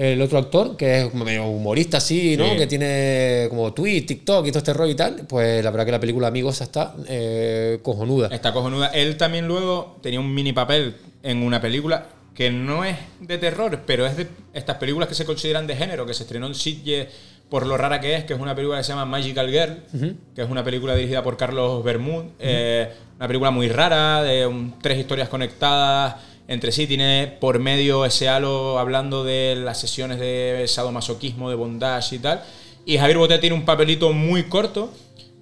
El 0.00 0.22
otro 0.22 0.38
actor, 0.38 0.76
que 0.76 1.00
es 1.02 1.14
medio 1.14 1.46
humorista 1.46 1.96
así, 1.98 2.36
¿no? 2.36 2.50
Sí. 2.50 2.56
Que 2.56 2.66
tiene 2.68 3.46
como 3.50 3.72
Twitch, 3.74 4.06
TikTok 4.06 4.46
y 4.46 4.50
todo 4.50 4.58
este 4.58 4.72
rollo 4.72 4.92
y 4.92 4.94
tal. 4.94 5.26
Pues 5.28 5.62
la 5.64 5.70
verdad 5.70 5.84
que 5.86 5.92
la 5.92 6.00
película 6.00 6.28
Amigos 6.28 6.60
está 6.60 6.94
eh, 7.08 7.80
cojonuda. 7.82 8.28
Está 8.28 8.52
cojonuda. 8.52 8.88
Él 8.88 9.16
también 9.16 9.48
luego 9.48 9.98
tenía 10.00 10.20
un 10.20 10.32
mini 10.32 10.52
papel 10.52 10.94
en 11.22 11.42
una 11.42 11.60
película 11.60 12.06
que 12.34 12.50
no 12.52 12.84
es 12.84 12.96
de 13.20 13.38
terror, 13.38 13.80
pero 13.84 14.06
es 14.06 14.16
de 14.16 14.28
estas 14.54 14.76
películas 14.76 15.08
que 15.08 15.16
se 15.16 15.24
consideran 15.24 15.66
de 15.66 15.74
género, 15.74 16.06
que 16.06 16.14
se 16.14 16.22
estrenó 16.22 16.46
en 16.46 16.54
Sitges 16.54 17.08
por 17.50 17.66
lo 17.66 17.76
rara 17.76 17.98
que 18.00 18.14
es, 18.14 18.24
que 18.24 18.34
es 18.34 18.38
una 18.40 18.54
película 18.54 18.78
que 18.78 18.84
se 18.84 18.90
llama 18.92 19.06
Magical 19.06 19.50
Girl, 19.50 20.14
que 20.36 20.42
es 20.42 20.48
una 20.48 20.62
película 20.62 20.94
dirigida 20.94 21.22
por 21.24 21.36
Carlos 21.36 21.82
Bermud. 21.82 22.24
eh, 22.38 22.88
una 23.16 23.26
película 23.26 23.50
muy 23.50 23.68
rara, 23.68 24.22
de 24.22 24.46
un- 24.46 24.74
tres 24.80 24.98
historias 24.98 25.28
conectadas 25.28 26.16
entre 26.48 26.72
sí. 26.72 26.88
Tiene 26.88 27.36
por 27.40 27.60
medio 27.60 28.04
ese 28.04 28.28
halo 28.28 28.80
hablando 28.80 29.22
de 29.22 29.54
las 29.56 29.78
sesiones 29.78 30.18
de 30.18 30.64
sadomasoquismo, 30.66 31.48
de 31.50 31.54
bondage 31.54 32.16
y 32.16 32.18
tal. 32.18 32.42
Y 32.84 32.98
Javier 32.98 33.18
Botet 33.18 33.40
tiene 33.40 33.54
un 33.54 33.64
papelito 33.64 34.12
muy 34.12 34.44
corto, 34.44 34.90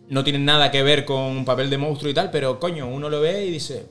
no 0.09 0.25
tiene 0.25 0.41
nada 0.41 0.71
que 0.71 0.83
ver 0.83 1.05
con 1.05 1.23
un 1.23 1.45
papel 1.45 1.71
de 1.71 1.79
monstruo 1.79 2.11
y 2.11 2.15
tal, 2.15 2.31
pero 2.31 2.59
coño, 2.59 2.89
uno 2.89 3.09
lo 3.09 3.21
ve 3.21 3.47
y 3.47 3.53
dice, 3.53 3.87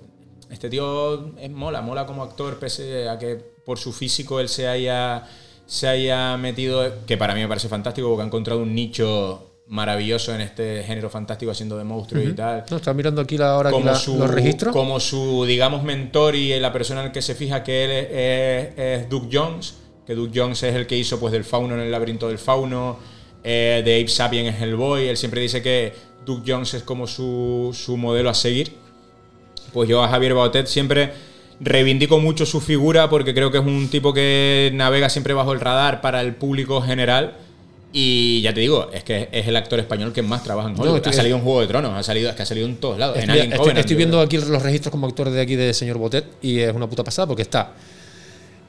este 0.50 0.70
tío 0.70 1.38
es 1.38 1.50
mola, 1.50 1.82
mola 1.82 2.06
como 2.06 2.24
actor, 2.24 2.60
pese 2.60 3.08
a 3.08 3.18
que 3.18 3.36
por 3.66 3.80
su 3.80 3.94
físico 3.94 4.40
él 4.40 4.50
se 4.50 4.68
haya, 4.68 5.24
se 5.66 5.88
haya 5.88 6.36
metido, 6.38 7.06
que 7.06 7.18
para 7.18 7.34
mí 7.34 7.42
me 7.42 7.48
parece 7.48 7.70
fantástico, 7.70 8.10
porque 8.10 8.24
ha 8.24 8.26
encontrado 8.26 8.62
un 8.62 8.76
nicho 8.76 9.45
maravilloso 9.68 10.34
en 10.36 10.42
este 10.42 10.84
género 10.84 11.10
fantástico 11.10 11.52
haciendo 11.52 11.78
de 11.78 11.84
monstruos 11.84 12.24
y 12.26 12.34
tal. 12.34 12.66
No, 12.70 12.78
estaba 12.78 12.94
mirando 12.94 13.22
aquí 13.22 13.38
la, 13.38 13.60
aquí 13.60 13.72
Como 13.72 13.86
la- 13.86 13.96
su, 13.96 14.18
los 14.18 14.30
registros. 14.30 14.72
como 14.74 15.00
su, 15.00 15.44
digamos, 15.46 15.84
mentor 15.84 16.36
y 16.36 16.58
la 16.60 16.72
persona 16.72 17.02
en 17.02 17.08
el 17.08 17.12
que 17.12 17.22
se 17.22 17.34
fija 17.36 17.64
que 17.64 17.86
él 17.86 17.92
es, 17.92 18.08
es, 18.78 19.02
es 19.04 19.10
Doug 19.10 19.28
Jones, 19.32 19.76
que 20.06 20.14
Doug 20.14 20.30
Jones 20.34 20.62
es 20.64 20.76
el 20.76 20.86
que 20.86 20.96
hizo 20.98 21.20
pues 21.20 21.34
del 21.34 21.44
fauno 21.44 21.74
en 21.76 21.82
el 21.82 21.92
laberinto 21.92 22.28
del 22.28 22.38
fauno, 22.38 22.98
eh, 23.44 23.82
de 23.84 23.96
Ape 24.02 24.08
Sapien 24.08 24.46
es 24.46 24.62
el 24.62 24.76
boy, 24.76 25.08
él 25.08 25.18
siempre 25.18 25.42
dice 25.42 25.62
que 25.64 25.94
Doug 26.26 26.44
Jones 26.46 26.74
es 26.76 26.84
como 26.84 27.08
su, 27.08 27.72
su 27.74 27.98
modelo 27.98 28.30
a 28.30 28.34
seguir 28.34 28.74
pues 29.74 29.90
yo 29.90 30.02
a 30.04 30.08
Javier 30.08 30.34
Bautet 30.34 30.68
siempre 30.68 31.12
reivindico 31.60 32.20
mucho 32.20 32.46
su 32.46 32.62
figura 32.62 33.10
porque 33.10 33.34
creo 33.34 33.52
que 33.52 33.58
es 33.58 33.66
un 33.66 33.90
tipo 33.90 34.14
que 34.14 34.72
navega 34.74 35.10
siempre 35.10 35.34
bajo 35.34 35.52
el 35.54 35.60
radar 35.60 36.00
para 36.02 36.22
el 36.22 36.36
público 36.36 36.82
general. 36.82 37.36
Y 37.98 38.42
ya 38.42 38.54
te 38.54 38.60
digo, 38.60 38.90
es 38.94 39.06
que 39.06 39.30
es 39.32 39.48
el 39.48 39.56
actor 39.56 39.80
español 39.80 40.12
que 40.12 40.22
más 40.22 40.44
trabaja 40.44 40.68
en 40.68 40.76
Hollywood. 40.78 40.98
estoy- 40.98 41.14
ha 41.14 41.16
salido 41.16 41.38
en 41.38 41.44
Juego 41.44 41.62
de 41.62 41.68
Tronos, 41.68 41.94
ha 41.94 42.04
salido, 42.04 42.30
es 42.30 42.36
que 42.36 42.42
ha 42.44 42.46
salido 42.46 42.68
en 42.68 42.76
todos 42.76 43.00
lados. 43.00 43.16
en 43.16 43.22
Estoy, 43.22 43.32
Alien 43.40 43.46
estoy- 43.54 43.58
Covenant, 43.60 43.80
estoy 43.80 43.94
yo 43.94 43.98
viendo 44.00 44.20
aquí 44.20 44.38
los 44.38 44.62
registros 44.62 44.92
como 44.92 45.08
actor 45.08 45.30
de 45.30 45.40
aquí 45.40 45.56
de 45.56 45.74
señor 45.74 45.98
Botet 45.98 46.26
y 46.42 46.60
es 46.60 46.74
una 46.76 46.90
puta 46.90 47.06
pasada 47.06 47.26
porque 47.26 47.44
está 47.44 47.72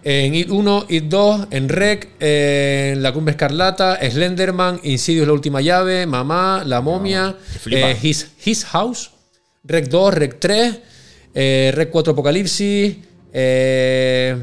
en 0.05 0.33
IT 0.33 0.49
1, 0.53 0.87
IT 0.89 1.05
2, 1.09 1.49
en 1.51 1.68
Rec, 1.68 2.11
en 2.20 3.03
La 3.03 3.12
Cumbre 3.12 3.33
Escarlata, 3.33 3.99
Slenderman, 4.09 4.79
Insidious 4.85 5.27
La 5.27 5.33
Última 5.33 5.61
Llave, 5.61 6.07
Mamá, 6.07 6.62
La 6.64 6.81
Momia, 6.81 7.35
eh, 7.68 7.97
His, 8.01 8.31
His 8.45 8.64
House, 8.66 9.11
Rec 9.64 9.89
2, 9.89 10.14
Rec 10.14 10.39
3, 10.39 10.79
eh, 11.35 11.72
Rec 11.74 11.91
4 11.91 12.12
Apocalipsis, 12.12 12.97
eh, 13.33 14.37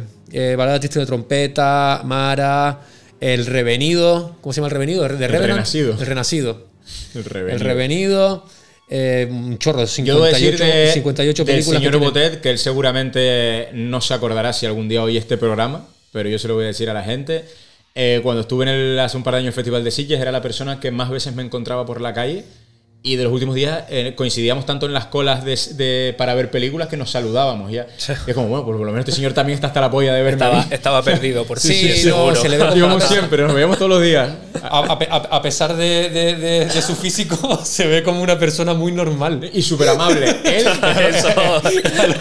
Balada 0.57 0.77
Triste 0.81 0.99
de 0.99 1.05
Trompeta, 1.05 2.01
Mara, 2.03 2.81
El 3.23 3.45
Revenido, 3.45 4.35
¿cómo 4.41 4.51
se 4.51 4.57
llama 4.57 4.67
el 4.67 4.71
Revenido? 4.71 5.03
¿De 5.03 5.27
Revenant? 5.27 5.51
Renacido. 5.53 5.93
El 5.97 6.05
Renacido. 6.05 6.67
El 7.13 7.19
El 7.19 7.25
revenido. 7.25 7.63
Revenido, 7.63 8.45
eh, 8.89 9.27
un 9.31 9.57
chorro, 9.57 9.79
Yo 9.79 9.87
58, 9.87 10.13
debo 10.13 10.25
decir 10.25 10.57
de, 10.57 10.91
58 10.91 11.45
del 11.45 11.55
películas. 11.55 11.79
que 11.79 11.85
señor 11.85 11.91
tiene. 11.93 12.05
Botet 12.05 12.41
que 12.41 12.49
él 12.49 12.57
seguramente 12.57 13.69
no 13.71 14.01
se 14.01 14.13
acordará 14.13 14.51
si 14.51 14.65
algún 14.65 14.89
día 14.89 15.01
oye 15.01 15.17
este 15.17 15.37
programa, 15.37 15.87
pero 16.11 16.27
yo 16.27 16.37
se 16.37 16.49
lo 16.49 16.55
voy 16.55 16.65
a 16.65 16.67
decir 16.67 16.89
a 16.89 16.93
la 16.93 17.01
gente. 17.01 17.45
Eh, 17.95 18.19
cuando 18.23 18.41
estuve 18.41 18.63
en 18.63 18.69
el, 18.69 18.99
hace 18.99 19.15
un 19.15 19.23
par 19.23 19.35
de 19.35 19.37
años 19.37 19.45
en 19.45 19.51
el 19.51 19.53
Festival 19.53 19.85
de 19.85 19.91
Sitges, 19.91 20.19
era 20.19 20.33
la 20.33 20.41
persona 20.41 20.81
que 20.81 20.91
más 20.91 21.09
veces 21.09 21.33
me 21.33 21.43
encontraba 21.43 21.85
por 21.85 22.01
la 22.01 22.13
calle. 22.13 22.43
Y 23.05 23.17
de 23.17 23.25
los 23.25 23.33
últimos 23.33 23.53
días 23.53 23.83
eh, 23.89 24.13
coincidíamos 24.15 24.65
tanto 24.65 24.85
en 24.85 24.93
las 24.93 25.07
colas 25.07 25.43
de, 25.43 25.59
de- 25.73 26.15
para 26.17 26.35
ver 26.35 26.49
películas 26.49 26.87
que 26.87 26.95
nos 26.95 27.11
saludábamos. 27.11 27.69
Ya. 27.69 27.85
Y 28.25 28.29
es 28.29 28.33
como, 28.33 28.47
bueno, 28.47 28.63
pues 28.63 28.77
por 28.77 28.85
lo 28.85 28.91
menos 28.93 28.99
este 28.99 29.11
señor 29.11 29.33
también 29.33 29.55
está 29.55 29.67
hasta 29.67 29.81
la 29.81 29.91
polla 29.91 30.13
de 30.13 30.23
verme. 30.23 30.41
Estaba, 30.45 30.65
estaba 30.71 31.01
perdido, 31.03 31.43
por 31.43 31.59
Sí, 31.59 31.73
sí, 31.73 32.07
no, 32.07 32.15
seguro. 32.15 32.35
se 32.37 32.47
le 32.47 32.57
la- 32.57 33.01
siempre, 33.01 33.43
nos 33.43 33.53
veíamos 33.53 33.77
todos 33.77 33.89
los 33.91 34.01
días. 34.01 34.29
A, 34.63 34.79
a 34.79 35.15
a- 35.35 35.41
pesar 35.41 35.75
de, 35.75 36.09
de- 36.09 36.35
de- 36.37 36.81
su 36.81 36.95
físico, 36.95 37.59
se 37.65 37.87
ve 37.87 38.03
como 38.03 38.21
una 38.21 38.39
persona 38.39 38.73
muy 38.73 38.93
normal. 38.93 39.49
Y 39.51 39.61
súper 39.63 39.89
amable. 39.89 40.25
Él, 40.45 40.65
Eso, 40.65 41.27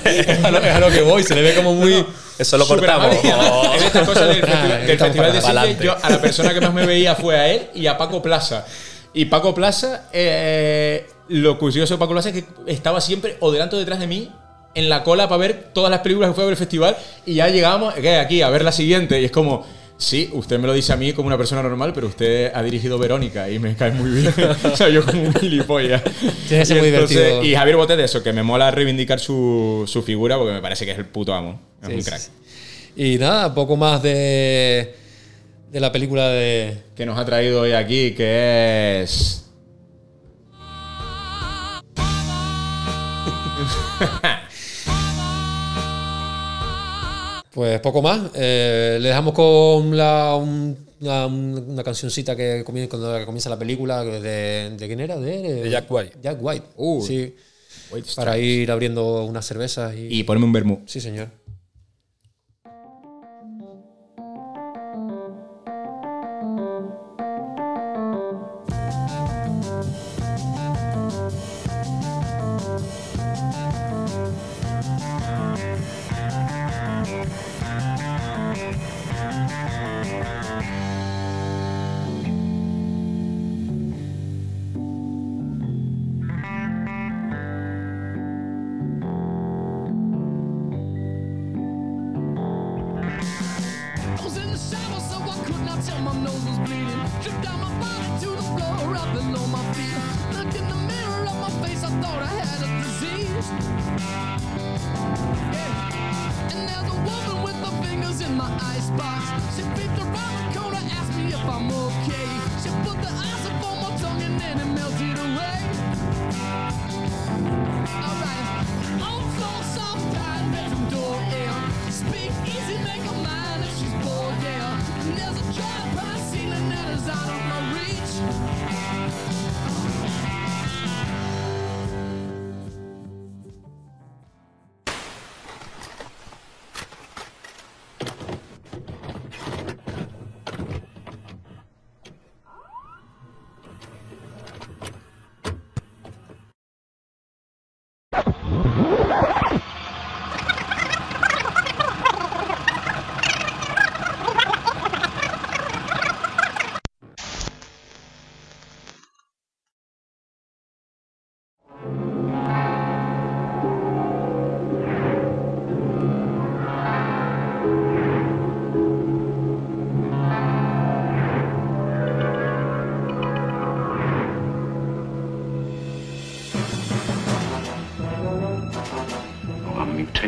es, 0.05 0.45
a 0.45 0.51
lo, 0.51 0.59
es 0.59 0.75
a 0.75 0.81
lo 0.81 0.91
que 0.91 1.03
voy, 1.03 1.23
se 1.23 1.37
le 1.37 1.43
ve 1.43 1.55
como 1.55 1.75
muy. 1.75 2.05
eso 2.37 2.59
lo 2.59 2.67
cortamos. 2.67 3.17
además, 3.23 3.77
En 3.77 3.83
estas 3.85 4.09
cosas 4.09 4.27
del, 4.27 4.41
festival, 4.41 4.73
Ah, 4.73 4.79
del 4.79 4.91
estamos 4.91 5.15
Festival 5.17 5.33
de 5.33 5.39
adelante. 5.39 5.85
yo 5.85 5.97
a 6.03 6.11
la 6.11 6.21
persona 6.21 6.53
que 6.53 6.61
más 6.61 6.75
me 6.75 6.85
veía 6.87 7.15
fue 7.15 7.37
a 7.39 7.49
él 7.49 7.69
y 7.73 7.87
a 7.87 7.97
Paco 7.97 8.21
Plaza. 8.21 8.67
Y 9.15 9.27
Paco 9.27 9.55
Plaza, 9.55 10.09
eh, 10.13 11.07
lo 11.29 11.59
curioso 11.59 11.95
de 11.95 11.99
Paco 11.99 12.13
Plaza 12.13 12.31
es 12.31 12.37
que 12.37 12.45
estaba 12.67 13.01
siempre 13.01 13.37
o 13.41 13.51
delante 13.53 13.77
o 13.77 13.79
detrás 13.79 14.01
de 14.01 14.07
mí 14.07 14.31
en 14.75 14.89
la 14.89 15.05
cola 15.05 15.29
para 15.29 15.39
ver 15.39 15.69
todas 15.75 15.91
las 15.91 16.01
películas 16.01 16.31
que 16.31 16.35
fue 16.35 16.45
a 16.45 16.47
ver 16.47 16.53
el 16.53 16.59
festival 16.59 16.97
y 17.27 17.35
ya 17.35 17.49
llegábamos 17.49 17.93
¿qué? 17.95 18.17
aquí 18.17 18.41
a 18.41 18.49
ver 18.49 18.65
la 18.65 18.73
siguiente 18.73 19.21
y 19.21 19.27
es 19.27 19.31
como 19.31 19.67
sí, 19.99 20.31
usted 20.33 20.59
me 20.59 20.67
lo 20.67 20.73
dice 20.73 20.95
a 20.95 20.97
mí 20.97 21.13
como 21.13 21.27
una 21.27 21.37
persona 21.37 21.63
normal 21.63 21.93
pero 21.95 22.07
usted 22.07 22.51
ha 22.55 22.63
dirigido 22.63 22.99
Verónica 22.99 23.51
y 23.51 23.59
me 23.59 23.77
cae 23.77 23.91
muy 23.93 24.11
bien 24.11 24.33
o 24.73 24.75
sea, 24.75 24.89
yo 24.89 25.05
como 25.05 25.25
un 25.25 25.35
gilipollas 25.35 26.01
que 26.49 26.65
ser 26.65 26.79
Y 26.79 26.81
muy 26.81 26.89
entonces- 26.89 27.19
divertido. 27.19 27.45
y 27.45 27.55
Javier 27.55 27.77
Botet 27.77 28.01
eso, 28.01 28.23
que 28.23 28.33
me 28.33 28.43
mola 28.43 28.71
reivindicar 28.71 29.21
su, 29.21 29.85
su 29.87 30.03
figura 30.03 30.39
porque 30.39 30.55
me 30.55 30.63
parece 30.63 30.87
que 30.87 30.93
es 30.93 30.99
el 30.99 31.05
puto 31.07 31.35
amo 31.35 31.61
es 31.83 31.89
Sí, 31.89 31.95
un 31.95 32.01
sí, 32.03 32.09
crack 32.09 32.21
sí. 32.21 32.31
Y 32.97 33.19
nada, 33.19 33.55
poco 33.55 33.77
más 33.77 34.03
de, 34.03 34.95
de 35.73 35.81
la 35.81 35.91
película 35.91 36.29
de. 36.29 36.77
que 36.95 37.07
nos 37.07 37.19
ha 37.19 37.25
traído 37.25 37.63
hoy 37.63 37.73
aquí, 37.73 38.13
que 38.15 39.03
es. 39.03 39.39
Pues 47.53 47.81
poco 47.81 48.01
más. 48.01 48.31
Eh, 48.35 48.99
le 49.01 49.09
dejamos 49.09 49.35
con 49.35 49.95
la, 49.97 50.35
un- 50.37 50.77
una, 51.01 51.27
una 51.27 51.83
cancioncita 51.85 52.35
que 52.37 52.63
comienza, 52.65 52.97
cuando 52.97 53.27
comienza 53.27 53.51
la 53.51 53.59
película. 53.59 54.03
¿De, 54.05 54.71
de 54.71 54.87
quién 54.87 55.01
era? 55.01 55.17
De, 55.19 55.63
De 55.65 55.71
Jack 55.71 55.91
White. 55.91 56.13
Jack 56.23 56.39
White. 56.41 56.67
Uh, 56.77 57.05
sí. 57.05 57.35
White 57.91 58.09
Para 58.17 58.39
ir 58.39 58.71
abriendo 58.71 59.25
unas 59.25 59.45
cervezas 59.45 59.95
y. 59.95 60.09
Y 60.21 60.23
ponme 60.25 60.45
un 60.47 60.53
vermú. 60.53 60.83
Sí, 60.87 61.01
señor. 61.01 61.29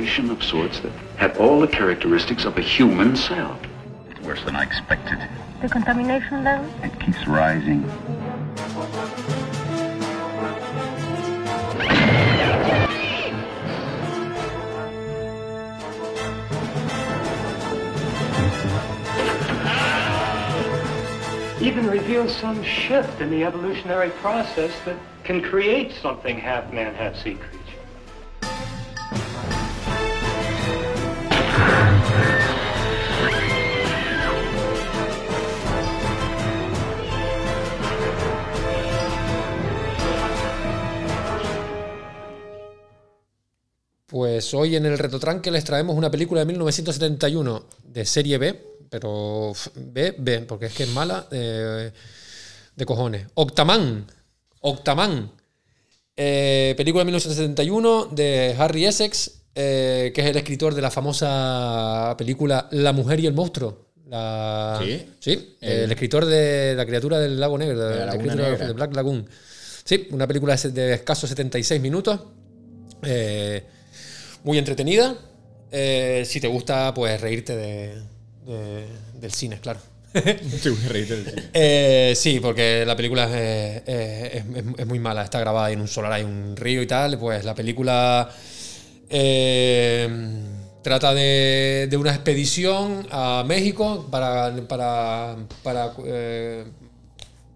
Parasites 0.05 0.81
that 0.81 0.93
had 1.17 1.37
all 1.39 1.61
the 1.61 1.69
characteristics 1.69 2.45
of 2.45 2.59
a 2.59 2.61
human 2.61 3.17
cell. 3.17 3.59
It's 4.11 4.21
worse 4.21 4.43
than 4.45 4.57
I 4.57 4.63
expected. 4.63 5.19
The 5.63 5.69
contamination 5.69 6.45
level? 6.45 6.69
It 6.83 6.99
keeps 7.01 7.27
rising. 7.27 7.85
even 21.61 21.89
reveals 21.89 22.37
some 22.37 22.63
shift 22.63 23.23
in 23.23 23.31
the 23.31 23.43
evolutionary 23.43 24.11
process 24.11 24.71
that 24.85 24.99
can 25.25 25.41
create 25.41 25.93
something 26.03 26.37
half 26.39 26.71
man, 26.75 26.95
half 26.95 27.17
sea 27.17 27.37
creature. 27.37 27.64
Pues 44.15 44.55
hoy 44.55 44.77
en 44.77 44.87
el 44.87 44.97
Retotranque 44.97 45.51
les 45.51 45.65
traemos 45.65 45.97
una 45.97 46.09
película 46.09 46.39
de 46.39 46.47
1971 46.47 47.65
de 47.83 48.05
serie 48.05 48.39
B, 48.39 48.55
pero 48.89 49.53
B, 49.75 50.15
B, 50.17 50.39
porque 50.43 50.67
es 50.67 50.73
que 50.73 50.85
es 50.85 50.89
mala 50.91 51.27
eh, 51.33 51.91
de 52.77 52.87
cojones. 52.87 53.27
Octaman, 53.35 54.07
Octaman, 54.61 55.33
eh, 56.17 56.75
película 56.77 57.01
de 57.01 57.07
1971 57.07 58.05
de 58.13 58.55
Harry 58.57 58.87
Essex, 58.87 59.33
eh, 59.53 60.13
que 60.15 60.21
es 60.21 60.29
el 60.29 60.37
escritor 60.37 60.77
de 60.77 60.83
la 60.83 60.93
famosa 60.93 62.15
película 62.17 62.69
La 62.71 62.93
mujer 62.93 63.19
y 63.19 63.27
el 63.27 63.33
monstruo. 63.35 63.87
La- 64.09 64.79
Sí. 64.81 65.07
sí, 65.19 65.57
El- 65.61 65.73
el 65.73 65.91
escritor 65.91 66.25
de 66.25 66.75
La 66.77 66.87
criatura 66.87 67.19
del 67.19 67.41
lago 67.41 67.59
negro, 67.59 67.81
De 67.81 68.07
la 68.07 68.15
Negra. 68.15 68.73
Black 68.75 68.95
Lagoon. 68.95 69.29
Sí, 69.83 70.07
una 70.13 70.29
película 70.29 70.55
de 70.55 70.71
de 70.71 70.95
escasos 70.95 71.29
76 71.31 71.81
minutos. 71.81 72.21
Eh, 73.03 73.65
muy 74.45 74.59
entretenida. 74.59 75.17
Eh, 75.73 76.23
si 76.27 76.41
te 76.41 76.47
gusta, 76.47 76.95
pues 76.95 77.21
reírte 77.21 77.57
de, 77.57 77.95
de- 78.47 78.87
del 79.21 79.33
cine, 79.33 79.59
claro. 79.61 79.81
Del 80.15 81.25
cine. 81.25 81.43
Eh, 81.53 82.13
sí, 82.15 82.39
porque 82.41 82.85
la 82.87 82.95
película 82.95 83.25
es, 83.25 83.83
es- 83.87 84.45
es- 84.45 84.65
es 84.79 84.87
muy 84.87 85.01
mala. 85.01 85.25
Está 85.25 85.41
grabada 85.41 85.73
en 85.73 85.81
un 85.81 85.89
solar, 85.89 86.13
hay 86.13 86.23
un 86.23 86.55
río 86.57 86.81
y 86.83 86.87
tal. 86.87 87.19
Pues 87.19 87.45
la 87.45 87.55
película 87.57 88.31
eh, 89.11 90.09
trata 90.83 91.15
de, 91.15 91.87
de 91.91 91.97
una 91.97 92.11
expedición 92.15 93.07
a 93.11 93.45
México 93.47 94.07
para, 94.11 94.55
para, 94.69 95.37
para, 95.63 95.93
eh, 96.07 96.65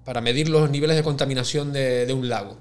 para 0.05 0.21
medir 0.21 0.49
los 0.49 0.71
niveles 0.71 0.97
de 0.97 1.03
contaminación 1.03 1.73
de, 1.73 2.07
de 2.07 2.13
un 2.13 2.29
lago. 2.29 2.57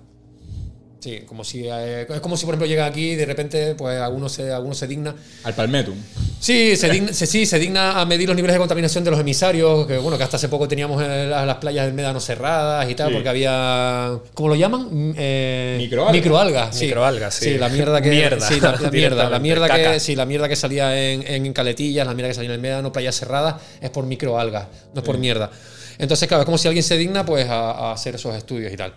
Sí, 0.99 1.21
como 1.27 1.43
si, 1.43 1.67
eh, 1.67 2.07
es 2.09 2.19
como 2.21 2.35
si, 2.35 2.45
por 2.45 2.53
ejemplo, 2.55 2.65
llega 2.67 2.85
aquí 2.87 3.11
y 3.11 3.15
de 3.15 3.25
repente, 3.25 3.75
pues 3.75 3.99
alguno 4.01 4.27
se, 4.29 4.51
alguno 4.51 4.73
se 4.73 4.87
digna. 4.87 5.13
Al 5.43 5.53
Palmetum. 5.53 5.95
Sí 6.39 6.75
se, 6.75 6.89
digna, 6.89 7.13
se- 7.13 7.27
sí, 7.27 7.45
se 7.45 7.59
digna 7.59 8.01
a 8.01 8.05
medir 8.05 8.27
los 8.27 8.35
niveles 8.35 8.55
de 8.55 8.59
contaminación 8.59 9.03
de 9.03 9.11
los 9.11 9.19
emisarios, 9.19 9.85
que 9.85 9.97
bueno, 9.99 10.17
que 10.17 10.23
hasta 10.23 10.37
hace 10.37 10.49
poco 10.49 10.67
teníamos 10.67 11.03
eh, 11.03 11.27
las, 11.29 11.45
las 11.45 11.57
playas 11.57 11.85
del 11.85 11.93
Médano 11.93 12.19
cerradas 12.19 12.89
y 12.89 12.95
tal, 12.95 13.09
Sí. 13.09 13.13
porque 13.13 13.29
había, 13.29 14.11
¿cómo 14.33 14.49
lo 14.49 14.55
llaman? 14.55 14.87
Mm, 14.91 15.13
Eh, 15.17 15.75
Microalgas. 15.79 16.13
Microalgas, 16.13 16.75
sí. 16.75 16.85
Microalgas, 16.85 17.33
sí. 17.35 17.57
la 17.59 17.69
mierda 17.69 18.01
que... 18.01 18.09
Mierda, 18.09 18.47
sí, 18.47 18.59
la, 18.59 18.71
la 18.75 18.89
mierda, 18.91 19.29
la 19.29 19.39
mierda 19.39 19.69
que, 19.69 19.99
sí, 19.99 20.15
la 20.15 20.25
mierda 20.25 20.49
que 20.49 20.55
salía 20.55 20.99
en, 21.11 21.27
en 21.27 21.53
Caletillas, 21.53 22.07
la 22.07 22.15
mierda 22.15 22.29
que 22.29 22.35
salía 22.35 22.49
en 22.49 22.55
el 22.55 22.61
Médano, 22.61 22.91
playas 22.91 23.15
cerradas, 23.15 23.55
es 23.81 23.89
por 23.91 24.05
microalgas, 24.07 24.65
no 24.95 25.01
es 25.01 25.05
por 25.05 25.17
mierda. 25.19 25.51
Entonces, 25.99 26.27
claro, 26.27 26.41
es 26.41 26.45
como 26.45 26.57
si 26.57 26.67
alguien 26.67 26.83
se 26.83 26.97
digna 26.97 27.25
pues 27.25 27.47
a, 27.47 27.71
a 27.71 27.91
hacer 27.93 28.15
esos 28.15 28.35
estudios 28.35 28.71
y 28.73 28.77
tal. 28.77 28.93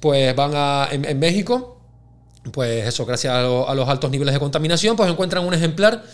Pues 0.00 0.34
van 0.36 0.52
a, 0.54 0.88
en, 0.90 1.18
México, 1.18 1.80
pues 2.52 2.86
eso, 2.86 3.04
gracias 3.04 3.34
a 3.34 3.74
los 3.74 3.88
altos 3.88 4.10
niveles 4.10 4.34
de 4.34 4.40
contaminación, 4.40 4.96
pues 4.96 5.10
encuentran 5.10 5.44
un 5.44 5.54
ejemplar 5.54 6.04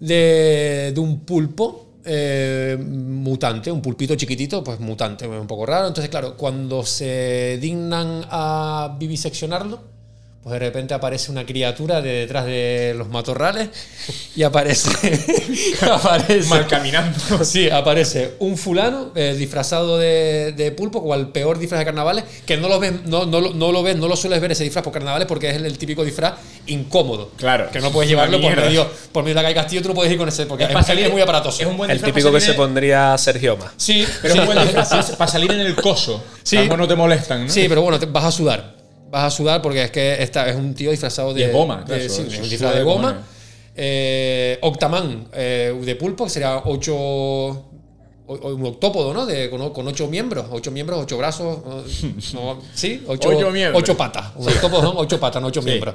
de, 0.00 0.92
de 0.94 1.00
un 1.00 1.20
pulpo 1.20 1.88
eh, 2.10 2.78
mutante, 2.80 3.70
un 3.70 3.82
pulpito 3.82 4.14
chiquitito, 4.14 4.64
pues 4.64 4.80
mutante, 4.80 5.26
un 5.26 5.46
poco 5.46 5.66
raro. 5.66 5.88
Entonces, 5.88 6.08
claro, 6.08 6.36
cuando 6.38 6.82
se 6.84 7.58
dignan 7.60 8.24
a 8.30 8.96
viviseccionarlo, 8.98 9.97
pues 10.48 10.60
de 10.60 10.66
repente 10.66 10.94
aparece 10.94 11.30
una 11.30 11.44
criatura 11.46 12.00
de 12.00 12.10
detrás 12.10 12.46
de 12.46 12.94
los 12.96 13.08
matorrales 13.08 13.68
y 14.34 14.42
aparece. 14.42 14.88
aparece 15.90 16.48
Mal 16.48 16.66
caminando. 16.66 17.44
Sí, 17.44 17.68
aparece 17.70 18.34
un 18.38 18.56
fulano 18.56 19.12
eh, 19.14 19.34
disfrazado 19.38 19.98
de, 19.98 20.52
de 20.56 20.72
pulpo, 20.72 21.00
como 21.00 21.14
el 21.14 21.28
peor 21.28 21.58
disfraz 21.58 21.80
de 21.80 21.84
carnavales, 21.84 22.24
que 22.46 22.56
no 22.56 22.68
lo 22.68 22.78
ves, 22.80 22.92
no, 23.04 23.26
no, 23.26 23.40
lo- 23.40 23.52
no 23.54 23.72
lo 23.72 23.82
ves, 23.82 23.96
no 23.96 24.08
lo 24.08 24.16
sueles 24.16 24.40
ver 24.40 24.52
ese 24.52 24.64
disfraz 24.64 24.82
por 24.84 24.92
carnavales 24.92 25.26
porque 25.28 25.50
es 25.50 25.56
el, 25.56 25.66
el 25.66 25.78
típico 25.78 26.04
disfraz 26.04 26.34
incómodo. 26.66 27.30
Claro. 27.36 27.70
Que 27.70 27.80
no 27.80 27.90
puedes 27.90 28.08
llevarlo 28.10 28.40
por 28.40 28.56
medio, 28.56 28.88
por 29.12 29.22
medio 29.24 29.34
de 29.36 29.42
la 29.42 29.48
calle 29.48 29.54
Castillo, 29.54 29.82
tú 29.82 29.88
no 29.88 29.94
puedes 29.94 30.12
ir 30.12 30.18
con 30.18 30.28
ese, 30.28 30.46
porque 30.46 30.64
Es 30.64 30.70
es, 30.70 30.74
para 30.74 30.80
es 30.82 30.86
salir- 30.88 31.10
muy 31.12 31.20
aparatoso. 31.22 31.62
es 31.62 31.68
un 31.68 31.76
buen 31.76 31.90
El 31.90 32.00
típico 32.02 32.30
que 32.32 32.40
se 32.40 32.46
salir 32.46 32.56
pondría 32.56 33.16
Sergio 33.18 33.56
Ma. 33.56 33.72
Sí, 33.76 34.06
Pero 34.22 34.34
sí. 34.34 34.40
es 34.40 34.48
un 34.48 34.54
buen 34.54 34.66
disfraz 34.66 35.10
para 35.16 35.30
salir 35.30 35.50
en 35.52 35.60
el 35.60 35.74
coso. 35.74 36.22
Sí. 36.42 36.58
No 36.68 36.86
te 36.88 36.94
molestan, 36.94 37.46
¿no? 37.46 37.52
Sí, 37.52 37.66
pero 37.68 37.82
bueno, 37.82 37.98
te- 37.98 38.06
vas 38.06 38.24
a 38.24 38.30
sudar. 38.30 38.77
Vas 39.10 39.24
a 39.24 39.30
sudar 39.36 39.62
porque 39.62 39.84
es 39.84 39.90
que 39.90 40.22
esta 40.22 40.48
es 40.48 40.56
un 40.56 40.74
tío 40.74 40.90
disfrazado 40.90 41.32
de. 41.34 41.40
Y 41.40 41.44
es 41.44 41.52
goma, 41.52 41.78
de- 41.78 41.84
claro, 41.84 42.00
sí, 42.02 42.06
eso- 42.06 42.22
es 42.22 42.28
eso 42.28 42.28
un 42.28 42.34
suda 42.36 42.48
disfraz 42.50 42.74
de 42.74 42.82
goma. 42.82 43.22
Eh, 43.80 44.58
Octaman 44.62 45.28
eh, 45.32 45.78
de 45.82 45.94
pulpo, 45.96 46.24
que 46.24 46.30
sería 46.30 46.62
ocho. 46.64 46.94
o- 46.96 47.64
Un 48.26 48.66
octópodo, 48.66 49.14
¿no? 49.14 49.24
De, 49.24 49.48
con, 49.48 49.70
con 49.72 49.86
ocho 49.88 50.06
miembros, 50.08 50.46
ocho 50.50 50.70
miembros, 50.70 51.00
ocho 51.02 51.16
brazos. 51.16 51.60
no, 52.34 52.60
sí, 52.74 53.02
ocho, 53.06 53.30
Ocho 53.30 53.50
miembros. 53.50 53.82
ocho 53.82 53.96
patas. 53.96 54.32
Un 54.36 54.46
octópodo 54.48 54.82
son 54.82 54.94
ocho 54.98 55.18
patas, 55.18 55.40
no 55.40 55.48
ocho 55.48 55.62
Sí. 55.62 55.68
miembros. 55.68 55.94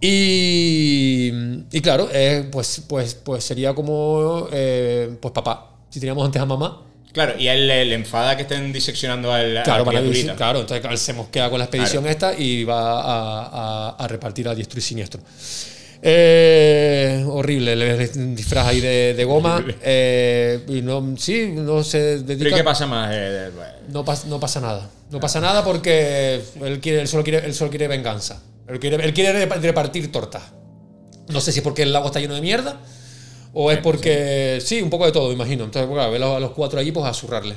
Y, 0.00 1.32
y 1.72 1.80
claro, 1.80 2.08
eh, 2.12 2.46
pues, 2.52 2.82
pues, 2.88 3.14
pues 3.14 3.42
sería 3.42 3.74
como 3.74 4.46
eh, 4.52 5.16
pues 5.20 5.32
papá. 5.32 5.70
Si 5.90 5.98
teníamos 5.98 6.24
antes 6.24 6.40
a 6.42 6.46
mamá, 6.46 6.82
Claro, 7.14 7.38
y 7.38 7.48
a 7.48 7.54
él 7.54 7.66
le, 7.66 7.84
le 7.86 7.94
enfada 7.94 8.36
que 8.36 8.42
estén 8.42 8.72
diseccionando 8.72 9.32
al, 9.32 9.62
Claro, 9.62 9.90
la 9.90 9.98
a 10.00 10.02
vivir- 10.02 10.34
claro, 10.34 10.60
entonces 10.60 10.80
claro, 10.82 10.96
se 10.96 11.12
mosquea 11.14 11.48
con 11.48 11.58
la 11.60 11.64
expedición 11.66 12.06
esta 12.06 12.34
y 12.36 12.64
va 12.64 13.00
a, 13.00 13.46
a- 13.46 13.96
a 14.04 14.08
repartir 14.08 14.48
a 14.48 14.54
diestro 14.54 14.78
y 14.80 14.82
siniestro. 14.82 15.22
Eh, 16.06 17.24
horrible, 17.26 17.74
le 17.76 18.08
disfraz 18.08 18.66
ahí 18.66 18.80
de, 18.80 19.14
de 19.14 19.24
goma. 19.24 19.64
Eh, 19.82 20.60
y 20.68 20.82
no, 20.82 21.14
sí, 21.16 21.52
no 21.54 21.82
se 21.82 22.18
dedica. 22.18 22.44
¿Pero 22.44 22.50
y 22.50 22.58
qué 22.58 22.64
pasa 22.64 22.86
más? 22.86 23.10
Eh, 23.12 23.50
No, 23.88 24.04
pas- 24.04 24.24
no 24.24 24.38
pasa 24.40 24.60
nada. 24.60 24.90
No 25.10 25.20
pasa 25.20 25.40
nada 25.40 25.62
porque 25.64 26.40
él, 26.62 26.80
quiere, 26.80 27.00
él, 27.00 27.08
solo, 27.08 27.22
quiere, 27.24 27.46
él 27.46 27.54
solo 27.54 27.70
quiere 27.70 27.88
venganza. 27.88 28.42
Él 28.68 28.78
quiere, 28.80 28.96
él 29.04 29.14
quiere 29.14 29.46
repa- 29.48 29.60
repartir 29.60 30.10
tortas. 30.12 30.42
No 31.28 31.40
sé 31.40 31.52
si 31.52 31.60
es 31.60 31.64
porque 31.64 31.82
el 31.82 31.92
lago 31.92 32.06
está 32.06 32.20
lleno 32.20 32.34
de 32.34 32.40
mierda 32.40 32.80
o 33.54 33.70
es 33.70 33.78
porque. 33.78 34.58
Sí, 34.60 34.82
un 34.82 34.90
poco 34.90 35.06
de 35.06 35.12
todo, 35.12 35.32
imagino. 35.32 35.64
Entonces, 35.64 35.88
bueno, 35.88 36.10
ve 36.10 36.16
a 36.22 36.40
los- 36.40 36.50
cuatro 36.50 36.78
allí, 36.80 36.92
pues 36.92 37.06
a 37.06 37.14
zurrarle. 37.14 37.54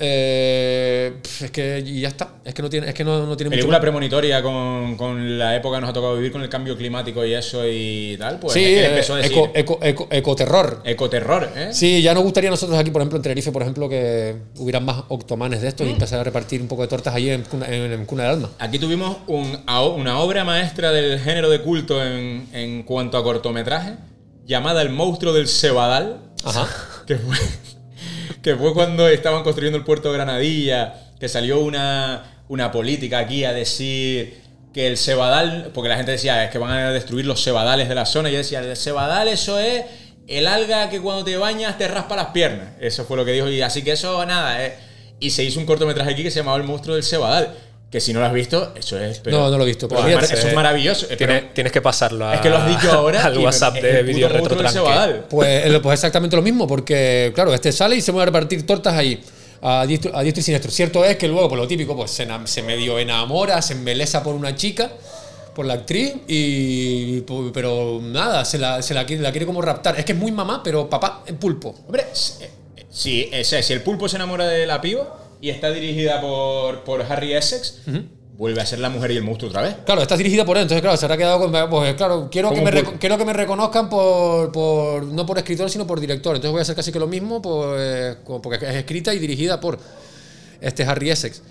Eh, 0.00 1.14
es 1.42 1.50
que 1.50 1.82
y 1.84 2.02
ya 2.02 2.08
está. 2.08 2.28
Es 2.44 2.54
que 2.54 2.62
no 2.62 2.70
tiene, 2.70 2.88
es 2.88 2.94
que 2.94 3.02
no, 3.02 3.26
no 3.26 3.36
tiene 3.36 3.50
Película 3.50 3.78
mucho. 3.78 3.82
premonitoria 3.82 4.40
con, 4.42 4.96
con 4.96 5.36
la 5.38 5.56
época 5.56 5.76
que 5.76 5.80
nos 5.80 5.90
ha 5.90 5.92
tocado 5.92 6.14
vivir 6.14 6.30
con 6.30 6.40
el 6.40 6.48
cambio 6.48 6.76
climático 6.76 7.24
y 7.24 7.34
eso 7.34 7.62
y 7.66 8.16
tal. 8.16 8.38
Pues 8.38 8.52
sí, 8.54 8.60
eh, 8.64 8.86
empezó 8.86 9.14
a 9.14 9.16
decir 9.16 9.32
eco, 9.36 9.50
eco, 9.54 9.78
eco- 9.82 10.06
ecoterror. 10.12 10.82
ecoterror, 10.84 11.50
¿eh? 11.56 11.70
Sí, 11.72 12.00
ya 12.00 12.14
nos 12.14 12.22
gustaría 12.22 12.48
a 12.48 12.52
nosotros 12.52 12.78
aquí, 12.78 12.92
por 12.92 13.02
ejemplo, 13.02 13.16
en 13.16 13.22
Tenerife, 13.22 13.50
por 13.50 13.62
ejemplo, 13.62 13.88
que 13.88 14.36
hubieran 14.58 14.84
más 14.84 15.02
octomanes 15.08 15.62
de 15.62 15.68
estos 15.68 15.84
Mm. 15.84 15.90
y 15.90 15.92
empezar 15.94 16.20
a 16.20 16.24
repartir 16.24 16.60
un 16.62 16.68
poco 16.68 16.82
de 16.82 16.88
tortas 16.88 17.12
allí 17.16 17.30
en 17.30 17.42
Cuna, 17.42 17.66
en, 17.66 17.90
en 17.92 18.06
Cuna 18.06 18.22
del 18.22 18.32
Alma. 18.34 18.50
Aquí 18.60 18.78
tuvimos 18.78 19.16
un- 19.26 19.58
una 19.96 20.20
obra 20.20 20.44
maestra 20.44 20.92
del 20.92 21.18
género 21.18 21.50
de 21.50 21.60
culto 21.60 22.00
en, 22.04 22.46
en 22.52 22.84
cuanto 22.84 23.18
a 23.18 23.24
cortometraje, 23.24 23.94
llamada 24.48 24.80
El 24.82 24.88
monstruo 24.88 25.32
del 25.32 25.46
Cebadal, 25.46 26.16
Ajá. 26.42 26.66
que 27.06 27.16
fue, 27.16 27.36
que 28.42 28.56
fue 28.56 28.72
cuando 28.72 29.06
estaban 29.06 29.44
construyendo 29.44 29.78
el 29.78 29.84
puerto 29.84 30.08
de 30.08 30.14
Granadilla, 30.14 30.94
que 31.20 31.28
salió 31.28 31.60
una, 31.60 32.42
una 32.48 32.72
política 32.72 33.18
aquí 33.18 33.44
a 33.44 33.52
decir 33.52 34.40
que 34.72 34.86
el 34.86 34.96
cebadal, 34.96 35.70
porque 35.74 35.90
la 35.90 35.96
gente 35.96 36.12
decía, 36.12 36.44
es 36.44 36.50
que 36.50 36.58
van 36.58 36.70
a 36.70 36.90
destruir 36.90 37.26
los 37.26 37.44
cebadales 37.44 37.88
de 37.88 37.94
la 37.94 38.06
zona, 38.06 38.30
y 38.30 38.32
yo 38.32 38.38
decía, 38.38 38.60
el 38.60 38.76
cebadal 38.76 39.28
eso 39.28 39.58
es 39.58 39.84
el 40.26 40.46
alga 40.46 40.88
que 40.88 41.00
cuando 41.00 41.24
te 41.24 41.36
bañas 41.36 41.76
te 41.76 41.86
raspa 41.86 42.16
las 42.16 42.28
piernas. 42.28 42.68
Eso 42.80 43.04
fue 43.04 43.16
lo 43.18 43.24
que 43.24 43.32
dijo, 43.32 43.48
y 43.50 43.60
así 43.60 43.82
que 43.82 43.92
eso, 43.92 44.24
nada, 44.24 44.64
eh. 44.64 44.78
y 45.20 45.30
se 45.30 45.44
hizo 45.44 45.60
un 45.60 45.66
cortometraje 45.66 46.10
aquí 46.10 46.22
que 46.22 46.30
se 46.30 46.40
llamaba 46.40 46.56
El 46.56 46.64
monstruo 46.64 46.94
del 46.94 47.04
cebadal. 47.04 47.54
Que 47.90 48.00
si 48.00 48.12
no 48.12 48.20
lo 48.20 48.26
has 48.26 48.34
visto, 48.34 48.72
eso 48.76 48.98
es. 48.98 49.18
pero- 49.20 49.38
No, 49.38 49.50
no 49.50 49.56
lo 49.56 49.64
he 49.64 49.66
visto, 49.66 49.88
pero 49.88 50.06
eso 50.06 50.34
es 50.48 50.54
maravilloso. 50.54 51.06
eh, 51.06 51.16
pero- 51.18 51.32
Tienes, 51.32 51.54
tienes 51.54 51.72
que 51.72 51.80
pasarlo 51.80 52.26
a- 52.28 52.34
es 52.34 52.40
que 52.42 52.50
lo 52.50 52.58
has 52.58 52.68
dicho 52.68 52.92
ahora. 52.92 53.24
al 53.24 53.36
me- 53.36 53.44
WhatsApp 53.44 53.76
es 53.76 53.82
de 53.82 54.28
Retrotranque. 54.28 54.72
cebadal. 54.72 55.24
Pues, 55.30 55.66
eh, 55.66 55.80
pues 55.82 55.94
exactamente 55.94 56.36
lo 56.36 56.42
mismo, 56.42 56.66
porque 56.66 57.32
claro, 57.34 57.54
este 57.54 57.72
sale 57.72 57.96
y 57.96 58.02
se 58.02 58.12
mueve 58.12 58.24
a 58.24 58.26
repartir 58.26 58.66
tortas 58.66 58.94
ahí. 58.94 59.22
A 59.62 59.86
diestro, 59.86 60.14
a 60.14 60.22
diestro 60.22 60.40
y 60.40 60.44
siniestro. 60.44 60.70
Cierto 60.70 61.04
es 61.04 61.16
que 61.16 61.26
luego, 61.28 61.48
por 61.48 61.58
lo 61.58 61.66
típico, 61.66 61.96
pues 61.96 62.10
se, 62.10 62.28
se 62.44 62.62
medio 62.62 62.98
enamora, 62.98 63.60
se 63.62 63.72
embeleza 63.72 64.22
por 64.22 64.34
una 64.34 64.54
chica. 64.54 64.90
por 65.54 65.66
la 65.66 65.74
actriz 65.74 66.14
y 66.28 67.22
pero 67.52 67.98
nada, 68.00 68.44
se 68.44 68.58
la, 68.58 68.80
se 68.80 68.94
la, 68.94 69.04
quiere, 69.04 69.22
la 69.22 69.32
quiere 69.32 69.44
como 69.46 69.60
raptar. 69.60 69.98
Es 69.98 70.04
que 70.04 70.12
es 70.12 70.18
muy 70.18 70.30
mamá, 70.30 70.62
pero 70.62 70.88
papá 70.88 71.22
en 71.26 71.36
pulpo. 71.36 71.74
Hombre, 71.86 72.06
si, 72.12 73.22
eh, 73.32 73.42
si, 73.44 73.62
si 73.62 73.72
el 73.72 73.82
pulpo 73.82 74.08
se 74.08 74.16
enamora 74.16 74.46
de 74.46 74.66
la 74.66 74.80
piba 74.80 75.16
y 75.40 75.50
está 75.50 75.70
dirigida 75.70 76.20
por, 76.20 76.84
por 76.84 77.02
Harry 77.02 77.32
Essex, 77.34 77.80
vuelve 78.36 78.60
a 78.60 78.66
ser 78.66 78.78
la 78.78 78.88
mujer 78.88 79.10
y 79.12 79.16
el 79.16 79.22
monstruo 79.22 79.50
otra 79.50 79.62
vez. 79.62 79.74
Claro, 79.84 80.00
está 80.02 80.16
dirigida 80.16 80.44
por 80.44 80.56
él, 80.56 80.62
entonces 80.62 80.80
claro, 80.82 80.96
se 80.96 81.04
habrá 81.06 81.16
quedado 81.16 81.38
con 81.40 81.70
pues 81.70 81.94
claro, 81.94 82.28
quiero 82.30 82.50
que 82.50 82.60
me 82.62 82.70
quiero 82.98 83.18
que 83.18 83.24
me 83.24 83.32
reconozcan 83.32 83.88
por, 83.88 84.52
por 84.52 85.04
no 85.04 85.26
por 85.26 85.38
escritor, 85.38 85.68
sino 85.70 85.86
por 85.86 85.98
director. 86.00 86.36
Entonces 86.36 86.52
voy 86.52 86.60
a 86.60 86.62
hacer 86.62 86.76
casi 86.76 86.92
que 86.92 86.98
lo 87.00 87.06
mismo 87.08 87.42
pues, 87.42 88.16
porque 88.42 88.64
es 88.66 88.74
escrita 88.76 89.12
y 89.14 89.18
dirigida 89.18 89.60
por 89.60 89.78
este 90.60 90.84
Harry 90.84 91.10
Essex. 91.10 91.42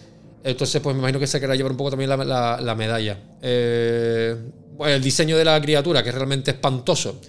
Entonces, 0.43 0.79
pues 0.81 0.95
me 0.95 0.99
imagino 0.99 1.19
que 1.19 1.27
se 1.27 1.39
querrá 1.41 1.55
llevar 1.55 1.71
un 1.73 1.77
poco 1.77 1.89
también 1.89 2.09
la, 2.09 2.15
la- 2.17 2.61
la 2.61 2.75
medalla. 2.75 3.17
Eh, 3.41 4.35
bueno, 4.77 4.93
el 4.95 5.01
diseño 5.01 5.37
de 5.37 5.43
la 5.43 5.59
criatura, 5.59 6.03
que 6.03 6.09
es 6.09 6.15
realmente 6.15 6.51
espantoso, 6.51 7.19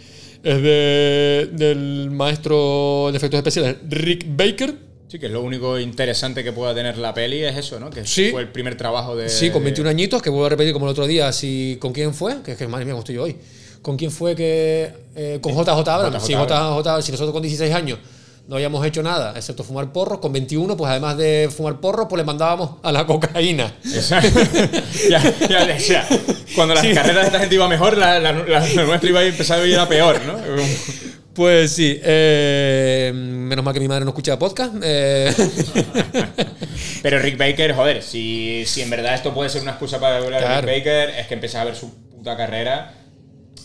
es 0.44 0.62
de, 0.62 1.48
del 1.52 2.10
maestro 2.12 3.09
de 3.10 3.16
efectos 3.16 3.39
especiales 3.39 3.76
Rick 3.89 4.24
Baker. 4.28 4.88
Sí, 5.09 5.18
que 5.18 5.26
es 5.26 5.32
lo 5.32 5.40
único 5.43 5.78
interesante 5.78 6.44
que 6.44 6.52
pueda 6.52 6.74
tener 6.74 6.98
la 6.98 7.14
peli 7.14 7.43
es 7.43 7.56
eso, 7.56 7.80
¿no? 7.80 7.89
Que 7.89 8.05
Sí. 8.06 8.30
fue 8.30 8.43
el 8.43 8.48
primer 8.48 8.76
trabajo 8.76 9.16
de. 9.16 9.28
Sí, 9.30 9.48
con 9.51 9.64
21 9.64 9.89
añitos, 9.89 10.20
que 10.20 10.28
vuelvo 10.30 10.47
a 10.47 10.51
repetir 10.51 10.72
como 10.74 10.86
el 10.86 10.90
otro 10.93 11.06
día, 11.06 11.32
si, 11.32 11.78
¿con 11.80 11.93
quién 11.93 12.12
fue? 12.12 12.43
Que 12.43 12.52
es 12.52 12.59
que 12.59 12.68
madre 12.68 12.85
mía, 12.85 12.93
cómo 12.93 13.01
estoy 13.01 13.14
yo 13.14 13.22
hoy. 13.24 13.36
¿Con 13.80 13.97
quién 13.97 14.10
fue 14.10 14.35
que. 14.36 14.93
eh, 15.16 15.39
con 15.40 15.55
JJ 15.55 15.89
Abrams? 15.89 16.22
Sí, 16.22 16.35
JJ, 16.35 17.02
si 17.02 17.12
nosotros 17.12 17.32
con 17.32 17.40
16 17.43 17.72
años 17.74 17.98
no 18.48 18.56
habíamos 18.56 18.85
hecho 18.86 19.02
nada, 19.02 19.32
excepto 19.36 19.62
fumar 19.64 19.93
porros, 19.93 20.18
con 20.18 20.32
21, 20.32 20.76
pues 20.76 20.90
además 20.90 21.16
de 21.16 21.48
fumar 21.55 21.80
porros, 21.80 22.06
pues 22.09 22.18
le 22.18 22.24
mandábamos 22.24 22.72
a 22.82 22.90
la 22.93 23.06
cocaína. 23.06 23.74
Exacto. 23.85 24.40
ya, 25.10 25.22
ya 25.48 25.64
decía, 25.66 26.06
cuando 26.55 26.74
las 26.74 26.82
Sí. 26.85 26.93
carreras 26.93 27.22
de 27.22 27.26
esta 27.28 27.39
gente 27.40 27.55
iba 27.55 27.68
mejor, 27.68 27.97
la, 27.97 28.18
la- 28.18 28.32
la- 28.32 28.66
la 28.68 28.85
nuestra 28.85 29.09
iba 29.09 29.20
a 29.20 29.24
empezar 29.24 29.60
a 29.60 29.66
ir 29.66 29.78
a 29.78 29.89
peor, 29.89 30.20
¿no? 30.26 30.35
Pues 31.39 31.70
sí, 31.70 32.01
eh, 32.02 33.12
menos 33.15 33.65
mal 33.65 33.73
que 33.73 33.78
mi 33.78 33.86
madre 33.86 34.05
no 34.05 34.10
escucha 34.10 34.36
podcast. 34.36 34.74
eh. 34.82 35.32
Pero 37.02 37.20
Rick 37.20 37.39
Baker, 37.39 37.74
joder, 37.74 38.02
si, 38.02 38.65
si 38.66 38.82
en 38.82 38.90
verdad 38.90 39.15
esto 39.15 39.32
puede 39.32 39.48
ser 39.48 39.62
una 39.62 39.70
excusa 39.70 40.01
para 40.01 40.16
hablar 40.16 40.40
Claro. 40.43 40.66
de 40.66 40.73
Rick 40.74 40.85
Baker, 40.85 41.10
es 41.10 41.27
que 41.28 41.35
empieza 41.35 41.60
a 41.60 41.65
ver 41.65 41.77
su 41.77 41.94
puta 42.10 42.36
carrera. 42.36 42.93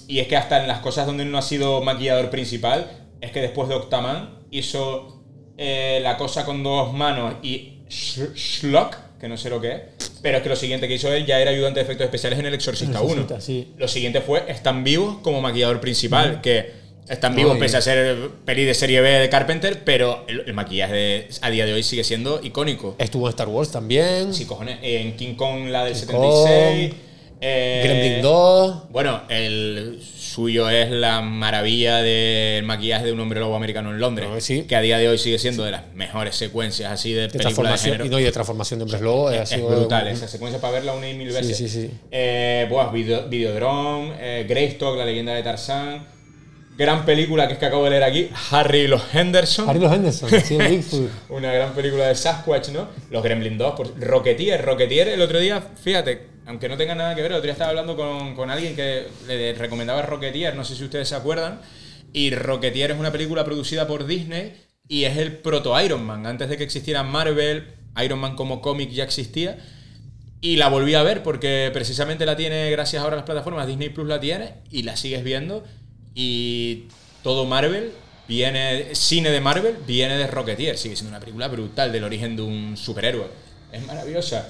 Y 0.07 0.19
es 0.19 0.27
que 0.27 0.37
hasta 0.37 0.61
en 0.61 0.67
las 0.67 0.81
cosas 0.81 1.07
donde 1.07 1.25
no 1.25 1.35
ha 1.39 1.41
sido 1.41 1.81
maquillador 1.81 2.29
principal, 2.29 2.91
es 3.21 3.31
que 3.31 3.41
después 3.41 3.67
de 3.69 3.73
Octaman 3.75 4.39
hizo 4.51 5.23
eh, 5.57 5.99
la 6.03 6.15
cosa 6.17 6.45
con 6.45 6.61
dos 6.61 6.93
manos 6.93 7.35
y 7.41 7.79
Sh- 7.89 8.35
Schlock, 8.35 8.97
que 9.19 9.27
no 9.27 9.35
sé 9.35 9.49
lo 9.49 9.59
que 9.59 9.71
es. 9.71 9.81
Pero 10.21 10.37
es 10.37 10.43
que 10.43 10.49
lo 10.49 10.55
siguiente 10.55 10.87
que 10.87 10.93
hizo 10.93 11.11
él 11.11 11.25
ya 11.25 11.39
era 11.39 11.49
ayudante 11.49 11.79
de 11.79 11.85
efectos 11.85 12.05
especiales 12.05 12.37
en 12.37 12.45
El 12.45 12.53
Exorcista 12.53 13.01
1. 13.01 13.09
Exorcista, 13.13 13.41
sí. 13.41 13.73
Lo 13.77 13.87
siguiente 13.87 14.21
fue 14.21 14.43
Están 14.47 14.83
vivos 14.83 15.17
como 15.23 15.41
maquillador 15.41 15.81
principal, 15.81 16.39
que 16.39 16.82
están 17.09 17.35
vivos 17.35 17.57
y- 17.57 17.59
pese 17.59 17.77
a 17.77 17.81
ser 17.81 18.29
peli 18.45 18.63
de 18.65 18.73
serie 18.73 19.01
B 19.01 19.09
de 19.09 19.29
Carpenter, 19.29 19.83
pero 19.83 20.23
el, 20.27 20.43
el 20.47 20.53
maquillaje 20.53 20.93
de- 20.93 21.27
a 21.41 21.49
día 21.49 21.65
de 21.65 21.73
hoy 21.73 21.83
sigue 21.83 22.03
siendo 22.03 22.39
icónico. 22.43 22.95
Estuvo 22.99 23.27
en 23.27 23.29
Star 23.31 23.47
Wars 23.49 23.71
también. 23.71 24.33
Sí, 24.33 24.45
cojones. 24.45 24.79
En 24.81 25.15
King 25.15 25.35
Kong, 25.35 25.67
la 25.69 25.83
del 25.85 25.93
King 25.93 25.99
76. 26.01 26.93
eh, 27.45 27.81
Gremlin 27.83 28.21
2. 28.21 28.89
Bueno, 28.89 29.21
el 29.27 29.99
suyo 30.17 30.69
es 30.69 30.89
la 30.89 31.19
maravilla 31.21 31.97
del 31.97 32.63
maquillaje 32.63 33.05
de 33.05 33.11
un 33.11 33.19
hombre 33.19 33.41
lobo 33.41 33.55
americano 33.57 33.91
en 33.91 33.99
Londres. 33.99 34.29
Que 34.67 34.75
a 34.75 34.79
día 34.81 34.97
de 34.97 35.09
hoy 35.09 35.17
sigue 35.17 35.37
siendo 35.37 35.65
de 35.65 35.71
las 35.71 35.93
mejores 35.93 36.35
secuencias 36.35 36.89
así 36.91 37.11
de, 37.11 37.23
De 37.23 37.27
películas 37.27 37.43
de 37.43 37.53
transformación, 37.55 37.91
género. 37.95 38.05
y 38.05 38.09
no, 38.09 38.19
y 38.19 38.23
de 38.23 38.31
transformación 38.31 38.79
de 38.79 38.83
hombres 38.83 39.01
lobo. 39.01 39.29
eh, 39.29 39.39
ha 39.39 39.43
Es 39.43 39.49
sido 39.49 39.67
brutal, 39.67 40.03
un- 40.05 40.13
esa 40.13 40.27
secuencia 40.29 40.61
para 40.61 40.73
verla 40.73 40.93
una 40.93 41.09
y 41.09 41.15
mil 41.15 41.29
Sí, 41.31 41.35
veces. 41.35 41.57
sí, 41.57 41.67
sí. 41.67 41.91
Eh, 42.11 42.65
buah, 42.69 42.91
Video- 42.93 43.27
Videodrome, 43.27 44.13
eh, 44.21 44.45
Greystock, 44.47 44.97
la 44.97 45.05
leyenda 45.05 45.33
de 45.33 45.43
Tarzán. 45.43 46.12
Gran 46.75 47.05
película 47.05 47.47
que 47.47 47.53
es 47.53 47.59
que 47.59 47.65
acabo 47.65 47.83
de 47.83 47.91
leer 47.91 48.03
aquí, 48.03 48.29
Harry 48.51 48.79
y 48.79 48.87
los 48.87 49.03
Henderson. 49.13 49.69
Harry 49.69 49.79
y 49.79 49.81
los 49.83 49.93
Henderson, 49.93 50.29
sí, 50.43 50.57
Bigfoot. 50.69 51.09
Una 51.29 51.51
gran 51.51 51.73
película 51.73 52.07
de 52.07 52.15
Sasquatch, 52.15 52.69
¿no? 52.69 52.87
Los 53.11 53.23
Gremlin 53.23 53.57
2, 53.57 53.75
por 53.75 53.99
Rocketeer. 53.99 54.63
Rocketeer, 54.65 55.09
el 55.09 55.21
otro 55.21 55.39
día, 55.39 55.61
fíjate, 55.61 56.27
aunque 56.47 56.67
no 56.67 56.75
tenga 56.75 56.95
nada 56.95 57.13
que 57.15 57.21
ver, 57.21 57.31
el 57.31 57.37
otro 57.37 57.43
día 57.43 57.53
estaba 57.53 57.69
hablando 57.69 57.95
con, 57.95 58.35
con 58.35 58.49
alguien 58.49 58.75
que 58.75 59.05
le 59.27 59.53
recomendaba 59.53 60.01
Rocketeer, 60.01 60.55
no 60.55 60.65
sé 60.65 60.75
si 60.75 60.83
ustedes 60.83 61.07
se 61.07 61.15
acuerdan. 61.15 61.61
Y 62.11 62.31
Rocketeer 62.31 62.91
es 62.91 62.99
una 62.99 63.11
película 63.11 63.45
producida 63.45 63.87
por 63.87 64.05
Disney 64.05 64.53
y 64.87 65.05
es 65.05 65.17
el 65.17 65.37
proto 65.37 65.79
Iron 65.81 66.05
Man. 66.05 66.25
Antes 66.25 66.49
de 66.49 66.57
que 66.57 66.63
existiera 66.63 67.03
Marvel, 67.03 67.73
Iron 68.03 68.19
Man 68.19 68.35
como 68.35 68.61
cómic 68.61 68.89
ya 68.91 69.03
existía. 69.03 69.57
Y 70.41 70.57
la 70.57 70.67
volví 70.67 70.93
a 70.93 71.03
ver 71.03 71.23
porque 71.23 71.69
precisamente 71.71 72.25
la 72.25 72.35
tiene, 72.35 72.69
gracias 72.69 73.01
ahora 73.01 73.13
a 73.13 73.17
las 73.17 73.25
plataformas, 73.25 73.65
Disney 73.65 73.89
Plus 73.89 74.07
la 74.07 74.19
tiene 74.19 74.55
y 74.69 74.83
la 74.83 74.97
sigues 74.97 75.23
viendo. 75.23 75.63
Y 76.15 76.85
todo 77.23 77.45
Marvel 77.45 77.91
viene, 78.27 78.93
cine 78.95 79.29
de 79.31 79.41
Marvel 79.41 79.77
viene 79.85 80.17
de 80.17 80.27
Rocketeer. 80.27 80.77
Sigue 80.77 80.95
siendo 80.95 81.09
una 81.09 81.19
película 81.19 81.47
brutal 81.47 81.91
del 81.91 82.03
origen 82.03 82.35
de 82.35 82.41
un 82.41 82.77
superhéroe. 82.77 83.27
Es 83.71 83.85
maravillosa. 83.85 84.49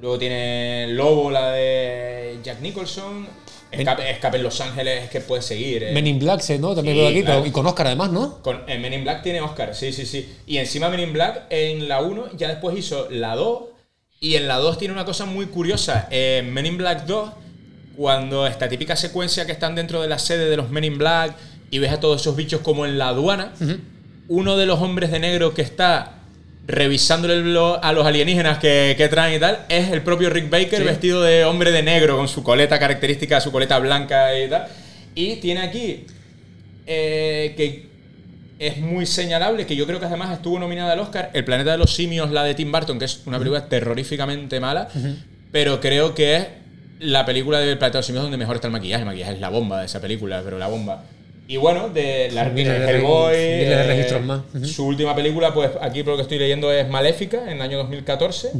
Luego 0.00 0.18
tiene 0.18 0.86
Lobo, 0.90 1.30
la 1.30 1.52
de 1.52 2.38
Jack 2.42 2.60
Nicholson. 2.60 3.26
Escape, 3.70 4.10
Escape 4.10 4.36
en 4.38 4.42
Los 4.42 4.60
Ángeles, 4.60 5.10
que 5.10 5.20
puede 5.20 5.42
seguir. 5.42 5.84
eh. 5.84 5.92
Men 5.92 6.06
in 6.06 6.18
Black, 6.18 6.40
sí, 6.40 6.58
¿no? 6.58 6.74
También 6.74 6.96
Sí, 6.96 7.00
veo 7.02 7.08
aquí, 7.10 7.22
claro. 7.22 7.40
pero- 7.40 7.48
y 7.48 7.52
con 7.52 7.66
Oscar 7.66 7.86
además, 7.86 8.10
¿no? 8.10 8.42
Con, 8.42 8.68
en 8.68 8.80
Men 8.82 8.94
in 8.94 9.02
Black 9.04 9.22
tiene 9.22 9.40
Oscar, 9.42 9.76
sí, 9.76 9.92
sí, 9.92 10.06
sí. 10.06 10.28
Y 10.46 10.56
encima 10.56 10.88
Men 10.88 11.00
in 11.00 11.12
Black, 11.12 11.44
en 11.50 11.86
la 11.86 12.00
1, 12.00 12.30
ya 12.36 12.48
después 12.48 12.76
hizo 12.76 13.08
la 13.10 13.36
2. 13.36 13.64
Y 14.18 14.34
en 14.34 14.48
la 14.48 14.56
2 14.56 14.76
tiene 14.78 14.92
una 14.92 15.04
cosa 15.04 15.24
muy 15.24 15.46
curiosa. 15.46 16.08
En 16.10 16.52
Men 16.52 16.66
in 16.66 16.78
Black 16.78 17.04
2, 17.06 17.30
cuando 17.96 18.46
esta 18.46 18.68
típica 18.68 18.96
secuencia 18.96 19.46
que 19.46 19.52
están 19.52 19.74
dentro 19.74 20.00
de 20.02 20.08
la 20.08 20.18
sede 20.18 20.48
de 20.48 20.56
los 20.56 20.70
Men 20.70 20.84
in 20.84 20.98
Black 20.98 21.34
y 21.70 21.78
ves 21.78 21.92
a 21.92 22.00
todos 22.00 22.20
esos 22.20 22.36
bichos 22.36 22.60
como 22.60 22.86
en 22.86 22.98
la 22.98 23.08
aduana, 23.08 23.52
uno 24.28 24.56
de 24.56 24.66
los 24.66 24.80
hombres 24.80 25.10
de 25.10 25.18
negro 25.18 25.54
que 25.54 25.62
está 25.62 26.14
revisándole 26.66 27.34
a 27.82 27.92
los 27.92 28.06
alienígenas 28.06 28.58
que, 28.58 28.94
que 28.96 29.08
traen 29.08 29.36
y 29.36 29.40
tal, 29.40 29.64
es 29.68 29.90
el 29.90 30.02
propio 30.02 30.30
Rick 30.30 30.50
Baker 30.50 30.78
Sí. 30.78 30.84
vestido 30.84 31.22
de 31.22 31.44
hombre 31.44 31.72
de 31.72 31.82
negro, 31.82 32.16
con 32.16 32.28
su 32.28 32.42
coleta 32.44 32.78
característica, 32.78 33.40
su 33.40 33.50
coleta 33.50 33.78
blanca 33.78 34.38
y 34.38 34.48
tal. 34.48 34.66
Y 35.14 35.36
tiene 35.36 35.62
aquí 35.62 36.06
eh, 36.86 37.54
que 37.56 37.88
es 38.60 38.76
muy 38.78 39.06
señalable, 39.06 39.66
que 39.66 39.74
yo 39.74 39.86
creo 39.86 39.98
que 39.98 40.06
además 40.06 40.32
estuvo 40.32 40.58
nominada 40.58 40.92
al 40.92 41.00
Oscar, 41.00 41.30
El 41.32 41.44
planeta 41.44 41.72
de 41.72 41.78
los 41.78 41.94
simios, 41.94 42.30
la 42.30 42.44
de 42.44 42.54
Tim 42.54 42.70
Burton, 42.70 42.98
que 42.98 43.06
es 43.06 43.22
una 43.26 43.38
película 43.38 43.66
terroríficamente 43.68 44.60
mala, 44.60 44.88
pero 45.50 45.80
creo 45.80 46.14
que 46.14 46.36
es 46.36 46.46
la 47.00 47.24
película 47.24 47.58
del 47.58 47.78
los 47.78 48.06
simios 48.06 48.22
donde 48.22 48.36
mejor 48.36 48.56
está 48.56 48.68
el 48.68 48.72
maquillaje. 48.72 49.02
El 49.02 49.06
maquillaje 49.06 49.32
es 49.32 49.40
la 49.40 49.48
bomba 49.48 49.80
de 49.80 49.86
esa 49.86 50.00
película, 50.00 50.42
pero 50.44 50.58
la 50.58 50.68
bomba. 50.68 51.04
Y 51.48 51.56
bueno, 51.56 51.88
de 51.88 52.30
la 52.32 52.48
de 52.48 52.62
Hellboy, 52.62 53.34
de 53.34 53.72
eh, 53.72 53.82
registros 53.84 54.22
más. 54.22 54.42
su 54.64 54.86
última 54.86 55.16
película, 55.16 55.52
pues 55.52 55.70
aquí 55.80 56.04
por 56.04 56.12
lo 56.12 56.16
que 56.16 56.22
estoy 56.22 56.38
leyendo 56.38 56.72
es 56.72 56.88
Maléfica, 56.88 57.42
en 57.42 57.56
el 57.56 57.62
año 57.62 57.78
2014. 57.78 58.52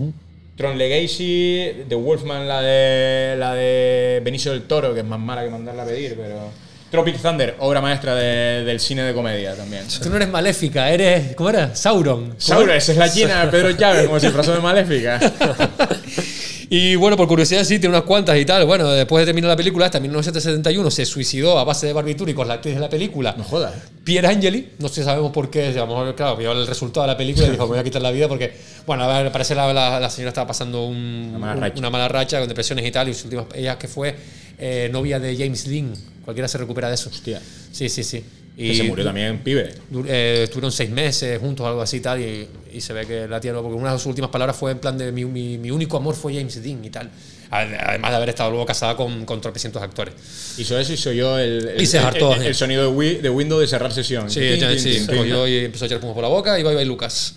Tron 0.56 0.76
Legacy, 0.76 1.84
The 1.88 1.94
Wolfman, 1.94 2.48
la 2.48 2.60
de, 2.60 3.36
la 3.38 3.54
de 3.54 4.20
Benicio 4.24 4.50
del 4.50 4.62
Toro, 4.62 4.92
que 4.92 5.00
es 5.00 5.06
más 5.06 5.20
mala 5.20 5.44
que 5.44 5.50
mandarla 5.50 5.84
a 5.84 5.86
pedir, 5.86 6.16
pero... 6.16 6.50
Tropic 6.90 7.22
Thunder, 7.22 7.54
obra 7.60 7.80
maestra 7.80 8.16
de- 8.16 8.64
del 8.64 8.80
cine 8.80 9.04
de 9.04 9.14
comedia 9.14 9.54
también. 9.54 9.84
Tú 10.02 10.10
no 10.10 10.16
eres 10.16 10.28
maléfica, 10.28 10.90
eres. 10.90 11.36
¿Cómo 11.36 11.50
era? 11.50 11.74
Sauron. 11.76 12.24
¿Cómo 12.24 12.34
Sauron, 12.40 12.70
esa 12.76 12.90
es 12.90 12.98
la 12.98 13.10
china 13.10 13.44
de 13.44 13.50
Pedro 13.52 13.72
Chávez, 13.74 14.06
como 14.06 14.18
si 14.18 14.28
fuese 14.28 14.50
de 14.50 14.58
Maléfica. 14.58 15.20
Y 16.72 16.94
bueno, 16.94 17.16
por 17.16 17.26
curiosidad 17.26 17.64
sí, 17.64 17.80
tiene 17.80 17.88
unas 17.96 18.04
cuantas 18.04 18.38
y 18.38 18.44
tal. 18.44 18.64
Bueno, 18.64 18.88
después 18.92 19.22
de 19.22 19.26
terminar 19.26 19.48
la 19.50 19.56
película, 19.56 19.90
en 19.92 20.02
1971 20.02 20.88
se 20.92 21.04
suicidó 21.04 21.58
a 21.58 21.64
base 21.64 21.88
de 21.88 21.92
barbitúricos 21.92 22.46
la 22.46 22.54
actriz 22.54 22.74
de 22.76 22.80
la 22.80 22.88
película. 22.88 23.34
No 23.36 23.42
jodas. 23.42 23.74
Pierre 24.04 24.28
Angeli, 24.28 24.70
no 24.78 24.88
sé, 24.88 25.02
sabemos 25.02 25.32
por 25.32 25.50
qué, 25.50 25.66
a 25.66 25.72
lo 25.72 25.86
mejor, 25.88 26.14
claro, 26.14 26.36
vio 26.36 26.52
el 26.52 26.68
resultado 26.68 27.06
de 27.08 27.12
la 27.12 27.16
película 27.18 27.48
y 27.48 27.50
dijo, 27.50 27.64
me 27.64 27.70
voy 27.70 27.78
a 27.80 27.82
quitar 27.84 28.00
la 28.00 28.12
vida 28.12 28.28
porque, 28.28 28.52
bueno, 28.86 29.02
al 29.02 29.32
parecer 29.32 29.56
la, 29.56 29.72
la- 29.72 29.98
la 29.98 30.10
señora 30.10 30.28
estaba 30.28 30.46
pasando 30.46 30.84
un- 30.86 31.30
Una 31.30 31.38
mala 31.40 31.54
un- 31.54 31.60
racha. 31.60 31.78
una 31.80 31.90
mala 31.90 32.06
racha 32.08 32.38
con 32.38 32.48
depresiones 32.48 32.86
y 32.86 32.90
tal, 32.92 33.08
y 33.08 33.14
sus 33.14 33.24
últimas, 33.24 33.46
ella 33.54 33.76
que 33.76 33.88
fue 33.88 34.14
eh, 34.62 34.88
novia 34.92 35.18
de 35.18 35.36
James 35.36 35.68
Dean, 35.68 35.92
cualquiera 36.24 36.46
se 36.46 36.56
recupera 36.58 36.86
de 36.88 36.94
eso. 36.94 37.10
Hostia. 37.10 37.40
Sí, 37.72 37.88
sí, 37.88 38.04
sí. 38.04 38.22
Que 38.56 38.74
se 38.74 38.82
murió 38.82 39.04
también 39.04 39.38
pibe. 39.38 39.70
Eh, 40.06 40.40
estuvieron 40.44 40.70
seis 40.70 40.90
meses 40.90 41.38
juntos, 41.38 41.66
algo 41.66 41.80
así 41.80 41.96
y 41.96 42.00
tal, 42.00 42.20
y, 42.20 42.46
y 42.74 42.80
se 42.80 42.92
ve 42.92 43.06
que 43.06 43.26
la 43.26 43.40
tía 43.40 43.52
no, 43.52 43.62
porque 43.62 43.76
una 43.76 43.92
de 43.92 43.98
sus 43.98 44.06
últimas 44.08 44.30
palabras 44.30 44.54
fue 44.56 44.72
en 44.72 44.78
plan 44.78 44.98
de 44.98 45.10
mi, 45.12 45.24
mi- 45.24 45.56
mi 45.56 45.70
único 45.70 45.96
amor 45.96 46.14
fue 46.14 46.34
James 46.34 46.62
Dean 46.62 46.84
y 46.84 46.90
tal. 46.90 47.10
Además 47.52 48.10
de 48.10 48.16
haber 48.16 48.28
estado 48.28 48.50
luego 48.50 48.64
casada 48.66 48.96
con, 48.96 49.24
con 49.24 49.40
tropecientos 49.40 49.82
actores. 49.82 50.14
Hizo 50.58 50.78
eso 50.78 50.92
y 50.92 50.96
soy 50.96 51.16
yo 51.16 51.38
el, 51.38 51.68
el, 51.68 51.82
Y 51.82 51.86
se 51.86 51.98
el- 51.98 52.04
hartó, 52.04 52.34
el- 52.34 52.40
sí. 52.42 52.46
el 52.48 52.54
sonido 52.54 52.82
de, 52.82 52.96
Wii- 52.96 53.20
de 53.22 53.30
Windows 53.30 53.60
de 53.62 53.66
cerrar 53.66 53.92
sesión. 53.92 54.30
Sí, 54.30 54.40
Tin, 54.40 54.60
ya, 54.60 54.68
tin, 54.70 54.78
sí, 54.78 54.92
tin, 55.06 55.16
cogió 55.16 55.48
y 55.48 55.56
empezó 55.64 55.84
a 55.84 55.86
echar 55.86 55.96
espuma 55.96 56.14
por 56.14 56.22
la 56.22 56.28
boca 56.28 56.58
y 56.60 56.62
bye 56.62 56.74
bye 56.74 56.84
Lucas. 56.84 57.34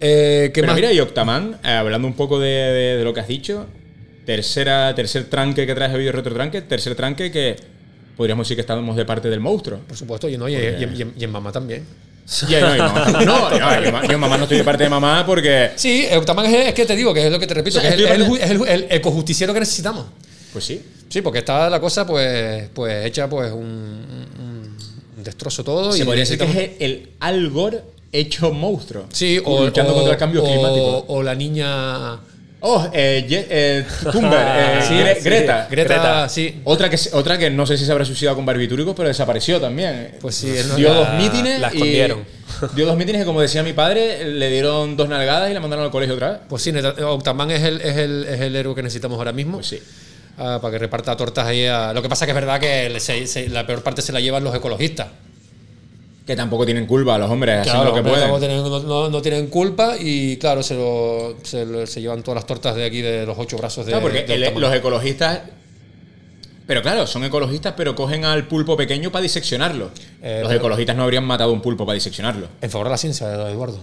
Eh, 0.00 0.50
¿Qué 0.54 0.60
Pero 0.60 0.68
más? 0.68 0.76
mira, 0.76 0.92
y 0.92 1.00
Octaman, 1.00 1.58
eh, 1.64 1.68
hablando 1.70 2.06
un 2.06 2.14
poco 2.14 2.38
de, 2.38 2.48
de- 2.48 2.96
de 2.98 3.04
lo 3.04 3.12
que 3.12 3.20
has 3.20 3.28
dicho, 3.28 3.66
tercera, 4.24 4.94
tercer 4.94 5.24
tranque 5.24 5.66
que 5.66 5.74
traes 5.74 5.92
de 5.92 5.98
video 5.98 6.12
retro 6.12 6.32
tranque, 6.34 6.62
tercer 6.62 6.94
tranque 6.94 7.30
que 7.32 7.56
podríamos 8.18 8.44
decir 8.46 8.56
que 8.56 8.60
estamos 8.60 8.94
de 8.96 9.06
parte 9.06 9.30
del 9.30 9.40
monstruo. 9.40 9.78
Por 9.88 9.96
supuesto, 9.96 10.28
y, 10.28 10.36
no, 10.36 10.46
y, 10.48 10.54
y- 10.56 10.56
y 10.58 11.02
en- 11.02 11.14
y 11.16 11.24
en 11.24 11.30
mamá 11.30 11.50
también. 11.52 11.86
No, 12.42 12.76
y 12.76 12.78
mamá 12.78 13.04
tampoco. 13.04 13.24
no, 13.24 13.50
yo, 13.58 14.02
yo 14.06 14.12
en 14.12 14.20
mamá 14.20 14.36
no 14.36 14.42
estoy 14.42 14.58
de 14.58 14.64
parte 14.64 14.82
de 14.84 14.90
mamá 14.90 15.24
porque 15.24 15.70
Sí, 15.76 16.04
Octaman 16.14 16.44
es, 16.44 16.66
es 16.68 16.74
que 16.74 16.84
te 16.84 16.94
digo, 16.94 17.14
que 17.14 17.24
es 17.24 17.32
lo 17.32 17.38
que 17.38 17.46
te 17.46 17.54
repito, 17.54 17.78
O 17.78 17.80
sea, 17.80 17.96
que 17.96 18.04
es, 18.04 18.10
el, 18.10 18.20
el 18.20 18.24
de 18.24 18.28
ju- 18.28 18.38
es 18.38 18.50
el, 18.50 18.62
el 18.68 18.86
ecojusticiero 18.90 19.54
que 19.54 19.60
necesitamos. 19.60 20.04
Pues 20.52 20.64
sí. 20.64 20.82
Sí, 21.08 21.22
porque 21.22 21.38
está 21.38 21.70
la 21.70 21.80
cosa 21.80 22.06
pues, 22.06 22.68
pues 22.74 23.06
hecha 23.06 23.30
pues 23.30 23.50
un, 23.50 23.60
un- 23.62 24.76
un 25.16 25.24
destrozo 25.24 25.64
todo. 25.64 25.92
Se 25.92 26.02
y 26.02 26.04
podría 26.04 26.22
decir 26.24 26.38
que 26.38 26.44
es 26.44 26.56
el, 26.56 26.76
el 26.80 27.08
Al 27.20 27.48
Gore 27.48 27.80
hecho 28.12 28.52
monstruo. 28.52 29.06
Sí, 29.10 29.40
o, 29.44 29.64
luchando 29.64 29.92
o- 29.92 29.94
contra 29.94 30.12
el 30.12 30.18
cambio 30.18 30.42
o- 30.42 30.46
climático. 30.46 31.04
O 31.08 31.22
la 31.22 31.34
niña. 31.34 32.18
Oh, 32.60 32.88
eh, 32.92 33.24
Ye- 33.28 33.46
eh, 33.48 33.84
Thunberg, 34.10 34.46
eh, 34.58 34.80
Sí, 34.86 34.94
Gre- 34.94 35.14
sí, 35.16 35.20
Greta. 35.22 35.68
Greta, 35.70 36.28
sí. 36.28 36.60
Otra 36.64 36.90
que, 36.90 36.98
otra 37.12 37.38
que 37.38 37.50
no 37.50 37.64
sé 37.66 37.78
si 37.78 37.84
se 37.84 37.92
habrá 37.92 38.04
suicidado 38.04 38.34
con 38.36 38.44
barbitúricos, 38.44 38.94
pero 38.96 39.08
desapareció 39.08 39.60
también. 39.60 40.16
Pues 40.20 40.34
sí, 40.34 40.50
es 40.50 40.74
dio 40.74 40.88
la- 40.88 40.94
dos 40.94 41.08
mítines. 41.14 41.60
la 41.60 41.68
y- 41.68 41.76
escondieron. 41.76 42.24
dio 42.74 42.86
dos 42.86 42.96
mítines 42.96 43.22
que, 43.22 43.26
como 43.26 43.40
decía 43.40 43.62
mi 43.62 43.74
padre, 43.74 44.24
le 44.24 44.50
dieron 44.50 44.96
dos 44.96 45.08
nalgadas 45.08 45.50
y 45.50 45.54
la 45.54 45.60
mandaron 45.60 45.84
al 45.84 45.90
colegio 45.92 46.14
otra 46.16 46.30
vez. 46.32 46.38
Pues 46.48 46.62
sí, 46.62 46.72
Octaman 47.02 47.50
es 47.52 47.62
el, 47.62 47.80
es, 47.80 47.96
el, 47.96 48.26
es 48.28 48.40
el 48.40 48.56
héroe 48.56 48.74
que 48.74 48.82
necesitamos 48.82 49.18
ahora 49.18 49.32
mismo. 49.32 49.58
Pues 49.58 49.68
sí. 49.68 49.80
ah, 50.38 50.58
para 50.60 50.72
que 50.72 50.78
reparta 50.78 51.16
tortas 51.16 51.46
ahí 51.46 51.64
a. 51.66 51.92
Lo 51.92 52.02
que 52.02 52.08
pasa 52.08 52.24
que 52.26 52.32
es 52.32 52.34
verdad 52.36 52.58
que 52.58 52.90
le- 52.90 52.98
se- 53.00 53.26
se- 53.28 53.48
la 53.48 53.64
peor 53.66 53.84
parte 53.84 54.02
se 54.02 54.12
la 54.12 54.18
llevan 54.20 54.42
los 54.42 54.54
ecologistas. 54.54 55.06
Que 56.28 56.36
tampoco 56.36 56.66
tienen 56.66 56.84
culpa 56.84 57.16
los 57.16 57.30
hombres, 57.30 57.62
Claro, 57.62 57.84
lo 57.84 57.94
que 57.94 58.02
pueden. 58.02 58.38
tienen- 58.38 58.62
no, 58.86 59.22
tienen 59.22 59.46
culpa 59.46 59.96
y 59.98 60.36
claro, 60.36 60.62
se, 60.62 60.74
lo- 60.74 61.36
se, 61.42 62.00
llevan 62.02 62.22
todas 62.22 62.34
las 62.36 62.46
tortas 62.46 62.76
de 62.76 62.84
aquí 62.84 63.00
de 63.00 63.24
los 63.24 63.38
ocho 63.38 63.56
brazos 63.56 63.86
de, 63.86 63.92
Claro, 63.92 64.02
porque 64.02 64.24
de 64.24 64.34
el- 64.46 64.60
los 64.60 64.74
ecologistas. 64.74 65.40
Pero 66.66 66.82
claro, 66.82 67.06
son 67.06 67.24
ecologistas, 67.24 67.72
pero 67.74 67.94
cogen 67.94 68.26
al 68.26 68.46
pulpo 68.46 68.76
pequeño 68.76 69.10
para 69.10 69.22
diseccionarlo. 69.22 69.90
Eh, 70.22 70.40
los 70.42 70.52
ecologistas 70.52 70.94
no 70.94 71.04
habrían 71.04 71.24
matado 71.24 71.50
un 71.50 71.62
pulpo 71.62 71.86
para 71.86 71.94
diseccionarlo. 71.94 72.46
En 72.60 72.68
favor 72.70 72.88
de 72.88 72.90
la 72.90 72.98
ciencia, 72.98 73.26
Eduardo. 73.32 73.80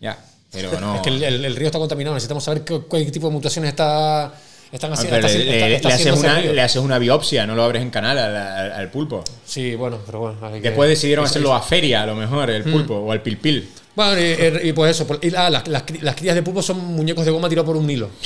Ya, 0.00 0.18
pero 0.50 0.80
no. 0.80 0.94
Es 0.96 1.02
que 1.02 1.10
el, 1.10 1.22
el- 1.22 1.44
el 1.44 1.56
río 1.56 1.66
está 1.66 1.78
contaminado, 1.78 2.14
necesitamos 2.14 2.42
saber 2.42 2.64
qué, 2.64 2.80
qué 2.90 3.04
tipo 3.10 3.26
de 3.26 3.34
mutaciones 3.34 3.68
está, 3.68 4.32
están 4.72 4.90
Ah, 4.90 4.94
haciendo. 4.94 5.16
está- 5.18 5.28
le, 5.28 5.54
está- 5.54 5.68
le- 5.68 5.74
está 5.76 5.88
le 5.88 5.94
haces 5.94 6.12
una, 6.18 6.40
río. 6.40 6.52
le 6.54 6.62
haces 6.62 6.82
una 6.82 6.98
biopsia, 6.98 7.46
no 7.46 7.54
lo 7.54 7.62
abres 7.62 7.82
en 7.82 7.90
canal 7.90 8.18
al, 8.18 8.34
al- 8.36 8.72
al 8.72 8.90
pulpo. 8.90 9.22
Sí, 9.44 9.74
bueno, 9.74 9.98
pero 10.06 10.20
bueno. 10.20 10.38
hay 10.42 10.54
que- 10.60 10.68
Después 10.68 10.88
decidieron 10.88 11.24
hacerlo 11.26 11.54
a 11.54 11.60
feria, 11.62 12.02
a 12.02 12.06
lo 12.06 12.14
mejor, 12.16 12.48
el 12.50 12.64
Mm. 12.66 12.72
pulpo, 12.72 12.94
o 12.96 13.12
al 13.12 13.20
pilpil. 13.22 13.68
Bueno, 13.94 14.18
y, 14.18 14.68
y 14.68 14.72
pues 14.72 14.92
eso. 14.92 15.06
por- 15.06 15.18
y, 15.22 15.34
ah, 15.36 15.50
las, 15.50 15.68
las 15.68 15.84
cri- 15.84 16.00
las 16.00 16.14
crías 16.16 16.34
de 16.34 16.42
pulpo 16.42 16.62
son 16.62 16.78
muñecos 16.78 17.26
de 17.26 17.30
goma 17.30 17.50
tirados 17.50 17.66
por 17.66 17.76
un 17.76 17.88
hilo. 17.90 18.08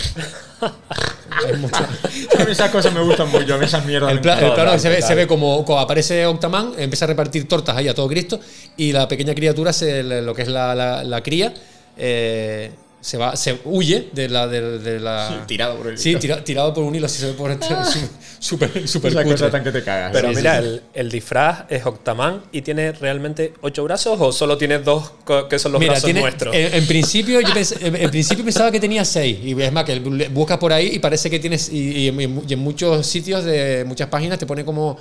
Esas 2.49 2.71
cosas 2.71 2.93
me 2.93 3.01
gustan 3.01 3.31
mucho, 3.31 3.55
a 3.55 3.59
mí 3.59 3.65
esas 3.65 3.85
mierdas. 3.85 4.11
El, 4.13 4.21
pla- 4.21 4.39
el 4.41 4.53
plano 4.53 4.73
que 4.73 4.79
se 4.79 4.89
ve, 4.89 5.03
se 5.03 5.15
ve 5.15 5.27
como, 5.27 5.65
como 5.65 5.79
aparece 5.81 6.25
Octaman, 6.27 6.73
empieza 6.79 7.05
a 7.05 7.09
repartir 7.09 7.47
tortas 7.49 7.77
ahí 7.77 7.89
a 7.89 7.95
todo 7.95 8.09
Cristo 8.09 8.41
y 8.77 8.93
la 8.93 9.07
pequeña 9.09 9.35
criatura, 9.35 9.73
se, 9.73 10.03
lo 10.03 10.35
que 10.35 10.43
es 10.43 10.49
la, 10.49 10.75
la- 10.75 11.05
la 11.05 11.23
cría, 11.23 11.53
eh, 11.99 12.71
se 13.07 13.17
va, 13.19 13.37
se 13.37 13.61
huye 13.65 14.09
de 14.13 14.29
la. 14.29 14.49
De, 14.49 14.81
de 14.81 14.99
la 14.99 15.45
Tirado 15.47 15.77
por 15.77 15.87
el 15.87 15.97
Sí, 15.97 16.11
hilo. 16.11 16.19
tira- 16.19 16.43
tirado 16.43 16.75
por 16.75 16.83
un 16.83 16.93
hilo, 16.93 17.07
así 17.07 17.19
se 17.21 17.27
ve 17.27 17.33
por 17.35 17.53
este. 17.53 17.67
Esa 18.41 19.01
cutre. 19.01 19.25
cosa 19.25 19.49
tan 19.51 19.63
que 19.63 19.71
te 19.71 19.85
cagas. 19.85 20.11
Pero 20.13 20.31
Sí, 20.31 20.35
mira, 20.37 20.61
sí. 20.61 20.67
El, 20.67 20.83
el 20.93 21.11
disfraz 21.11 21.65
es 21.69 21.87
Octaman 21.87 22.43
y 22.51 22.63
tiene 22.63 22.91
realmente 22.93 23.55
ocho 23.61 23.85
brazos 23.85 24.19
o 24.21 24.33
solo 24.33 24.59
tiene 24.59 24.81
dos 24.81 25.13
que 25.49 25.59
son 25.59 25.71
los 25.73 25.79
Mira, 25.81 25.93
brazos 25.93 26.05
tiene- 26.07 26.21
nuestros. 26.21 26.53
En, 26.55 26.75
en 26.75 26.87
principio, 26.89 27.41
yo 27.41 27.49
pens- 27.55 27.77
en, 27.81 27.95
en 27.95 28.11
principio 28.11 28.45
pensaba 28.45 28.73
que 28.73 28.81
tenía 28.81 29.05
seis. 29.05 29.39
Y 29.41 29.61
es 29.63 29.73
más, 29.73 29.85
que 29.85 30.01
buscas 30.31 30.59
por 30.59 30.73
ahí 30.73 30.91
y 30.95 30.99
parece 30.99 31.31
que 31.31 31.39
tienes. 31.39 31.69
Y, 31.69 31.93
y 31.93 32.09
en, 32.09 32.43
y 32.49 32.53
en 32.55 32.59
muchos 32.59 33.07
sitios 33.07 33.45
de 33.45 33.85
muchas 33.87 34.09
páginas 34.09 34.37
te 34.39 34.47
pone 34.47 34.65
como 34.65 34.99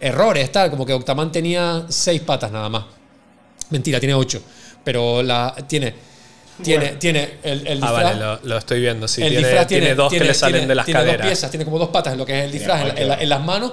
errores, 0.00 0.50
tal. 0.50 0.70
Como 0.70 0.84
que 0.84 0.92
Octaman 0.92 1.30
tenía 1.30 1.86
seis 1.88 2.20
patas 2.20 2.50
nada 2.50 2.68
más. 2.68 2.84
Mentira, 3.70 4.00
tiene 4.00 4.14
ocho. 4.14 4.42
Pero 4.82 5.22
la 5.22 5.54
tiene. 5.68 5.94
Tiene, 6.62 6.86
tiene 6.96 7.38
el, 7.42 7.66
el 7.66 7.82
ah, 7.82 7.86
disfraz. 7.88 8.02
vale, 8.04 8.20
lo, 8.20 8.38
lo 8.42 8.58
estoy 8.58 8.80
viendo. 8.80 9.08
Sí, 9.08 9.22
el 9.22 9.30
tiene, 9.30 9.46
disfraz 9.46 9.66
tiene 9.66 9.80
tiene, 9.86 9.94
dos 9.96 10.08
tiene- 10.10 10.22
que 10.24 10.28
le 10.28 10.34
salen 10.34 10.52
tiene- 10.54 10.66
de 10.68 10.74
las 10.76 10.84
tiene 10.86 11.00
caderas. 11.00 11.18
dos 11.18 11.26
piezas, 11.26 11.50
tiene 11.50 11.64
como 11.64 11.78
dos 11.78 11.88
patas 11.88 12.12
en 12.12 12.18
lo 12.18 12.26
que 12.26 12.38
es 12.38 12.44
el 12.44 12.52
disfraz, 12.52 12.80
en, 12.82 12.86
la- 12.88 12.92
ocho. 12.94 13.02
en 13.02 13.08
la- 13.08 13.20
en 13.22 13.28
las 13.28 13.44
manos, 13.44 13.72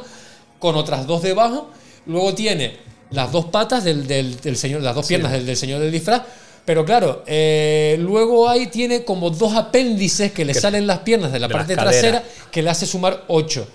con 0.60 0.76
otras 0.76 1.06
dos 1.06 1.22
debajo. 1.22 1.70
Luego 2.08 2.34
tiene 2.34 2.78
las 3.12 3.32
dos 3.32 3.46
patas 3.46 3.84
del, 3.84 4.08
del- 4.08 4.40
del 4.42 4.58
señor, 4.58 4.82
las 4.82 4.96
dos 4.96 5.06
piernas 5.08 5.32
del, 5.32 5.46
del 5.46 5.56
señor 5.58 5.80
del 5.80 5.92
disfraz. 5.92 6.24
Pero 6.66 6.86
claro, 6.86 7.24
eh, 7.28 7.98
luego 8.00 8.48
ahí 8.50 8.68
tiene 8.68 9.04
como 9.04 9.30
dos 9.32 9.54
apéndices 9.56 10.32
que 10.32 10.46
le 10.46 10.54
Que- 10.54 10.60
salen 10.60 10.86
las 10.88 11.00
piernas 11.00 11.32
de 11.32 11.40
la 11.40 11.48
de 11.48 11.54
parte 11.54 11.76
trasera 11.76 12.24
que 12.52 12.62
le 12.62 12.70
hace 12.70 12.86
sumar 12.86 13.24
ocho. 13.28 13.68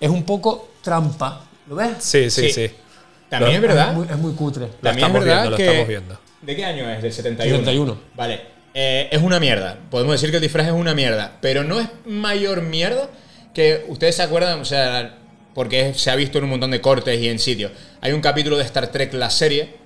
Es 0.00 0.10
un 0.10 0.24
poco 0.24 0.70
trampa. 0.82 1.44
¿Lo 1.68 1.76
ves? 1.76 1.90
Sí, 2.00 2.28
sí, 2.30 2.50
Sí. 2.50 2.52
sí. 2.68 2.70
También 3.30 3.52
Lo- 3.60 3.68
es 3.68 3.74
verdad. 3.74 3.88
Es 3.90 3.94
muy, 3.96 4.06
es 4.10 4.16
muy 4.18 4.32
cutre. 4.34 4.66
Lo 4.66 4.72
También 4.82 5.06
es 5.08 5.12
verdad 5.14 5.42
viendo, 5.42 5.50
lo 5.50 5.56
estamos 5.64 5.88
viendo. 5.88 6.18
¿De 6.42 6.56
qué 6.56 6.64
año 6.64 6.88
es? 6.90 7.02
Del 7.02 7.12
71. 7.12 7.58
71. 7.58 7.98
Vale. 8.14 8.40
Eh, 8.74 9.08
es 9.10 9.22
una 9.22 9.38
mierda. 9.38 9.78
Podemos 9.90 10.12
decir 10.14 10.30
que 10.30 10.36
el 10.36 10.42
disfraz 10.42 10.66
es 10.66 10.72
una 10.72 10.94
mierda. 10.94 11.38
Pero 11.40 11.62
no 11.64 11.80
es 11.80 11.88
mayor 12.06 12.62
mierda 12.62 13.08
que 13.54 13.84
ustedes 13.88 14.16
se 14.16 14.22
acuerdan, 14.22 14.60
o 14.60 14.64
sea, 14.64 15.16
porque 15.54 15.92
se 15.94 16.10
ha 16.10 16.16
visto 16.16 16.38
en 16.38 16.44
un 16.44 16.50
montón 16.50 16.70
de 16.70 16.80
cortes 16.80 17.20
y 17.20 17.28
en 17.28 17.38
sitios. 17.38 17.70
Hay 18.00 18.12
un 18.12 18.20
capítulo 18.20 18.56
de 18.56 18.64
Star 18.64 18.88
Trek, 18.88 19.12
la 19.14 19.30
serie, 19.30 19.80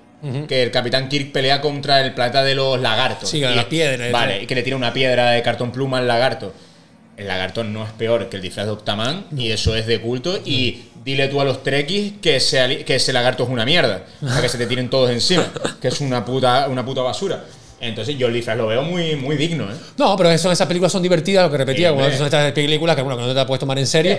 que 0.47 0.63
el 0.63 0.71
Capitán 0.71 1.09
Kirk 1.09 1.31
pelea 1.31 1.61
contra 1.61 2.01
el 2.01 2.13
planeta 2.13 2.43
de 2.43 2.55
los 2.55 2.79
lagartos. 2.81 3.29
Sí, 3.29 3.37
Y- 3.37 3.41
la 3.41 3.69
piedra. 3.69 4.09
Vale, 4.11 4.41
y 4.43 4.47
que 4.47 4.55
le 4.55 4.63
tira 4.63 4.75
una 4.75 4.91
piedra 4.93 5.31
de 5.31 5.41
cartón 5.43 5.71
pluma 5.71 5.99
al 5.99 6.07
lagarto. 6.07 6.53
El 7.17 7.27
lagarto 7.27 7.63
no 7.63 7.83
es 7.83 7.91
peor 7.91 8.29
que 8.29 8.37
el 8.37 8.41
disfraz 8.41 8.65
de 8.67 8.71
Octaman 8.71 9.27
y 9.35 9.51
eso 9.51 9.75
es 9.75 9.85
de 9.85 9.99
culto. 10.01 10.39
Y 10.45 10.85
dile 11.07 11.29
tú 11.29 11.39
a 11.39 11.45
los 11.45 11.63
trekkies 11.63 12.15
que 12.21 12.35
ese, 12.35 12.83
que 12.83 12.95
ese 12.95 13.13
lagarto 13.13 13.43
es 13.43 13.49
una 13.49 13.63
mierda. 13.63 14.03
Para 14.21 14.41
que 14.41 14.49
se 14.49 14.57
te 14.57 14.65
tiren 14.67 14.89
todos 14.89 15.09
encima. 15.09 15.49
Que 15.81 15.87
es 15.87 16.01
una 16.01 16.25
puta, 16.25 16.67
una 16.69 16.83
puta 16.85 17.01
basura. 17.01 17.45
Entonces 17.79 18.17
yo 18.17 18.27
el 18.27 18.33
disfraz 18.33 18.57
lo 18.57 18.67
veo 18.67 18.81
muy, 18.83 19.15
muy 19.15 19.37
digno, 19.37 19.63
¿eh? 19.71 19.75
No, 19.97 20.17
pero 20.17 20.29
eso, 20.31 20.51
esas 20.51 20.67
películas 20.67 20.91
son 20.91 21.01
divertidas, 21.01 21.45
lo 21.45 21.51
que 21.51 21.57
repetía, 21.57 21.93
hombre. 21.93 22.15
son 22.17 22.25
estas 22.25 22.51
películas 22.51 22.95
que, 22.95 23.03
bueno, 23.03 23.15
que 23.17 23.21
no 23.23 23.29
te 23.29 23.35
las 23.35 23.45
puedes 23.45 23.59
tomar 23.61 23.79
en 23.79 23.87
serio. 23.87 24.17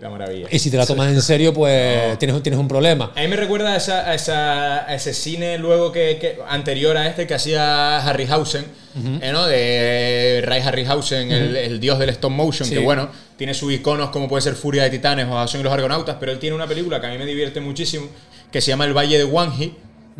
La 0.00 0.10
maravilla. 0.10 0.46
Y 0.50 0.58
si 0.58 0.70
te 0.70 0.76
la 0.76 0.84
tomas 0.86 1.08
en 1.10 1.22
serio, 1.22 1.54
pues 1.54 2.18
tienes, 2.18 2.40
tienes 2.42 2.60
un 2.60 2.68
problema. 2.68 3.12
A 3.16 3.20
mí 3.22 3.28
me 3.28 3.36
recuerda 3.36 3.72
a, 3.72 3.76
esa, 3.76 4.08
a, 4.10 4.14
esa- 4.14 4.84
a 4.88 4.94
ese 4.94 5.14
cine 5.14 5.56
luego 5.56 5.90
que, 5.90 6.18
que- 6.20 6.36
anterior 6.50 6.98
a 6.98 7.06
este 7.08 7.26
que 7.26 7.32
hacía 7.32 7.98
Harryhausen, 8.06 8.66
eh, 9.22 9.30
¿no? 9.32 9.46
De 9.46 10.42
Ray 10.44 10.60
Harryhausen, 10.60 11.32
el, 11.32 11.46
Ujú. 11.48 11.56
el 11.56 11.80
dios 11.80 11.98
del 11.98 12.10
stop 12.10 12.30
motion, 12.30 12.68
Sí. 12.68 12.74
que 12.74 12.80
bueno, 12.80 13.08
tiene 13.36 13.54
sus 13.54 13.72
iconos 13.72 14.10
como 14.10 14.28
puede 14.28 14.42
ser 14.42 14.54
Furia 14.54 14.84
de 14.84 14.90
Titanes 14.90 15.26
o 15.26 15.38
Acción 15.38 15.60
y 15.60 15.64
los 15.64 15.72
Argonautas, 15.72 16.16
pero 16.18 16.32
él 16.32 16.38
tiene 16.38 16.56
una 16.56 16.66
película 16.66 17.00
que 17.00 17.06
a 17.06 17.10
mí 17.10 17.18
me 17.18 17.26
divierte 17.26 17.60
muchísimo, 17.60 18.08
que 18.50 18.60
se 18.60 18.68
llama 18.68 18.84
El 18.84 18.96
Valle 18.96 19.18
de 19.18 19.24
Wangi, 19.24 19.74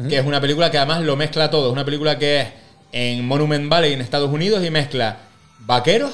que 0.08 0.18
es 0.18 0.26
una 0.26 0.40
película 0.40 0.70
que 0.70 0.76
además 0.76 1.00
lo 1.02 1.16
mezcla 1.16 1.50
todo. 1.50 1.68
Es 1.68 1.72
una 1.72 1.84
película 1.84 2.18
que 2.18 2.40
es 2.40 2.48
en 2.92 3.26
Monument 3.26 3.68
Valley 3.68 3.94
en 3.94 4.00
Estados 4.00 4.30
Unidos 4.30 4.64
y 4.64 4.70
mezcla 4.70 5.18
vaqueros, 5.60 6.12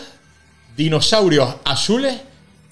dinosaurios 0.77 1.57
azules 1.65 2.15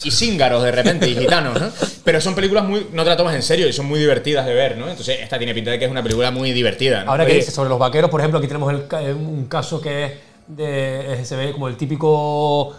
y 0.02 0.10
cíngaros 0.10 0.62
de 0.62 0.72
repente 0.72 1.08
y 1.08 1.16
gitanos, 1.16 1.60
¿no? 1.60 1.70
Pero 2.04 2.20
son 2.20 2.34
películas 2.34 2.64
muy. 2.64 2.86
no 2.92 3.02
te 3.02 3.10
la 3.10 3.16
tomas 3.16 3.34
en 3.34 3.42
serio 3.42 3.68
y 3.68 3.72
son 3.72 3.86
muy 3.86 3.98
divertidas 3.98 4.46
de 4.46 4.54
ver, 4.54 4.78
¿no? 4.78 4.88
Entonces, 4.88 5.18
esta 5.20 5.36
tiene 5.36 5.52
pinta 5.52 5.72
de 5.72 5.78
que 5.78 5.84
es 5.84 5.90
una 5.90 6.02
película 6.02 6.30
muy 6.30 6.52
divertida, 6.52 7.04
¿no? 7.04 7.10
Ahora 7.10 7.26
que 7.26 7.34
dices 7.34 7.52
sobre 7.52 7.68
los 7.68 7.78
vaqueros, 7.78 8.10
por 8.10 8.20
ejemplo, 8.20 8.38
aquí 8.38 8.48
tenemos 8.48 8.72
el 8.72 8.84
eh, 9.00 9.12
un 9.12 9.46
caso 9.46 9.80
que 9.80 10.04
es 10.04 10.12
de, 10.46 11.20
eh, 11.20 11.24
se 11.24 11.36
ve 11.36 11.52
como 11.52 11.68
el 11.68 11.76
típico 11.76 12.74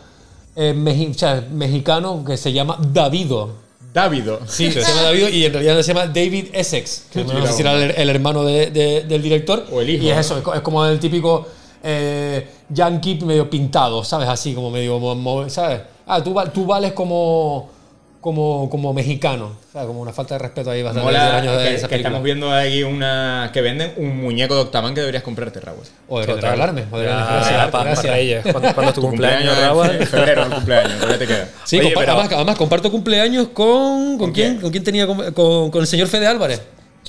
eh, 0.56 0.73
meji- 0.76 1.11
o 1.11 1.14
sea, 1.18 1.45
mexicano 1.52 2.23
que 2.26 2.38
se 2.38 2.52
llama 2.53 2.78
Davido. 2.94 3.49
Davido. 3.94 4.40
Sí, 4.48 4.72
se 4.72 4.82
llama 4.82 5.02
Davido 5.03 5.28
y 5.30 5.45
en 5.45 5.52
realidad 5.53 5.82
se 5.82 5.94
llama 5.94 6.07
David 6.07 6.48
Essex, 6.53 7.07
que 7.11 7.23
no 7.26 7.45
sé 7.45 7.53
si 7.53 7.61
era 7.61 7.73
el, 7.73 7.91
el 7.91 8.10
hermano 8.10 8.44
de- 8.45 8.72
de- 8.72 9.02
del 9.03 9.22
director. 9.22 9.65
O 9.72 9.82
el 9.82 9.90
hijo, 9.90 10.03
Y 10.06 10.10
es 10.10 10.15
¿no? 10.15 10.22
eso, 10.22 10.38
es 10.38 10.44
co- 10.44 10.53
es 10.53 10.61
como 10.61 10.86
el 10.86 10.99
típico 10.99 11.45
eh, 11.84 12.48
yankee 12.69 13.15
medio 13.26 13.49
pintado, 13.49 14.03
¿sabes? 14.03 14.30
Así 14.30 14.53
como 14.53 14.69
medio, 14.72 14.98
mo- 14.99 15.15
mo- 15.15 15.49
¿sabes? 15.49 15.82
Ah, 16.07 16.23
tú, 16.23 16.34
tú 16.53 16.65
vales 16.65 16.94
como, 16.94 17.69
como, 18.22 18.69
como 18.69 18.93
mexicano, 18.93 19.53
¿sabes? 19.73 19.88
Como 19.88 19.99
una 20.02 20.14
falta 20.14 20.35
de 20.35 20.39
respeto 20.39 20.69
ahí 20.72 20.84
bastante 20.84 21.06
mola 21.06 21.26
de 21.26 21.38
años 21.38 21.57
de 21.57 21.64
que, 21.69 21.76
esa 21.76 21.88
que 21.88 21.95
estamos 21.95 22.22
viendo 22.23 22.52
ahí 22.53 22.84
una. 22.84 23.49
que 23.52 23.61
venden 23.61 23.93
un 23.98 24.22
muñeco 24.22 24.53
de 24.56 24.61
Octaman 24.61 24.93
que 24.93 24.99
deberías 25.02 25.23
comprarte, 25.23 25.60
Raúl. 25.60 25.80
O 26.07 26.18
o 26.19 26.23
regalarme. 26.23 26.85
ya, 26.91 27.65
pa- 27.65 27.80
pa 27.80 27.84
Gracias. 27.84 28.14
Reyes. 28.14 28.41
¿Cuándo, 28.43 28.73
cuándo 28.73 28.89
es 28.89 28.95
tu 28.95 29.02
cumpleaños, 29.02 29.57
en 29.57 29.64
Raúl? 29.64 29.88
fe- 29.88 30.06
febrero, 30.06 30.43
el 30.43 30.49
cumpleaños, 30.52 30.93
todavía 30.98 31.18
te 31.19 31.27
queda. 31.27 31.49
Sí, 31.65 31.80
Oye, 31.80 31.89
compa- 31.93 31.99
pero- 31.99 32.11
además, 32.14 32.34
además 32.34 32.56
comparto 32.57 32.91
cumpleaños 32.91 33.48
con. 33.49 33.72
¿Con, 33.72 34.18
¿Con 34.19 34.31
quién? 34.34 34.49
quién? 34.52 34.61
¿Con 34.61 34.72
quién 34.72 34.84
tenía? 34.84 35.07
Con, 35.07 35.31
con- 35.34 35.72
con 35.72 35.81
el 35.81 35.88
señor 35.88 36.07
Fede 36.07 36.27
Álvarez. 36.27 36.61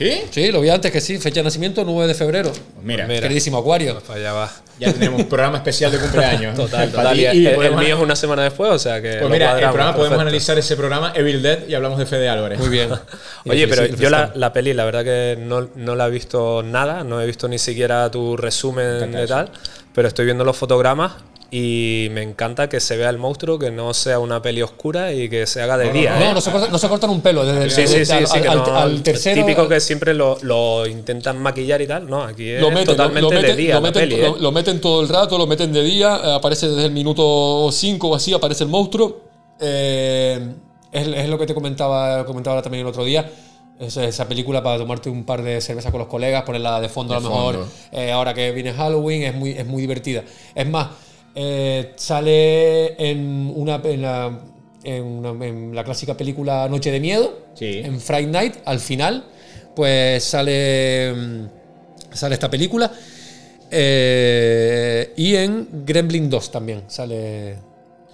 ¿Sí? 0.02 0.22
Sí, 0.30 0.52
lo 0.52 0.60
vi 0.60 0.68
antes 0.70 0.90
que 0.90 1.00
sí. 1.00 1.18
Fecha 1.18 1.36
de 1.40 1.44
nacimiento 1.44 1.84
9 1.84 2.08
de 2.08 2.14
febrero. 2.14 2.52
Mira, 2.82 3.06
Mira. 3.06 3.20
Queridísimo 3.22 3.58
Acuario. 3.58 4.00
Para 4.00 4.18
allá 4.18 4.32
va. 4.32 4.52
ya 4.78 4.92
tenemos 4.92 5.20
un 5.20 5.28
programa 5.28 5.58
especial 5.58 5.92
de 5.92 5.98
cumpleaños. 5.98 6.56
Total, 6.56 6.90
total. 6.90 7.16
Y, 7.18 7.22
y 7.22 7.26
el, 7.26 7.46
el 7.46 7.54
podemos- 7.54 7.84
mío 7.84 7.96
es 7.96 8.02
una 8.02 8.16
semana 8.16 8.42
después, 8.42 8.70
o 8.70 8.78
sea 8.78 9.00
que. 9.00 9.16
Pues 9.18 9.30
mira, 9.30 9.52
el 9.52 9.58
programa 9.68 9.92
podemos 9.92 10.08
perfecto. 10.10 10.20
analizar 10.22 10.58
ese 10.58 10.76
programa 10.76 11.12
Evil 11.14 11.42
Dead 11.42 11.66
y 11.68 11.74
hablamos 11.74 11.98
de 11.98 12.06
Fede 12.06 12.28
Álvarez. 12.28 12.58
Muy 12.58 12.68
bien. 12.68 12.90
Oye, 13.46 13.68
pero 13.68 13.86
yo 13.86 14.10
la, 14.10 14.32
la 14.34 14.52
peli, 14.52 14.74
la 14.74 14.84
verdad 14.84 15.04
que 15.04 15.36
no, 15.40 15.68
no 15.76 15.94
la 15.94 16.06
he 16.06 16.10
visto 16.10 16.62
nada, 16.62 17.04
no 17.04 17.20
he 17.20 17.26
visto 17.26 17.48
ni 17.48 17.58
siquiera 17.58 18.10
tu 18.10 18.36
resumen 18.36 19.12
de 19.12 19.26
tal, 19.26 19.50
pero 19.94 20.08
estoy 20.08 20.24
viendo 20.24 20.44
los 20.44 20.56
fotogramas 20.56 21.12
y 21.54 22.08
me 22.12 22.22
encanta 22.22 22.70
que 22.70 22.80
se 22.80 22.96
vea 22.96 23.10
el 23.10 23.18
monstruo, 23.18 23.58
que 23.58 23.70
no 23.70 23.92
sea 23.92 24.18
una 24.18 24.40
peli 24.40 24.62
oscura 24.62 25.12
y 25.12 25.28
que 25.28 25.46
se 25.46 25.60
haga 25.60 25.76
de 25.76 25.92
día. 25.92 26.16
No, 26.18 26.24
¿eh? 26.24 26.32
no 26.32 26.40
se, 26.40 26.50
corta- 26.50 26.68
no 26.68 26.78
se 26.78 26.88
cortan 26.88 27.10
un 27.10 27.20
pelo. 27.20 27.44
Desde 27.44 27.64
el, 27.64 27.70
Sí, 27.70 27.86
sí, 27.86 28.06
sí, 28.06 28.12
al, 28.12 28.26
sí, 28.26 28.40
que 28.40 28.48
al- 28.48 28.56
no- 28.58 28.74
al 28.74 29.02
tercero. 29.02 29.44
Típico 29.44 29.68
que 29.68 29.78
siempre 29.78 30.14
lo, 30.14 30.38
lo 30.40 30.86
intentan 30.86 31.38
maquillar 31.42 31.82
y 31.82 31.86
tal. 31.86 32.08
No, 32.08 32.22
aquí 32.22 32.48
es 32.48 32.60
lo 32.60 32.70
meten, 32.70 32.86
totalmente 32.86 33.20
lo, 33.20 33.28
de 33.28 33.36
meten, 33.42 33.56
día 33.58 33.74
lo 33.74 33.80
la 33.82 33.88
meten- 33.90 34.00
peli. 34.00 34.16
lo- 34.16 34.26
¿eh? 34.28 34.40
lo 34.40 34.50
meten 34.50 34.80
todo 34.80 35.02
el 35.02 35.08
rato, 35.10 35.36
lo 35.36 35.46
meten 35.46 35.72
de 35.74 35.82
día, 35.82 36.20
eh, 36.24 36.32
aparece 36.32 36.68
desde 36.68 36.86
el 36.86 36.92
minuto 36.92 37.68
5 37.70 38.08
o 38.08 38.14
así, 38.14 38.32
aparece 38.32 38.64
el 38.64 38.70
monstruo. 38.70 39.20
eh, 39.60 40.40
es, 40.90 41.06
es 41.06 41.28
lo 41.28 41.38
que 41.38 41.46
te 41.46 41.54
comentaba, 41.54 42.24
comentaba 42.24 42.62
también 42.62 42.80
el 42.82 42.88
otro 42.88 43.04
día. 43.04 43.30
Es 43.78 43.96
esa 43.96 44.26
película 44.28 44.62
para 44.62 44.78
tomarte 44.78 45.10
un 45.10 45.24
par 45.24 45.42
de 45.42 45.60
cervezas 45.60 45.90
con 45.90 45.98
los 45.98 46.08
colegas, 46.08 46.44
ponerla 46.44 46.80
de 46.80 46.88
fondo 46.88 47.12
De 47.14 47.18
a 47.18 47.22
lo 47.22 47.28
mejor. 47.30 47.66
eh, 47.90 48.10
ahora 48.12 48.32
que 48.32 48.52
viene 48.52 48.72
Halloween, 48.72 49.22
es 49.24 49.34
muy, 49.34 49.50
es 49.50 49.66
muy 49.66 49.82
divertida. 49.82 50.22
Es 50.54 50.66
más, 50.68 50.88
eh, 51.34 51.92
sale 51.96 53.10
en 53.10 53.52
una, 53.54 53.80
en, 53.84 54.02
la, 54.02 54.40
en 54.84 55.04
una- 55.04 55.46
en 55.46 55.74
la 55.74 55.84
clásica 55.84 56.16
película 56.16 56.68
Noche 56.68 56.90
de 56.90 57.00
Miedo, 57.00 57.38
Sí. 57.54 57.80
en 57.84 58.00
Friday 58.00 58.26
Night, 58.26 58.54
al 58.64 58.80
final, 58.80 59.24
pues 59.74 60.24
sale, 60.24 61.12
mm, 61.14 61.46
sale 62.14 62.34
esta 62.34 62.50
película. 62.50 62.90
Eh, 63.74 65.12
y 65.16 65.34
en 65.34 65.66
Gremlin 65.86 66.28
2 66.28 66.50
también 66.50 66.82
sale. 66.88 67.56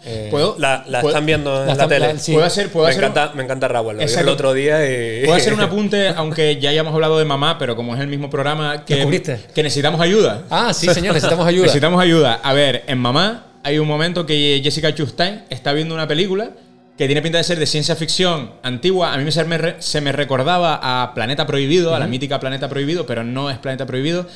Eh, 0.04 0.28
¿Puedo? 0.30 0.56
La, 0.58 0.84
la 0.86 1.00
¿Puedo- 1.00 1.10
están 1.12 1.26
viendo 1.26 1.60
en 1.62 1.66
la 1.68 1.74
la, 1.74 1.88
tele. 1.88 2.12
la- 2.14 2.18
sí. 2.18 2.32
¿Puedo 2.32 2.46
hacer, 2.46 2.70
puedo 2.70 2.86
me, 2.86 2.90
hacer 2.92 3.04
encanta, 3.04 3.32
me 3.34 3.42
encanta 3.42 3.68
Raúl. 3.68 3.96
Lo 3.96 4.02
el 4.02 4.28
otro 4.28 4.52
día 4.54 4.84
y. 4.84 5.24
Puedo 5.24 5.36
hacer 5.36 5.52
un 5.54 5.60
apunte, 5.62 6.08
aunque 6.08 6.58
ya 6.60 6.70
hayamos 6.70 6.94
hablado 6.94 7.18
de 7.18 7.24
mamá, 7.24 7.58
pero 7.58 7.74
como 7.76 7.94
es 7.94 8.00
el 8.00 8.06
mismo 8.08 8.30
programa, 8.30 8.84
que, 8.84 9.22
que 9.54 9.62
necesitamos 9.62 10.00
ayuda. 10.00 10.42
Ah, 10.50 10.72
sí, 10.72 10.86
señor, 10.88 11.14
necesitamos 11.14 11.46
ayuda. 11.46 11.62
Necesitamos 11.62 12.00
ayuda. 12.00 12.40
A 12.42 12.52
ver, 12.52 12.84
en 12.86 12.98
Mamá 12.98 13.46
hay 13.64 13.78
un 13.78 13.88
momento 13.88 14.24
que 14.24 14.60
Jessica 14.62 14.94
Chastain 14.94 15.44
está 15.50 15.72
viendo 15.72 15.94
una 15.94 16.06
película 16.06 16.50
que 16.96 17.06
tiene 17.06 17.22
pinta 17.22 17.38
de 17.38 17.44
ser 17.44 17.58
de 17.58 17.66
ciencia 17.66 17.94
ficción 17.94 18.52
antigua. 18.62 19.12
A 19.12 19.18
mí 19.18 19.30
se 19.30 19.44
me, 19.44 19.74
se 19.80 20.00
me 20.00 20.10
recordaba 20.12 20.80
a 20.82 21.14
Planeta 21.14 21.46
Prohibido, 21.46 21.94
a 21.94 21.98
la 21.98 22.06
mítica 22.08 22.40
Planeta 22.40 22.68
Prohibido, 22.68 23.06
pero 23.06 23.22
no 23.24 23.50
es 23.50 23.58
Planeta 23.58 23.86
Prohibido. 23.86 24.26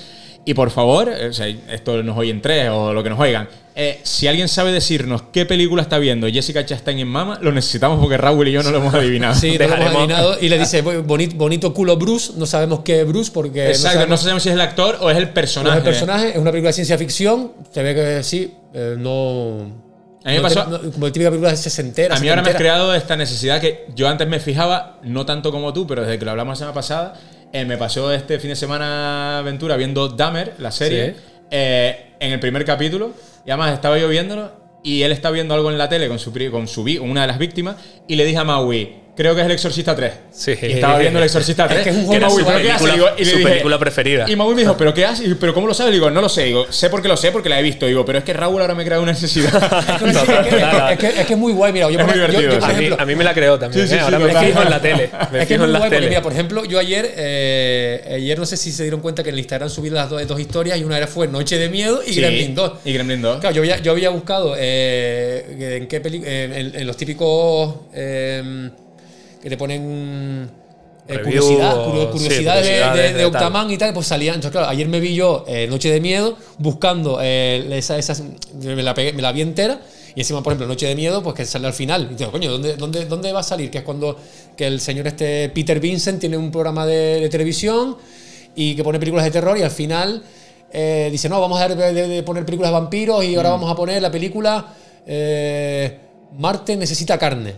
Y 0.44 0.54
por 0.54 0.70
favor, 0.70 1.08
eh, 1.08 1.28
o 1.28 1.32
sea, 1.32 1.46
esto 1.46 2.02
nos 2.02 2.18
oyen 2.18 2.42
tres 2.42 2.68
o 2.70 2.92
lo 2.92 3.02
que 3.02 3.10
nos 3.10 3.20
oigan. 3.20 3.48
eh, 3.74 4.00
si 4.02 4.26
alguien 4.26 4.48
sabe 4.48 4.70
decirnos 4.72 5.22
qué 5.32 5.46
película 5.46 5.80
está 5.82 5.98
viendo 5.98 6.26
Jessica 6.28 6.66
Chastain 6.66 6.98
en 6.98 7.08
Mama, 7.08 7.38
lo 7.40 7.52
necesitamos 7.52 7.98
porque 8.00 8.16
Raúl 8.18 8.48
y 8.48 8.52
yo 8.52 8.62
no 8.62 8.70
lo 8.70 8.78
hemos 8.78 8.92
adivinado. 8.92 9.34
Sí, 9.40 9.56
no 9.56 9.68
lo 9.68 9.74
hemos 9.76 9.94
adivinado. 9.94 10.36
Y 10.40 10.48
le 10.48 10.58
dice, 10.58 10.82
bonito, 10.82 11.36
bonito 11.36 11.72
culo 11.72 11.96
Bruce. 11.96 12.32
No 12.36 12.44
sabemos 12.44 12.80
qué 12.80 13.00
es 13.02 13.06
Bruce 13.08 13.30
porque. 13.32 13.68
Exacto, 13.68 14.00
no 14.00 14.16
sabemos- 14.16 14.20
sabemos 14.20 14.42
si 14.42 14.48
es 14.50 14.54
el 14.56 14.60
actor 14.60 14.98
o 15.00 15.10
es 15.10 15.16
el 15.16 15.26
no 15.26 15.34
personaje. 15.34 15.78
es 15.78 15.84
el 15.84 15.90
personaje. 15.90 16.28
Es 16.30 16.36
una 16.38 16.50
película 16.50 16.68
de 16.70 16.72
ciencia 16.74 16.98
ficción. 16.98 17.52
Se 17.70 17.82
ve 17.82 17.94
que 17.94 18.22
sí, 18.24 18.52
eh, 18.74 18.96
no. 18.98 19.60
A 20.24 20.28
mí 20.30 20.36
me 20.36 20.36
no 20.36 20.42
pasó- 20.42 20.64
como 20.92 21.10
típica 21.12 21.30
película 21.30 21.50
de 21.52 21.56
sesentera. 21.56 22.16
A 22.16 22.20
mí 22.20 22.28
ahora 22.28 22.42
me 22.42 22.50
has 22.50 22.56
creado 22.56 22.94
esta 22.94 23.16
necesidad 23.16 23.60
que 23.60 23.86
yo 23.94 24.08
antes 24.08 24.28
me 24.28 24.38
fijaba, 24.38 24.98
no 25.02 25.24
tanto 25.24 25.50
como 25.50 25.72
tú, 25.72 25.86
pero 25.86 26.02
desde 26.02 26.18
que 26.18 26.24
lo 26.24 26.30
hablamos 26.32 26.52
la 26.52 26.56
semana 26.56 26.74
pasada, 26.74 27.14
eh, 27.52 27.64
me 27.64 27.76
pasó 27.76 28.12
este 28.12 28.38
fin 28.38 28.50
de 28.50 28.56
semana 28.56 29.38
aventura 29.38 29.76
viendo 29.76 30.08
Dahmer, 30.08 30.54
la 30.58 30.70
serie, 30.72 31.14
Sí. 31.14 31.20
eh, 31.50 32.14
en 32.20 32.32
el 32.32 32.40
primer 32.40 32.64
capítulo, 32.64 33.12
y 33.44 33.50
además 33.50 33.72
estaba 33.74 33.98
yo 33.98 34.08
viéndolo, 34.08 34.52
y 34.84 35.02
él 35.02 35.12
está 35.12 35.30
viendo 35.30 35.54
algo 35.54 35.70
en 35.70 35.78
la 35.78 35.88
tele 35.88 36.08
con 36.08 36.18
su, 36.18 36.32
con 36.50 36.66
su 36.66 36.82
una 37.00 37.22
de 37.22 37.26
las 37.26 37.38
víctimas, 37.38 37.76
y 38.08 38.16
le 38.16 38.24
dije 38.24 38.38
a 38.38 38.44
Maui, 38.44 39.01
creo 39.16 39.34
que 39.34 39.40
es 39.40 39.46
El 39.46 39.52
Exorcista 39.52 39.94
3. 39.94 40.12
Sí. 40.32 40.52
Y 40.62 40.72
estaba 40.72 40.98
viendo 40.98 41.18
El 41.18 41.24
Exorcista 41.26 41.66
3. 41.68 41.78
Es 41.78 41.84
que 41.84 41.90
es 41.90 41.96
un 41.96 42.06
juego 42.06 42.26
Maui, 42.26 42.42
¿pero 42.44 42.58
qué 42.62 42.70
hace? 42.72 42.84
película- 42.84 42.92
Digo, 42.94 43.08
y 43.18 43.24
le 43.24 43.30
su 43.30 43.36
dije- 43.38 43.48
película 43.50 43.78
preferida. 43.78 44.24
Y 44.30 44.36
Maui 44.36 44.54
me 44.54 44.62
dijo, 44.62 44.76
¿pero 44.76 44.94
qué 44.94 45.04
hace? 45.06 45.24
Y, 45.24 45.34
¿Pero 45.34 45.52
cómo 45.54 45.66
lo 45.66 45.74
sabes? 45.74 45.92
Digo, 45.92 46.10
no 46.10 46.20
lo 46.20 46.28
sé. 46.28 46.44
Digo, 46.44 46.66
sé 46.72 46.88
porque 46.90 47.08
lo 47.08 47.16
sé, 47.16 47.30
porque 47.32 47.48
la 47.48 47.58
he 47.60 47.62
visto. 47.62 47.86
Digo, 47.86 48.04
pero 48.04 48.18
es 48.18 48.24
que 48.24 48.32
Raúl 48.32 48.60
ahora 48.62 48.74
me 48.74 48.84
crea 48.84 49.00
una 49.00 49.12
necesidad. 49.12 49.52
Es 50.92 50.98
que, 50.98 51.06
es 51.06 51.14
que- 51.14 51.20
es 51.22 51.30
es 51.30 51.36
muy 51.38 51.52
guay. 51.52 51.72
Mira, 51.72 51.90
yo, 51.90 51.98
Es 51.98 52.04
por, 52.04 52.14
muy 52.14 52.20
yo- 52.20 52.26
yo, 52.26 52.40
divertido, 52.40 52.64
a, 52.64 52.68
mí, 52.68 52.74
ejemplo, 52.74 52.96
a 53.00 53.06
mí 53.06 53.14
me 53.16 53.24
la 53.24 53.34
creó 53.34 53.58
también. 53.58 53.82
Sí, 53.86 53.88
sí, 53.88 53.94
¿eh? 53.94 53.98
sí, 53.98 54.04
Ahora 54.04 54.18
me 54.18 54.26
total. 54.28 54.46
fijo 54.46 54.62
en 54.62 54.70
la 54.70 54.80
tele. 54.80 55.10
Me 55.12 55.18
es 55.22 55.28
que 55.30 55.38
es 55.42 55.46
fijo 55.48 55.58
muy 55.60 55.66
en 55.66 55.72
la 55.72 55.78
guay 55.78 55.90
porque, 55.90 56.08
mira, 56.08 56.22
por 56.22 56.32
ejemplo, 56.32 56.64
yo 56.64 56.78
ayer, 56.78 57.14
eh, 57.16 58.12
ayer 58.16 58.38
no 58.38 58.46
sé 58.46 58.56
si 58.56 58.72
se 58.72 58.82
dieron 58.82 59.00
cuenta 59.00 59.22
que 59.22 59.28
en 59.30 59.34
el 59.34 59.38
Instagram 59.40 59.68
subí 59.70 59.90
las 59.90 60.08
dos, 60.10 60.26
dos 60.26 60.40
historias 60.40 60.78
y 60.78 60.84
una 60.84 60.96
era 60.96 61.06
fue 61.06 61.28
Noche 61.28 61.58
de 61.58 61.68
Miedo 61.68 62.02
y 62.06 62.12
Sí, 62.14 62.20
Gremlin 62.20 62.54
2. 62.54 62.72
Y 62.84 62.92
Gremlin 62.92 63.22
2. 63.22 63.40
Claro, 63.40 63.54
yo 63.56 63.62
había, 63.62 63.78
yo 63.78 63.92
había 63.92 64.10
buscado 64.10 64.54
eh, 64.58 65.76
en 65.78 65.86
qué 65.88 66.00
peli- 66.00 66.22
en, 66.24 66.52
en- 66.52 66.74
en 66.74 66.86
los 66.86 66.96
típicos 66.96 67.74
eh, 67.94 68.70
que 69.42 69.50
te 69.50 69.56
ponen 69.56 70.48
eh, 71.08 71.14
Review 71.18 71.24
curiosidad, 71.42 71.78
o- 71.78 71.92
sí, 71.92 71.98
de- 71.98 72.10
curiosidades 72.10 72.64
de, 72.94 73.02
de 73.02 73.12
de 73.14 73.24
Octaman 73.24 73.70
y 73.70 73.76
tal, 73.78 73.92
pues 73.92 74.06
salían. 74.06 74.36
Entonces, 74.36 74.52
claro, 74.52 74.68
ayer 74.68 74.86
me 74.88 75.00
vi 75.00 75.14
yo 75.14 75.44
eh, 75.48 75.66
Noche 75.68 75.90
de 75.90 76.00
Miedo 76.00 76.36
buscando 76.58 77.18
eh, 77.20 77.66
esa, 77.72 77.98
esas, 77.98 78.22
me 78.62 78.82
la, 78.82 78.94
pegué- 78.94 79.12
me 79.12 79.20
la 79.22 79.32
vi 79.32 79.40
entera. 79.42 79.80
Y 80.14 80.20
encima, 80.20 80.42
por 80.42 80.52
ejemplo, 80.52 80.68
Noche 80.68 80.86
de 80.86 80.94
Miedo, 80.94 81.22
pues 81.22 81.34
que 81.34 81.44
sale 81.46 81.66
al 81.66 81.72
final. 81.72 82.08
Y 82.12 82.14
digo, 82.14 82.30
coño, 82.30 82.50
¿dónde, 82.52 82.76
dónde, 82.76 83.06
¿dónde 83.06 83.32
va 83.32 83.40
a 83.40 83.42
salir? 83.42 83.70
Que 83.70 83.78
es 83.78 83.84
cuando 83.84 84.16
que 84.56 84.66
el 84.66 84.78
señor 84.78 85.06
este 85.06 85.48
Peter 85.48 85.80
Vincent 85.80 86.20
tiene 86.20 86.36
un 86.36 86.50
programa 86.50 86.86
de, 86.86 87.18
de 87.20 87.28
televisión 87.30 87.96
y 88.54 88.76
que 88.76 88.84
pone 88.84 88.98
películas 88.98 89.24
de 89.24 89.30
terror 89.30 89.56
y 89.56 89.62
al 89.62 89.70
final 89.70 90.22
eh, 90.70 91.08
dice, 91.10 91.28
no, 91.30 91.40
vamos 91.40 91.58
a 91.60 91.66
dejar 91.68 91.94
de, 91.94 92.06
de 92.08 92.22
poner 92.22 92.44
películas 92.44 92.70
de 92.70 92.74
vampiros 92.78 93.24
y 93.24 93.34
ahora 93.34 93.48
Mm. 93.48 93.52
vamos 93.52 93.70
a 93.72 93.74
poner 93.74 94.00
la 94.02 94.10
película 94.10 94.74
eh, 95.06 95.98
Marte 96.38 96.76
necesita 96.76 97.18
carne 97.18 97.54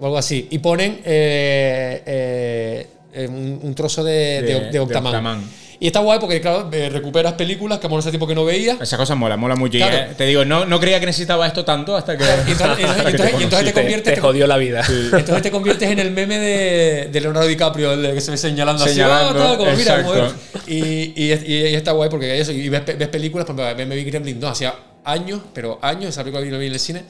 o 0.00 0.04
algo 0.06 0.18
así. 0.18 0.48
Y 0.50 0.58
ponen 0.58 1.00
eh, 1.04 2.86
eh, 3.12 3.26
un, 3.28 3.60
un 3.62 3.74
trozo 3.74 4.04
de, 4.04 4.12
de, 4.42 4.60
De- 4.60 4.70
de 4.70 4.78
Octaman. 4.80 5.42
Y 5.78 5.88
está 5.88 6.00
guay 6.00 6.18
porque, 6.18 6.40
claro, 6.40 6.70
eh, 6.72 6.88
recuperas 6.88 7.34
películas 7.34 7.78
que 7.78 7.86
a 7.86 7.98
hace 7.98 8.08
tiempo 8.08 8.26
que 8.26 8.34
no 8.34 8.46
veía. 8.46 8.78
Esa 8.80 8.96
cosa 8.96 9.14
mola, 9.14 9.36
mola 9.36 9.56
mucho. 9.56 9.76
Y, 9.76 9.80
Claro. 9.80 10.10
eh, 10.10 10.14
te 10.16 10.24
digo, 10.24 10.42
no, 10.42 10.64
no 10.64 10.80
creía 10.80 10.98
que 11.00 11.04
necesitaba 11.04 11.46
esto 11.46 11.66
tanto 11.66 11.94
hasta 11.94 12.16
que. 12.16 12.24
Y 12.48 12.52
entonces, 12.52 12.78
y 12.78 12.82
entonces- 12.82 12.88
hasta 12.88 13.04
que 13.04 13.10
y 13.10 13.12
entonces- 13.12 13.40
y 13.40 13.44
entonces 13.44 13.66
te 13.66 13.72
conviertes 13.74 14.14
Te 14.14 14.20
jodió 14.22 14.46
la 14.46 14.56
vida. 14.56 14.82
Entonces 14.88 15.42
te 15.42 15.50
conviertes 15.50 15.90
en 15.90 15.98
el 15.98 16.12
meme 16.12 16.38
de, 16.38 17.08
de 17.12 17.20
Leonardo 17.20 17.46
DiCaprio, 17.46 17.92
el 17.92 18.02
de 18.02 18.14
que 18.14 18.20
se 18.22 18.30
ve 18.30 18.38
señalando, 18.38 18.84
Señalando, 18.86 19.38
así. 19.38 19.38
"Ah, 19.38 19.48
tal", 19.48 19.56
como, 19.58 19.70
mira, 19.76 20.02
como 20.02 20.32
y, 20.66 20.76
y, 21.14 21.32
y- 21.34 21.66
y 21.68 21.74
está 21.74 21.92
guay 21.92 22.08
porque 22.08 22.40
eso, 22.40 22.52
y 22.52 22.70
ves, 22.70 22.82
ves 22.86 23.08
películas, 23.08 23.44
por 23.46 23.60
ejemplo, 23.60 23.86
me 23.86 23.96
vi 23.96 24.04
Gremlin 24.04 24.40
2 24.40 24.50
hacía 24.52 24.74
años, 25.04 25.40
pero 25.52 25.78
años, 25.82 26.08
esa 26.08 26.22
película 26.22 26.42
vino 26.42 26.58
bien 26.58 26.68
en 26.70 26.74
el 26.74 26.80
cine, 26.80 27.02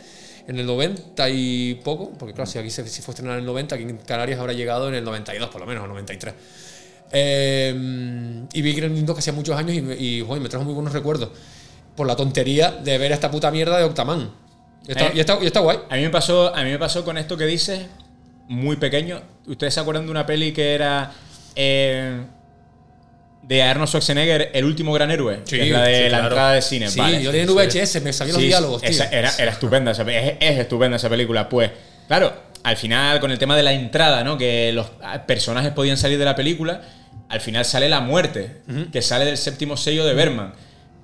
en 0.48 0.59
el 0.59 0.66
90 0.66 1.28
y 1.31 1.74
poco, 1.85 2.12
porque 2.18 2.32
claro, 2.35 2.51
si 2.51 2.59
aquí 2.59 2.70
se, 2.70 2.86
si 2.89 3.02
fue 3.02 3.12
estrenada 3.12 3.36
en 3.39 3.40
el 3.43 3.47
90, 3.47 3.74
aquí 3.74 3.85
en 3.85 3.97
Canarias 3.98 4.39
habrá 4.40 4.52
llegado 4.52 4.89
en 4.89 4.94
el 4.94 5.05
92 5.05 5.48
por 5.51 5.60
lo 5.60 5.66
menos, 5.66 5.85
o 5.85 5.86
93. 5.89 6.35
Eh, 7.12 8.44
y 8.52 8.62
vi 8.62 8.73
Gremlin 8.74 9.06
2 9.06 9.14
que 9.16 9.20
hacía 9.20 9.32
muchos 9.32 9.56
años 9.56 9.73
y, 9.98 10.05
y, 10.18 10.24
joder, 10.27 10.43
me 10.43 10.48
trajo 10.48 10.64
muy 10.64 10.74
buenos 10.74 10.93
recuerdos 10.93 11.31
por 11.94 12.06
la 12.06 12.16
tontería 12.16 12.70
de 12.73 12.98
ver 12.98 13.12
esta 13.12 13.31
puta 13.31 13.51
mierda 13.51 13.78
de 13.78 13.85
Octaman. 13.85 14.31
Y 14.86 14.90
está, 14.93 15.06
Eh, 15.06 15.12
y 15.14 15.20
está- 15.20 15.39
y 15.43 15.47
está 15.47 15.60
guay. 15.60 15.78
A 15.89 15.97
mí 15.97 16.02
me 16.02 16.10
pasó, 16.10 16.55
a 16.55 16.62
mí 16.62 16.70
me 16.70 16.78
pasó 16.78 17.05
con 17.05 17.16
esto 17.16 17.36
que 17.36 17.47
dices, 17.47 17.86
muy 18.48 18.77
pequeño. 18.77 19.20
¿Ustedes 19.47 19.74
se 19.74 19.81
acuerdan 19.81 20.05
de 20.05 20.10
una 20.10 20.27
peli 20.27 20.52
que 20.52 20.74
era 20.74 21.12
eh, 21.56 22.23
de 23.47 23.62
Arnold 23.62 23.89
Schwarzenegger, 23.89 24.51
El 24.52 24.64
último 24.64 24.93
gran 24.93 25.10
héroe? 25.10 25.40
Sí, 25.44 25.56
que 25.56 25.66
es 25.66 25.70
la 25.70 25.82
de 25.82 25.97
sí, 25.97 26.02
la 26.02 26.09
claro. 26.09 26.24
entrada 26.27 26.52
de 26.52 26.62
cine. 26.62 26.90
Sí, 26.90 26.98
vale. 26.98 27.23
yo 27.23 27.31
tenía 27.31 27.44
en 27.44 27.55
VHS, 27.55 28.02
me 28.02 28.12
sabía 28.12 28.32
los 28.32 28.43
diálogos, 28.43 28.82
tío. 28.82 28.90
esa 28.90 29.05
era, 29.06 29.32
era 29.39 29.52
estupenda, 29.52 29.93
esa 29.93 30.02
es, 30.02 30.35
es 30.40 30.59
estupenda 30.59 30.97
esa 30.97 31.09
película. 31.09 31.48
Pues, 31.48 31.70
claro, 32.09 32.35
al 32.64 32.77
final, 32.77 33.20
con 33.20 33.31
el 33.31 33.39
tema 33.39 33.56
de 33.56 33.62
la 33.62 33.73
entrada, 33.73 34.24
¿no? 34.24 34.36
Que 34.36 34.73
los 34.73 34.86
personajes 35.27 35.70
podían 35.73 35.97
salir 35.97 36.18
de 36.18 36.24
la 36.24 36.35
película, 36.35 36.82
al 37.28 37.40
final 37.40 37.64
sale 37.64 37.89
la 37.89 38.01
muerte, 38.01 38.62
que 38.93 39.02
sale 39.02 39.24
del 39.24 39.39
séptimo 39.39 39.77
sello 39.77 40.05
de 40.05 40.14
Berman. 40.14 40.52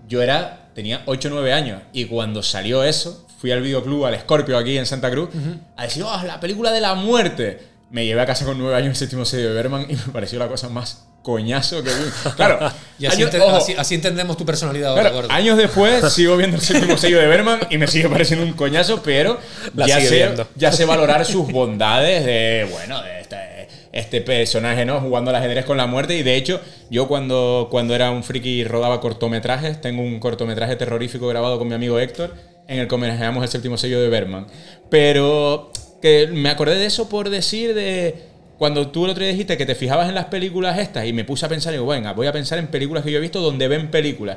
Yo 0.08 0.20
era, 0.20 0.68
tenía 0.74 1.02
8 1.06 1.28
o 1.28 1.30
9 1.30 1.52
años, 1.52 1.80
y 1.92 2.06
cuando 2.06 2.42
salió 2.42 2.82
eso, 2.82 3.26
fui 3.38 3.52
al 3.52 3.62
videoclub, 3.62 4.06
al 4.06 4.18
Scorpio 4.18 4.58
aquí 4.58 4.76
en 4.76 4.86
Santa 4.86 5.10
Cruz, 5.10 5.30
a 5.76 5.84
decir, 5.84 6.02
oh, 6.02 6.22
la 6.26 6.40
película 6.40 6.72
de 6.72 6.80
la 6.80 6.94
muerte. 6.94 7.70
Me 7.90 8.06
llevé 8.06 8.22
a 8.22 8.26
casa 8.26 8.44
con 8.46 8.58
9 8.58 8.74
años 8.74 8.88
el 8.88 8.96
séptimo 8.96 9.24
sello 9.24 9.50
de 9.50 9.54
Berman 9.54 9.86
y 9.88 9.94
me 9.94 10.12
pareció 10.12 10.38
la 10.38 10.48
cosa 10.48 10.68
más 10.68 11.06
coñazo 11.22 11.82
que. 11.82 11.90
Claro, 12.36 12.58
Y 12.98 13.06
así, 13.06 13.22
años- 13.22 13.34
ente- 13.34 13.40
ojo, 13.44 13.56
así- 13.56 13.74
así 13.76 13.94
entendemos 13.96 14.36
tu 14.36 14.44
personalidad 14.46 14.90
ahora, 14.90 15.02
Claro, 15.02 15.16
gordo. 15.16 15.30
años 15.32 15.56
después 15.56 16.12
sigo 16.12 16.36
viendo 16.36 16.56
el 16.56 16.62
séptimo 16.62 16.96
sello 16.96 17.18
de 17.18 17.26
Berman 17.26 17.60
y 17.70 17.78
me 17.78 17.86
sigue 17.88 18.08
pareciendo 18.08 18.44
un 18.46 18.52
coñazo, 18.52 19.02
pero 19.02 19.38
La 19.74 19.86
ya 19.86 20.00
sé, 20.00 20.14
viendo. 20.16 20.46
ya 20.56 20.70
sé 20.72 20.84
valorar 20.84 21.24
sus 21.24 21.46
bondades 21.52 22.24
de, 22.24 22.68
bueno, 22.70 23.02
de 23.02 23.20
este, 23.20 23.68
este 23.92 24.20
personaje, 24.20 24.84
¿no? 24.84 25.00
Jugando 25.00 25.30
al 25.30 25.36
ajedrez 25.36 25.64
con 25.64 25.76
la 25.76 25.86
muerte. 25.86 26.16
Y 26.16 26.22
de 26.22 26.36
hecho, 26.36 26.60
yo 26.90 27.08
cuando, 27.08 27.68
cuando 27.70 27.94
era 27.94 28.10
un 28.10 28.22
friki 28.22 28.60
y 28.60 28.64
rodaba 28.64 29.00
cortometrajes, 29.00 29.80
tengo 29.80 30.02
un 30.02 30.18
cortometraje 30.20 30.76
terrorífico 30.76 31.26
grabado 31.28 31.58
con 31.58 31.66
mi 31.68 31.74
amigo 31.74 31.98
Héctor, 31.98 32.34
en 32.68 32.78
el 32.78 32.88
que 32.88 32.94
homenajeamos 32.94 33.42
el 33.42 33.48
séptimo 33.50 33.76
sello 33.76 34.00
de 34.00 34.08
Berman. 34.08 34.46
Pero 34.90 35.72
que 36.00 36.28
me 36.32 36.48
acordé 36.50 36.76
de 36.76 36.86
eso 36.86 37.08
por 37.08 37.30
decir 37.30 37.74
de 37.74 38.22
cuando 38.62 38.86
tú 38.92 39.06
el 39.06 39.10
otro 39.10 39.24
día 39.24 39.32
dijiste 39.32 39.56
que 39.56 39.66
te 39.66 39.74
fijabas 39.74 40.08
en 40.08 40.14
las 40.14 40.26
películas 40.26 40.78
estas 40.78 41.04
y 41.04 41.12
me 41.12 41.24
puse 41.24 41.44
a 41.44 41.48
pensar, 41.48 41.72
digo, 41.72 41.84
venga, 41.84 42.12
voy 42.12 42.28
a 42.28 42.32
pensar 42.32 42.60
en 42.60 42.68
películas 42.68 43.02
que 43.02 43.10
yo 43.10 43.18
he 43.18 43.20
visto 43.20 43.40
donde 43.40 43.66
ven 43.66 43.90
películas. 43.90 44.36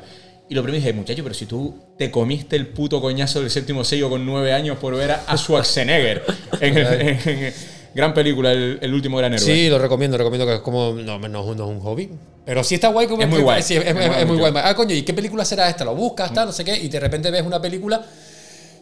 Y 0.49 0.56
lo 0.56 0.64
primero 0.64 0.84
dije, 0.84 0.93
muchacho, 0.93 1.22
pero 1.22 1.35
si 1.35 1.45
tú 1.45 1.76
te 1.95 2.10
comiste 2.10 2.56
el 2.56 2.65
puto 2.65 2.99
coñazo 3.02 3.41
del 3.41 3.52
séptimo 3.52 3.84
sello 3.84 4.10
con 4.10 4.26
nueve 4.26 4.52
años 4.52 4.80
por 4.80 4.95
ver 4.95 5.11
a, 5.11 5.38
Schwarzenegger 5.38 6.23
en, 6.60 6.76
el- 6.76 7.02
en- 7.02 7.30
en- 7.30 7.53
gran 7.93 8.15
película, 8.15 8.52
el, 8.52 8.80
el 8.81 8.93
último 8.95 9.18
gran 9.18 9.31
héroe. 9.35 9.45
Sí, 9.45 9.69
lo 9.69 9.77
recomiendo, 9.77 10.18
recomiendo 10.18 10.47
que 10.47 10.56
es 10.56 10.60
como. 10.61 10.93
No, 10.93 11.19
no, 11.19 11.27
no 11.30 11.41
es 11.53 11.60
un 11.69 11.80
hobby. 11.81 12.10
Pero 12.47 12.64
sí 12.64 12.73
está 12.73 12.88
guay. 12.88 13.06
Como 13.06 13.22
Es 13.22 13.30
muy 13.30 13.41
guay. 13.41 13.61
sí, 13.61 13.76
es, 13.76 13.85
es- 13.85 13.95
es 14.22 14.26
muy 14.26 14.38
guay. 14.38 14.52
Ah, 14.56 14.73
coño, 14.76 14.95
¿y 14.95 15.03
qué 15.03 15.14
película 15.14 15.45
será 15.45 15.69
esta? 15.69 15.85
Lo 15.85 15.93
buscas, 15.93 16.34
tal, 16.34 16.47
no 16.47 16.52
sé 16.52 16.65
qué, 16.65 16.76
y 16.76 16.88
de 16.89 16.99
repente 16.99 17.30
ves 17.30 17.43
una 17.43 17.61
película 17.61 18.03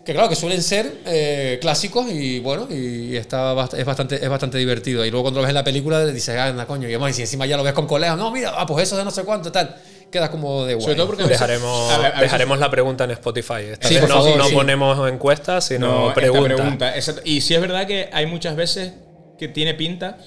Que 0.06 0.12
claro, 0.12 0.28
que 0.28 0.36
suelen 0.36 0.62
ser 0.62 0.98
eh, 1.06 1.58
clásicos 1.62 2.12
y 2.12 2.40
bueno, 2.40 2.68
y 2.70 3.16
está 3.16 3.54
bast- 3.54 3.78
es 3.78 3.86
bastante, 3.86 4.16
es 4.22 4.28
bastante 4.30 4.58
divertido. 4.58 5.06
Y 5.06 5.10
luego 5.12 5.24
cuando 5.26 5.40
lo 5.40 5.44
ves 5.44 5.50
en 5.52 5.56
la 5.56 5.64
película 5.64 6.06
dices, 6.06 6.38
anda, 6.38 6.66
coño, 6.66 6.90
y 6.90 6.92
además, 6.92 7.12
y 7.12 7.14
si 7.14 7.22
encima 7.22 7.46
ya 7.46 7.56
lo 7.56 7.64
ves 7.64 7.72
con 7.74 7.88
colegas, 7.88 8.18
no, 8.18 8.30
mira, 8.30 8.52
ah, 8.58 8.66
pues 8.66 8.84
eso 8.84 8.98
de 8.98 9.06
no 9.06 9.12
sé 9.12 9.24
cuánto, 9.24 9.50
tal. 9.52 9.76
Quedas 10.12 10.30
como 10.30 10.66
de 10.66 10.74
guay. 10.74 10.84
Sobre 10.84 10.96
todo 10.96 11.08
porque 11.08 11.24
a 11.24 11.26
veces- 11.28 11.40
Dejaremos, 11.40 11.90
a 11.92 11.98
ver, 11.98 12.06
a 12.06 12.10
veces- 12.10 12.22
dejaremos 12.24 12.60
la 12.60 12.70
pregunta 12.70 13.06
en 13.06 13.12
Spotify. 13.12 13.54
Esta 13.72 13.88
Sí, 13.88 13.94
vez 13.96 14.02
por 14.02 14.10
no, 14.10 14.16
favor, 14.18 14.38
no 14.38 14.44
sí. 14.50 14.54
ponemos 14.56 15.10
encuestas, 15.12 15.66
sino 15.68 16.08
No, 16.10 16.14
preguntas. 16.14 16.54
pregunta. 16.58 16.94
Y 17.24 17.40
sí 17.42 17.56
es 17.56 17.62
verdad 17.62 17.88
que 17.88 18.10
hay 18.12 18.26
muchas 18.26 18.56
veces 18.58 18.92
que 19.40 19.48
tiene 19.48 19.74
pinta 19.74 20.18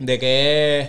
de 0.00 0.18
que 0.18 0.88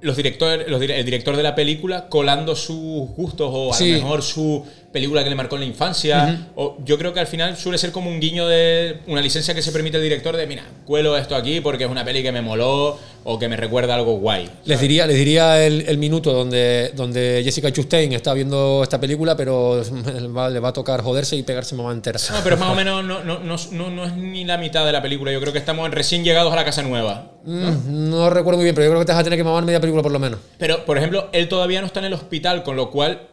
los 0.00 0.16
directores, 0.16 0.68
los 0.68 0.82
el 0.82 1.04
director 1.04 1.36
de 1.36 1.42
la 1.44 1.54
película 1.54 2.08
colando 2.08 2.56
sus 2.56 3.08
gustos 3.10 3.48
o 3.52 3.72
a 3.72 3.76
Sí. 3.76 3.92
lo 3.92 4.02
mejor 4.02 4.22
su 4.22 4.66
película 4.92 5.24
que 5.24 5.30
le 5.30 5.36
marcó 5.36 5.56
en 5.56 5.62
la 5.62 5.66
infancia. 5.66 6.48
o 6.54 6.76
yo 6.84 6.98
creo 6.98 7.12
que 7.14 7.20
al 7.20 7.26
final 7.26 7.56
suele 7.56 7.78
ser 7.78 7.92
como 7.92 8.10
un 8.10 8.20
guiño 8.20 8.46
de 8.46 8.98
una 9.06 9.20
licencia 9.20 9.54
que 9.54 9.62
se 9.62 9.72
permite 9.72 9.96
el 9.96 10.02
director 10.02 10.36
de, 10.36 10.46
mira, 10.46 10.64
cuelo 10.84 11.16
esto 11.16 11.34
aquí 11.34 11.60
porque 11.60 11.84
es 11.84 11.90
una 11.90 12.04
peli 12.04 12.22
que 12.22 12.30
me 12.32 12.42
moló 12.42 12.98
o 13.24 13.38
que 13.38 13.48
me 13.48 13.56
recuerda 13.56 13.94
algo 13.94 14.16
guay. 14.18 14.50
Les 14.64 14.80
diría, 14.80 15.06
les 15.06 15.16
diría 15.16 15.64
el, 15.64 15.82
el 15.88 15.96
minuto 15.96 16.32
donde, 16.32 16.90
donde 16.94 17.40
Jessica 17.44 17.72
Chastain 17.72 18.12
está 18.12 18.34
viendo 18.34 18.80
esta 18.82 19.00
película, 19.00 19.36
pero 19.36 19.80
le 19.82 20.28
va, 20.28 20.50
le 20.50 20.58
va 20.60 20.68
a 20.70 20.72
tocar 20.72 21.00
joderse 21.02 21.36
y 21.36 21.42
pegarse 21.42 21.74
mamá 21.74 21.92
entera. 21.92 22.18
No, 22.30 22.36
pero 22.44 22.56
más 22.56 22.70
o 22.70 22.74
menos 22.74 23.04
no, 23.04 23.22
no, 23.24 23.38
no, 23.38 23.56
no- 23.70 23.90
no 23.90 24.04
es 24.04 24.14
ni 24.16 24.44
la 24.44 24.58
mitad 24.58 24.84
de 24.84 24.92
la 24.92 25.00
película. 25.00 25.32
Yo 25.32 25.40
creo 25.40 25.52
que 25.52 25.58
estamos 25.60 25.88
recién 25.90 26.24
llegados 26.24 26.52
a 26.52 26.56
la 26.56 26.64
casa 26.64 26.82
nueva. 26.82 27.30
Mm, 27.44 28.10
no 28.10 28.28
recuerdo 28.30 28.58
muy 28.58 28.64
bien, 28.64 28.74
pero 28.74 28.84
yo 28.86 28.90
creo 28.90 29.00
que 29.00 29.06
te 29.06 29.12
vas 29.12 29.20
a 29.20 29.24
tener 29.24 29.38
que 29.38 29.44
mamar 29.44 29.64
media 29.64 29.80
película 29.80 30.02
por 30.02 30.12
lo 30.12 30.18
menos. 30.18 30.38
Pero, 30.58 30.84
por 30.84 30.98
ejemplo, 30.98 31.28
él 31.32 31.48
todavía 31.48 31.80
no 31.80 31.86
está 31.86 32.00
en 32.00 32.06
el 32.06 32.12
hospital, 32.14 32.62
con 32.62 32.76
lo 32.76 32.90
cual. 32.90 33.28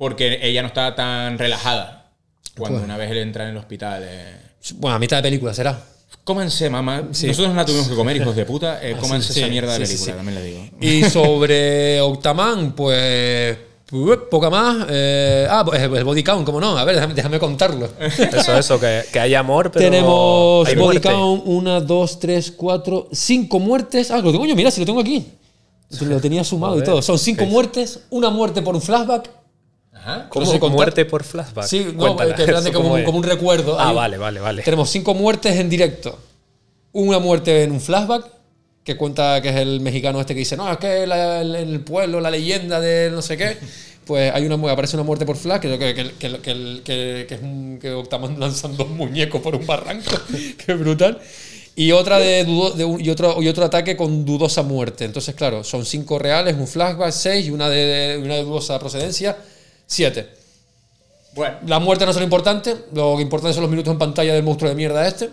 Porque 0.00 0.38
ella 0.42 0.62
no 0.62 0.68
está 0.68 0.94
tan 0.94 1.38
relajada. 1.38 2.10
Cuando 2.56 2.78
Pues- 2.78 2.86
una 2.86 2.96
vez 2.96 3.10
él 3.10 3.18
entra 3.18 3.44
en 3.44 3.50
el 3.50 3.56
hospital. 3.58 4.02
eh, 4.02 4.34
Bueno, 4.76 4.96
a 4.96 4.98
mitad 4.98 5.18
de 5.18 5.22
película 5.24 5.52
será. 5.52 5.78
Cómanse, 6.24 6.70
mamá. 6.70 7.08
Sí. 7.12 7.26
Nosotros 7.26 7.50
no 7.52 7.60
la 7.60 7.66
tuvimos 7.66 7.86
que 7.86 7.94
comer, 7.94 8.16
hijos 8.16 8.34
de 8.34 8.46
puta. 8.46 8.82
Eh, 8.82 8.94
Ah, 8.96 8.98
cómanse 9.00 9.32
sí, 9.34 9.40
esa 9.40 9.48
mierda 9.50 9.74
de 9.74 9.80
película, 9.80 10.06
sí. 10.06 10.16
también 10.16 10.34
le 10.36 10.42
digo. 10.42 10.68
Y 10.80 11.02
sobre 11.04 12.00
Octaman, 12.00 12.72
pues. 12.72 13.58
uh, 13.92 14.16
Poca 14.30 14.48
más. 14.48 14.86
eh, 14.88 15.46
ah, 15.50 15.64
pues 15.66 15.82
el 15.82 16.04
body 16.04 16.22
count, 16.24 16.46
¿cómo 16.46 16.60
no? 16.60 16.78
A 16.78 16.84
ver, 16.84 16.94
déjame, 16.94 17.12
déjame 17.14 17.38
contarlo. 17.38 17.88
Eso, 18.00 18.56
eso, 18.56 18.80
que, 18.80 19.02
que 19.12 19.20
hay 19.20 19.34
amor, 19.34 19.70
pero 19.70 19.84
Tenemos 19.84 20.66
hay 20.66 20.76
body 20.76 20.84
muerte. 20.84 21.08
count, 21.08 21.42
una, 21.44 21.78
dos, 21.80 22.18
tres, 22.18 22.50
cuatro, 22.52 23.08
cinco 23.12 23.58
muertes. 23.58 24.10
Ah, 24.10 24.18
lo 24.18 24.32
tengo 24.32 24.46
yo, 24.46 24.56
mira, 24.56 24.70
si 24.70 24.80
lo 24.80 24.86
tengo 24.86 25.00
aquí. 25.00 25.26
Lo 26.00 26.20
tenía 26.20 26.42
sumado 26.44 26.78
y 26.78 26.84
todo. 26.84 27.02
Son 27.02 27.18
cinco 27.18 27.44
muertes, 27.46 28.00
una 28.10 28.30
muerte 28.30 28.62
por 28.62 28.74
un 28.74 28.80
flashback. 28.82 29.28
Ajá. 30.10 30.28
¿Cómo? 30.28 30.52
No 30.52 30.68
muerte 30.70 31.04
por 31.04 31.24
flashback. 31.24 31.64
Sí, 31.66 31.86
no, 31.94 32.16
que 32.16 32.72
como, 32.72 33.02
como 33.04 33.18
un 33.18 33.24
recuerdo. 33.24 33.78
Ah, 33.78 33.88
Hay- 33.90 33.94
vale, 33.96 34.18
vale, 34.18 34.40
vale. 34.40 34.62
Tenemos 34.62 34.90
cinco 34.90 35.14
muertes 35.14 35.56
en 35.56 35.68
directo. 35.70 36.18
Una 36.92 37.18
muerte 37.18 37.62
en 37.62 37.72
un 37.72 37.80
flashback, 37.80 38.26
que 38.84 38.96
cuenta 38.96 39.40
que 39.40 39.50
es 39.50 39.56
el 39.56 39.80
mexicano 39.80 40.20
este 40.20 40.34
que 40.34 40.40
dice, 40.40 40.56
no, 40.56 40.70
es 40.70 40.78
que 40.78 41.06
la- 41.06 41.40
el- 41.42 41.54
el 41.54 41.80
pueblo, 41.80 42.20
la 42.20 42.30
leyenda 42.30 42.80
de 42.80 43.10
no 43.10 43.22
sé 43.22 43.36
qué. 43.36 43.56
Pues 44.06 44.32
hay 44.34 44.44
una, 44.44 44.72
aparece 44.72 44.96
una 44.96 45.04
muerte 45.04 45.24
por 45.24 45.36
flash, 45.36 45.60
que, 45.60 45.78
que, 45.78 45.94
que, 45.94 46.40
que, 46.40 46.82
que- 47.28 47.34
es 47.34 47.42
un, 47.42 47.78
que 47.80 47.92
Octaman 47.92 48.40
lanzan 48.40 48.76
dos 48.76 48.88
muñecos 48.88 49.40
por 49.40 49.54
un 49.54 49.64
barranco. 49.64 50.10
Qué 50.66 50.74
brutal. 50.74 51.20
Y 51.76 51.92
otra 51.92 52.18
de, 52.18 52.44
dudo- 52.44 52.72
de 52.72 52.84
un- 52.84 53.00
y 53.00 53.08
otro 53.10 53.40
y 53.40 53.46
otro 53.46 53.64
ataque 53.66 53.96
con 53.96 54.24
dudosa 54.24 54.64
muerte. 54.64 55.04
Entonces, 55.04 55.36
claro, 55.36 55.62
son 55.62 55.84
cinco 55.86 56.18
reales, 56.18 56.56
un 56.56 56.66
flashback, 56.66 57.12
seis, 57.12 57.46
y 57.46 57.50
una 57.50 57.68
de, 57.68 58.18
una 58.24 58.34
de 58.34 58.42
dudosa 58.42 58.80
procedencia, 58.80 59.36
siete. 59.90 60.30
Bueno, 61.34 61.58
La 61.66 61.78
muerte 61.80 62.04
no 62.04 62.12
es 62.12 62.16
lo 62.16 62.22
importante, 62.22 62.76
lo 62.92 63.20
importante 63.20 63.54
son 63.54 63.62
los 63.62 63.70
minutos 63.70 63.92
en 63.92 63.98
pantalla 63.98 64.34
del 64.34 64.44
monstruo 64.44 64.70
de 64.70 64.76
mierda 64.76 65.06
este. 65.06 65.30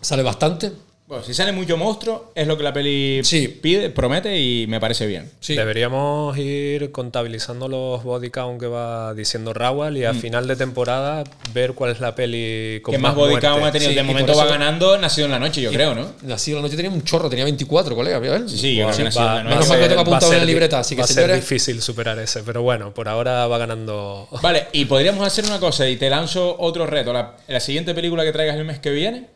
Sale 0.00 0.22
bastante. 0.22 0.72
Bueno, 1.12 1.24
si 1.26 1.34
sale 1.34 1.52
mucho 1.52 1.76
monstruo, 1.76 2.32
es 2.34 2.46
lo 2.46 2.56
que 2.56 2.62
la 2.62 2.72
peli 2.72 3.20
Sí. 3.24 3.48
pide, 3.48 3.90
promete 3.90 4.38
y 4.40 4.66
me 4.66 4.80
parece 4.80 5.06
bien. 5.06 5.30
Sí. 5.40 5.54
Deberíamos 5.54 6.36
ir 6.38 6.90
contabilizando 6.92 7.68
los 7.68 8.02
body 8.02 8.30
count 8.30 8.58
que 8.60 8.66
va 8.66 9.14
diciendo 9.14 9.52
Rawal 9.52 9.96
y 9.96 10.04
a 10.04 10.14
final 10.14 10.46
de 10.46 10.56
temporada 10.56 11.24
ver 11.52 11.74
cuál 11.74 11.92
es 11.92 12.00
la 12.00 12.14
peli 12.14 12.80
con 12.82 12.92
Mm. 12.92 12.96
que 12.96 12.98
más 13.02 13.14
body 13.14 13.30
muerte. 13.32 13.46
count 13.48 13.64
ha 13.64 13.72
tenido. 13.72 13.90
Sí, 13.90 13.96
de 13.96 14.02
momento 14.02 14.34
va 14.36 14.46
ganando 14.46 14.96
Nacido 14.98 15.26
en 15.26 15.32
la 15.32 15.38
Noche, 15.38 15.60
yo 15.60 15.70
creo, 15.70 15.94
¿no? 15.94 16.12
Nacido 16.22 16.58
la 16.58 16.62
noche 16.62 16.76
tenía 16.76 16.90
un 16.90 17.02
chorro, 17.04 17.28
tenía 17.28 17.44
24, 17.44 17.94
colega. 17.94 18.18
Sí, 18.48 18.56
sí, 18.58 18.74
yo 18.76 18.84
Buah, 18.84 18.94
creo 18.94 18.98
que 18.98 19.04
Nacido 19.04 19.22
en 19.22 19.26
la 19.28 19.32
va- 19.34 19.42
Noche. 19.42 19.54
Menos 19.54 19.68
mal 19.68 19.76
que 19.78 19.82
lo 19.82 19.88
tengo 19.88 19.96
va 19.98 20.02
apuntado 20.02 20.26
en 20.26 20.30
ser 20.30 20.38
la 20.38 20.46
di- 20.46 20.52
libreta, 20.52 20.78
así 20.78 20.94
que 20.94 21.00
va 21.00 21.04
a 21.04 21.08
ser 21.08 21.14
señores- 21.16 21.36
difícil 21.36 21.82
superar 21.82 22.18
ese, 22.18 22.42
pero 22.42 22.62
bueno, 22.62 22.94
por 22.94 23.08
ahora 23.08 23.46
va 23.46 23.58
ganando. 23.58 24.28
Vale, 24.40 24.68
y 24.72 24.86
podríamos 24.86 25.26
hacer 25.26 25.44
una 25.44 25.60
cosa 25.60 25.88
y 25.88 25.96
te 25.96 26.08
lanzo 26.08 26.56
otro 26.58 26.86
reto. 26.86 27.12
La, 27.12 27.36
la 27.48 27.60
siguiente 27.60 27.94
película 27.94 28.24
que 28.24 28.32
traigas 28.32 28.56
el 28.56 28.64
mes 28.64 28.78
que 28.78 28.90
viene 28.90 29.26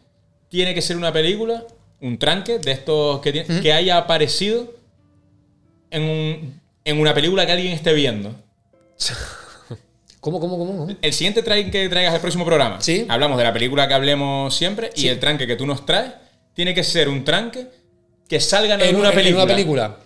tiene 0.49 0.75
que 0.75 0.83
ser 0.83 0.97
una 0.97 1.13
película, 1.13 1.65
un 2.01 2.19
tranque 2.19 2.59
de 2.59 2.73
estos 2.73 3.21
que, 3.21 3.33
tiene- 3.33 3.61
que 3.61 3.73
haya 3.73 3.97
aparecido 3.97 4.75
en, 5.91 6.03
un- 6.03 6.61
en 6.85 7.01
una 7.01 7.15
película 7.15 7.47
que 7.47 7.53
alguien 7.53 7.73
esté 7.73 7.93
viendo. 7.93 8.35
¿Cómo, 10.21 10.41
cómo, 10.41 10.59
cómo? 10.59 10.77
cómo? 10.77 10.97
El 11.03 11.13
siguiente 11.13 11.43
tranque 11.43 11.71
que 11.71 11.89
traigas 11.89 12.13
al 12.15 12.21
próximo 12.21 12.45
programa. 12.45 12.81
Sí. 12.81 13.07
Hablamos 13.09 13.39
de 13.39 13.45
la 13.45 13.53
película 13.53 13.87
que 13.87 13.95
hablemos 13.95 14.55
siempre 14.55 14.91
Sí. 14.95 15.07
y 15.07 15.09
el 15.09 15.21
tranque 15.21 15.47
que 15.47 15.55
tú 15.57 15.67
nos 15.67 15.87
traes 15.87 16.13
tiene 16.55 16.75
que 16.75 16.83
ser 16.83 17.09
un 17.09 17.23
tranque 17.25 17.69
que 18.29 18.41
salga 18.41 18.75
en, 18.75 18.81
En 18.81 18.97
una, 18.97 19.11
en 19.11 19.15
película. 19.15 19.45
una 19.45 19.53
película. 19.55 19.97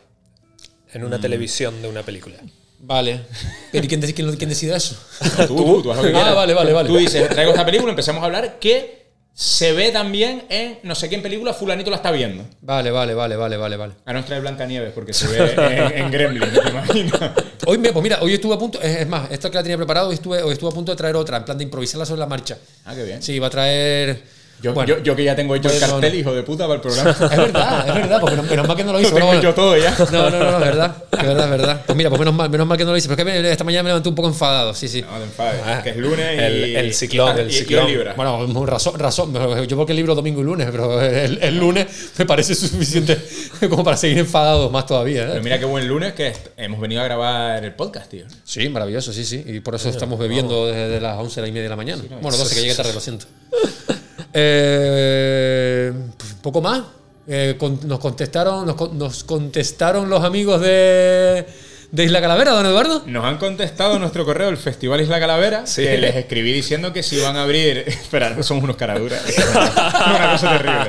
En 0.93 1.05
una 1.05 1.19
televisión 1.21 1.81
de 1.81 1.89
una 1.89 2.03
película. 2.03 2.37
Vale. 2.81 3.21
¿Pero 3.73 3.85
¿y 3.85 3.89
quién, 3.89 4.01
quién, 4.03 4.37
quién 4.37 4.51
decide 4.51 4.77
eso? 4.77 4.99
No, 5.39 5.47
tú, 5.47 5.57
tú, 5.57 5.83
tú 5.85 5.93
haz 5.93 5.99
lo 5.99 6.11
que 6.11 6.17
Ah, 6.17 6.35
vale, 6.35 6.53
vale, 6.53 6.73
vale. 6.75 6.89
Tú 6.89 6.97
dices, 6.99 7.27
traigo 7.31 7.53
esta 7.53 7.65
película, 7.65 7.91
empezamos 7.91 8.23
a 8.23 8.27
hablar 8.27 8.59
que 8.59 9.00
se 9.41 9.73
ve 9.73 9.91
también 9.91 10.45
en 10.51 10.81
no 10.83 10.95
sé 10.95 11.09
qué 11.09 11.15
en 11.15 11.23
película, 11.23 11.55
fulanito 11.55 11.89
la 11.89 11.97
está 11.97 12.11
viendo. 12.11 12.45
Vale, 12.61 12.91
vale, 12.91 13.15
vale, 13.15 13.37
vale, 13.37 13.57
vale, 13.57 13.77
vale. 13.79 13.95
A 14.05 14.13
nuestra 14.13 14.35
de 14.35 14.43
Blancanieves, 14.43 14.93
porque 14.93 15.15
se 15.15 15.29
ve 15.29 15.55
en, 15.57 15.99
en 15.99 16.11
Gremlin, 16.11 16.43
¿te 16.43 16.69
imaginas? 16.69 17.31
Hoy, 17.65 17.79
pues 17.79 18.03
mira, 18.03 18.19
hoy 18.21 18.35
estuve 18.35 18.55
a 18.55 18.59
punto, 18.59 18.79
es 18.83 19.09
más, 19.09 19.31
esto 19.31 19.51
que 19.51 19.57
la 19.57 19.63
tenía 19.63 19.79
preparado, 19.79 20.09
hoy 20.09 20.17
estuve, 20.17 20.43
hoy 20.43 20.53
estuve 20.53 20.69
a 20.69 20.75
punto 20.75 20.93
de 20.93 20.97
traer 20.97 21.17
otra, 21.17 21.39
en 21.39 21.47
plan 21.47 21.57
de 21.57 21.65
improvisarla 21.65 22.05
sobre 22.05 22.19
la 22.19 22.27
marcha. 22.27 22.59
Ah, 22.85 22.95
qué 22.95 23.03
bien. 23.03 23.23
Sí, 23.23 23.39
va 23.39 23.47
a 23.47 23.51
traer... 23.51 24.40
Yo, 24.63 24.75
bueno, 24.75 24.95
yo, 24.95 25.03
yo 25.03 25.17
que 25.17 25.25
ya 25.25 25.35
tengo 25.35 25.55
hecho 25.55 25.69
el 25.71 25.79
Bueno, 25.79 25.95
cartel, 25.95 26.13
no. 26.13 26.19
hizo 26.19 26.35
de 26.35 26.43
puta, 26.43 26.65
para 26.65 26.75
el 26.75 26.81
programa. 26.83 27.11
Es 27.31 27.37
verdad, 27.37 27.89
es 27.89 27.95
verdad, 27.95 28.21
porque 28.21 28.37
menos, 28.43 28.69
mal 28.69 28.77
que 28.77 28.85
no 28.85 28.93
lo 28.93 29.01
hice. 29.01 29.11
Lo 29.11 29.17
tengo 29.17 29.33
hecho 29.35 29.55
todo 29.55 29.77
ya. 29.77 29.97
No, 30.13 30.31
no, 30.31 30.39
no, 30.39 30.39
no, 30.51 30.59
es 30.59 30.61
verdad, 30.65 30.97
es 31.13 31.23
verdad, 31.27 31.45
es 31.45 31.51
verdad. 31.51 31.83
Pues 31.87 31.97
mira, 31.97 32.11
pues 32.11 32.19
menos 32.19 32.35
mal, 32.35 32.51
menos 32.51 32.67
mal 32.67 32.77
que 32.77 32.85
no 32.85 32.91
lo 32.91 32.97
hice, 32.97 33.09
pero 33.09 33.23
es 33.29 33.35
que 33.35 33.43
me- 33.43 33.51
esta 33.53 33.65
mañana 33.65 33.83
me 33.85 33.89
levanté 33.91 34.09
un 34.11 34.15
poco 34.15 34.29
enfadado, 34.29 34.75
sí, 34.75 34.87
sí. 34.89 35.01
No 35.03 35.17
te 35.17 35.25
enfades, 35.25 35.63
Ah, 35.65 35.81
que 35.83 35.91
es 35.91 35.97
lunes 35.97 36.27
y... 36.35 36.39
el- 36.45 36.77
el 36.77 36.95
ciclón, 36.95 37.37
y- 37.37 37.41
el 37.41 37.53
ciclón. 37.53 37.87
Libra. 37.87 38.13
Bueno, 38.15 38.67
razón, 38.67 38.99
razón. 38.99 39.33
Yo 39.67 39.77
porque 39.77 39.93
el 39.93 39.97
libro 39.97 40.15
domingo 40.15 40.41
y 40.41 40.45
lunes, 40.45 40.69
pero 40.71 41.01
el, 41.01 41.39
el 41.43 41.57
lunes 41.59 41.87
me 42.19 42.27
parece 42.27 42.55
suficiente 42.55 43.19
como 43.71 43.83
para 43.83 43.97
seguir 43.97 44.19
enfadados 44.19 44.71
más 44.71 44.85
todavía. 44.87 45.23
¿eh? 45.23 45.29
Pero 45.31 45.43
mira 45.43 45.59
qué 45.59 45.65
buen 45.65 45.89
lunes 45.89 46.13
que 46.13 46.33
hemos 46.59 46.81
venido 46.81 47.01
a 47.01 47.05
grabar 47.05 47.65
el 47.65 47.73
podcast, 47.75 48.11
tío. 48.11 48.27
Sí, 48.45 48.69
maravilloso, 48.69 49.13
sí, 49.13 49.25
sí. 49.25 49.43
Y 49.47 49.61
por 49.61 49.75
eso 49.75 49.89
estamos 49.89 50.19
bebiendo 50.19 50.67
desde 50.67 51.01
las 51.01 51.17
11 51.19 51.41
y 51.41 51.53
media 51.53 51.63
de 51.63 51.69
la 51.71 51.77
mañana. 51.77 52.03
Bueno, 52.21 52.37
12 52.37 52.55
que 52.55 52.61
llegué 52.61 52.75
tarde, 52.75 52.93
lo 52.93 53.01
siento. 53.01 53.27
Eh, 54.33 55.93
pues, 56.17 56.35
poco 56.43 56.61
más. 56.61 56.83
Eh, 57.29 57.57
con- 57.59 57.79
nos 57.87 57.99
contestaron, 58.01 58.67
nos, 58.67 58.75
con- 58.77 58.99
nos 58.99 59.23
contestaron 59.25 60.11
los 60.11 60.25
amigos 60.25 60.61
de, 60.61 61.47
de 61.93 62.05
Isla 62.05 62.21
Calavera, 62.21 62.51
don 62.53 62.67
Eduardo. 62.67 63.03
Nos 63.07 63.25
han 63.25 63.39
contestado 63.39 63.99
nuestro 64.01 64.25
correo 64.25 64.49
el 64.49 64.57
Festival 64.57 65.01
Isla 65.01 65.21
Calavera, 65.21 65.65
Sí. 65.67 65.83
que 65.83 65.99
les 65.99 66.17
escribí 66.17 66.53
diciendo 66.53 66.93
que 66.93 67.03
si 67.05 67.17
iban 67.17 67.37
a 67.37 67.43
abrir... 67.43 67.79
Espera, 67.87 68.43
somos 68.43 68.65
unos 68.65 68.77
caraduras. 68.77 69.25
Es 69.29 69.39
una 69.55 70.33
cosa 70.33 70.59
terrible. 70.59 70.89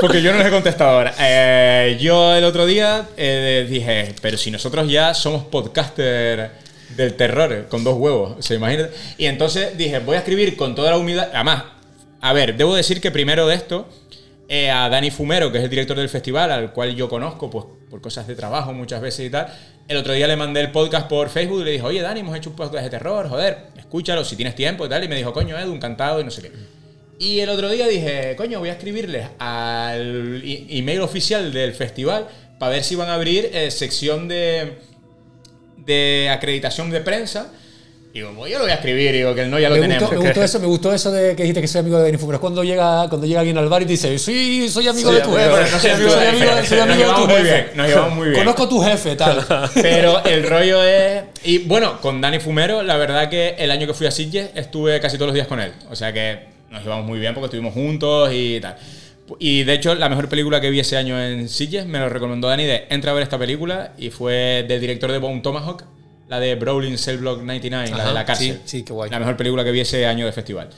Porque 0.00 0.22
yo 0.22 0.30
no 0.32 0.38
les 0.38 0.46
he 0.46 0.50
contestado 0.50 0.90
ahora. 0.90 1.14
Eh, 1.18 1.96
yo 2.00 2.34
el 2.36 2.44
otro 2.44 2.64
día 2.66 3.08
eh, 3.16 3.66
dije, 3.68 4.14
pero 4.22 4.36
si 4.38 4.50
nosotros 4.52 4.88
ya 4.88 5.14
somos 5.14 5.44
podcaster 5.44 6.50
del 6.96 7.14
terror, 7.14 7.66
con 7.68 7.82
dos 7.82 7.96
huevos, 7.96 8.44
¿se 8.44 8.54
imaginan? 8.54 8.88
Y 9.18 9.26
entonces 9.26 9.76
dije, 9.76 9.98
voy 9.98 10.14
a 10.16 10.18
escribir 10.20 10.56
con 10.56 10.74
toda 10.76 10.90
la 10.92 10.98
humildad... 10.98 11.28
Además, 11.34 11.64
a 12.28 12.32
ver, 12.32 12.56
debo 12.56 12.74
decir 12.74 13.00
que 13.00 13.10
primero 13.10 13.46
de 13.46 13.54
esto... 13.54 13.88
eh, 14.48 14.70
a 14.70 14.88
Dani 14.88 15.10
Fumero, 15.10 15.50
que 15.50 15.58
es 15.58 15.64
el 15.64 15.70
director 15.70 15.96
del 15.96 16.08
festival, 16.08 16.50
al 16.52 16.72
cual 16.72 16.94
yo 16.94 17.08
conozco 17.08 17.50
pues, 17.50 17.64
por 17.90 18.00
cosas 18.00 18.26
de 18.26 18.36
trabajo 18.36 18.72
muchas 18.72 19.00
veces 19.00 19.26
y 19.26 19.30
tal. 19.30 19.52
El 19.88 19.96
otro 19.96 20.12
día 20.12 20.26
le 20.26 20.36
mandé 20.36 20.60
el 20.60 20.70
podcast 20.70 21.08
por 21.08 21.28
Facebook 21.30 21.62
y 21.62 21.64
le 21.64 21.70
dije, 21.72 21.84
oye 21.84 22.00
Dani, 22.00 22.20
hemos 22.20 22.36
hecho 22.36 22.50
un 22.50 22.56
podcast 22.56 22.84
de 22.84 22.90
terror, 22.90 23.28
joder, 23.28 23.68
escúchalo 23.76 24.24
si 24.24 24.36
tienes 24.36 24.54
tiempo 24.54 24.86
y 24.86 24.88
tal. 24.88 25.02
Y 25.04 25.08
me 25.08 25.16
dijo, 25.16 25.32
coño, 25.32 25.58
Edu, 25.58 25.74
encantado 25.74 26.20
y 26.20 26.24
no 26.24 26.30
sé 26.30 26.42
qué. 26.42 26.52
Y 27.18 27.40
el 27.40 27.48
otro 27.48 27.68
día 27.70 27.86
dije, 27.88 28.34
coño, 28.36 28.58
voy 28.58 28.68
a 28.68 28.72
escribirles 28.72 29.28
al 29.38 30.42
email 30.44 31.00
oficial 31.00 31.52
del 31.52 31.72
festival 31.72 32.28
para 32.58 32.72
ver 32.72 32.84
si 32.84 32.94
van 32.94 33.08
a 33.08 33.14
abrir 33.14 33.50
eh, 33.52 33.70
sección 33.70 34.28
de, 34.28 34.78
de 35.78 36.28
acreditación 36.30 36.90
de 36.90 37.00
prensa. 37.00 37.52
Digo, 38.16 38.32
pues 38.34 38.50
yo 38.50 38.56
lo 38.56 38.64
voy 38.64 38.70
a 38.72 38.76
escribir, 38.76 39.12
digo 39.12 39.34
que 39.34 39.42
el 39.42 39.50
no 39.50 39.58
ya 39.58 39.68
lo 39.68 39.74
me 39.74 39.82
tenemos. 39.82 40.04
gustó, 40.08 40.18
me 40.18 40.24
gustó 40.26 40.42
eso, 40.44 40.60
me 40.60 40.66
gustó 40.66 40.94
eso 40.94 41.12
de 41.12 41.36
que 41.36 41.42
dijiste 41.42 41.60
que 41.60 41.68
soy 41.68 41.80
amigo 41.80 41.98
de 41.98 42.04
Benny 42.04 42.16
Fumer. 42.16 42.40
Cuando 42.40 42.64
llega, 42.64 43.06
cuando 43.10 43.26
llega 43.26 43.40
alguien 43.40 43.58
al 43.58 43.68
bar 43.68 43.82
y 43.82 43.84
te 43.84 43.90
dice, 43.92 44.18
sí, 44.18 44.70
soy 44.70 44.88
amigo 44.88 45.10
Soy 45.10 45.16
de 45.18 45.22
tu 45.22 45.36
amigo- 45.36 45.54
jefe. 45.58 45.70
no 45.70 45.78
soy 45.78 45.90
amigo 45.90 46.10
soy 46.10 46.20
del 46.20 46.28
amigo, 46.30 46.50
jefe, 46.52 46.66
soy 46.66 46.78
nos 46.78 46.86
amigo 46.88 46.96
de 46.96 47.04
llevamos 47.04 47.20
tu 47.20 47.26
muy 47.28 47.36
jefe. 47.36 47.52
bien, 47.64 47.76
nos 47.76 47.86
llevamos 47.88 48.14
muy 48.16 48.28
bien. 48.30 48.38
Conozco 48.40 48.62
a 48.62 48.68
tu 48.70 48.80
jefe, 48.80 49.16
tal. 49.16 49.46
Pero 49.74 50.24
el 50.24 50.48
rollo 50.48 50.82
es. 50.82 51.24
Y 51.44 51.58
bueno, 51.58 52.00
con 52.00 52.20
Dani 52.22 52.38
Fumero, 52.40 52.82
la 52.82 52.96
verdad 52.96 53.28
que 53.28 53.54
el 53.58 53.70
año 53.70 53.86
que 53.86 53.92
fui 53.92 54.06
a 54.06 54.10
Sitges 54.10 54.48
estuve 54.54 54.98
casi 54.98 55.16
todos 55.18 55.26
los 55.26 55.34
días 55.34 55.46
con 55.46 55.60
él. 55.60 55.72
O 55.90 55.94
sea 55.94 56.10
que 56.14 56.38
nos 56.70 56.82
llevamos 56.82 57.04
muy 57.06 57.18
bien 57.18 57.34
porque 57.34 57.46
estuvimos 57.46 57.74
juntos 57.74 58.30
y 58.32 58.60
tal. 58.60 58.76
Y 59.38 59.64
de 59.64 59.74
hecho, 59.74 59.94
la 59.94 60.08
mejor 60.08 60.30
película 60.30 60.58
que 60.60 60.70
vi 60.70 60.80
ese 60.80 60.96
año 60.96 61.22
en 61.22 61.50
Sitges 61.50 61.84
me 61.84 61.98
lo 61.98 62.08
recomendó 62.08 62.48
Dani 62.48 62.64
de 62.64 62.86
entra 62.88 63.10
a 63.10 63.14
ver 63.14 63.24
esta 63.24 63.36
película 63.38 63.92
y 63.98 64.08
fue 64.08 64.64
del 64.66 64.80
director 64.80 65.12
de 65.12 65.18
Bone 65.18 65.40
Tomahawk, 65.42 65.82
la 66.28 66.40
de 66.40 66.54
Brawling 66.56 66.98
Cell 66.98 67.18
Block 67.18 67.42
99, 67.42 67.90
la 67.96 68.08
de 68.08 68.14
la 68.14 68.24
cárcel. 68.24 68.60
sí, 68.64 68.78
sí, 68.78 68.82
qué 68.82 68.92
guay. 68.92 69.10
La 69.10 69.18
mejor 69.18 69.36
película 69.36 69.64
que 69.64 69.70
vi 69.70 69.80
ese 69.80 70.06
año 70.06 70.26
de 70.26 70.32
festival. 70.32 70.70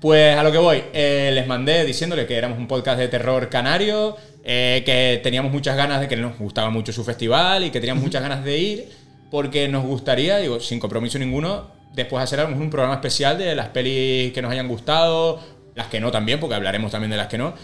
Pues 0.00 0.36
a 0.36 0.42
lo 0.42 0.52
que 0.52 0.58
voy, 0.58 0.82
eh, 0.92 1.30
les 1.32 1.46
mandé 1.46 1.84
diciéndole 1.84 2.26
que 2.26 2.36
éramos 2.36 2.58
un 2.58 2.66
podcast 2.66 2.98
de 2.98 3.08
terror 3.08 3.48
canario, 3.48 4.16
eh, 4.42 4.82
que 4.84 5.20
teníamos 5.22 5.52
muchas 5.52 5.76
ganas 5.76 6.00
de 6.00 6.08
que 6.08 6.16
nos 6.16 6.38
gustaba 6.38 6.70
mucho 6.70 6.92
su 6.92 7.04
festival 7.04 7.64
y 7.64 7.70
que 7.70 7.80
teníamos 7.80 8.04
muchas 8.04 8.22
ganas 8.22 8.44
de 8.44 8.58
ir, 8.58 8.88
porque 9.30 9.68
nos 9.68 9.84
gustaría, 9.84 10.38
digo, 10.38 10.60
sin 10.60 10.78
compromiso 10.78 11.18
ninguno, 11.18 11.70
después 11.94 12.22
hacer 12.22 12.44
un 12.44 12.70
programa 12.70 12.94
especial 12.94 13.38
de 13.38 13.54
las 13.54 13.68
pelis 13.68 14.32
que 14.32 14.42
nos 14.42 14.52
hayan 14.52 14.68
gustado, 14.68 15.40
las 15.74 15.86
que 15.86 16.00
no 16.00 16.10
también, 16.10 16.40
porque 16.40 16.54
hablaremos 16.54 16.90
también 16.90 17.10
de 17.10 17.16
las 17.16 17.28
que 17.28 17.38
no. 17.38 17.54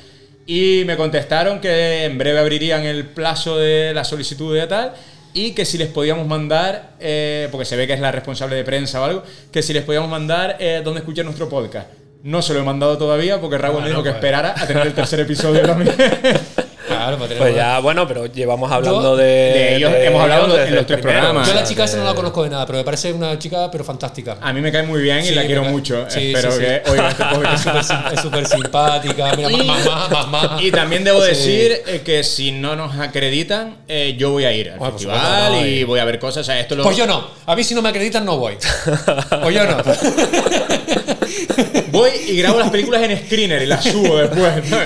Y 0.47 0.83
me 0.87 0.97
contestaron 0.97 1.61
que 1.61 2.07
en 2.07 2.17
breve 2.17 2.39
abrirían 2.39 2.85
el 2.85 3.07
plazo 3.07 3.59
de 3.59 3.93
la 3.93 4.05
solicitud 4.05 4.55
de 4.55 4.67
tal 4.67 4.95
y 5.35 5.53
que 5.53 5.65
si 5.65 5.79
les 5.79 5.89
podíamos 5.89 6.27
mandar, 6.27 6.97
eh, 7.01 7.49
porque 7.51 7.65
se 7.65 7.77
ve 7.77 7.87
que 7.87 7.93
es 7.93 8.01
la 8.01 8.13
responsable 8.13 8.57
de 8.57 8.65
prensa 8.65 9.01
o 9.01 9.05
algo, 9.05 9.23
que 9.53 9.63
si 9.63 9.73
les 9.73 9.85
podíamos 9.85 10.11
mandar 10.11 10.57
eh, 10.61 10.81
dónde 10.85 11.01
escuchar 11.01 11.25
nuestro 11.25 11.49
podcast. 11.49 11.89
No 12.23 12.43
se 12.43 12.53
lo 12.53 12.61
he 12.61 12.63
mandado 12.63 12.99
todavía 12.99 13.41
porque 13.41 13.57
Raúl 13.57 13.83
me 13.83 13.89
dijo 13.89 14.03
que 14.03 14.11
pues. 14.11 14.17
esperara 14.17 14.55
a 14.57 14.67
tener 14.67 14.87
el 14.87 14.95
tercer 14.95 15.21
episodio 15.21 15.63
también. 15.63 15.95
Claro, 17.01 17.17
para 17.17 17.29
tener 17.29 17.43
Pues 17.43 17.57
ya, 17.57 17.79
bueno, 17.81 18.07
pero 18.07 18.27
llevamos 18.27 18.71
hablando 18.71 19.03
Yo- 19.03 19.17
de. 19.17 19.25
de 19.25 19.77
ellos 19.77 19.93
hemos 19.97 20.23
hablado 20.23 20.59
en 20.61 20.75
los 20.75 20.87
tres 20.87 21.01
programas. 21.01 21.47
Yo 21.47 21.53
a 21.53 21.57
la 21.57 21.65
chica 21.65 21.85
esa 21.85 21.97
no 21.97 22.05
la 22.05 22.11
de- 22.11 22.17
conozco 22.17 22.43
de 22.45 22.51
nada, 22.51 22.67
pero 22.67 22.79
me 22.79 22.85
parece 22.85 23.13
una 23.13 23.39
chica 23.39 23.71
pero 23.71 23.85
fantástica. 23.85 24.37
A 24.41 24.53
mí 24.53 24.61
me 24.61 24.71
cae 24.71 24.83
muy 24.83 25.01
bien 25.03 25.21
y 25.21 25.29
Sí, 25.29 25.35
la 25.35 25.43
me 25.43 25.47
quiero 25.47 25.63
cae- 25.63 25.71
mucho. 25.71 26.05
sí, 26.09 26.33
Espero 26.35 26.53
sí, 26.53 26.59
sí. 26.59 26.65
que 26.65 26.83
oiga 26.91 27.09
este 27.09 27.23
Es 27.23 27.29
podcast. 27.31 27.65
súper 27.65 27.85
sim- 27.85 28.13
es 28.15 28.21
súper 28.21 28.47
simpática. 28.47 29.33
Mira, 29.37 29.49
más, 29.65 29.85
más, 29.87 30.11
más, 30.11 30.29
más. 30.29 30.63
Y 30.63 30.71
también 30.71 31.05
debo 31.05 31.21
Sí. 31.23 31.29
decir 31.29 31.83
eh, 31.87 32.03
que 32.05 32.23
si 32.25 32.53
no 32.53 32.77
nos 32.77 32.97
acreditan, 32.99 33.77
eh, 33.89 34.15
yo 34.19 34.31
voy 34.31 34.45
a 34.45 34.53
ir 34.53 34.71
al 34.71 34.79
Bueno, 34.79 34.93
por 34.93 35.01
festival 35.01 35.21
supuesto, 35.21 35.51
no, 35.61 35.67
y 35.67 35.85
voy 35.85 36.01
a 36.01 36.05
ver 36.05 36.19
cosas. 36.19 36.43
O 36.43 36.45
sea, 36.45 36.61
esto 36.61 36.75
lo, 36.77 36.83
Pues 36.83 36.97
yo 36.97 37.07
no. 37.07 37.27
A 37.47 37.57
mí 37.57 37.65
si 37.65 37.75
no 37.75 37.83
me 37.83 37.89
acreditan 37.89 38.25
no 38.25 38.37
voy. 38.39 38.55
Pues 39.43 39.55
yo 39.55 39.65
no. 39.65 39.77
Voy 41.91 42.11
y 42.29 42.37
grabo 42.39 42.59
las 42.59 42.71
películas 42.71 43.03
en 43.03 43.17
screener 43.27 43.63
y 43.63 43.67
las 43.67 43.85
subo 43.85 44.19
después. 44.19 44.71
¿no? 44.71 44.79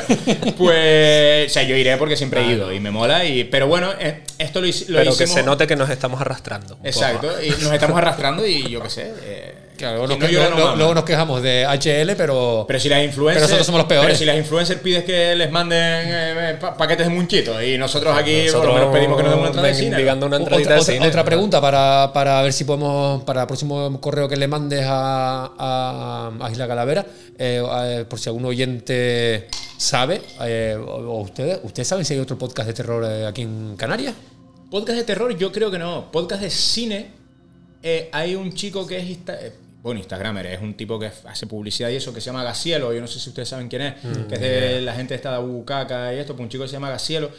Pues, 0.57 1.51
o 1.51 1.53
sea, 1.55 1.63
yo 1.63 1.77
iré 1.77 1.97
porque 1.97 2.17
siempre 2.17 2.41
he 2.43 2.53
ido 2.53 2.73
y 2.73 2.81
me 2.81 2.91
mola. 2.91 3.25
Y, 3.25 3.45
pero 3.45 3.67
bueno, 3.67 3.91
eh, 3.99 4.21
esto 4.39 4.61
lo, 4.61 4.67
lo 4.67 4.73
Pero 4.87 5.03
que 5.05 5.25
hicimos. 5.25 5.31
se 5.35 5.43
note 5.43 5.67
que 5.67 5.77
nos 5.77 5.91
estamos 5.91 6.21
arrastrando. 6.21 6.79
Exacto, 6.83 7.31
y 7.43 7.51
nos 7.51 7.73
estamos 7.73 7.97
arrastrando 7.99 8.47
y 8.47 8.69
yo 8.71 8.83
qué 8.83 8.91
sé. 8.91 9.13
eh, 9.23 9.55
Claro, 9.77 9.99
luego, 10.07 10.15
nos, 10.15 10.19
no 10.21 10.29
llora 10.29 10.45
no 10.51 10.51
luego- 10.55 10.67
mama. 10.69 10.77
luego 10.79 10.95
nos 10.95 11.05
quejamos 11.05 11.43
de 11.43 11.67
HL, 11.67 12.15
pero. 12.17 12.65
Pero 12.69 12.79
si 12.81 12.89
las 12.89 13.05
influencers. 13.05 13.35
Pero 13.37 13.47
nosotros 13.47 13.67
somos 13.67 13.79
los 13.81 13.89
peores. 13.89 14.07
Pero 14.07 14.19
si 14.19 14.25
las 14.25 14.37
influencers 14.37 14.81
pides 14.81 15.05
que 15.05 15.35
les 15.35 15.51
manden 15.51 15.79
eh, 15.81 16.57
pa- 16.61 16.77
paquetes 16.77 17.07
de 17.09 17.13
munchitos 17.13 17.63
y 17.63 17.77
nosotros 17.77 18.17
aquí 18.17 18.45
por 18.47 18.47
Nosotros 18.47 18.67
lo 18.67 18.75
menos 18.75 18.95
pedimos 18.95 19.17
que 19.17 19.23
nos 19.25 19.31
den 19.33 19.39
una 19.41 19.49
entrada 19.49 19.69
de 19.69 19.75
cine. 19.75 19.97
una 20.13 20.37
entradita 20.37 20.55
otra, 20.55 20.75
de 20.77 20.81
otra- 20.81 20.95
cine. 20.95 21.09
otra 21.09 21.25
pregunta 21.25 21.61
para, 21.61 22.11
para 22.13 22.43
ver 22.43 22.53
si 22.53 22.65
podemos, 22.65 23.23
para 23.25 23.41
el 23.43 23.47
próximo 23.49 24.01
correo 24.01 24.29
que 24.29 24.37
le 24.37 24.47
mandes 24.49 24.85
a, 24.87 25.51
a, 25.59 26.33
a 26.41 26.51
Isla 26.51 26.69
Calavera, 26.69 27.05
eh, 27.39 27.63
eh, 27.85 28.05
por 28.09 28.21
si 28.21 28.29
algún 28.29 28.45
oyente 28.45 29.49
sabe, 29.77 30.23
eh, 30.43 30.77
o, 30.81 30.93
o 30.99 31.21
ustedes, 31.23 31.59
¿ustedes 31.65 31.89
saben 31.89 32.05
si 32.05 32.15
hay 32.15 32.21
otro 32.21 32.39
podcast 32.39 32.69
de 32.69 32.75
terror 32.75 33.05
eh, 33.07 33.27
aquí 33.27 33.43
en 33.43 33.75
Canarias? 33.77 34.15
Podcast 34.71 34.99
de 34.99 35.05
terror, 35.05 35.37
yo 35.37 35.51
creo 35.53 35.71
que 35.71 35.79
no. 35.79 36.11
Podcast 36.11 36.43
de 36.43 36.51
cine, 36.51 37.11
eh, 37.83 38.09
hay 38.13 38.35
un 38.35 38.53
chico 38.53 38.87
que 38.87 38.99
es. 38.99 39.19
Bueno, 39.85 40.01
Instagramer, 40.01 40.47
es 40.47 40.61
un 40.63 40.75
tipo 40.75 40.99
que 40.99 41.11
hace 41.27 41.47
publicidad 41.47 41.91
y 41.91 41.97
eso, 41.97 42.13
que 42.13 42.21
se 42.21 42.27
llama 42.27 42.43
Gacielo. 42.43 42.93
Yo 42.95 43.01
no 43.03 43.07
sé 43.07 43.21
si 43.21 43.29
ustedes 43.29 43.49
saben 43.51 43.69
quién 43.69 43.83
es, 43.83 43.95
Mm, 44.03 44.23
que 44.29 44.35
es 44.37 44.41
de 44.41 44.81
la 44.81 44.95
gente 44.95 45.15
esta 45.15 45.31
de 45.39 45.45
Bucaca 45.47 46.13
y 46.15 46.19
esto, 46.19 46.33
pues 46.35 46.43
un 46.45 46.49
chico 46.49 46.65
que 46.65 46.69
se 46.69 46.73
llama 46.73 46.89
Gacielo, 46.91 47.31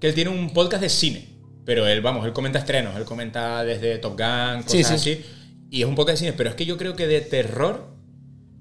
que 0.00 0.08
él 0.08 0.14
tiene 0.14 0.30
un 0.30 0.52
podcast 0.52 0.82
de 0.82 0.88
cine. 0.88 1.28
Pero 1.64 1.86
él, 1.86 2.00
vamos, 2.02 2.26
él 2.26 2.32
comenta 2.32 2.58
estrenos, 2.58 2.94
él 2.96 3.04
comenta 3.04 3.62
desde 3.64 3.96
Top 3.98 4.18
Gun, 4.18 4.64
cosas 4.64 4.70
Sí, 4.72 4.84
sí. 4.84 4.94
así. 4.94 5.24
Y 5.70 5.80
es 5.82 5.86
un 5.88 5.94
podcast 5.94 6.18
de 6.20 6.26
cine, 6.26 6.32
pero 6.36 6.50
es 6.50 6.56
que 6.56 6.66
yo 6.66 6.76
creo 6.76 6.94
que 6.96 7.06
de 7.06 7.20
terror 7.20 7.94